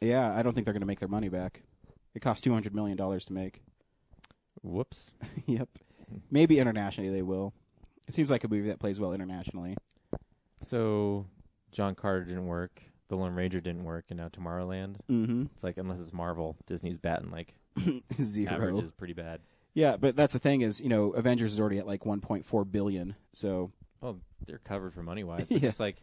yeah, 0.00 0.34
I 0.34 0.42
don't 0.42 0.54
think 0.54 0.64
they're 0.64 0.74
going 0.74 0.80
to 0.80 0.86
make 0.86 1.00
their 1.00 1.08
money 1.08 1.28
back. 1.28 1.62
It 2.14 2.20
cost 2.20 2.44
200 2.44 2.74
million 2.74 2.96
dollars 2.96 3.24
to 3.26 3.32
make. 3.32 3.62
Whoops. 4.62 5.12
yep. 5.46 5.68
Maybe 6.30 6.58
internationally 6.58 7.10
they 7.10 7.22
will. 7.22 7.54
It 8.06 8.14
seems 8.14 8.30
like 8.30 8.44
a 8.44 8.48
movie 8.48 8.68
that 8.68 8.78
plays 8.78 9.00
well 9.00 9.12
internationally. 9.12 9.76
So, 10.62 11.26
John 11.70 11.94
Carter 11.94 12.24
didn't 12.24 12.46
work. 12.46 12.82
The 13.08 13.16
Lone 13.16 13.34
Ranger 13.34 13.60
didn't 13.60 13.84
work, 13.84 14.06
and 14.10 14.18
now 14.18 14.28
Tomorrowland. 14.28 14.96
Mhm. 15.10 15.50
It's 15.52 15.62
like 15.62 15.76
unless 15.76 16.00
it's 16.00 16.12
Marvel, 16.14 16.56
Disney's 16.66 16.96
batting 16.98 17.30
like 17.30 17.54
Zero. 18.22 18.52
Average 18.52 18.84
is 18.84 18.90
pretty 18.92 19.12
bad. 19.12 19.40
Yeah, 19.74 19.96
but 19.96 20.16
that's 20.16 20.32
the 20.34 20.38
thing 20.38 20.60
is, 20.62 20.80
you 20.80 20.88
know, 20.88 21.10
Avengers 21.12 21.52
is 21.54 21.60
already 21.60 21.78
at 21.78 21.86
like 21.86 22.04
1.4 22.04 22.70
billion. 22.70 23.14
So 23.32 23.70
Well, 24.00 24.18
they're 24.46 24.58
covered 24.58 24.92
for 24.94 25.02
money 25.02 25.24
wise. 25.24 25.46
Yeah. 25.50 25.58
Just 25.60 25.80
like, 25.80 25.96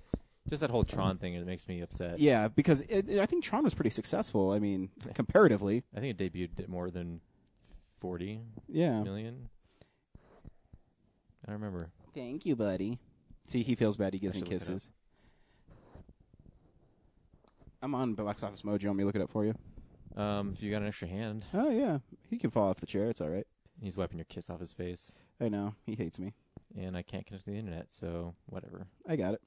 just 0.48 0.62
that 0.62 0.70
whole 0.72 0.84
Tron 0.84 1.18
thing, 1.18 1.34
it 1.36 1.46
makes 1.46 1.68
me 1.68 1.82
upset. 1.82 2.20
yeah, 2.20 2.48
because 2.48 2.82
it, 2.82 3.08
it- 3.10 3.20
I 3.20 3.26
think 3.26 3.44
Tron 3.44 3.64
was 3.64 3.74
pretty 3.74 3.92
successful. 3.92 4.52
I 4.52 4.60
mean, 4.60 4.90
comparatively. 5.16 5.84
I 5.96 6.00
think 6.00 6.20
it 6.20 6.34
debuted 6.34 6.60
at 6.64 6.70
more 6.70 6.90
than 6.92 7.22
forty. 8.00 8.42
Yeah. 8.68 9.02
million. 9.04 9.50
I 11.48 11.52
remember. 11.54 11.90
Thank 12.14 12.46
you, 12.46 12.56
buddy. 12.56 13.00
See, 13.50 13.64
he 13.64 13.74
feels 13.76 13.98
bad. 13.98 14.14
He 14.14 14.20
gives 14.20 14.36
me 14.36 14.40
should 14.42 14.48
look 14.48 14.54
it 14.54 14.62
up. 14.64 14.68
kisses. 14.76 14.90
I'm 17.82 17.96
on 17.96 18.14
Box 18.14 18.44
Office 18.44 18.62
Mojo. 18.62 18.86
Want 18.86 18.98
me 18.98 19.02
to 19.04 19.06
look 19.06 19.16
it 19.16 19.22
up 19.22 19.32
for 19.32 19.46
you? 19.46 19.56
Um, 20.16 20.54
if 20.56 20.62
you 20.62 20.70
got 20.72 20.82
an 20.82 20.88
extra 20.88 21.08
hand, 21.08 21.46
Oh 21.54 21.70
yeah, 21.70 22.00
he 22.30 22.38
can 22.38 22.50
fall 22.52 22.70
off 22.70 22.80
the 22.80 22.86
chair. 22.86 23.10
It's 23.10 23.22
all 23.22 23.30
right. 23.30 23.48
he's 23.82 23.96
wiping 23.96 24.18
your 24.18 24.26
kiss 24.26 24.50
off 24.50 24.60
his 24.60 24.72
face, 24.74 25.12
I 25.40 25.48
know 25.50 25.76
he 25.86 25.96
hates 25.96 26.20
me. 26.20 26.34
and 26.78 26.98
I 26.98 27.02
can't 27.04 27.26
connect 27.26 27.46
to 27.46 27.52
the 27.52 27.58
internet, 27.58 27.92
so 27.92 28.36
whatever. 28.48 28.88
I 29.08 29.16
got 29.16 29.36
it. 29.36 29.42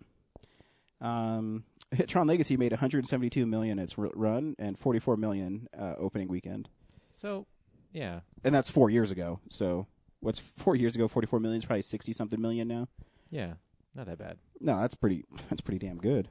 Um, 1.00 1.64
Tron 2.06 2.26
Legacy 2.26 2.56
made 2.56 2.72
172 2.72 3.44
million 3.44 3.78
its 3.78 3.94
r- 3.98 4.10
run 4.14 4.54
and 4.58 4.78
44 4.78 5.16
million 5.16 5.68
uh, 5.78 5.94
opening 5.98 6.28
weekend, 6.28 6.68
So, 7.10 7.46
yeah, 7.92 8.20
and 8.42 8.54
that's 8.54 8.70
four 8.70 8.88
years 8.88 9.10
ago. 9.10 9.40
So 9.50 9.86
what's 10.20 10.38
four 10.40 10.74
years 10.76 10.94
ago? 10.96 11.06
44 11.08 11.38
million 11.40 11.58
is 11.60 11.66
probably 11.66 11.82
60 11.82 12.12
something 12.12 12.40
million 12.40 12.66
now. 12.68 12.88
yeah, 13.30 13.54
not 13.94 14.06
that 14.06 14.18
bad. 14.18 14.38
No, 14.60 14.80
that's 14.80 14.94
pretty. 14.94 15.24
That's 15.48 15.60
pretty 15.60 15.84
damn 15.84 15.98
good. 15.98 16.28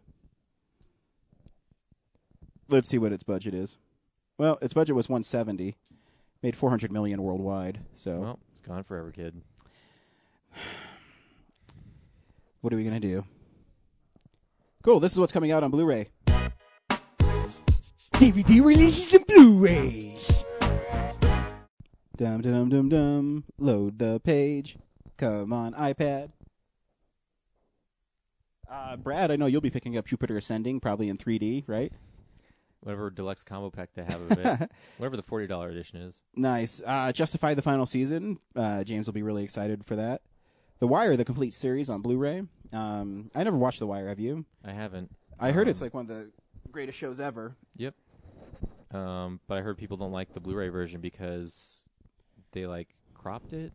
Let's 2.70 2.88
see 2.90 2.98
what 2.98 3.12
its 3.12 3.24
budget 3.24 3.54
is. 3.54 3.78
Well, 4.38 4.58
its 4.62 4.74
budget 4.74 4.96
was 4.96 5.10
170, 5.10 5.76
made 6.42 6.56
400 6.56 6.92
million 6.92 7.22
worldwide. 7.22 7.82
So 7.96 8.20
Well, 8.20 8.40
it's 8.52 8.62
gone 8.62 8.84
forever, 8.84 9.12
kid. 9.12 9.42
what 12.62 12.74
are 12.74 12.78
we 12.78 12.84
gonna 12.84 13.00
do? 13.00 13.26
Cool. 14.84 15.00
This 15.00 15.12
is 15.12 15.20
what's 15.20 15.32
coming 15.32 15.52
out 15.52 15.64
on 15.64 15.70
Blu-ray. 15.70 16.10
DVD 18.14 18.64
releases 18.64 19.14
and 19.14 19.28
Blu-rays. 19.28 20.44
Dum 22.18 22.42
dum 22.42 22.70
dum 22.70 22.90
dum. 22.90 23.44
Load 23.60 24.00
the 24.00 24.20
page. 24.24 24.78
Come 25.18 25.54
on, 25.54 25.74
iPad. 25.74 26.32
Uh, 28.72 28.96
Brad, 28.96 29.32
I 29.32 29.36
know 29.36 29.48
you'll 29.48 29.62
be 29.62 29.70
picking 29.70 29.98
up 29.98 30.06
Jupiter 30.06 30.38
Ascending 30.38 30.80
probably 30.80 31.10
in 31.10 31.18
3D, 31.18 31.66
right? 31.68 31.92
Whatever 32.80 33.10
deluxe 33.12 33.44
combo 33.44 33.70
pack 33.70 33.90
they 33.94 34.04
have 34.04 34.22
of 34.22 34.32
it, 34.32 34.72
whatever 34.98 35.16
the 35.16 35.22
forty 35.22 35.46
dollar 35.46 35.70
edition 35.70 36.00
is. 36.02 36.24
Nice. 36.36 36.82
Uh, 36.84 37.12
Justified 37.12 37.56
the 37.56 37.62
final 37.62 37.86
season. 37.86 38.40
Uh, 38.56 38.84
James 38.84 39.06
will 39.06 39.14
be 39.14 39.22
really 39.22 39.44
excited 39.44 39.86
for 39.86 39.96
that. 39.98 40.22
The 40.80 40.88
Wire, 40.88 41.16
the 41.16 41.24
complete 41.26 41.54
series 41.54 41.92
on 41.92 42.02
Blu-ray. 42.02 42.42
Um, 42.74 43.30
I 43.36 43.44
never 43.44 43.56
watched 43.58 43.78
The 43.78 43.86
Wire. 43.86 44.08
Have 44.08 44.20
you? 44.20 44.46
I 44.66 44.72
haven't. 44.72 45.12
I 45.40 45.52
heard 45.52 45.68
Um, 45.68 45.72
it's 45.72 45.82
like 45.82 45.94
one 45.94 46.04
of 46.04 46.08
the 46.08 46.32
greatest 46.72 46.98
shows 46.98 47.20
ever. 47.20 47.56
Yep. 47.78 47.94
Um, 48.92 49.40
but 49.48 49.60
I 49.60 49.62
heard 49.62 49.78
people 49.78 49.98
don't 49.98 50.12
like 50.12 50.34
the 50.34 50.40
Blu-ray 50.40 50.70
version 50.70 51.02
because 51.02 51.88
they 52.54 52.66
like 52.66 52.88
cropped 53.14 53.54
it 53.54 53.74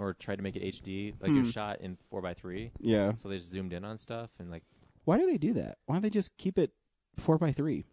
or 0.00 0.14
tried 0.14 0.36
to 0.36 0.42
make 0.42 0.56
it 0.56 0.62
HD. 0.62 1.14
Like 1.20 1.30
Hmm. 1.30 1.36
you're 1.42 1.52
shot 1.52 1.80
in 1.80 1.96
four 2.08 2.20
by 2.22 2.34
three. 2.34 2.72
Yeah. 2.80 3.14
So 3.16 3.28
they 3.28 3.36
just 3.38 3.48
zoomed 3.50 3.72
in 3.72 3.84
on 3.84 3.96
stuff 3.96 4.30
and 4.38 4.50
like 4.50 4.62
Why 5.04 5.18
do 5.18 5.26
they 5.26 5.38
do 5.38 5.52
that? 5.54 5.78
Why 5.86 5.94
don't 5.96 6.02
they 6.02 6.10
just 6.10 6.36
keep 6.36 6.58
it 6.58 6.72
four 7.16 7.38
by 7.38 7.52
three? 7.52 7.84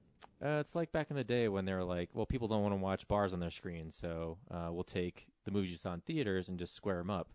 uh, 0.43 0.57
it's 0.59 0.75
like 0.75 0.91
back 0.91 1.09
in 1.11 1.15
the 1.15 1.23
day 1.23 1.47
when 1.47 1.65
they 1.65 1.73
were 1.73 1.83
like, 1.83 2.09
well, 2.13 2.25
people 2.25 2.47
don't 2.47 2.61
want 2.63 2.73
to 2.73 2.77
watch 2.81 3.07
bars 3.07 3.33
on 3.33 3.39
their 3.39 3.51
screen, 3.51 3.89
so 3.91 4.37
uh, 4.51 4.69
we'll 4.71 4.83
take 4.83 5.27
the 5.45 5.51
movies 5.51 5.69
you 5.71 5.77
saw 5.77 5.93
in 5.93 6.01
theaters 6.01 6.49
and 6.49 6.57
just 6.59 6.73
square 6.73 6.97
them 6.97 7.09
up. 7.11 7.29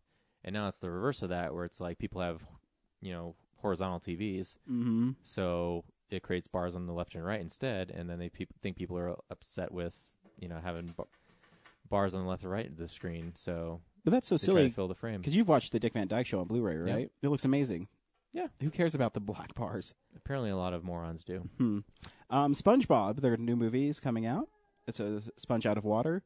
And 0.45 0.53
now 0.55 0.66
it's 0.68 0.79
the 0.81 0.91
reverse 0.91 1.23
of 1.23 1.29
that, 1.31 1.55
where 1.55 1.64
it's 1.64 1.81
like 1.81 1.99
people 1.99 2.20
have, 2.20 2.43
you 3.01 3.12
know, 3.12 3.35
horizontal 3.59 4.01
TVs, 4.01 4.57
Mhm. 4.70 5.14
so 5.23 5.85
it 6.11 6.23
creates 6.23 6.49
bars 6.49 6.75
on 6.75 6.87
the 6.87 6.93
left 6.93 7.14
and 7.14 7.25
right 7.25 7.41
instead, 7.41 7.91
and 7.91 8.11
then 8.11 8.18
they 8.18 8.29
peop 8.29 8.49
think 8.61 8.77
people 8.77 8.99
are 8.99 9.16
upset 9.31 9.73
with, 9.73 9.97
you 10.39 10.49
know, 10.49 10.59
having 10.61 10.89
bar- 10.89 11.07
bars 11.89 12.14
on 12.14 12.23
the 12.25 12.29
left 12.29 12.43
and 12.43 12.51
right 12.53 12.66
of 12.66 12.77
the 12.77 12.89
screen. 12.89 13.33
So, 13.37 13.81
But 14.05 14.11
that's 14.11 14.27
so 14.29 14.37
silly. 14.37 14.69
to 14.69 14.75
fill 14.75 14.89
the 14.89 14.95
frame. 14.95 15.21
Because 15.21 15.37
you've 15.37 15.49
watched 15.49 15.73
the 15.73 15.79
Dick 15.79 15.93
Van 15.93 16.09
Dyke 16.09 16.27
Show 16.27 16.41
on 16.41 16.47
Blu-ray, 16.47 16.77
right? 16.77 17.11
It 17.23 17.29
looks 17.29 17.45
amazing. 17.45 17.89
Yeah. 18.33 18.47
Who 18.61 18.71
cares 18.71 18.95
about 18.95 19.15
the 19.15 19.21
black 19.21 19.55
bars? 19.55 19.95
Apparently, 20.17 20.51
a 20.51 20.57
lot 20.57 20.73
of 20.73 20.85
morons 20.85 21.23
do. 21.23 21.49
Hmm. 21.59 21.79
Um, 22.31 22.55
SpongeBob, 22.55 23.21
their 23.21 23.37
new 23.37 23.57
movie 23.57 23.89
is 23.89 24.01
coming 24.01 24.27
out. 24.27 24.49
It's 24.87 25.01
a 25.01 25.23
sponge 25.37 25.67
out 25.67 25.79
of 25.79 25.85
water. 25.85 26.23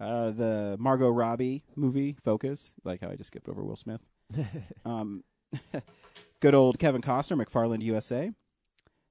Uh, 0.00 0.30
the 0.30 0.76
Margot 0.80 1.10
Robbie 1.10 1.62
movie, 1.76 2.16
Focus, 2.24 2.74
like 2.82 3.00
how 3.00 3.10
I 3.10 3.16
just 3.16 3.28
skipped 3.28 3.48
over 3.48 3.62
Will 3.62 3.76
Smith. 3.76 4.00
um, 4.84 5.22
good 6.40 6.54
old 6.54 6.78
Kevin 6.78 7.02
Costner, 7.02 7.42
McFarland 7.42 7.82
USA. 7.82 8.32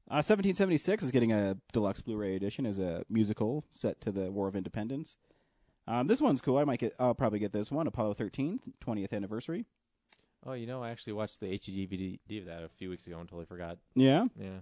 Uh, 0.10 0.20
1776 0.20 1.04
is 1.04 1.12
getting 1.12 1.32
a 1.32 1.56
deluxe 1.72 2.02
Blu-ray 2.02 2.36
edition 2.36 2.66
as 2.66 2.78
a 2.78 3.04
musical 3.10 3.64
set 3.72 4.02
to 4.02 4.12
the 4.12 4.30
War 4.30 4.48
of 4.48 4.56
Independence. 4.56 5.16
Um, 5.88 6.08
this 6.08 6.22
one's 6.22 6.42
cool. 6.42 6.58
I 6.58 6.64
might 6.64 6.80
get. 6.80 6.96
I'll 7.00 7.16
probably 7.16 7.40
get 7.40 7.52
this 7.52 7.72
one. 7.72 7.88
Apollo 7.88 8.14
13, 8.16 8.60
20th 8.86 9.12
anniversary. 9.12 9.66
Oh, 10.46 10.54
you 10.54 10.68
know, 10.68 10.84
I 10.84 10.90
actually 10.90 11.14
watched 11.14 11.40
the 11.40 11.48
HD 11.48 11.88
DVD 11.88 12.40
of 12.40 12.46
that 12.48 12.64
a 12.64 12.70
few 12.70 12.90
weeks 12.90 13.08
ago 13.08 13.18
and 13.20 13.28
totally 13.28 13.46
forgot. 13.46 13.78
Yeah. 13.96 14.26
Yeah. 14.40 14.60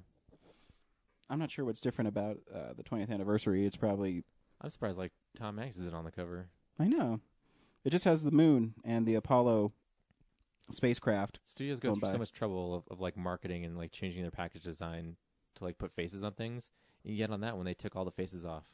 I'm 1.30 1.40
not 1.40 1.50
sure 1.50 1.66
what's 1.66 1.82
different 1.82 2.08
about 2.10 2.38
uh, 2.54 2.74
the 2.76 2.84
20th 2.84 3.10
anniversary. 3.10 3.66
It's 3.66 3.78
probably 3.78 4.24
I'm 4.62 4.70
surprised, 4.70 4.98
like, 4.98 5.12
Tom 5.36 5.58
Hanks 5.58 5.78
isn't 5.78 5.96
on 5.96 6.06
the 6.06 6.12
cover. 6.12 6.50
I 6.80 6.88
know. 6.88 7.20
It 7.84 7.90
just 7.90 8.06
has 8.06 8.24
the 8.24 8.32
moon 8.32 8.76
and 8.84 9.08
the 9.08 9.16
Apollo 9.16 9.72
spacecraft. 10.72 11.40
Studios 11.44 11.80
go 11.80 11.94
through 11.94 12.02
by. 12.02 12.12
so 12.12 12.20
much 12.20 12.32
trouble 12.32 12.76
of, 12.76 12.84
of, 12.92 13.00
like, 13.00 13.18
marketing 13.18 13.66
and, 13.66 13.76
like, 13.76 13.92
changing 13.92 14.22
their 14.22 14.32
package 14.32 14.64
design 14.64 15.16
to, 15.56 15.64
like, 15.64 15.80
put 15.80 15.92
faces 15.94 16.24
on 16.24 16.34
things. 16.34 16.70
And 17.04 17.16
yet 17.16 17.32
on 17.32 17.42
that 17.42 17.58
one, 17.58 17.66
they 17.66 17.74
took 17.74 17.96
all 17.96 18.06
the 18.06 18.12
faces 18.12 18.46
off. 18.46 18.66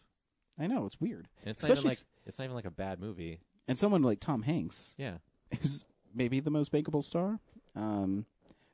I 0.60 0.68
know 0.68 0.86
it's 0.86 1.00
weird. 1.00 1.28
And 1.42 1.50
it's 1.52 1.62
not 1.62 1.68
even 1.70 1.78
Especially 1.78 1.90
like 1.90 1.98
s- 1.98 2.06
it's 2.26 2.40
not 2.40 2.46
even 2.46 2.56
like 2.56 2.66
a 2.66 2.72
bad 2.72 3.00
movie. 3.00 3.40
and 3.68 3.78
someone 3.78 4.02
like 4.04 4.20
Tom 4.20 4.42
Hanks, 4.44 4.96
Yeah. 4.98 5.18
who's 5.62 5.86
maybe 6.14 6.40
the 6.40 6.50
most 6.50 6.72
bankable 6.72 7.04
star. 7.04 7.40
Um, 7.76 8.26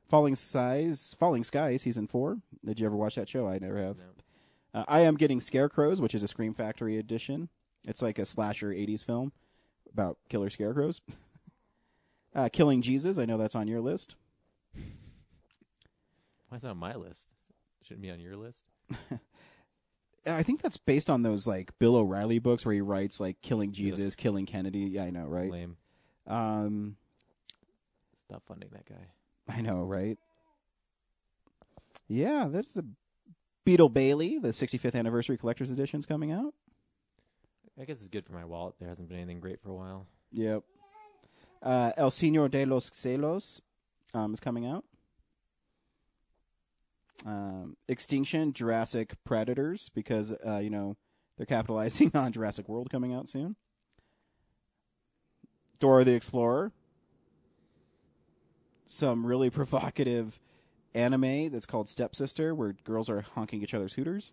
Falling 0.08 0.34
Skies, 0.36 1.14
Falling 1.18 1.44
Sky, 1.44 1.76
season 1.76 2.06
four. 2.06 2.38
Did 2.64 2.78
you 2.80 2.86
ever 2.86 2.96
watch 2.96 3.14
that 3.16 3.28
show? 3.28 3.46
I 3.48 3.58
never 3.58 3.78
have. 3.78 3.98
Uh, 4.72 4.84
I 4.88 5.00
am 5.00 5.16
getting 5.16 5.40
Scarecrows, 5.40 6.00
which 6.00 6.14
is 6.14 6.22
a 6.22 6.28
Scream 6.28 6.54
Factory 6.54 6.98
edition. 6.98 7.48
It's 7.86 8.02
like 8.02 8.18
a 8.18 8.24
slasher 8.24 8.70
'80s 8.70 9.04
film 9.04 9.32
about 9.92 10.18
killer 10.28 10.50
scarecrows. 10.50 11.00
uh, 12.34 12.48
Killing 12.52 12.82
Jesus, 12.82 13.18
I 13.18 13.24
know 13.24 13.36
that's 13.38 13.54
on 13.54 13.68
your 13.68 13.80
list. 13.80 14.14
Why 16.48 16.56
is 16.56 16.62
that 16.62 16.70
on 16.70 16.78
my 16.78 16.94
list? 16.94 17.32
Shouldn't 17.82 18.02
be 18.02 18.10
on 18.10 18.20
your 18.20 18.36
list. 18.36 18.64
I 20.26 20.42
think 20.42 20.62
that's 20.62 20.76
based 20.76 21.10
on 21.10 21.22
those 21.22 21.46
like 21.46 21.78
Bill 21.78 21.96
O'Reilly 21.96 22.38
books 22.38 22.64
where 22.64 22.74
he 22.74 22.80
writes 22.80 23.20
like 23.20 23.40
killing 23.42 23.72
Jesus, 23.72 24.14
killing 24.14 24.46
Kennedy. 24.46 24.80
Yeah, 24.80 25.04
I 25.04 25.10
know, 25.10 25.24
right? 25.24 25.50
Lame. 25.50 25.76
Um, 26.26 26.96
Stop 28.28 28.42
funding 28.46 28.70
that 28.72 28.86
guy. 28.86 29.06
I 29.48 29.60
know, 29.60 29.82
right? 29.82 30.18
Yeah, 32.08 32.48
that's 32.50 32.72
the 32.72 32.86
Beetle 33.64 33.88
Bailey, 33.90 34.38
the 34.38 34.48
65th 34.48 34.94
anniversary 34.94 35.36
collector's 35.36 35.70
edition's 35.70 36.06
coming 36.06 36.32
out. 36.32 36.54
I 37.80 37.84
guess 37.84 37.98
it's 37.98 38.08
good 38.08 38.24
for 38.24 38.32
my 38.32 38.44
wallet. 38.44 38.74
There 38.78 38.88
hasn't 38.88 39.08
been 39.08 39.18
anything 39.18 39.40
great 39.40 39.60
for 39.60 39.70
a 39.70 39.74
while. 39.74 40.06
Yep. 40.32 40.62
Uh, 41.62 41.92
El 41.96 42.10
Señor 42.10 42.50
de 42.50 42.66
los 42.66 42.90
Celos 42.90 43.60
um, 44.12 44.32
is 44.32 44.40
coming 44.40 44.66
out. 44.66 44.84
Um, 47.26 47.76
Extinction, 47.88 48.52
Jurassic 48.52 49.14
Predators, 49.24 49.90
because 49.94 50.32
uh, 50.46 50.58
you 50.58 50.70
know 50.70 50.96
they're 51.36 51.46
capitalizing 51.46 52.10
on 52.14 52.32
Jurassic 52.32 52.68
World 52.68 52.90
coming 52.90 53.14
out 53.14 53.28
soon. 53.28 53.56
Dora 55.80 56.04
the 56.04 56.14
Explorer. 56.14 56.72
Some 58.86 59.26
really 59.26 59.50
provocative 59.60 60.38
anime 60.94 61.50
that's 61.50 61.66
called 61.66 61.88
Stepsister, 61.88 62.54
where 62.54 62.76
girls 62.84 63.08
are 63.08 63.22
honking 63.22 63.62
each 63.62 63.74
other's 63.74 63.94
hooters. 63.94 64.32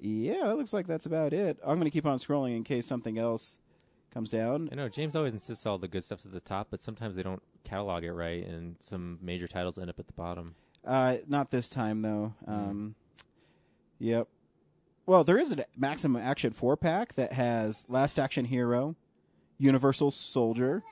Yeah, 0.00 0.50
it 0.50 0.56
looks 0.56 0.72
like 0.72 0.86
that's 0.86 1.06
about 1.06 1.32
it. 1.32 1.58
I'm 1.62 1.78
going 1.78 1.84
to 1.84 1.90
keep 1.90 2.06
on 2.06 2.18
scrolling 2.18 2.54
in 2.54 2.64
case 2.64 2.86
something 2.86 3.18
else 3.18 3.58
comes 4.16 4.30
down. 4.30 4.70
I 4.72 4.76
know 4.76 4.88
James 4.88 5.14
always 5.14 5.34
insists 5.34 5.66
all 5.66 5.76
the 5.76 5.88
good 5.88 6.02
stuff's 6.02 6.24
at 6.24 6.32
the 6.32 6.40
top, 6.40 6.68
but 6.70 6.80
sometimes 6.80 7.16
they 7.16 7.22
don't 7.22 7.42
catalog 7.64 8.02
it 8.02 8.12
right, 8.12 8.46
and 8.46 8.76
some 8.80 9.18
major 9.20 9.46
titles 9.46 9.78
end 9.78 9.90
up 9.90 9.98
at 9.98 10.06
the 10.06 10.14
bottom. 10.14 10.54
Uh, 10.86 11.16
not 11.28 11.50
this 11.50 11.68
time 11.68 12.00
though. 12.00 12.32
Um, 12.46 12.94
Yep. 13.98 14.28
Well, 15.04 15.22
there 15.22 15.36
is 15.36 15.52
a 15.52 15.66
Maximum 15.76 16.20
Action 16.22 16.52
four 16.54 16.78
pack 16.78 17.12
that 17.14 17.34
has 17.34 17.84
Last 17.88 18.18
Action 18.18 18.46
Hero, 18.46 18.96
Universal 19.58 20.12
Soldier, 20.12 20.82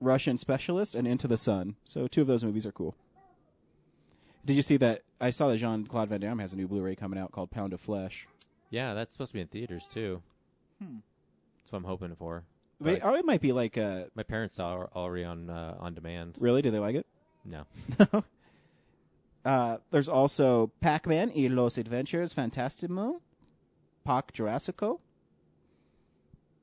Russian 0.00 0.38
Specialist, 0.38 0.94
and 0.94 1.08
Into 1.08 1.26
the 1.26 1.36
Sun. 1.36 1.74
So 1.84 2.06
two 2.06 2.20
of 2.20 2.28
those 2.28 2.44
movies 2.44 2.64
are 2.64 2.72
cool. 2.72 2.94
Did 4.44 4.54
you 4.54 4.62
see 4.62 4.76
that? 4.76 5.02
I 5.20 5.30
saw 5.30 5.48
that 5.48 5.58
Jean 5.58 5.84
Claude 5.84 6.10
Van 6.10 6.20
Damme 6.20 6.38
has 6.38 6.52
a 6.52 6.56
new 6.56 6.68
Blu-ray 6.68 6.94
coming 6.94 7.18
out 7.18 7.32
called 7.32 7.50
Pound 7.50 7.72
of 7.72 7.80
Flesh. 7.80 8.28
Yeah, 8.70 8.94
that's 8.94 9.12
supposed 9.14 9.32
to 9.32 9.34
be 9.34 9.40
in 9.40 9.48
theaters 9.48 9.88
too. 9.88 10.22
Hmm. 10.80 10.98
That's 11.64 11.72
what 11.72 11.78
I'm 11.78 11.84
hoping 11.84 12.14
for. 12.16 12.44
Wait, 12.80 13.00
But 13.00 13.08
oh, 13.08 13.14
it 13.14 13.24
might 13.24 13.40
be 13.40 13.52
like 13.52 13.76
a. 13.76 14.08
my 14.14 14.22
parents 14.22 14.54
saw 14.54 14.82
it 14.82 14.90
already 14.94 15.24
on 15.24 15.48
uh, 15.50 15.76
on 15.80 15.94
demand. 15.94 16.36
Really? 16.38 16.60
Do 16.62 16.70
they 16.70 16.78
like 16.78 16.96
it? 16.96 17.06
No. 17.44 17.64
Uh, 19.44 19.76
there's 19.90 20.08
also 20.08 20.72
Pac-Man 20.80 21.30
y 21.36 21.48
los 21.50 21.76
Adventures 21.76 22.32
Fantastimo, 22.32 23.20
Pac 24.02 24.32
Jurassico. 24.32 25.00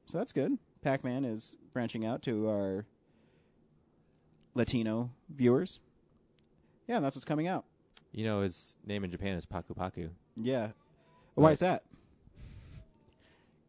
So 0.07 0.17
that's 0.17 0.31
good. 0.31 0.57
Pac-Man 0.81 1.23
is 1.23 1.55
branching 1.73 2.07
out 2.07 2.23
to 2.23 2.49
our 2.49 2.87
Latino 4.55 5.11
viewers. 5.29 5.79
Yeah, 6.87 6.99
that's 7.01 7.15
what's 7.15 7.23
coming 7.23 7.47
out. 7.47 7.65
You 8.13 8.25
know, 8.25 8.41
his 8.41 8.77
name 8.83 9.03
in 9.03 9.11
Japan 9.11 9.35
is 9.37 9.45
Paku 9.45 9.75
Paku. 9.77 10.09
Yeah. 10.35 10.69
Why 11.35 11.49
Right. 11.49 11.53
is 11.53 11.59
that? 11.59 11.83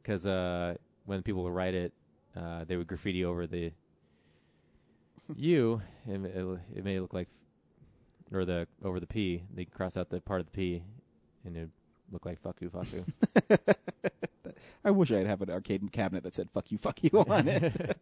Because 0.02 0.24
uh, 0.26 0.76
when 1.04 1.22
people 1.22 1.42
would 1.44 1.52
write 1.52 1.74
it, 1.74 1.92
uh, 2.36 2.64
they 2.64 2.76
would 2.76 2.86
graffiti 2.86 3.24
over 3.24 3.46
the 3.46 3.72
U, 5.36 5.80
and 6.06 6.26
it, 6.26 6.58
it 6.74 6.84
made 6.84 6.96
it 6.96 7.02
look 7.02 7.14
like, 7.14 7.28
or 8.32 8.44
the 8.44 8.66
over 8.84 9.00
the 9.00 9.06
P. 9.06 9.42
They 9.54 9.64
cross 9.64 9.96
out 9.96 10.10
the 10.10 10.20
part 10.20 10.40
of 10.40 10.46
the 10.46 10.52
P, 10.52 10.82
and 11.44 11.56
it 11.56 11.60
would 11.60 11.70
look 12.12 12.26
like 12.26 12.40
fuck 12.40 12.56
you, 12.60 12.70
fuck 12.70 12.86
you. 12.92 13.04
I 14.84 14.90
wish 14.90 15.12
I'd 15.12 15.26
have 15.26 15.42
an 15.42 15.50
arcade 15.50 15.90
cabinet 15.92 16.24
that 16.24 16.34
said 16.34 16.48
"fuck 16.52 16.70
you, 16.70 16.78
fuck 16.78 17.02
you" 17.02 17.10
on 17.28 17.48
it. 17.48 17.98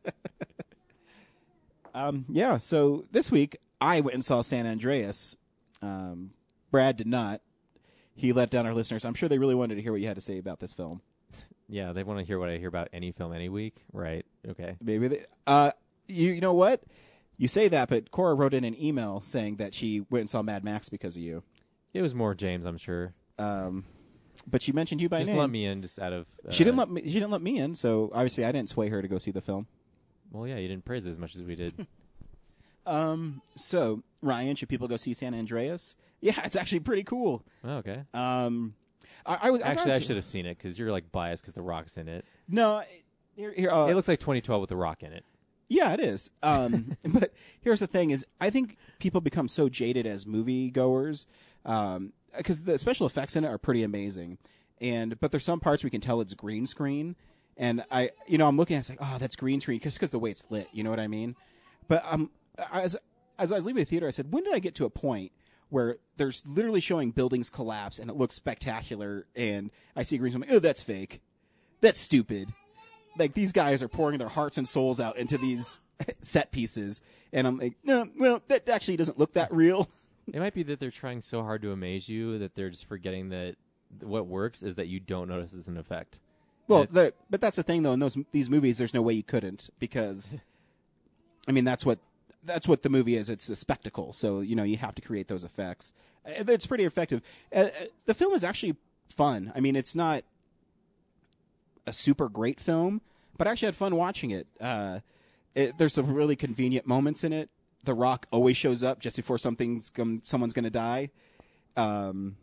um, 1.95 2.25
yeah. 2.29 2.57
So 2.57 3.05
this 3.11 3.31
week 3.31 3.59
I 3.81 4.01
went 4.01 4.15
and 4.15 4.25
saw 4.25 4.41
San 4.43 4.67
Andreas. 4.67 5.37
Um, 5.83 6.31
Brad 6.71 6.97
did 6.97 7.07
not. 7.07 7.41
He 8.15 8.33
let 8.33 8.51
down 8.51 8.67
our 8.67 8.75
listeners. 8.75 9.05
I'm 9.05 9.15
sure 9.15 9.29
they 9.29 9.39
really 9.39 9.55
wanted 9.55 9.77
to 9.77 9.83
hear 9.83 9.93
what 9.93 10.01
you 10.01 10.07
had 10.07 10.17
to 10.17 10.21
say 10.21 10.39
about 10.39 10.61
this 10.61 10.73
film. 10.73 11.01
Yeah, 11.71 11.93
they 11.93 12.03
want 12.03 12.19
to 12.19 12.25
hear 12.25 12.39
what 12.39 12.49
I 12.49 12.59
hear 12.59 12.69
about 12.69 12.89
any 12.93 13.13
film 13.13 13.33
any 13.33 13.49
week, 13.49 13.77
right? 13.93 14.27
Okay. 14.49 14.77
Maybe 14.83 15.09
they, 15.09 15.25
uh, 15.47 15.73
you 16.09 16.33
you 16.33 16.41
know 16.41 16.55
what? 16.55 16.83
You 17.37 17.49
say 17.49 17.69
that, 17.69 17.89
but 17.89 18.11
Cora 18.11 18.35
wrote 18.35 18.53
in 18.53 18.65
an 18.65 18.81
email 18.83 19.21
saying 19.23 19.57
that 19.57 19.73
she 19.73 20.01
went 20.11 20.21
and 20.23 20.31
saw 20.31 20.43
Mad 20.43 20.63
Max 20.63 20.89
because 20.89 21.17
of 21.17 21.23
you. 21.23 21.43
It 21.95 22.03
was 22.03 22.15
more 22.15 22.35
James, 22.35 22.67
I'm 22.67 22.77
sure. 22.77 23.15
Um, 23.39 23.85
but 24.47 24.63
she 24.63 24.73
mentioned 24.73 25.01
you 25.01 25.09
by 25.09 25.21
just 25.21 25.31
name. 25.31 25.39
let 25.39 25.51
me 25.51 25.65
in, 25.65 25.83
just 25.83 25.99
out 25.99 26.13
of. 26.13 26.27
Uh, 26.47 26.51
she 26.51 26.65
didn't 26.65 26.77
let 26.77 26.91
me. 26.91 27.03
She 27.05 27.15
didn't 27.15 27.31
let 27.31 27.43
me 27.43 27.59
in. 27.59 27.75
So 27.75 28.11
obviously, 28.13 28.45
I 28.45 28.53
didn't 28.53 28.69
sway 28.69 28.89
her 28.89 29.01
to 29.01 29.09
go 29.09 29.19
see 29.19 29.31
the 29.31 29.41
film. 29.41 29.67
Well, 30.31 30.47
yeah, 30.47 30.57
you 30.57 30.69
didn't 30.69 30.85
praise 30.85 31.07
it 31.07 31.11
as 31.11 31.19
much 31.19 31.35
as 31.37 31.43
we 31.43 31.55
did. 31.55 31.87
Um. 32.87 33.43
So 33.57 34.03
Ryan, 34.23 34.57
should 34.57 34.71
people 34.71 34.89
go 34.89 34.97
see 34.97 35.13
San 35.15 35.35
Andreas? 35.35 35.97
Yeah, 36.23 36.41
it's 36.45 36.57
actually 36.57 36.81
pretty 36.81 37.05
cool. 37.05 37.45
Oh, 37.63 37.77
okay. 37.77 38.05
Um, 38.15 38.75
I, 39.27 39.39
I 39.43 39.51
was 39.51 39.63
Actually, 39.63 39.93
I 39.93 39.99
should 39.99 40.17
have 40.17 40.25
seen 40.25 40.47
it 40.47 40.59
because 40.59 40.79
you're 40.79 40.91
like 40.91 41.11
biased 41.13 41.43
because 41.43 41.55
the 41.55 41.63
Rock's 41.63 41.97
in 41.97 42.09
it. 42.09 42.25
No, 42.49 42.83
here, 43.37 43.53
here 43.53 43.71
uh, 43.71 43.87
it 43.87 43.95
looks 43.95 44.09
like 44.09 44.19
2012 44.19 44.61
with 44.61 44.71
the 44.71 44.77
Rock 44.77 45.03
in 45.03 45.13
it. 45.13 45.25
Yeah, 45.69 45.93
it 45.93 46.01
is. 46.01 46.31
Um, 46.43 46.97
but 47.05 47.33
here's 47.61 47.81
the 47.81 47.87
thing: 47.87 48.11
is 48.11 48.27
I 48.41 48.51
think 48.51 48.77
people 48.99 49.21
become 49.21 49.49
so 49.49 49.69
jaded 49.69 50.07
as 50.07 50.25
moviegoers 50.25 51.27
because 52.37 52.63
the 52.63 52.79
special 52.79 53.07
effects 53.07 53.37
in 53.37 53.45
it 53.45 53.49
are 53.49 53.59
pretty 53.59 53.83
amazing, 53.83 54.39
and 54.81 55.19
but 55.21 55.31
there's 55.31 55.45
some 55.45 55.61
parts 55.61 55.85
we 55.85 55.91
can 55.91 56.01
tell 56.01 56.21
it's 56.21 56.35
green 56.35 56.67
screen, 56.67 57.17
and 57.57 57.85
I, 57.91 58.11
you 58.27 58.39
know, 58.39 58.49
I'm 58.49 58.57
looking 58.57 58.77
at 58.77 58.79
it, 58.79 58.81
it's 58.81 59.01
like, 59.01 59.11
oh, 59.15 59.19
that's 59.19 59.37
green 59.37 59.61
screen 59.61 59.81
just 59.81 59.99
because 59.99 60.11
the 60.11 60.19
way 60.19 60.31
it's 60.31 60.45
lit. 60.51 60.69
You 60.73 60.83
know 60.83 60.91
what 60.91 61.01
I 61.01 61.09
mean? 61.09 61.37
But 61.89 62.03
um, 62.07 62.31
as 62.73 62.97
as 63.39 63.53
I 63.53 63.55
was 63.55 63.67
leaving 63.67 63.85
the 63.85 63.89
theater, 63.89 64.07
I 64.07 64.11
said, 64.11 64.33
when 64.33 64.45
did 64.45 64.55
I 64.55 64.59
get 64.59 64.75
to 64.77 64.85
a 64.85 64.91
point? 64.91 65.33
Where 65.71 65.97
there's 66.17 66.47
literally 66.47 66.81
showing 66.81 67.13
buildings 67.13 67.49
collapse 67.49 67.99
and 67.99 68.11
it 68.11 68.17
looks 68.17 68.35
spectacular, 68.35 69.27
and 69.35 69.71
I 69.97 70.03
see 70.03 70.19
green 70.19 70.33
screen, 70.33 70.45
I'm 70.45 70.49
like, 70.49 70.57
oh, 70.57 70.61
that's 70.61 70.83
fake, 70.83 71.21
that's 71.81 71.99
stupid 71.99 72.53
like 73.19 73.35
these 73.35 73.53
guys 73.53 73.83
are 73.83 73.89
pouring 73.89 74.19
their 74.19 74.29
hearts 74.29 74.59
and 74.59 74.69
souls 74.69 75.01
out 75.01 75.17
into 75.17 75.39
these 75.39 75.81
set 76.23 76.51
pieces, 76.51 77.01
and 77.33 77.47
I'm 77.47 77.59
like, 77.59 77.75
no, 77.85 78.09
well, 78.19 78.43
that 78.49 78.69
actually 78.69 78.97
doesn't 78.97 79.19
look 79.19 79.35
that 79.35 79.53
real. 79.53 79.89
It 80.33 80.39
might 80.39 80.55
be 80.55 80.63
that 80.65 80.79
they're 80.79 80.93
trying 80.93 81.23
so 81.23 81.43
hard 81.43 81.61
to 81.63 81.73
amaze 81.73 82.09
you 82.09 82.39
that 82.39 82.55
they're 82.55 82.71
just 82.71 82.87
forgetting 82.87 83.31
that 83.31 83.57
what 84.01 84.29
works 84.29 84.63
is 84.63 84.77
that 84.77 84.87
you 84.87 85.01
don't 85.01 85.29
notice 85.29 85.53
it's 85.53 85.67
an 85.67 85.77
effect. 85.77 86.21
Well, 86.69 86.87
but 86.89 87.17
that's 87.29 87.57
the 87.57 87.65
thing, 87.65 87.83
though. 87.83 87.95
In 87.95 87.99
those 87.99 88.17
these 88.31 88.49
movies, 88.49 88.79
there's 88.79 88.95
no 88.95 89.03
way 89.03 89.15
you 89.15 89.25
couldn't 89.25 89.71
because, 89.81 90.31
I 91.49 91.53
mean, 91.53 91.65
that's 91.65 91.85
what 91.85 91.99
that's 92.45 92.67
what 92.69 92.83
the 92.83 92.89
movie 92.89 93.17
is. 93.17 93.29
It's 93.29 93.49
a 93.49 93.57
spectacle, 93.57 94.13
so 94.13 94.41
you 94.41 94.57
know 94.57 94.63
you 94.65 94.77
have 94.77 94.95
to 94.97 95.03
create 95.03 95.29
those 95.29 95.45
effects. 95.45 95.93
Uh, 96.27 96.45
It's 96.49 96.67
pretty 96.67 96.85
effective. 96.85 97.23
Uh, 97.55 97.59
uh, 97.61 97.71
the 98.07 98.15
film 98.15 98.33
is 98.35 98.45
actually 98.45 98.77
fun. 99.09 99.53
I 99.55 99.61
mean, 99.61 99.77
it's 99.77 99.95
not 99.95 100.25
a 101.87 101.93
super 101.93 102.29
great 102.29 102.61
film, 102.61 103.01
but 103.37 103.47
I 103.47 103.53
actually 103.53 103.67
had 103.67 103.77
fun 103.77 103.97
watching 103.97 104.31
it. 104.31 104.47
Uh, 104.61 105.01
it 105.55 105.79
there's 105.79 105.95
some 105.95 106.13
really 106.13 106.37
convenient 106.37 106.87
moments 106.87 107.25
in 107.25 107.33
it. 107.33 107.51
The 107.85 107.95
Rock 107.95 108.27
always 108.31 108.57
shows 108.57 108.85
up 108.85 109.01
just 109.01 109.17
before 109.17 109.39
something's 109.39 109.89
come, 109.91 110.21
someone's 110.25 110.53
going 110.53 110.65
to 110.65 110.71
die. 110.71 111.11
Um, 111.77 112.37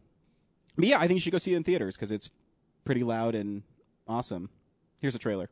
but 0.76 0.86
yeah, 0.86 0.98
I 0.98 1.08
think 1.08 1.18
you 1.18 1.22
should 1.22 1.32
go 1.32 1.38
see 1.38 1.54
it 1.54 1.58
in 1.58 1.64
theaters 1.64 1.96
because 1.96 2.12
it's 2.12 2.30
pretty 2.86 3.04
loud 3.04 3.36
and 3.36 3.62
awesome. 4.08 4.50
Here's 5.00 5.14
a 5.16 5.20
trailer. 5.20 5.50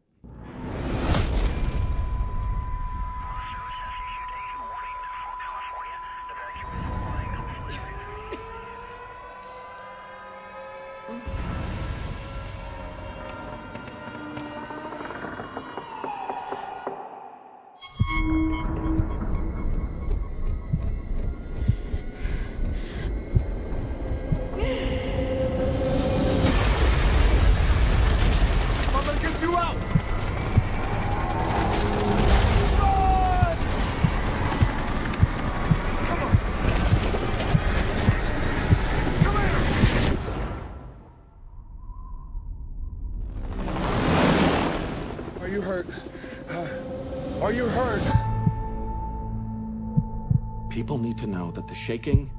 That 51.55 51.67
the 51.67 51.75
shaking 51.75 52.29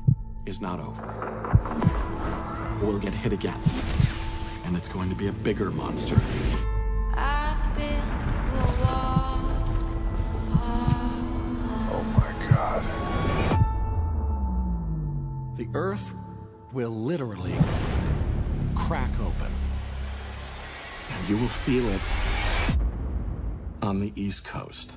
is 0.45 0.61
not 0.61 0.79
over. 0.79 1.03
We'll 2.83 2.99
get 2.99 3.15
hit 3.15 3.33
again. 3.33 3.59
And 4.67 4.77
it's 4.77 4.89
going 4.89 5.09
to 5.09 5.15
be 5.15 5.29
a 5.29 5.33
bigger 5.33 5.71
monster. 5.71 6.21
I've 7.15 7.75
been 7.75 8.03
through 8.03 8.85
wall. 8.85 9.41
Oh 11.89 12.05
my 12.15 12.33
god. 12.51 12.83
The 15.57 15.69
earth 15.73 16.15
will 16.73 16.91
literally 16.91 17.55
crack 18.75 19.11
open. 19.21 19.53
And 21.11 21.29
you 21.29 21.39
will 21.39 21.49
feel 21.49 21.89
it 21.89 22.01
on 23.81 24.01
the 24.01 24.13
East 24.15 24.45
Coast. 24.45 24.97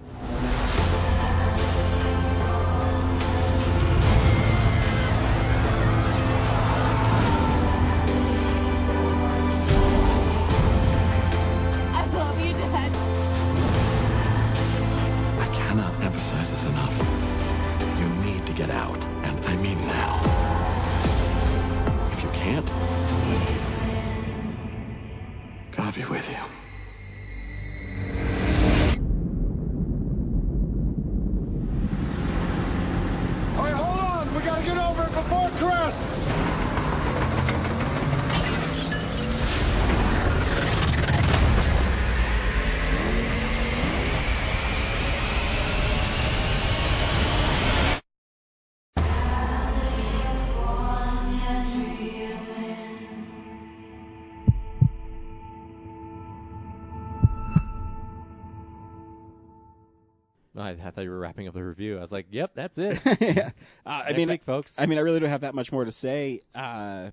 I, 60.62 60.72
I 60.72 60.92
thought 60.92 61.04
you 61.04 61.10
were 61.10 61.20
wrapping 61.20 61.48
up 61.48 61.54
the 61.54 61.64
review. 61.64 61.98
I 61.98 62.02
was 62.02 62.12
like, 62.12 62.28
"Yep, 62.32 62.52
that's 62.56 62.78
it." 62.78 63.00
Uh, 63.86 64.04
I 64.08 64.14
mean, 64.14 64.30
week, 64.30 64.44
folks. 64.44 64.76
I 64.80 64.86
mean, 64.86 64.98
I 64.98 65.02
really 65.02 65.20
don't 65.20 65.30
have 65.30 65.42
that 65.42 65.56
much 65.56 65.72
more 65.72 65.84
to 65.86 65.92
say. 65.92 66.42
Uh, 66.54 67.10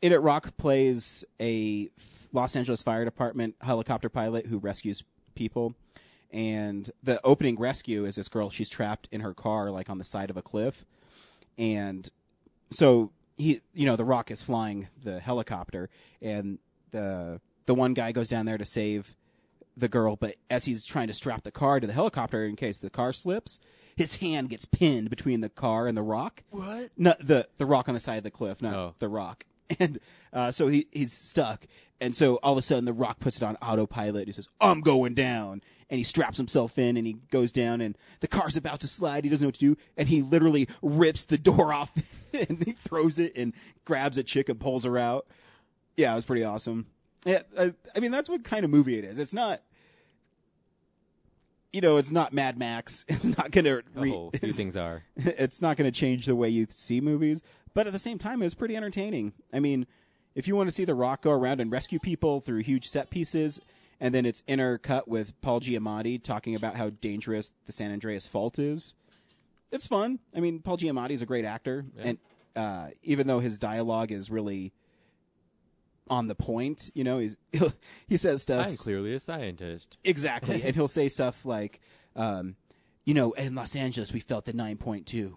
In 0.00 0.12
It 0.12 0.20
Rock 0.20 0.56
plays 0.56 1.24
a 1.40 1.90
Los 2.32 2.54
Angeles 2.54 2.82
Fire 2.82 3.04
Department 3.04 3.56
helicopter 3.60 4.08
pilot 4.08 4.46
who 4.46 4.58
rescues 4.58 5.02
people, 5.34 5.74
and 6.30 6.88
the 7.02 7.20
opening 7.24 7.58
rescue 7.58 8.04
is 8.04 8.14
this 8.16 8.28
girl. 8.28 8.50
She's 8.50 8.68
trapped 8.68 9.08
in 9.10 9.22
her 9.22 9.34
car, 9.34 9.70
like 9.70 9.90
on 9.90 9.98
the 9.98 10.04
side 10.04 10.30
of 10.30 10.36
a 10.36 10.42
cliff, 10.42 10.84
and 11.56 12.08
so 12.70 13.10
he, 13.36 13.60
you 13.74 13.86
know, 13.86 13.96
the 13.96 14.04
Rock 14.04 14.30
is 14.30 14.42
flying 14.42 14.88
the 15.02 15.18
helicopter, 15.20 15.88
and 16.22 16.58
the 16.92 17.40
the 17.66 17.74
one 17.74 17.92
guy 17.94 18.12
goes 18.12 18.28
down 18.28 18.46
there 18.46 18.58
to 18.58 18.64
save 18.64 19.16
the 19.78 19.88
girl, 19.88 20.16
but 20.16 20.36
as 20.50 20.64
he's 20.64 20.84
trying 20.84 21.06
to 21.08 21.14
strap 21.14 21.42
the 21.44 21.50
car 21.50 21.80
to 21.80 21.86
the 21.86 21.92
helicopter 21.92 22.44
in 22.44 22.56
case 22.56 22.78
the 22.78 22.90
car 22.90 23.12
slips, 23.12 23.60
his 23.96 24.16
hand 24.16 24.48
gets 24.50 24.64
pinned 24.64 25.10
between 25.10 25.40
the 25.40 25.48
car 25.48 25.86
and 25.86 25.96
the 25.96 26.02
rock. 26.02 26.42
What? 26.50 26.90
No, 26.96 27.14
the 27.20 27.48
the 27.58 27.66
rock 27.66 27.88
on 27.88 27.94
the 27.94 28.00
side 28.00 28.16
of 28.18 28.24
the 28.24 28.30
cliff, 28.30 28.60
not 28.62 28.74
Oh. 28.74 28.94
the 28.98 29.08
rock. 29.08 29.44
And 29.78 29.98
uh, 30.32 30.50
so 30.50 30.68
he 30.68 30.86
he's 30.92 31.12
stuck, 31.12 31.66
and 32.00 32.16
so 32.16 32.36
all 32.36 32.52
of 32.54 32.58
a 32.58 32.62
sudden 32.62 32.86
the 32.86 32.92
rock 32.94 33.20
puts 33.20 33.36
it 33.36 33.42
on 33.42 33.56
autopilot. 33.56 34.16
And 34.22 34.26
he 34.26 34.32
says, 34.32 34.48
"I'm 34.62 34.80
going 34.80 35.12
down," 35.12 35.60
and 35.90 35.98
he 35.98 36.04
straps 36.04 36.38
himself 36.38 36.78
in, 36.78 36.96
and 36.96 37.06
he 37.06 37.16
goes 37.30 37.52
down, 37.52 37.82
and 37.82 37.96
the 38.20 38.28
car's 38.28 38.56
about 38.56 38.80
to 38.80 38.88
slide. 38.88 39.24
He 39.24 39.30
doesn't 39.30 39.44
know 39.44 39.48
what 39.48 39.56
to 39.56 39.60
do, 39.60 39.76
and 39.98 40.08
he 40.08 40.22
literally 40.22 40.68
rips 40.80 41.24
the 41.24 41.36
door 41.36 41.70
off, 41.74 41.92
and 42.32 42.62
he 42.64 42.72
throws 42.72 43.18
it 43.18 43.34
and 43.36 43.52
grabs 43.84 44.16
a 44.16 44.22
chick 44.22 44.48
and 44.48 44.58
pulls 44.58 44.84
her 44.84 44.96
out. 44.96 45.26
Yeah, 45.98 46.12
it 46.12 46.16
was 46.16 46.24
pretty 46.24 46.44
awesome. 46.44 46.86
Yeah, 47.26 47.42
I, 47.58 47.74
I 47.94 48.00
mean 48.00 48.10
that's 48.10 48.30
what 48.30 48.44
kind 48.44 48.64
of 48.64 48.70
movie 48.70 48.96
it 48.96 49.04
is. 49.04 49.18
It's 49.18 49.34
not 49.34 49.60
you 51.72 51.80
know, 51.80 51.96
it's 51.96 52.10
not 52.10 52.32
Mad 52.32 52.58
Max. 52.58 53.04
It's 53.08 53.36
not 53.36 53.50
going 53.50 53.64
to. 53.64 53.82
Re- 53.94 54.12
Oh, 54.12 54.30
few 54.30 54.52
things 54.52 54.76
are. 54.76 55.02
It's 55.16 55.60
not 55.62 55.76
going 55.76 55.90
to 55.90 55.96
change 55.98 56.26
the 56.26 56.34
way 56.36 56.48
you 56.48 56.66
see 56.70 57.00
movies, 57.00 57.42
but 57.74 57.86
at 57.86 57.92
the 57.92 57.98
same 57.98 58.18
time, 58.18 58.42
it's 58.42 58.54
pretty 58.54 58.76
entertaining. 58.76 59.32
I 59.52 59.60
mean, 59.60 59.86
if 60.34 60.46
you 60.48 60.56
want 60.56 60.68
to 60.68 60.74
see 60.74 60.84
The 60.84 60.94
Rock 60.94 61.22
go 61.22 61.30
around 61.30 61.60
and 61.60 61.70
rescue 61.70 61.98
people 61.98 62.40
through 62.40 62.62
huge 62.62 62.88
set 62.88 63.10
pieces, 63.10 63.60
and 64.00 64.14
then 64.14 64.24
it's 64.24 64.42
intercut 64.42 65.08
with 65.08 65.38
Paul 65.42 65.60
Giamatti 65.60 66.22
talking 66.22 66.54
about 66.54 66.76
how 66.76 66.90
dangerous 66.90 67.52
the 67.66 67.72
San 67.72 67.90
Andreas 67.92 68.26
Fault 68.28 68.58
is, 68.58 68.94
it's 69.70 69.86
fun. 69.86 70.20
I 70.34 70.40
mean, 70.40 70.60
Paul 70.60 70.78
Giamatti 70.78 71.10
is 71.10 71.22
a 71.22 71.26
great 71.26 71.44
actor, 71.44 71.84
and 71.98 72.18
uh, 72.56 72.88
even 73.02 73.26
though 73.26 73.40
his 73.40 73.58
dialogue 73.58 74.10
is 74.12 74.30
really 74.30 74.72
on 76.10 76.28
the 76.28 76.34
point, 76.34 76.90
you 76.94 77.04
know, 77.04 77.18
he's, 77.18 77.36
he 78.08 78.16
says 78.16 78.42
stuff. 78.42 78.68
I'm 78.68 78.76
clearly 78.76 79.14
a 79.14 79.20
scientist. 79.20 79.98
Exactly. 80.04 80.62
and 80.64 80.74
he'll 80.74 80.88
say 80.88 81.08
stuff 81.08 81.44
like, 81.44 81.80
um, 82.16 82.56
you 83.04 83.14
know, 83.14 83.32
in 83.32 83.54
Los 83.54 83.74
Angeles, 83.74 84.12
we 84.12 84.20
felt 84.20 84.44
the 84.44 84.52
9.2. 84.52 85.34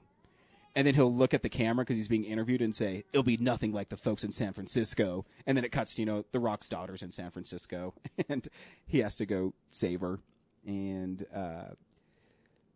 And 0.76 0.88
then 0.88 0.96
he'll 0.96 1.14
look 1.14 1.34
at 1.34 1.44
the 1.44 1.50
camera 1.50 1.84
because 1.84 1.98
he's 1.98 2.08
being 2.08 2.24
interviewed 2.24 2.62
and 2.62 2.74
say, 2.74 3.04
it'll 3.12 3.24
be 3.24 3.38
nothing 3.38 3.74
like 3.74 3.90
the 3.90 3.98
folks 3.98 4.24
in 4.24 4.32
San 4.32 4.54
Francisco. 4.54 5.26
And 5.46 5.58
then 5.58 5.66
it 5.66 5.72
cuts 5.72 5.96
to, 5.96 6.02
you 6.02 6.06
know, 6.06 6.26
the 6.32 6.40
Rock's 6.40 6.70
daughter's 6.70 7.02
in 7.02 7.12
San 7.12 7.30
Francisco. 7.32 7.94
and 8.30 8.48
he 8.88 9.00
has 9.00 9.16
to 9.18 9.26
go 9.26 9.54
save 9.72 10.02
her. 10.02 10.20
And, 10.66 11.26
uh, 11.36 11.76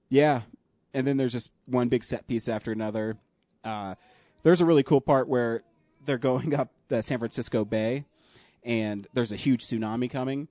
yeah. 0.10 0.42
And 0.94 1.08
then 1.08 1.18
there's 1.18 1.32
just 1.32 1.52
one 1.68 1.88
big 1.88 2.04
set 2.04 2.28
piece 2.28 2.50
after 2.50 2.72
another. 2.72 3.18
Uh, 3.64 3.96
there's 4.44 4.62
a 4.62 4.66
really 4.66 4.84
cool 4.84 5.02
part 5.02 5.28
where 5.28 5.64
they're 6.06 6.18
going 6.18 6.54
up 6.54 6.70
the 6.88 7.02
San 7.02 7.20
Francisco 7.20 7.66
Bay 7.66 8.06
and 8.64 9.08
there's 9.14 9.32
a 9.32 9.36
huge 9.38 9.64
tsunami 9.64 10.10
coming. 10.10 10.48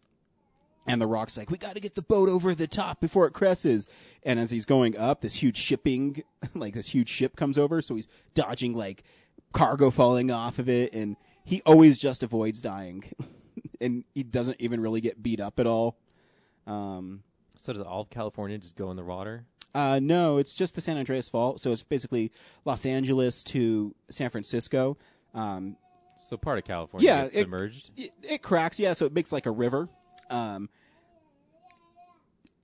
And 0.87 1.01
the 1.01 1.07
rock's 1.07 1.39
like, 1.39 1.51
we 1.51 1.57
got 1.57 1.75
to 1.75 1.81
get 1.81 1.95
the 1.95 2.03
boat 2.03 2.29
over 2.29 2.55
the 2.55 2.67
top 2.67 3.01
before 3.01 3.27
it 3.27 3.33
cresses. 3.33 3.89
And 4.23 4.39
as 4.39 4.51
he's 4.51 4.67
going 4.67 4.97
up, 4.99 5.23
this 5.23 5.35
huge 5.35 5.57
shipping, 5.57 6.23
like 6.55 6.75
this 6.75 6.89
huge 6.89 7.09
ship 7.09 7.37
comes 7.37 7.57
over. 7.57 7.81
So 7.81 7.95
he's 7.97 8.07
dodging 8.35 8.75
like 8.75 9.03
cargo 9.53 9.91
falling 9.91 10.31
off 10.31 10.59
of 10.59 10.69
it. 10.69 10.93
And 10.93 11.17
he 11.43 11.63
always 11.65 11.99
just 11.99 12.23
avoids 12.23 12.61
dying. 12.61 13.05
and 13.81 14.05
he 14.15 14.23
doesn't 14.23 14.61
even 14.61 14.81
really 14.81 15.01
get 15.01 15.23
beat 15.23 15.41
up 15.41 15.59
at 15.59 15.67
all. 15.67 15.97
Um, 16.67 17.23
So 17.57 17.73
does 17.73 17.83
all 17.83 18.03
of 18.03 18.11
California 18.11 18.59
just 18.59 18.77
go 18.77 18.91
in 18.91 18.97
the 18.97 19.05
water? 19.05 19.47
uh, 19.75 19.99
no, 20.01 20.39
it's 20.39 20.55
just 20.55 20.75
the 20.77 20.81
San 20.81 20.97
Andreas 20.99 21.29
Fault. 21.29 21.61
So 21.61 21.73
it's 21.73 21.83
basically 21.83 22.31
Los 22.65 22.87
Angeles 22.87 23.43
to 23.45 23.95
San 24.09 24.31
Francisco. 24.31 24.97
Um, 25.35 25.77
So 26.25 26.37
part 26.39 26.59
of 26.59 26.65
California 26.65 27.07
yeah, 27.07 27.23
gets 27.25 27.37
it- 27.37 27.41
submerged. 27.41 27.91
It, 27.97 28.11
it 28.23 28.43
cracks, 28.43 28.81
yeah. 28.81 28.95
So 28.95 29.05
it 29.07 29.13
makes 29.13 29.31
like 29.31 29.47
a 29.47 29.51
river. 29.51 29.89
Um, 30.31 30.71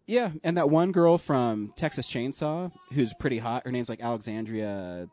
yeah, 0.07 0.33
and 0.43 0.57
that 0.57 0.69
one 0.71 0.91
girl 0.93 1.19
from 1.19 1.73
Texas 1.77 2.07
Chainsaw 2.09 2.73
who's 2.93 3.15
pretty 3.15 3.39
hot. 3.39 3.65
Her 3.65 3.71
name's 3.71 3.89
like 3.89 4.01
Alexandria 4.03 5.09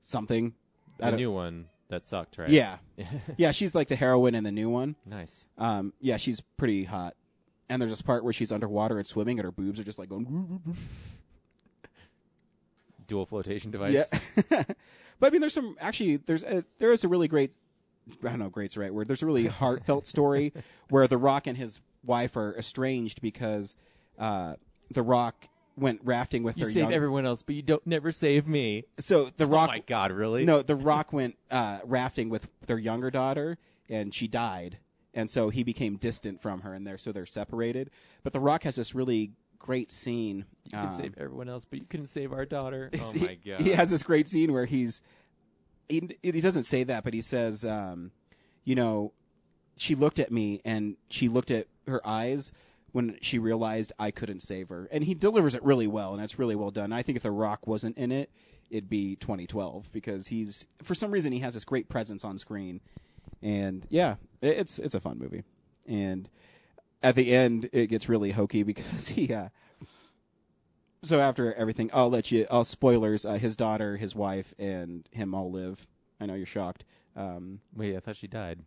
something. 0.00 0.54
The 0.98 1.10
new 1.10 1.32
one 1.32 1.66
that 1.88 2.04
sucked, 2.04 2.38
right? 2.38 2.48
Yeah, 2.48 2.78
yeah. 3.36 3.50
She's 3.50 3.74
like 3.74 3.88
the 3.88 3.96
heroine 3.96 4.34
in 4.34 4.44
the 4.44 4.52
new 4.52 4.70
one. 4.70 4.94
Nice. 5.04 5.46
Um, 5.58 5.92
yeah, 6.00 6.16
she's 6.16 6.40
pretty 6.56 6.84
hot. 6.84 7.14
And 7.68 7.82
there's 7.82 7.90
this 7.92 8.02
part 8.02 8.22
where 8.22 8.32
she's 8.32 8.52
underwater 8.52 8.98
and 8.98 9.06
swimming, 9.06 9.38
and 9.38 9.44
her 9.44 9.52
boobs 9.52 9.80
are 9.80 9.84
just 9.84 9.98
like 9.98 10.08
going. 10.08 10.60
Dual 13.08 13.26
flotation 13.26 13.70
device. 13.70 14.06
Yeah. 14.50 14.62
but 15.22 15.28
I 15.28 15.30
mean, 15.30 15.40
there's 15.40 15.54
some 15.54 15.76
actually. 15.80 16.16
There's 16.16 16.42
a, 16.42 16.64
there 16.78 16.92
is 16.92 17.04
a 17.04 17.08
really 17.08 17.28
great. 17.28 17.52
I 18.24 18.30
don't 18.30 18.40
know, 18.40 18.48
great's 18.48 18.74
the 18.74 18.80
right 18.80 18.92
word. 18.92 19.06
There's 19.06 19.22
a 19.22 19.26
really 19.26 19.46
heartfelt 19.62 20.08
story 20.08 20.52
where 20.88 21.06
The 21.06 21.16
Rock 21.16 21.46
and 21.46 21.56
his 21.56 21.78
wife 22.04 22.36
are 22.36 22.56
estranged 22.58 23.22
because 23.22 23.76
uh, 24.18 24.54
The 24.90 25.02
Rock 25.02 25.46
went 25.76 26.00
rafting 26.02 26.42
with 26.42 26.58
You 26.58 26.64
their 26.64 26.72
save 26.72 26.82
young- 26.82 26.92
everyone 26.92 27.24
else, 27.24 27.42
but 27.42 27.54
you 27.54 27.62
don't 27.62 27.86
never 27.86 28.10
save 28.10 28.48
me. 28.48 28.82
So 28.98 29.30
The 29.36 29.46
Rock. 29.46 29.68
Oh 29.68 29.72
my 29.74 29.78
God, 29.78 30.10
really? 30.10 30.44
No, 30.44 30.60
The 30.62 30.74
Rock 30.90 31.12
went 31.12 31.36
uh, 31.52 31.78
rafting 31.84 32.28
with 32.28 32.48
their 32.66 32.76
younger 32.78 33.12
daughter, 33.12 33.58
and 33.88 34.12
she 34.12 34.26
died, 34.26 34.78
and 35.14 35.30
so 35.30 35.50
he 35.50 35.62
became 35.62 35.94
distant 35.96 36.42
from 36.42 36.62
her, 36.62 36.74
and 36.74 36.84
they're 36.84 36.98
so 36.98 37.12
they're 37.12 37.24
separated. 37.26 37.90
But 38.24 38.32
The 38.32 38.40
Rock 38.40 38.64
has 38.64 38.74
this 38.74 38.96
really 38.96 39.30
great 39.62 39.90
scene. 39.92 40.44
You 40.64 40.70
can 40.72 40.86
um, 40.88 40.92
save 40.92 41.14
everyone 41.18 41.48
else, 41.48 41.64
but 41.64 41.78
you 41.78 41.84
couldn't 41.88 42.08
save 42.08 42.32
our 42.32 42.44
daughter. 42.44 42.90
Oh 43.00 43.12
my 43.14 43.38
god. 43.46 43.60
He 43.60 43.70
has 43.70 43.90
this 43.90 44.02
great 44.02 44.28
scene 44.28 44.52
where 44.52 44.66
he's 44.66 45.00
he, 45.88 46.08
he 46.22 46.40
doesn't 46.40 46.64
say 46.64 46.84
that, 46.84 47.04
but 47.04 47.14
he 47.14 47.20
says, 47.20 47.64
um, 47.64 48.10
you 48.64 48.74
know, 48.74 49.12
she 49.76 49.94
looked 49.94 50.18
at 50.18 50.30
me 50.32 50.60
and 50.64 50.96
she 51.10 51.28
looked 51.28 51.50
at 51.50 51.66
her 51.86 52.06
eyes 52.06 52.52
when 52.92 53.16
she 53.22 53.38
realized 53.38 53.92
I 53.98 54.10
couldn't 54.10 54.40
save 54.40 54.68
her, 54.68 54.88
and 54.92 55.04
he 55.04 55.14
delivers 55.14 55.54
it 55.54 55.62
really 55.62 55.86
well, 55.86 56.12
and 56.14 56.22
it's 56.22 56.38
really 56.38 56.54
well 56.54 56.70
done. 56.70 56.92
I 56.92 57.02
think 57.02 57.16
if 57.16 57.22
The 57.22 57.30
Rock 57.30 57.66
wasn't 57.66 57.96
in 57.96 58.12
it, 58.12 58.30
it'd 58.70 58.88
be 58.90 59.16
2012 59.16 59.90
because 59.92 60.26
he's 60.26 60.66
for 60.82 60.94
some 60.94 61.10
reason 61.10 61.32
he 61.32 61.38
has 61.40 61.54
this 61.54 61.64
great 61.64 61.88
presence 61.88 62.22
on 62.24 62.36
screen, 62.38 62.80
and 63.42 63.86
yeah, 63.90 64.16
it- 64.40 64.58
it's 64.58 64.78
it's 64.78 64.94
a 64.94 65.00
fun 65.00 65.18
movie, 65.18 65.42
and 65.86 66.28
at 67.02 67.14
the 67.14 67.34
end 67.34 67.68
it 67.72 67.88
gets 67.88 68.08
really 68.08 68.32
hokey 68.32 68.62
because 68.62 69.08
he. 69.16 69.32
Uh, 69.32 69.48
so 71.02 71.20
after 71.20 71.52
everything, 71.54 71.90
I'll 71.92 72.10
let 72.10 72.30
you. 72.30 72.46
I'll 72.50 72.64
spoilers. 72.64 73.26
Uh, 73.26 73.34
his 73.34 73.56
daughter, 73.56 73.96
his 73.96 74.14
wife, 74.14 74.54
and 74.58 75.08
him 75.10 75.34
all 75.34 75.50
live. 75.50 75.86
I 76.20 76.26
know 76.26 76.34
you're 76.34 76.46
shocked. 76.46 76.84
Um, 77.16 77.60
Wait, 77.74 77.96
I 77.96 78.00
thought 78.00 78.16
she 78.16 78.28
died. 78.28 78.60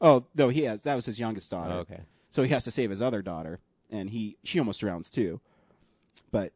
oh 0.00 0.26
no, 0.34 0.48
he 0.48 0.62
has. 0.64 0.82
That 0.82 0.94
was 0.94 1.06
his 1.06 1.18
youngest 1.18 1.50
daughter. 1.50 1.72
Oh, 1.72 1.78
okay. 1.78 2.00
So 2.30 2.42
he 2.42 2.50
has 2.50 2.64
to 2.64 2.70
save 2.70 2.90
his 2.90 3.02
other 3.02 3.22
daughter, 3.22 3.60
and 3.90 4.10
he 4.10 4.36
she 4.44 4.58
almost 4.58 4.80
drowns 4.80 5.10
too. 5.10 5.40
But 6.30 6.52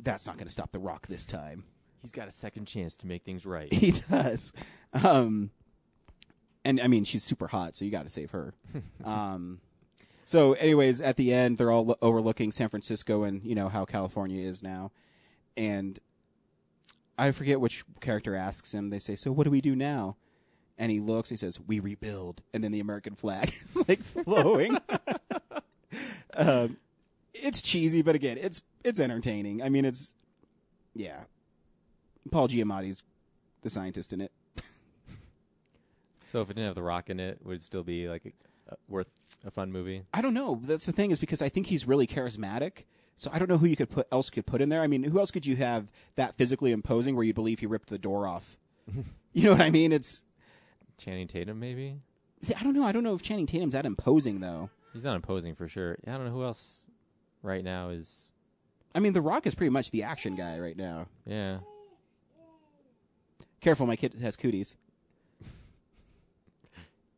that's 0.00 0.26
not 0.26 0.36
going 0.36 0.46
to 0.46 0.52
stop 0.52 0.72
the 0.72 0.78
Rock 0.78 1.06
this 1.06 1.26
time. 1.26 1.64
He's 2.02 2.12
got 2.12 2.28
a 2.28 2.32
second 2.32 2.66
chance 2.66 2.96
to 2.96 3.06
make 3.06 3.24
things 3.24 3.44
right. 3.44 3.72
He 3.72 3.92
does. 4.10 4.52
Um, 4.92 5.50
and 6.64 6.80
I 6.80 6.86
mean, 6.88 7.04
she's 7.04 7.22
super 7.22 7.48
hot, 7.48 7.76
so 7.76 7.84
you 7.84 7.90
got 7.90 8.04
to 8.04 8.10
save 8.10 8.30
her. 8.32 8.54
um, 9.04 9.60
so, 10.26 10.54
anyways, 10.54 11.00
at 11.00 11.16
the 11.16 11.32
end, 11.32 11.56
they're 11.56 11.70
all 11.70 11.86
lo- 11.86 11.98
overlooking 12.02 12.50
San 12.50 12.68
Francisco 12.68 13.22
and 13.22 13.44
you 13.44 13.54
know 13.54 13.68
how 13.68 13.84
California 13.84 14.44
is 14.44 14.60
now, 14.60 14.90
and 15.56 16.00
I 17.16 17.30
forget 17.30 17.60
which 17.60 17.84
character 18.00 18.34
asks 18.34 18.74
him. 18.74 18.90
They 18.90 18.98
say, 18.98 19.14
"So 19.14 19.30
what 19.30 19.44
do 19.44 19.52
we 19.52 19.60
do 19.60 19.76
now?" 19.76 20.16
And 20.76 20.90
he 20.90 20.98
looks. 20.98 21.30
He 21.30 21.36
says, 21.36 21.60
"We 21.60 21.78
rebuild." 21.78 22.42
And 22.52 22.64
then 22.64 22.72
the 22.72 22.80
American 22.80 23.14
flag 23.14 23.54
is 23.74 23.88
like 23.88 24.02
flowing. 24.02 24.76
um, 26.36 26.76
it's 27.32 27.62
cheesy, 27.62 28.02
but 28.02 28.16
again, 28.16 28.36
it's 28.36 28.62
it's 28.82 28.98
entertaining. 28.98 29.62
I 29.62 29.68
mean, 29.68 29.84
it's 29.84 30.12
yeah. 30.92 31.20
Paul 32.32 32.48
Giamatti's 32.48 33.04
the 33.62 33.70
scientist 33.70 34.12
in 34.12 34.20
it. 34.22 34.32
So 36.20 36.40
if 36.40 36.50
it 36.50 36.54
didn't 36.54 36.66
have 36.66 36.74
The 36.74 36.82
Rock 36.82 37.08
in 37.08 37.20
it, 37.20 37.38
would 37.44 37.58
it 37.58 37.62
still 37.62 37.84
be 37.84 38.08
like 38.08 38.34
worth 38.88 39.08
a 39.44 39.50
fun 39.50 39.72
movie? 39.72 40.02
I 40.12 40.20
don't 40.22 40.34
know. 40.34 40.60
That's 40.62 40.86
the 40.86 40.92
thing 40.92 41.10
is 41.10 41.18
because 41.18 41.42
I 41.42 41.48
think 41.48 41.66
he's 41.66 41.86
really 41.86 42.06
charismatic. 42.06 42.84
So 43.16 43.30
I 43.32 43.38
don't 43.38 43.48
know 43.48 43.58
who 43.58 43.66
you 43.66 43.76
could 43.76 43.88
put 43.90 44.06
else 44.12 44.28
could 44.28 44.46
put 44.46 44.60
in 44.60 44.68
there. 44.68 44.82
I 44.82 44.86
mean, 44.86 45.02
who 45.04 45.18
else 45.18 45.30
could 45.30 45.46
you 45.46 45.56
have 45.56 45.90
that 46.16 46.36
physically 46.36 46.72
imposing 46.72 47.16
where 47.16 47.24
you 47.24 47.32
believe 47.32 47.60
he 47.60 47.66
ripped 47.66 47.88
the 47.88 47.98
door 47.98 48.26
off? 48.26 48.56
you 49.32 49.44
know 49.44 49.52
what 49.52 49.62
I 49.62 49.70
mean? 49.70 49.92
It's 49.92 50.22
Channing 50.98 51.26
Tatum, 51.28 51.58
maybe. 51.58 51.96
see, 52.42 52.54
I 52.54 52.62
don't 52.62 52.74
know. 52.74 52.84
I 52.84 52.92
don't 52.92 53.02
know 53.04 53.14
if 53.14 53.22
Channing 53.22 53.46
Tatum's 53.46 53.72
that 53.72 53.86
imposing 53.86 54.40
though. 54.40 54.70
He's 54.92 55.04
not 55.04 55.16
imposing 55.16 55.54
for 55.54 55.68
sure. 55.68 55.96
I 56.06 56.12
don't 56.12 56.24
know 56.24 56.30
who 56.30 56.44
else 56.44 56.82
right 57.42 57.64
now 57.64 57.88
is. 57.90 58.32
I 58.94 58.98
mean, 58.98 59.12
The 59.12 59.20
Rock 59.20 59.46
is 59.46 59.54
pretty 59.54 59.70
much 59.70 59.90
the 59.90 60.02
action 60.04 60.36
guy 60.36 60.58
right 60.58 60.76
now. 60.76 61.06
Yeah. 61.26 61.58
Careful, 63.60 63.86
my 63.86 63.96
kid 63.96 64.14
has 64.20 64.36
cooties. 64.36 64.76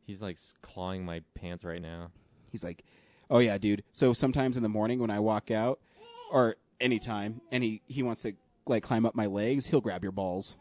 He's 0.09 0.23
like 0.23 0.39
clawing 0.63 1.05
my 1.05 1.21
pants 1.35 1.63
right 1.63 1.79
now. 1.79 2.09
He's 2.51 2.63
like, 2.63 2.83
"Oh 3.29 3.37
yeah, 3.37 3.59
dude." 3.59 3.83
So 3.93 4.11
sometimes 4.11 4.57
in 4.57 4.63
the 4.63 4.69
morning 4.69 4.97
when 4.97 5.11
I 5.11 5.19
walk 5.19 5.51
out, 5.51 5.79
or 6.31 6.55
anytime, 6.81 7.41
and 7.51 7.63
he 7.63 7.83
he 7.85 8.01
wants 8.01 8.23
to 8.23 8.33
like 8.65 8.81
climb 8.81 9.05
up 9.05 9.13
my 9.13 9.27
legs, 9.27 9.67
he'll 9.67 9.81
grab 9.81 10.01
your 10.01 10.11
balls, 10.11 10.55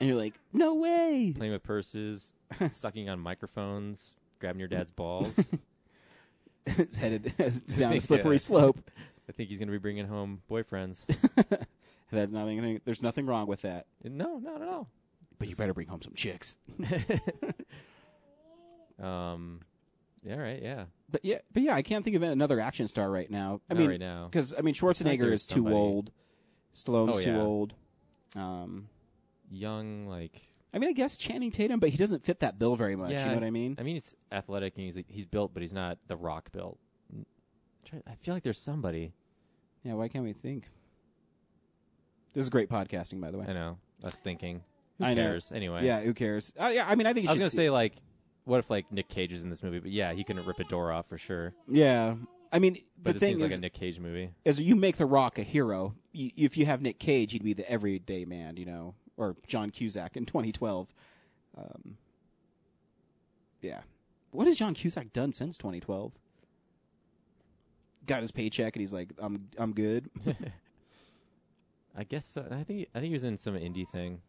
and 0.00 0.08
you're 0.08 0.16
like, 0.16 0.32
"No 0.54 0.74
way!" 0.74 1.34
Playing 1.36 1.52
with 1.52 1.62
purses, 1.62 2.32
sucking 2.70 3.10
on 3.10 3.20
microphones, 3.20 4.16
grabbing 4.40 4.60
your 4.60 4.70
dad's 4.70 4.90
balls. 4.90 5.52
it's 6.66 6.96
headed 6.96 7.34
down 7.76 7.92
a 7.92 8.00
slippery 8.00 8.36
uh, 8.36 8.38
slope. 8.38 8.90
I 9.28 9.32
think 9.32 9.50
he's 9.50 9.58
going 9.58 9.68
to 9.68 9.72
be 9.72 9.76
bringing 9.76 10.06
home 10.06 10.40
boyfriends. 10.50 11.04
That's 12.10 12.32
nothing. 12.32 12.80
There's 12.86 13.02
nothing 13.02 13.26
wrong 13.26 13.46
with 13.48 13.60
that. 13.62 13.84
no, 14.02 14.38
not 14.38 14.62
at 14.62 14.68
all. 14.68 14.88
But 15.42 15.48
you 15.50 15.56
better 15.56 15.74
bring 15.74 15.88
home 15.88 16.00
some 16.02 16.14
chicks. 16.14 16.56
Um, 19.02 19.60
yeah, 20.24 20.36
right, 20.36 20.62
yeah. 20.62 20.84
But 21.10 21.24
yeah, 21.24 21.38
but 21.52 21.62
yeah, 21.64 21.74
I 21.74 21.82
can't 21.82 22.04
think 22.04 22.14
of 22.14 22.22
another 22.22 22.60
action 22.60 22.86
star 22.86 23.10
right 23.10 23.28
now. 23.30 23.60
I 23.68 23.74
Not 23.74 23.80
mean, 23.80 23.90
right 23.90 23.98
now. 24.00 24.28
because 24.30 24.54
I 24.56 24.60
mean 24.60 24.74
I 24.74 24.78
Schwarzenegger 24.78 25.18
there's 25.20 25.40
is 25.40 25.46
too 25.46 25.54
somebody- 25.56 25.76
old. 25.76 26.10
Stallone's 26.74 27.18
Oh, 27.18 27.20
too 27.20 27.30
yeah. 27.30 27.40
old. 27.40 27.74
Um, 28.36 28.88
Young, 29.50 30.06
like 30.06 30.40
I 30.72 30.78
mean, 30.78 30.88
I 30.88 30.92
guess 30.92 31.18
Channing 31.18 31.50
Tatum, 31.50 31.80
but 31.80 31.88
he 31.90 31.96
doesn't 31.98 32.24
fit 32.24 32.40
that 32.40 32.58
bill 32.58 32.76
very 32.76 32.94
much. 32.96 33.10
yeah, 33.10 33.24
you 33.24 33.28
know 33.30 33.34
what 33.34 33.44
I 33.44 33.50
mean? 33.50 33.76
I 33.78 33.82
mean, 33.82 33.94
he's 33.96 34.14
athletic 34.30 34.74
and 34.76 34.84
he's 34.84 34.98
he's 35.08 35.26
built, 35.26 35.52
but 35.52 35.62
he's 35.62 35.72
not 35.74 35.98
the 36.06 36.16
Rock 36.16 36.52
built. 36.52 36.78
Try- 37.84 38.02
I 38.06 38.14
feel 38.14 38.34
like 38.34 38.42
there's 38.44 38.60
somebody. 38.60 39.12
Yeah, 39.82 39.94
why 39.94 40.06
can't 40.08 40.24
we 40.24 40.32
think? 40.32 40.68
This 42.34 42.44
is 42.44 42.50
great 42.50 42.68
podcasting, 42.70 43.20
by 43.20 43.30
the 43.32 43.38
way. 43.38 43.46
I 43.48 43.52
know. 43.52 43.78
I 44.02 44.06
was 44.06 44.14
thinking. 44.14 44.62
Who 44.98 45.04
I 45.04 45.14
know. 45.14 45.22
cares? 45.22 45.50
Anyway. 45.52 45.84
Yeah, 45.86 46.00
who 46.00 46.14
cares? 46.14 46.52
Uh, 46.58 46.70
yeah, 46.72 46.84
I 46.88 46.94
mean, 46.94 47.06
I 47.06 47.12
think 47.12 47.24
you 47.24 47.30
I 47.30 47.32
was 47.32 47.36
should 47.36 47.40
gonna 47.42 47.50
see- 47.50 47.56
say 47.56 47.70
like, 47.70 47.94
what 48.44 48.58
if 48.58 48.70
like 48.70 48.90
Nick 48.92 49.08
Cage 49.08 49.32
is 49.32 49.42
in 49.42 49.50
this 49.50 49.62
movie? 49.62 49.78
But 49.80 49.90
yeah, 49.90 50.12
he 50.12 50.24
can 50.24 50.42
rip 50.44 50.58
a 50.60 50.64
door 50.64 50.92
off 50.92 51.08
for 51.08 51.18
sure. 51.18 51.54
Yeah, 51.68 52.16
I 52.52 52.58
mean, 52.58 52.74
the 52.74 52.80
But 53.02 53.16
it 53.16 53.18
thing 53.20 53.28
seems 53.30 53.40
is, 53.42 53.50
like 53.50 53.58
a 53.58 53.60
Nick 53.60 53.72
Cage 53.74 53.98
movie. 54.00 54.30
is 54.44 54.60
you 54.60 54.76
make 54.76 54.96
The 54.96 55.06
Rock 55.06 55.38
a 55.38 55.42
hero. 55.42 55.94
You, 56.12 56.30
if 56.36 56.56
you 56.56 56.66
have 56.66 56.82
Nick 56.82 56.98
Cage, 56.98 57.32
he'd 57.32 57.42
be 57.44 57.52
the 57.54 57.68
everyday 57.70 58.24
man, 58.24 58.56
you 58.56 58.66
know, 58.66 58.94
or 59.16 59.36
John 59.46 59.70
Cusack 59.70 60.16
in 60.16 60.26
2012. 60.26 60.88
Um, 61.56 61.96
yeah, 63.60 63.80
what 64.32 64.46
has 64.46 64.56
John 64.56 64.74
Cusack 64.74 65.12
done 65.12 65.32
since 65.32 65.56
2012? 65.56 66.12
Got 68.06 68.20
his 68.22 68.32
paycheck 68.32 68.74
and 68.74 68.80
he's 68.80 68.92
like, 68.92 69.10
"I'm 69.18 69.48
I'm 69.56 69.72
good." 69.72 70.10
I 71.96 72.04
guess 72.04 72.26
so. 72.26 72.44
I 72.50 72.64
think 72.64 72.88
I 72.94 72.98
think 72.98 73.08
he 73.08 73.12
was 73.12 73.22
in 73.24 73.36
some 73.36 73.54
indie 73.54 73.86
thing. 73.88 74.20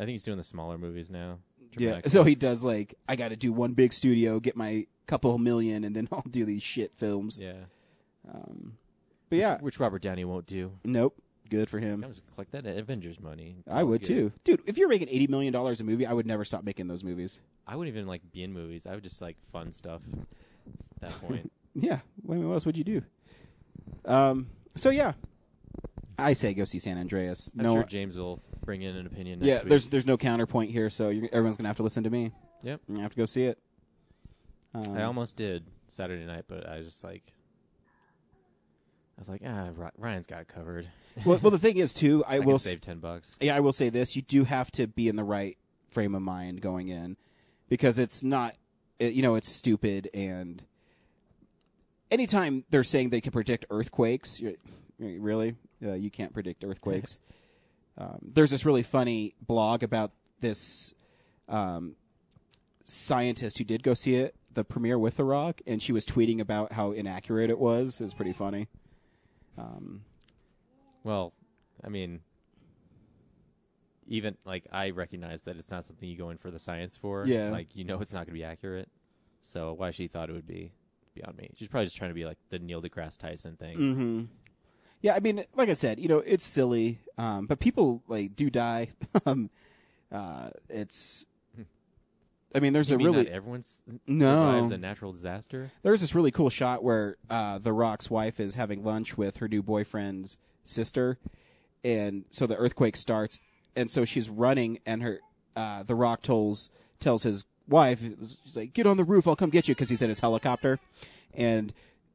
I 0.00 0.04
think 0.04 0.12
he's 0.12 0.24
doing 0.24 0.38
the 0.38 0.44
smaller 0.44 0.78
movies 0.78 1.10
now. 1.10 1.40
yeah, 1.76 2.00
so 2.06 2.24
he 2.24 2.34
does 2.34 2.64
like, 2.64 2.94
I 3.06 3.16
got 3.16 3.28
to 3.28 3.36
do 3.36 3.52
one 3.52 3.74
big 3.74 3.92
studio, 3.92 4.40
get 4.40 4.56
my 4.56 4.86
couple 5.06 5.36
million, 5.36 5.84
and 5.84 5.94
then 5.94 6.08
I'll 6.12 6.24
do 6.28 6.46
these 6.46 6.62
shit 6.62 6.94
films. 6.96 7.38
Yeah. 7.38 7.52
Um, 8.32 8.78
but 9.28 9.38
yeah, 9.38 9.54
which, 9.56 9.62
which 9.62 9.80
Robert 9.80 10.00
Downey 10.00 10.24
won't 10.24 10.46
do. 10.46 10.72
Nope. 10.84 11.20
Good 11.50 11.68
for 11.68 11.80
him. 11.80 12.04
I'm 12.04 12.10
just 12.10 12.22
collect 12.34 12.52
that 12.52 12.64
Avengers 12.64 13.18
money. 13.20 13.56
I 13.68 13.82
would 13.82 14.02
Good. 14.02 14.06
too, 14.06 14.32
dude. 14.44 14.62
If 14.66 14.78
you're 14.78 14.88
making 14.88 15.08
eighty 15.08 15.26
million 15.26 15.52
dollars 15.52 15.80
a 15.80 15.84
movie, 15.84 16.06
I 16.06 16.12
would 16.12 16.26
never 16.26 16.44
stop 16.44 16.62
making 16.62 16.86
those 16.86 17.02
movies. 17.02 17.40
I 17.66 17.74
wouldn't 17.74 17.92
even 17.92 18.06
like 18.06 18.22
be 18.30 18.44
in 18.44 18.52
movies. 18.52 18.86
I 18.86 18.94
would 18.94 19.02
just 19.02 19.20
like 19.20 19.36
fun 19.50 19.72
stuff. 19.72 20.00
At 21.02 21.10
that 21.10 21.20
point, 21.20 21.50
Yeah. 21.74 22.00
What 22.22 22.36
else 22.36 22.64
would 22.66 22.78
you 22.78 22.84
do? 22.84 23.02
Um. 24.04 24.46
So 24.76 24.90
yeah, 24.90 25.14
I 26.16 26.34
say 26.34 26.54
go 26.54 26.62
see 26.62 26.78
San 26.78 26.98
Andreas. 26.98 27.50
I'm 27.58 27.64
no, 27.64 27.74
sure 27.74 27.82
James 27.82 28.16
will 28.16 28.40
bring 28.64 28.82
in 28.82 28.96
an 28.96 29.06
opinion. 29.06 29.40
Next 29.40 29.46
yeah. 29.46 29.58
week. 29.60 29.68
There's 29.68 29.88
there's 29.88 30.06
no 30.06 30.16
counterpoint 30.16 30.70
here, 30.70 30.90
so 30.90 31.08
you're, 31.08 31.28
everyone's 31.32 31.56
gonna 31.56 31.68
have 31.68 31.76
to 31.78 31.82
listen 31.82 32.04
to 32.04 32.10
me. 32.10 32.32
Yep. 32.62 32.80
You're 32.88 33.00
have 33.00 33.12
to 33.12 33.16
go 33.16 33.26
see 33.26 33.44
it. 33.44 33.58
Um, 34.74 34.96
I 34.96 35.02
almost 35.04 35.36
did 35.36 35.64
Saturday 35.88 36.24
night, 36.24 36.44
but 36.46 36.68
I 36.68 36.78
was 36.78 36.86
just 36.86 37.04
like, 37.04 37.22
I 39.16 39.20
was 39.20 39.28
like, 39.28 39.42
ah, 39.44 39.70
Ryan's 39.98 40.26
got 40.26 40.42
it 40.42 40.48
covered. 40.48 40.88
well, 41.24 41.38
well, 41.42 41.50
the 41.50 41.58
thing 41.58 41.76
is 41.76 41.92
too. 41.92 42.24
I, 42.26 42.36
I 42.36 42.38
will 42.40 42.58
save 42.58 42.80
10 42.80 42.98
bucks. 42.98 43.36
Yeah, 43.40 43.56
I 43.56 43.60
will 43.60 43.72
say 43.72 43.88
this: 43.88 44.14
you 44.14 44.22
do 44.22 44.44
have 44.44 44.70
to 44.72 44.86
be 44.86 45.08
in 45.08 45.16
the 45.16 45.24
right 45.24 45.56
frame 45.88 46.14
of 46.14 46.22
mind 46.22 46.60
going 46.60 46.88
in, 46.88 47.16
because 47.68 47.98
it's 47.98 48.22
not, 48.22 48.54
it, 48.98 49.14
you 49.14 49.22
know, 49.22 49.34
it's 49.34 49.48
stupid. 49.48 50.08
And 50.14 50.62
anytime 52.10 52.64
they're 52.70 52.84
saying 52.84 53.10
they 53.10 53.20
can 53.20 53.32
predict 53.32 53.66
earthquakes, 53.70 54.40
really, 54.98 55.56
uh, 55.84 55.94
you 55.94 56.10
can't 56.10 56.32
predict 56.32 56.64
earthquakes. 56.64 57.18
um, 58.00 58.18
there's 58.22 58.50
this 58.50 58.64
really 58.64 58.82
funny 58.82 59.34
blog 59.46 59.82
about 59.82 60.12
this 60.40 60.94
um, 61.48 61.96
scientist 62.84 63.58
who 63.58 63.64
did 63.64 63.82
go 63.82 63.94
see 63.94 64.16
it, 64.16 64.34
the 64.54 64.64
premiere 64.64 64.98
with 64.98 65.16
The 65.18 65.24
Rock, 65.24 65.60
and 65.66 65.82
she 65.82 65.92
was 65.92 66.06
tweeting 66.06 66.40
about 66.40 66.72
how 66.72 66.92
inaccurate 66.92 67.50
it 67.50 67.58
was. 67.58 68.00
It 68.00 68.04
was 68.04 68.14
pretty 68.14 68.32
funny. 68.32 68.68
Um, 69.58 70.02
Well, 71.04 71.32
I 71.84 71.88
mean, 71.88 72.20
even 74.08 74.36
like 74.44 74.64
I 74.72 74.90
recognize 74.90 75.42
that 75.42 75.56
it's 75.56 75.70
not 75.70 75.84
something 75.84 76.08
you 76.08 76.16
go 76.16 76.30
in 76.30 76.38
for 76.38 76.50
the 76.50 76.58
science 76.58 76.96
for. 76.96 77.26
Yeah. 77.26 77.50
Like 77.50 77.68
you 77.74 77.84
know 77.84 78.00
it's 78.00 78.12
not 78.12 78.20
going 78.26 78.34
to 78.34 78.40
be 78.40 78.44
accurate. 78.44 78.88
So 79.42 79.72
why 79.72 79.90
she 79.90 80.08
thought 80.08 80.28
it 80.30 80.32
would 80.32 80.46
be 80.46 80.72
beyond 81.14 81.36
me. 81.38 81.50
She's 81.56 81.68
probably 81.68 81.86
just 81.86 81.96
trying 81.96 82.10
to 82.10 82.14
be 82.14 82.24
like 82.24 82.38
the 82.50 82.58
Neil 82.58 82.82
deGrasse 82.82 83.18
Tyson 83.18 83.56
thing. 83.56 83.76
hmm 83.76 84.22
Yeah, 85.02 85.14
I 85.14 85.20
mean, 85.20 85.44
like 85.56 85.68
I 85.68 85.72
said, 85.74 85.98
you 85.98 86.08
know, 86.08 86.18
it's 86.18 86.44
silly, 86.44 87.00
um, 87.16 87.46
but 87.46 87.58
people 87.58 88.02
like 88.06 88.36
do 88.36 88.50
die. 88.50 88.88
um, 89.26 89.48
uh, 90.12 90.50
it's, 90.68 91.24
I 92.54 92.60
mean, 92.60 92.72
there's 92.72 92.90
You 92.90 92.96
a 92.96 92.98
mean 92.98 93.06
really 93.06 93.24
not 93.24 93.32
everyone 93.32 93.60
s- 93.60 93.82
no 94.06 94.32
survives 94.32 94.70
a 94.72 94.78
natural 94.78 95.12
disaster. 95.12 95.70
There's 95.82 96.00
this 96.00 96.14
really 96.14 96.30
cool 96.30 96.50
shot 96.50 96.82
where 96.82 97.16
uh, 97.30 97.58
the 97.58 97.72
Rock's 97.72 98.10
wife 98.10 98.40
is 98.40 98.54
having 98.56 98.84
lunch 98.84 99.16
with 99.16 99.38
her 99.38 99.48
new 99.48 99.62
boyfriend's 99.62 100.36
sister, 100.64 101.16
and 101.84 102.24
so 102.30 102.46
the 102.46 102.56
earthquake 102.56 102.96
starts, 102.96 103.38
and 103.76 103.90
so 103.90 104.04
she's 104.04 104.28
running, 104.28 104.80
and 104.84 105.02
her 105.02 105.20
uh, 105.56 105.82
the 105.82 105.94
Rock 105.94 106.22
tells 106.22 106.68
tells 106.98 107.22
his 107.22 107.46
wife, 107.68 108.00
she's 108.02 108.56
like, 108.56 108.74
"Get 108.74 108.86
on 108.86 108.96
the 108.98 109.04
roof, 109.04 109.26
I'll 109.26 109.36
come 109.36 109.50
get 109.50 109.66
you," 109.68 109.74
because 109.74 109.88
he's 109.88 110.02
in 110.02 110.08
his 110.10 110.20
helicopter, 110.20 110.78
and 111.32 111.72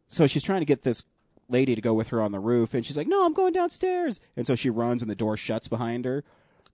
so 0.08 0.28
she's 0.28 0.44
trying 0.44 0.62
to 0.62 0.66
get 0.66 0.84
this 0.84 1.04
lady 1.48 1.76
to 1.76 1.82
go 1.82 1.94
with 1.94 2.10
her 2.10 2.22
on 2.22 2.32
the 2.32 2.40
roof, 2.40 2.74
and 2.74 2.86
she's 2.86 2.98
like, 2.98 3.08
"No, 3.08 3.26
I'm 3.26 3.34
going 3.34 3.54
downstairs," 3.54 4.20
and 4.36 4.46
so 4.46 4.56
she 4.56 4.70
runs, 4.70 5.02
and 5.02 5.10
the 5.10 5.16
door 5.16 5.38
shuts 5.38 5.68
behind 5.68 6.06
her. 6.06 6.24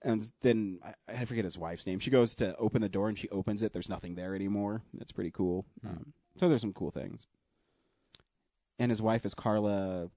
And 0.04 0.28
then 0.40 0.80
I, 0.84 0.94
I 1.20 1.24
forget 1.24 1.44
his 1.44 1.56
wife's 1.58 1.86
name. 1.86 1.98
She 2.00 2.10
goes 2.10 2.34
to 2.36 2.56
open 2.56 2.82
the 2.82 2.88
door 2.88 3.08
and 3.08 3.16
she 3.16 3.28
opens 3.28 3.62
it. 3.62 3.72
There's 3.72 3.88
nothing 3.88 4.14
there 4.16 4.34
anymore. 4.34 4.82
That's 4.94 5.12
pretty 5.12 5.30
cool. 5.30 5.64
Um, 5.86 6.12
so 6.36 6.48
there's 6.48 6.60
some 6.60 6.72
cool 6.72 6.90
things. 6.90 7.26
And 8.78 8.90
his 8.90 9.00
wife 9.00 9.24
is 9.24 9.34
Carla 9.34 10.10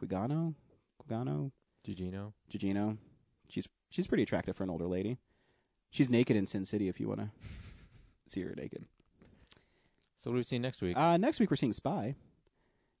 Quigano. 0.00 0.54
Quigano. 1.00 1.52
Gigino. 1.86 2.32
Gigino. 2.52 2.98
She's 3.48 3.68
she's 3.90 4.08
pretty 4.08 4.24
attractive 4.24 4.56
for 4.56 4.64
an 4.64 4.70
older 4.70 4.86
lady. 4.88 5.18
She's 5.90 6.10
naked 6.10 6.36
in 6.36 6.46
Sin 6.46 6.66
City 6.66 6.88
if 6.88 6.98
you 6.98 7.06
want 7.06 7.20
to 7.20 7.30
see 8.28 8.42
her 8.42 8.54
naked. 8.56 8.86
So 10.16 10.30
what 10.30 10.34
do 10.34 10.38
we 10.38 10.44
see 10.44 10.58
next 10.58 10.82
week? 10.82 10.96
Uh, 10.96 11.16
next 11.16 11.38
week 11.38 11.50
we're 11.50 11.56
seeing 11.56 11.72
Spy, 11.72 12.16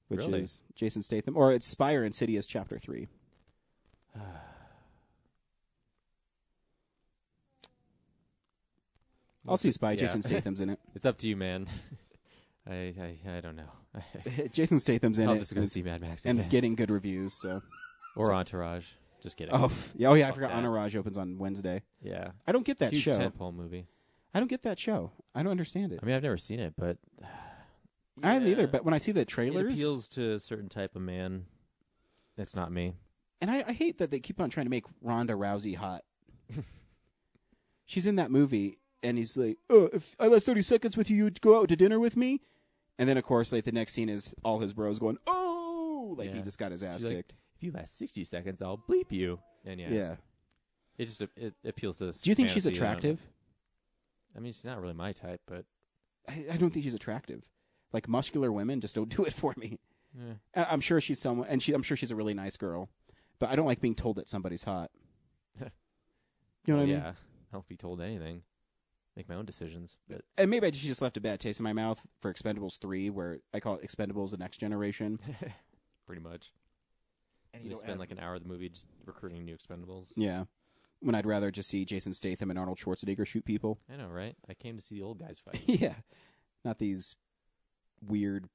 which 0.08 0.20
Really? 0.20 0.42
is 0.42 0.62
Jason 0.74 1.02
Statham, 1.02 1.36
or 1.36 1.52
it's 1.52 1.66
or 1.94 2.04
Insidious 2.04 2.46
Chapter 2.46 2.78
Three. 2.78 3.08
I'll 9.48 9.56
see 9.56 9.70
Spy. 9.70 9.92
Yeah. 9.92 9.96
Jason 9.98 10.22
Statham's 10.22 10.60
in 10.60 10.70
it. 10.70 10.80
It's 10.94 11.06
up 11.06 11.18
to 11.18 11.28
you, 11.28 11.36
man. 11.36 11.66
I, 12.68 12.94
I 13.00 13.16
I 13.36 13.40
don't 13.40 13.56
know. 13.56 13.70
Jason 14.52 14.80
Statham's 14.80 15.18
in 15.18 15.28
I'll 15.28 15.36
it. 15.36 15.38
just 15.40 15.54
go 15.54 15.60
and- 15.60 15.70
see 15.70 15.82
Mad 15.82 16.00
Max 16.00 16.24
and 16.26 16.38
it's 16.38 16.48
getting 16.48 16.74
good 16.74 16.90
reviews. 16.90 17.34
So, 17.34 17.62
or 18.16 18.26
So- 18.26 18.32
Entourage. 18.34 18.86
Just 19.22 19.36
kidding. 19.38 19.54
Oh, 19.54 19.64
f- 19.66 19.92
yeah, 19.96 20.08
oh 20.08 20.14
yeah, 20.14 20.28
I 20.28 20.32
forgot 20.32 20.50
that. 20.50 20.56
Entourage 20.58 20.94
opens 20.94 21.16
on 21.16 21.38
Wednesday. 21.38 21.82
Yeah. 22.02 22.32
I 22.46 22.52
don't 22.52 22.66
get 22.66 22.78
that 22.80 22.92
Huge 22.92 23.02
show. 23.04 23.12
tentpole 23.12 23.54
movie. 23.54 23.86
I 24.34 24.38
don't 24.40 24.46
get 24.48 24.62
that 24.64 24.78
show. 24.78 25.10
I 25.34 25.42
don't 25.42 25.50
understand 25.50 25.92
it. 25.92 26.00
I 26.02 26.06
mean, 26.06 26.14
I've 26.14 26.22
never 26.22 26.36
seen 26.36 26.60
it, 26.60 26.74
but 26.76 26.98
I 28.22 28.34
haven't 28.34 28.48
either. 28.48 28.66
But 28.66 28.84
when 28.84 28.94
I 28.94 28.98
see 28.98 29.12
the 29.12 29.20
it 29.22 29.28
trailers, 29.28 29.74
appeals 29.74 30.08
to 30.08 30.32
a 30.34 30.40
certain 30.40 30.68
type 30.68 30.96
of 30.96 31.02
man. 31.02 31.46
That's 32.36 32.54
not 32.56 32.70
me. 32.72 32.94
and 33.40 33.50
I, 33.50 33.64
I 33.68 33.72
hate 33.72 33.98
that 33.98 34.10
they 34.10 34.20
keep 34.20 34.40
on 34.40 34.50
trying 34.50 34.66
to 34.66 34.70
make 34.70 34.84
Ronda 35.02 35.32
Rousey 35.34 35.74
hot. 35.76 36.02
She's 37.84 38.06
in 38.06 38.16
that 38.16 38.30
movie, 38.30 38.78
and 39.02 39.16
he's 39.16 39.36
like, 39.36 39.58
"Oh, 39.70 39.88
if 39.92 40.16
I 40.18 40.26
last 40.26 40.44
thirty 40.46 40.62
seconds 40.62 40.96
with 40.96 41.08
you, 41.08 41.16
you'd 41.16 41.40
go 41.40 41.60
out 41.60 41.68
to 41.68 41.76
dinner 41.76 42.00
with 42.00 42.16
me." 42.16 42.40
And 42.98 43.08
then, 43.08 43.16
of 43.16 43.24
course, 43.24 43.52
like 43.52 43.64
the 43.64 43.72
next 43.72 43.92
scene 43.92 44.08
is 44.08 44.34
all 44.42 44.58
his 44.58 44.72
bros 44.72 44.98
going, 44.98 45.18
"Oh!" 45.26 46.14
Like 46.18 46.30
he 46.30 46.36
Yeah. 46.38 46.42
just 46.42 46.58
got 46.58 46.72
his 46.72 46.82
ass 46.82 46.98
She's 46.98 47.04
like, 47.04 47.16
kicked. 47.16 47.34
if 47.56 47.62
you 47.62 47.72
last 47.72 47.96
sixty 47.96 48.24
seconds, 48.24 48.60
I'll 48.60 48.78
bleep 48.78 49.12
you. 49.12 49.38
And 49.64 49.78
yeah, 49.80 49.90
Yeah. 49.90 50.16
it 50.98 51.04
just 51.04 51.22
it 51.22 51.54
appeals 51.64 51.98
to. 51.98 52.06
this 52.06 52.20
Do 52.22 52.30
you 52.30 52.34
think 52.34 52.48
she's 52.48 52.64
fantasy, 52.64 52.80
I 52.82 52.84
don't 52.94 53.02
know. 53.04 53.10
attractive? 53.10 53.26
I 54.36 54.40
mean, 54.40 54.52
she's 54.52 54.64
not 54.64 54.80
really 54.80 54.94
my 54.94 55.12
type, 55.12 55.40
but 55.46 55.64
I, 56.28 56.44
I 56.52 56.56
don't 56.56 56.70
think 56.70 56.84
she's 56.84 56.94
attractive. 56.94 57.44
Like 57.92 58.08
muscular 58.08 58.52
women 58.52 58.80
just 58.80 58.94
don't 58.94 59.08
do 59.16 59.24
it 59.24 59.32
for 59.32 59.54
me. 59.56 59.78
Yeah. 60.14 60.34
And 60.54 60.66
I'm 60.70 60.80
sure 60.80 61.00
she's 61.00 61.18
someone, 61.20 61.46
and 61.48 61.62
she, 61.62 61.72
I'm 61.72 61.82
sure 61.82 61.96
she's 61.96 62.10
a 62.10 62.16
really 62.16 62.34
nice 62.34 62.56
girl, 62.56 62.88
but 63.38 63.50
I 63.50 63.56
don't 63.56 63.66
like 63.66 63.80
being 63.80 63.94
told 63.94 64.16
that 64.16 64.28
somebody's 64.28 64.64
hot. 64.64 64.90
You 66.66 66.74
know 66.74 66.80
what 66.80 66.88
I 66.88 66.92
oh, 66.92 66.94
mean? 66.94 66.96
yeah, 67.04 67.12
I'll 67.54 67.64
be 67.68 67.76
told 67.76 68.00
anything. 68.00 68.42
Make 69.16 69.28
my 69.28 69.36
own 69.36 69.44
decisions, 69.46 69.98
but 70.08 70.22
And 70.36 70.50
maybe 70.50 70.66
I 70.66 70.70
just, 70.70 70.82
she 70.82 70.88
just 70.88 71.00
left 71.00 71.16
a 71.16 71.20
bad 71.20 71.38
taste 71.38 71.60
in 71.60 71.64
my 71.64 71.72
mouth 71.72 72.04
for 72.18 72.32
Expendables 72.32 72.80
three, 72.80 73.08
where 73.08 73.38
I 73.54 73.60
call 73.60 73.76
it 73.76 73.88
Expendables: 73.88 74.32
The 74.32 74.36
Next 74.36 74.58
Generation. 74.58 75.20
pretty 76.06 76.20
much. 76.22 76.52
And 77.54 77.62
you 77.62 77.68
you 77.68 77.74
just 77.74 77.82
spend 77.82 77.92
have- 77.92 78.00
like 78.00 78.10
an 78.10 78.18
hour 78.18 78.34
of 78.34 78.42
the 78.42 78.48
movie 78.48 78.68
just 78.68 78.88
recruiting 79.04 79.44
new 79.44 79.56
Expendables. 79.56 80.12
yeah, 80.16 80.44
when 81.00 81.14
I'd 81.14 81.24
rather 81.24 81.52
just 81.52 81.70
see 81.70 81.84
Jason 81.84 82.12
Statham 82.12 82.50
and 82.50 82.58
Arnold 82.58 82.78
Schwarzenegger 82.78 83.26
shoot 83.26 83.44
people. 83.44 83.78
I 83.88 83.96
know, 83.96 84.08
right? 84.08 84.34
I 84.48 84.54
came 84.54 84.76
to 84.76 84.82
see 84.82 84.96
the 84.96 85.02
old 85.02 85.20
guys 85.20 85.38
fight. 85.38 85.62
yeah, 85.66 85.94
not 86.64 86.78
these 86.78 87.14
weird 88.06 88.48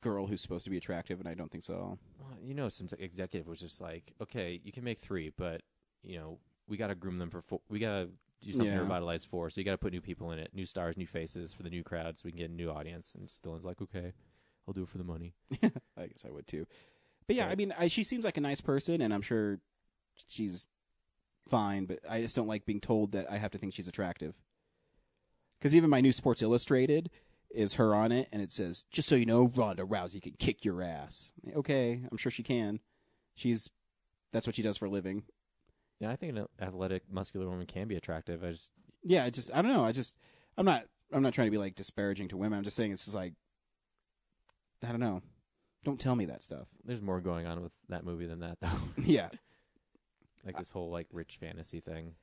girl 0.00 0.26
who's 0.26 0.40
supposed 0.40 0.64
to 0.64 0.70
be 0.70 0.76
attractive, 0.76 1.20
and 1.20 1.28
I 1.28 1.34
don't 1.34 1.50
think 1.50 1.64
so. 1.64 1.98
Well, 2.18 2.38
you 2.42 2.54
know, 2.54 2.68
some 2.68 2.88
executive 2.98 3.46
was 3.46 3.60
just 3.60 3.80
like, 3.80 4.12
okay, 4.20 4.60
you 4.64 4.72
can 4.72 4.84
make 4.84 4.98
three, 4.98 5.30
but 5.36 5.62
you 6.02 6.18
know, 6.18 6.38
we 6.68 6.76
got 6.76 6.88
to 6.88 6.94
groom 6.94 7.18
them 7.18 7.30
for 7.30 7.40
four. 7.42 7.60
We 7.68 7.78
got 7.78 7.92
to 8.02 8.08
do 8.40 8.52
something 8.52 8.66
Yeah. 8.68 8.78
to 8.78 8.82
revitalize 8.82 9.24
four. 9.24 9.50
So 9.50 9.60
you 9.60 9.64
got 9.64 9.72
to 9.72 9.78
put 9.78 9.92
new 9.92 10.00
people 10.00 10.32
in 10.32 10.38
it, 10.40 10.50
new 10.52 10.66
stars, 10.66 10.96
new 10.96 11.06
faces 11.06 11.52
for 11.52 11.62
the 11.62 11.70
new 11.70 11.84
crowd, 11.84 12.18
so 12.18 12.22
we 12.24 12.32
can 12.32 12.38
get 12.38 12.50
a 12.50 12.54
new 12.54 12.70
audience. 12.70 13.14
And 13.14 13.28
Stallone's 13.28 13.64
like, 13.64 13.80
okay, 13.80 14.12
I'll 14.66 14.74
do 14.74 14.82
it 14.82 14.88
for 14.88 14.98
the 14.98 15.04
money. 15.04 15.34
I 15.96 16.06
guess 16.06 16.24
I 16.26 16.30
would 16.30 16.46
too. 16.48 16.66
But 17.28 17.36
yeah, 17.36 17.46
I 17.48 17.54
mean, 17.54 17.72
I, 17.78 17.86
she 17.86 18.02
seems 18.02 18.24
like 18.24 18.36
a 18.36 18.40
nice 18.40 18.60
person, 18.60 19.00
and 19.00 19.14
I'm 19.14 19.22
sure 19.22 19.60
she's 20.26 20.66
fine. 21.46 21.84
But 21.84 22.00
I 22.08 22.20
just 22.20 22.34
don't 22.34 22.48
like 22.48 22.66
being 22.66 22.80
told 22.80 23.12
that 23.12 23.30
I 23.30 23.38
have 23.38 23.52
to 23.52 23.58
think 23.58 23.74
she's 23.74 23.86
attractive. 23.88 24.34
Because 25.58 25.76
even 25.76 25.88
my 25.90 26.00
new 26.00 26.10
Sports 26.12 26.42
Illustrated 26.42 27.08
is 27.54 27.74
her 27.74 27.94
on 27.94 28.12
it, 28.12 28.28
and 28.32 28.42
it 28.42 28.50
says, 28.52 28.84
"Just 28.90 29.08
so 29.08 29.14
you 29.14 29.26
know, 29.26 29.46
Ronda 29.54 29.84
Rousey 29.84 30.20
can 30.22 30.32
kick 30.38 30.64
your 30.64 30.82
ass." 30.82 31.32
Okay, 31.54 32.02
I'm 32.10 32.16
sure 32.16 32.30
she 32.32 32.42
can. 32.42 32.80
She's 33.34 33.68
that's 34.32 34.46
what 34.46 34.56
she 34.56 34.62
does 34.62 34.78
for 34.78 34.86
a 34.86 34.90
living. 34.90 35.24
Yeah, 36.00 36.10
I 36.10 36.16
think 36.16 36.36
an 36.36 36.46
athletic, 36.60 37.04
muscular 37.10 37.48
woman 37.48 37.66
can 37.66 37.86
be 37.88 37.96
attractive. 37.96 38.42
I 38.42 38.52
just 38.52 38.72
Yeah, 39.02 39.24
I 39.24 39.30
just 39.30 39.52
I 39.54 39.62
don't 39.62 39.72
know. 39.72 39.84
I 39.84 39.92
just 39.92 40.16
I'm 40.56 40.64
not 40.66 40.84
I'm 41.12 41.22
not 41.22 41.32
trying 41.34 41.46
to 41.46 41.50
be 41.52 41.58
like 41.58 41.74
disparaging 41.74 42.28
to 42.28 42.36
women. 42.36 42.58
I'm 42.58 42.64
just 42.64 42.76
saying 42.76 42.92
it's 42.92 43.04
just 43.04 43.14
like 43.14 43.34
I 44.82 44.88
don't 44.88 45.00
know. 45.00 45.22
Don't 45.84 46.00
tell 46.00 46.14
me 46.16 46.26
that 46.26 46.42
stuff. 46.42 46.68
there's 46.84 47.02
more 47.02 47.20
going 47.20 47.46
on 47.46 47.60
with 47.62 47.72
that 47.88 48.04
movie 48.04 48.26
than 48.26 48.40
that, 48.40 48.58
though. 48.60 48.68
Yeah. 49.02 49.28
like 50.44 50.56
this 50.56 50.70
whole 50.70 50.90
like 50.90 51.08
rich 51.12 51.38
fantasy 51.40 51.80
thing. 51.80 52.14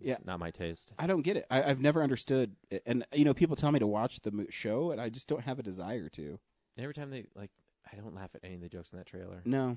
It's 0.00 0.08
Yeah. 0.10 0.16
not 0.24 0.38
my 0.38 0.50
taste. 0.50 0.92
I 0.98 1.06
don't 1.06 1.22
get 1.22 1.36
it. 1.36 1.46
I, 1.50 1.62
I've 1.62 1.80
never 1.80 2.02
understood. 2.02 2.54
It. 2.70 2.82
And 2.86 3.04
you 3.12 3.24
know, 3.24 3.34
people 3.34 3.56
tell 3.56 3.72
me 3.72 3.78
to 3.80 3.86
watch 3.86 4.20
the 4.20 4.46
show, 4.50 4.90
and 4.92 5.00
I 5.00 5.08
just 5.08 5.28
don't 5.28 5.42
have 5.44 5.58
a 5.58 5.62
desire 5.62 6.08
to. 6.10 6.38
Every 6.78 6.94
time 6.94 7.10
they 7.10 7.24
like, 7.34 7.50
I 7.92 7.96
don't 7.96 8.14
laugh 8.14 8.30
at 8.34 8.40
any 8.44 8.54
of 8.54 8.60
the 8.60 8.68
jokes 8.68 8.92
in 8.92 8.98
that 8.98 9.06
trailer. 9.06 9.40
No, 9.44 9.76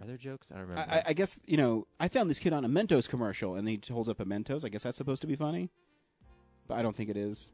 Are 0.00 0.06
there 0.06 0.16
jokes? 0.18 0.52
I 0.52 0.56
don't 0.58 0.68
remember. 0.68 0.90
I, 0.92 0.96
I- 0.98 1.02
I 1.08 1.12
guess 1.14 1.40
you 1.46 1.56
know. 1.56 1.86
I 1.98 2.08
found 2.08 2.28
this 2.28 2.38
kid 2.38 2.52
on 2.52 2.64
a 2.64 2.68
Mentos 2.68 3.08
commercial, 3.08 3.54
and 3.54 3.66
he 3.68 3.80
holds 3.90 4.08
up 4.08 4.20
a 4.20 4.24
Mentos. 4.26 4.64
I 4.64 4.68
guess 4.68 4.82
that's 4.82 4.96
supposed 4.98 5.22
to 5.22 5.26
be 5.26 5.36
funny, 5.36 5.70
but 6.68 6.74
I 6.76 6.82
don't 6.82 6.94
think 6.94 7.08
it 7.08 7.16
is. 7.16 7.52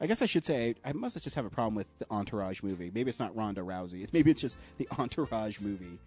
I 0.00 0.06
guess 0.06 0.22
I 0.22 0.26
should 0.26 0.44
say 0.44 0.74
I 0.84 0.92
must 0.92 1.22
just 1.22 1.36
have 1.36 1.44
a 1.44 1.50
problem 1.50 1.74
with 1.74 1.86
the 1.98 2.06
Entourage 2.10 2.62
movie. 2.62 2.90
Maybe 2.92 3.08
it's 3.08 3.18
not 3.20 3.34
Ronda 3.36 3.60
Rousey. 3.62 4.12
Maybe 4.12 4.30
it's 4.30 4.40
just 4.40 4.58
the 4.78 4.88
Entourage 4.98 5.60
movie. 5.60 5.98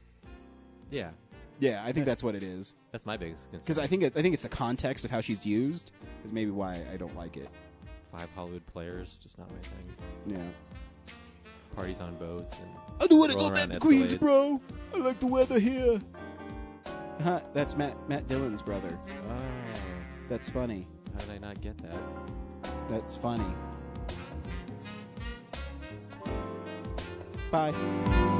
yeah, 0.89 1.11
Yeah, 1.61 1.83
I 1.85 1.91
think 1.91 2.07
that's 2.07 2.23
what 2.23 2.33
it 2.33 2.41
is. 2.41 2.73
that's 2.91 3.05
my 3.05 3.15
biggest 3.17 3.43
concern. 3.51 3.59
Because 3.59 3.77
I 3.77 3.85
think 3.85 4.01
it, 4.01 4.13
I 4.17 4.21
think 4.23 4.33
it's 4.33 4.41
the 4.43 4.49
context 4.49 5.05
of 5.05 5.11
how 5.11 5.21
she's 5.21 5.45
used 5.45 5.91
is 6.25 6.33
maybe 6.33 6.49
why 6.49 6.81
I 6.91 6.97
don't 6.97 7.15
like 7.15 7.37
it. 7.37 7.47
five 8.11 8.27
Hollywood 8.35 8.65
players, 8.65 9.19
just 9.21 9.37
not 9.37 9.47
my 9.51 9.59
thing. 9.59 9.95
Yeah. 10.39 11.15
Parties 11.75 12.01
on 12.01 12.15
boats 12.15 12.57
and 12.59 12.69
I 12.99 13.05
don't 13.05 13.19
want 13.19 13.31
to 13.31 13.37
go 13.37 13.51
back 13.51 13.69
to 13.69 13.79
Queens, 13.79 14.15
bro. 14.15 14.59
I 14.93 14.97
like 14.97 15.19
the 15.19 15.27
weather 15.27 15.59
here. 15.59 15.99
Huh, 17.23 17.41
that's 17.53 17.77
Matt 17.77 17.95
Matt 18.09 18.27
Dillon's 18.27 18.63
brother. 18.63 18.97
Oh, 19.29 19.37
That's 20.29 20.49
funny. 20.49 20.87
how 21.13 21.19
did 21.19 21.29
I 21.29 21.37
not 21.37 21.61
get 21.61 21.77
that? 21.77 21.93
That's 22.89 23.15
funny. 23.15 23.45
Bye. 27.51 28.39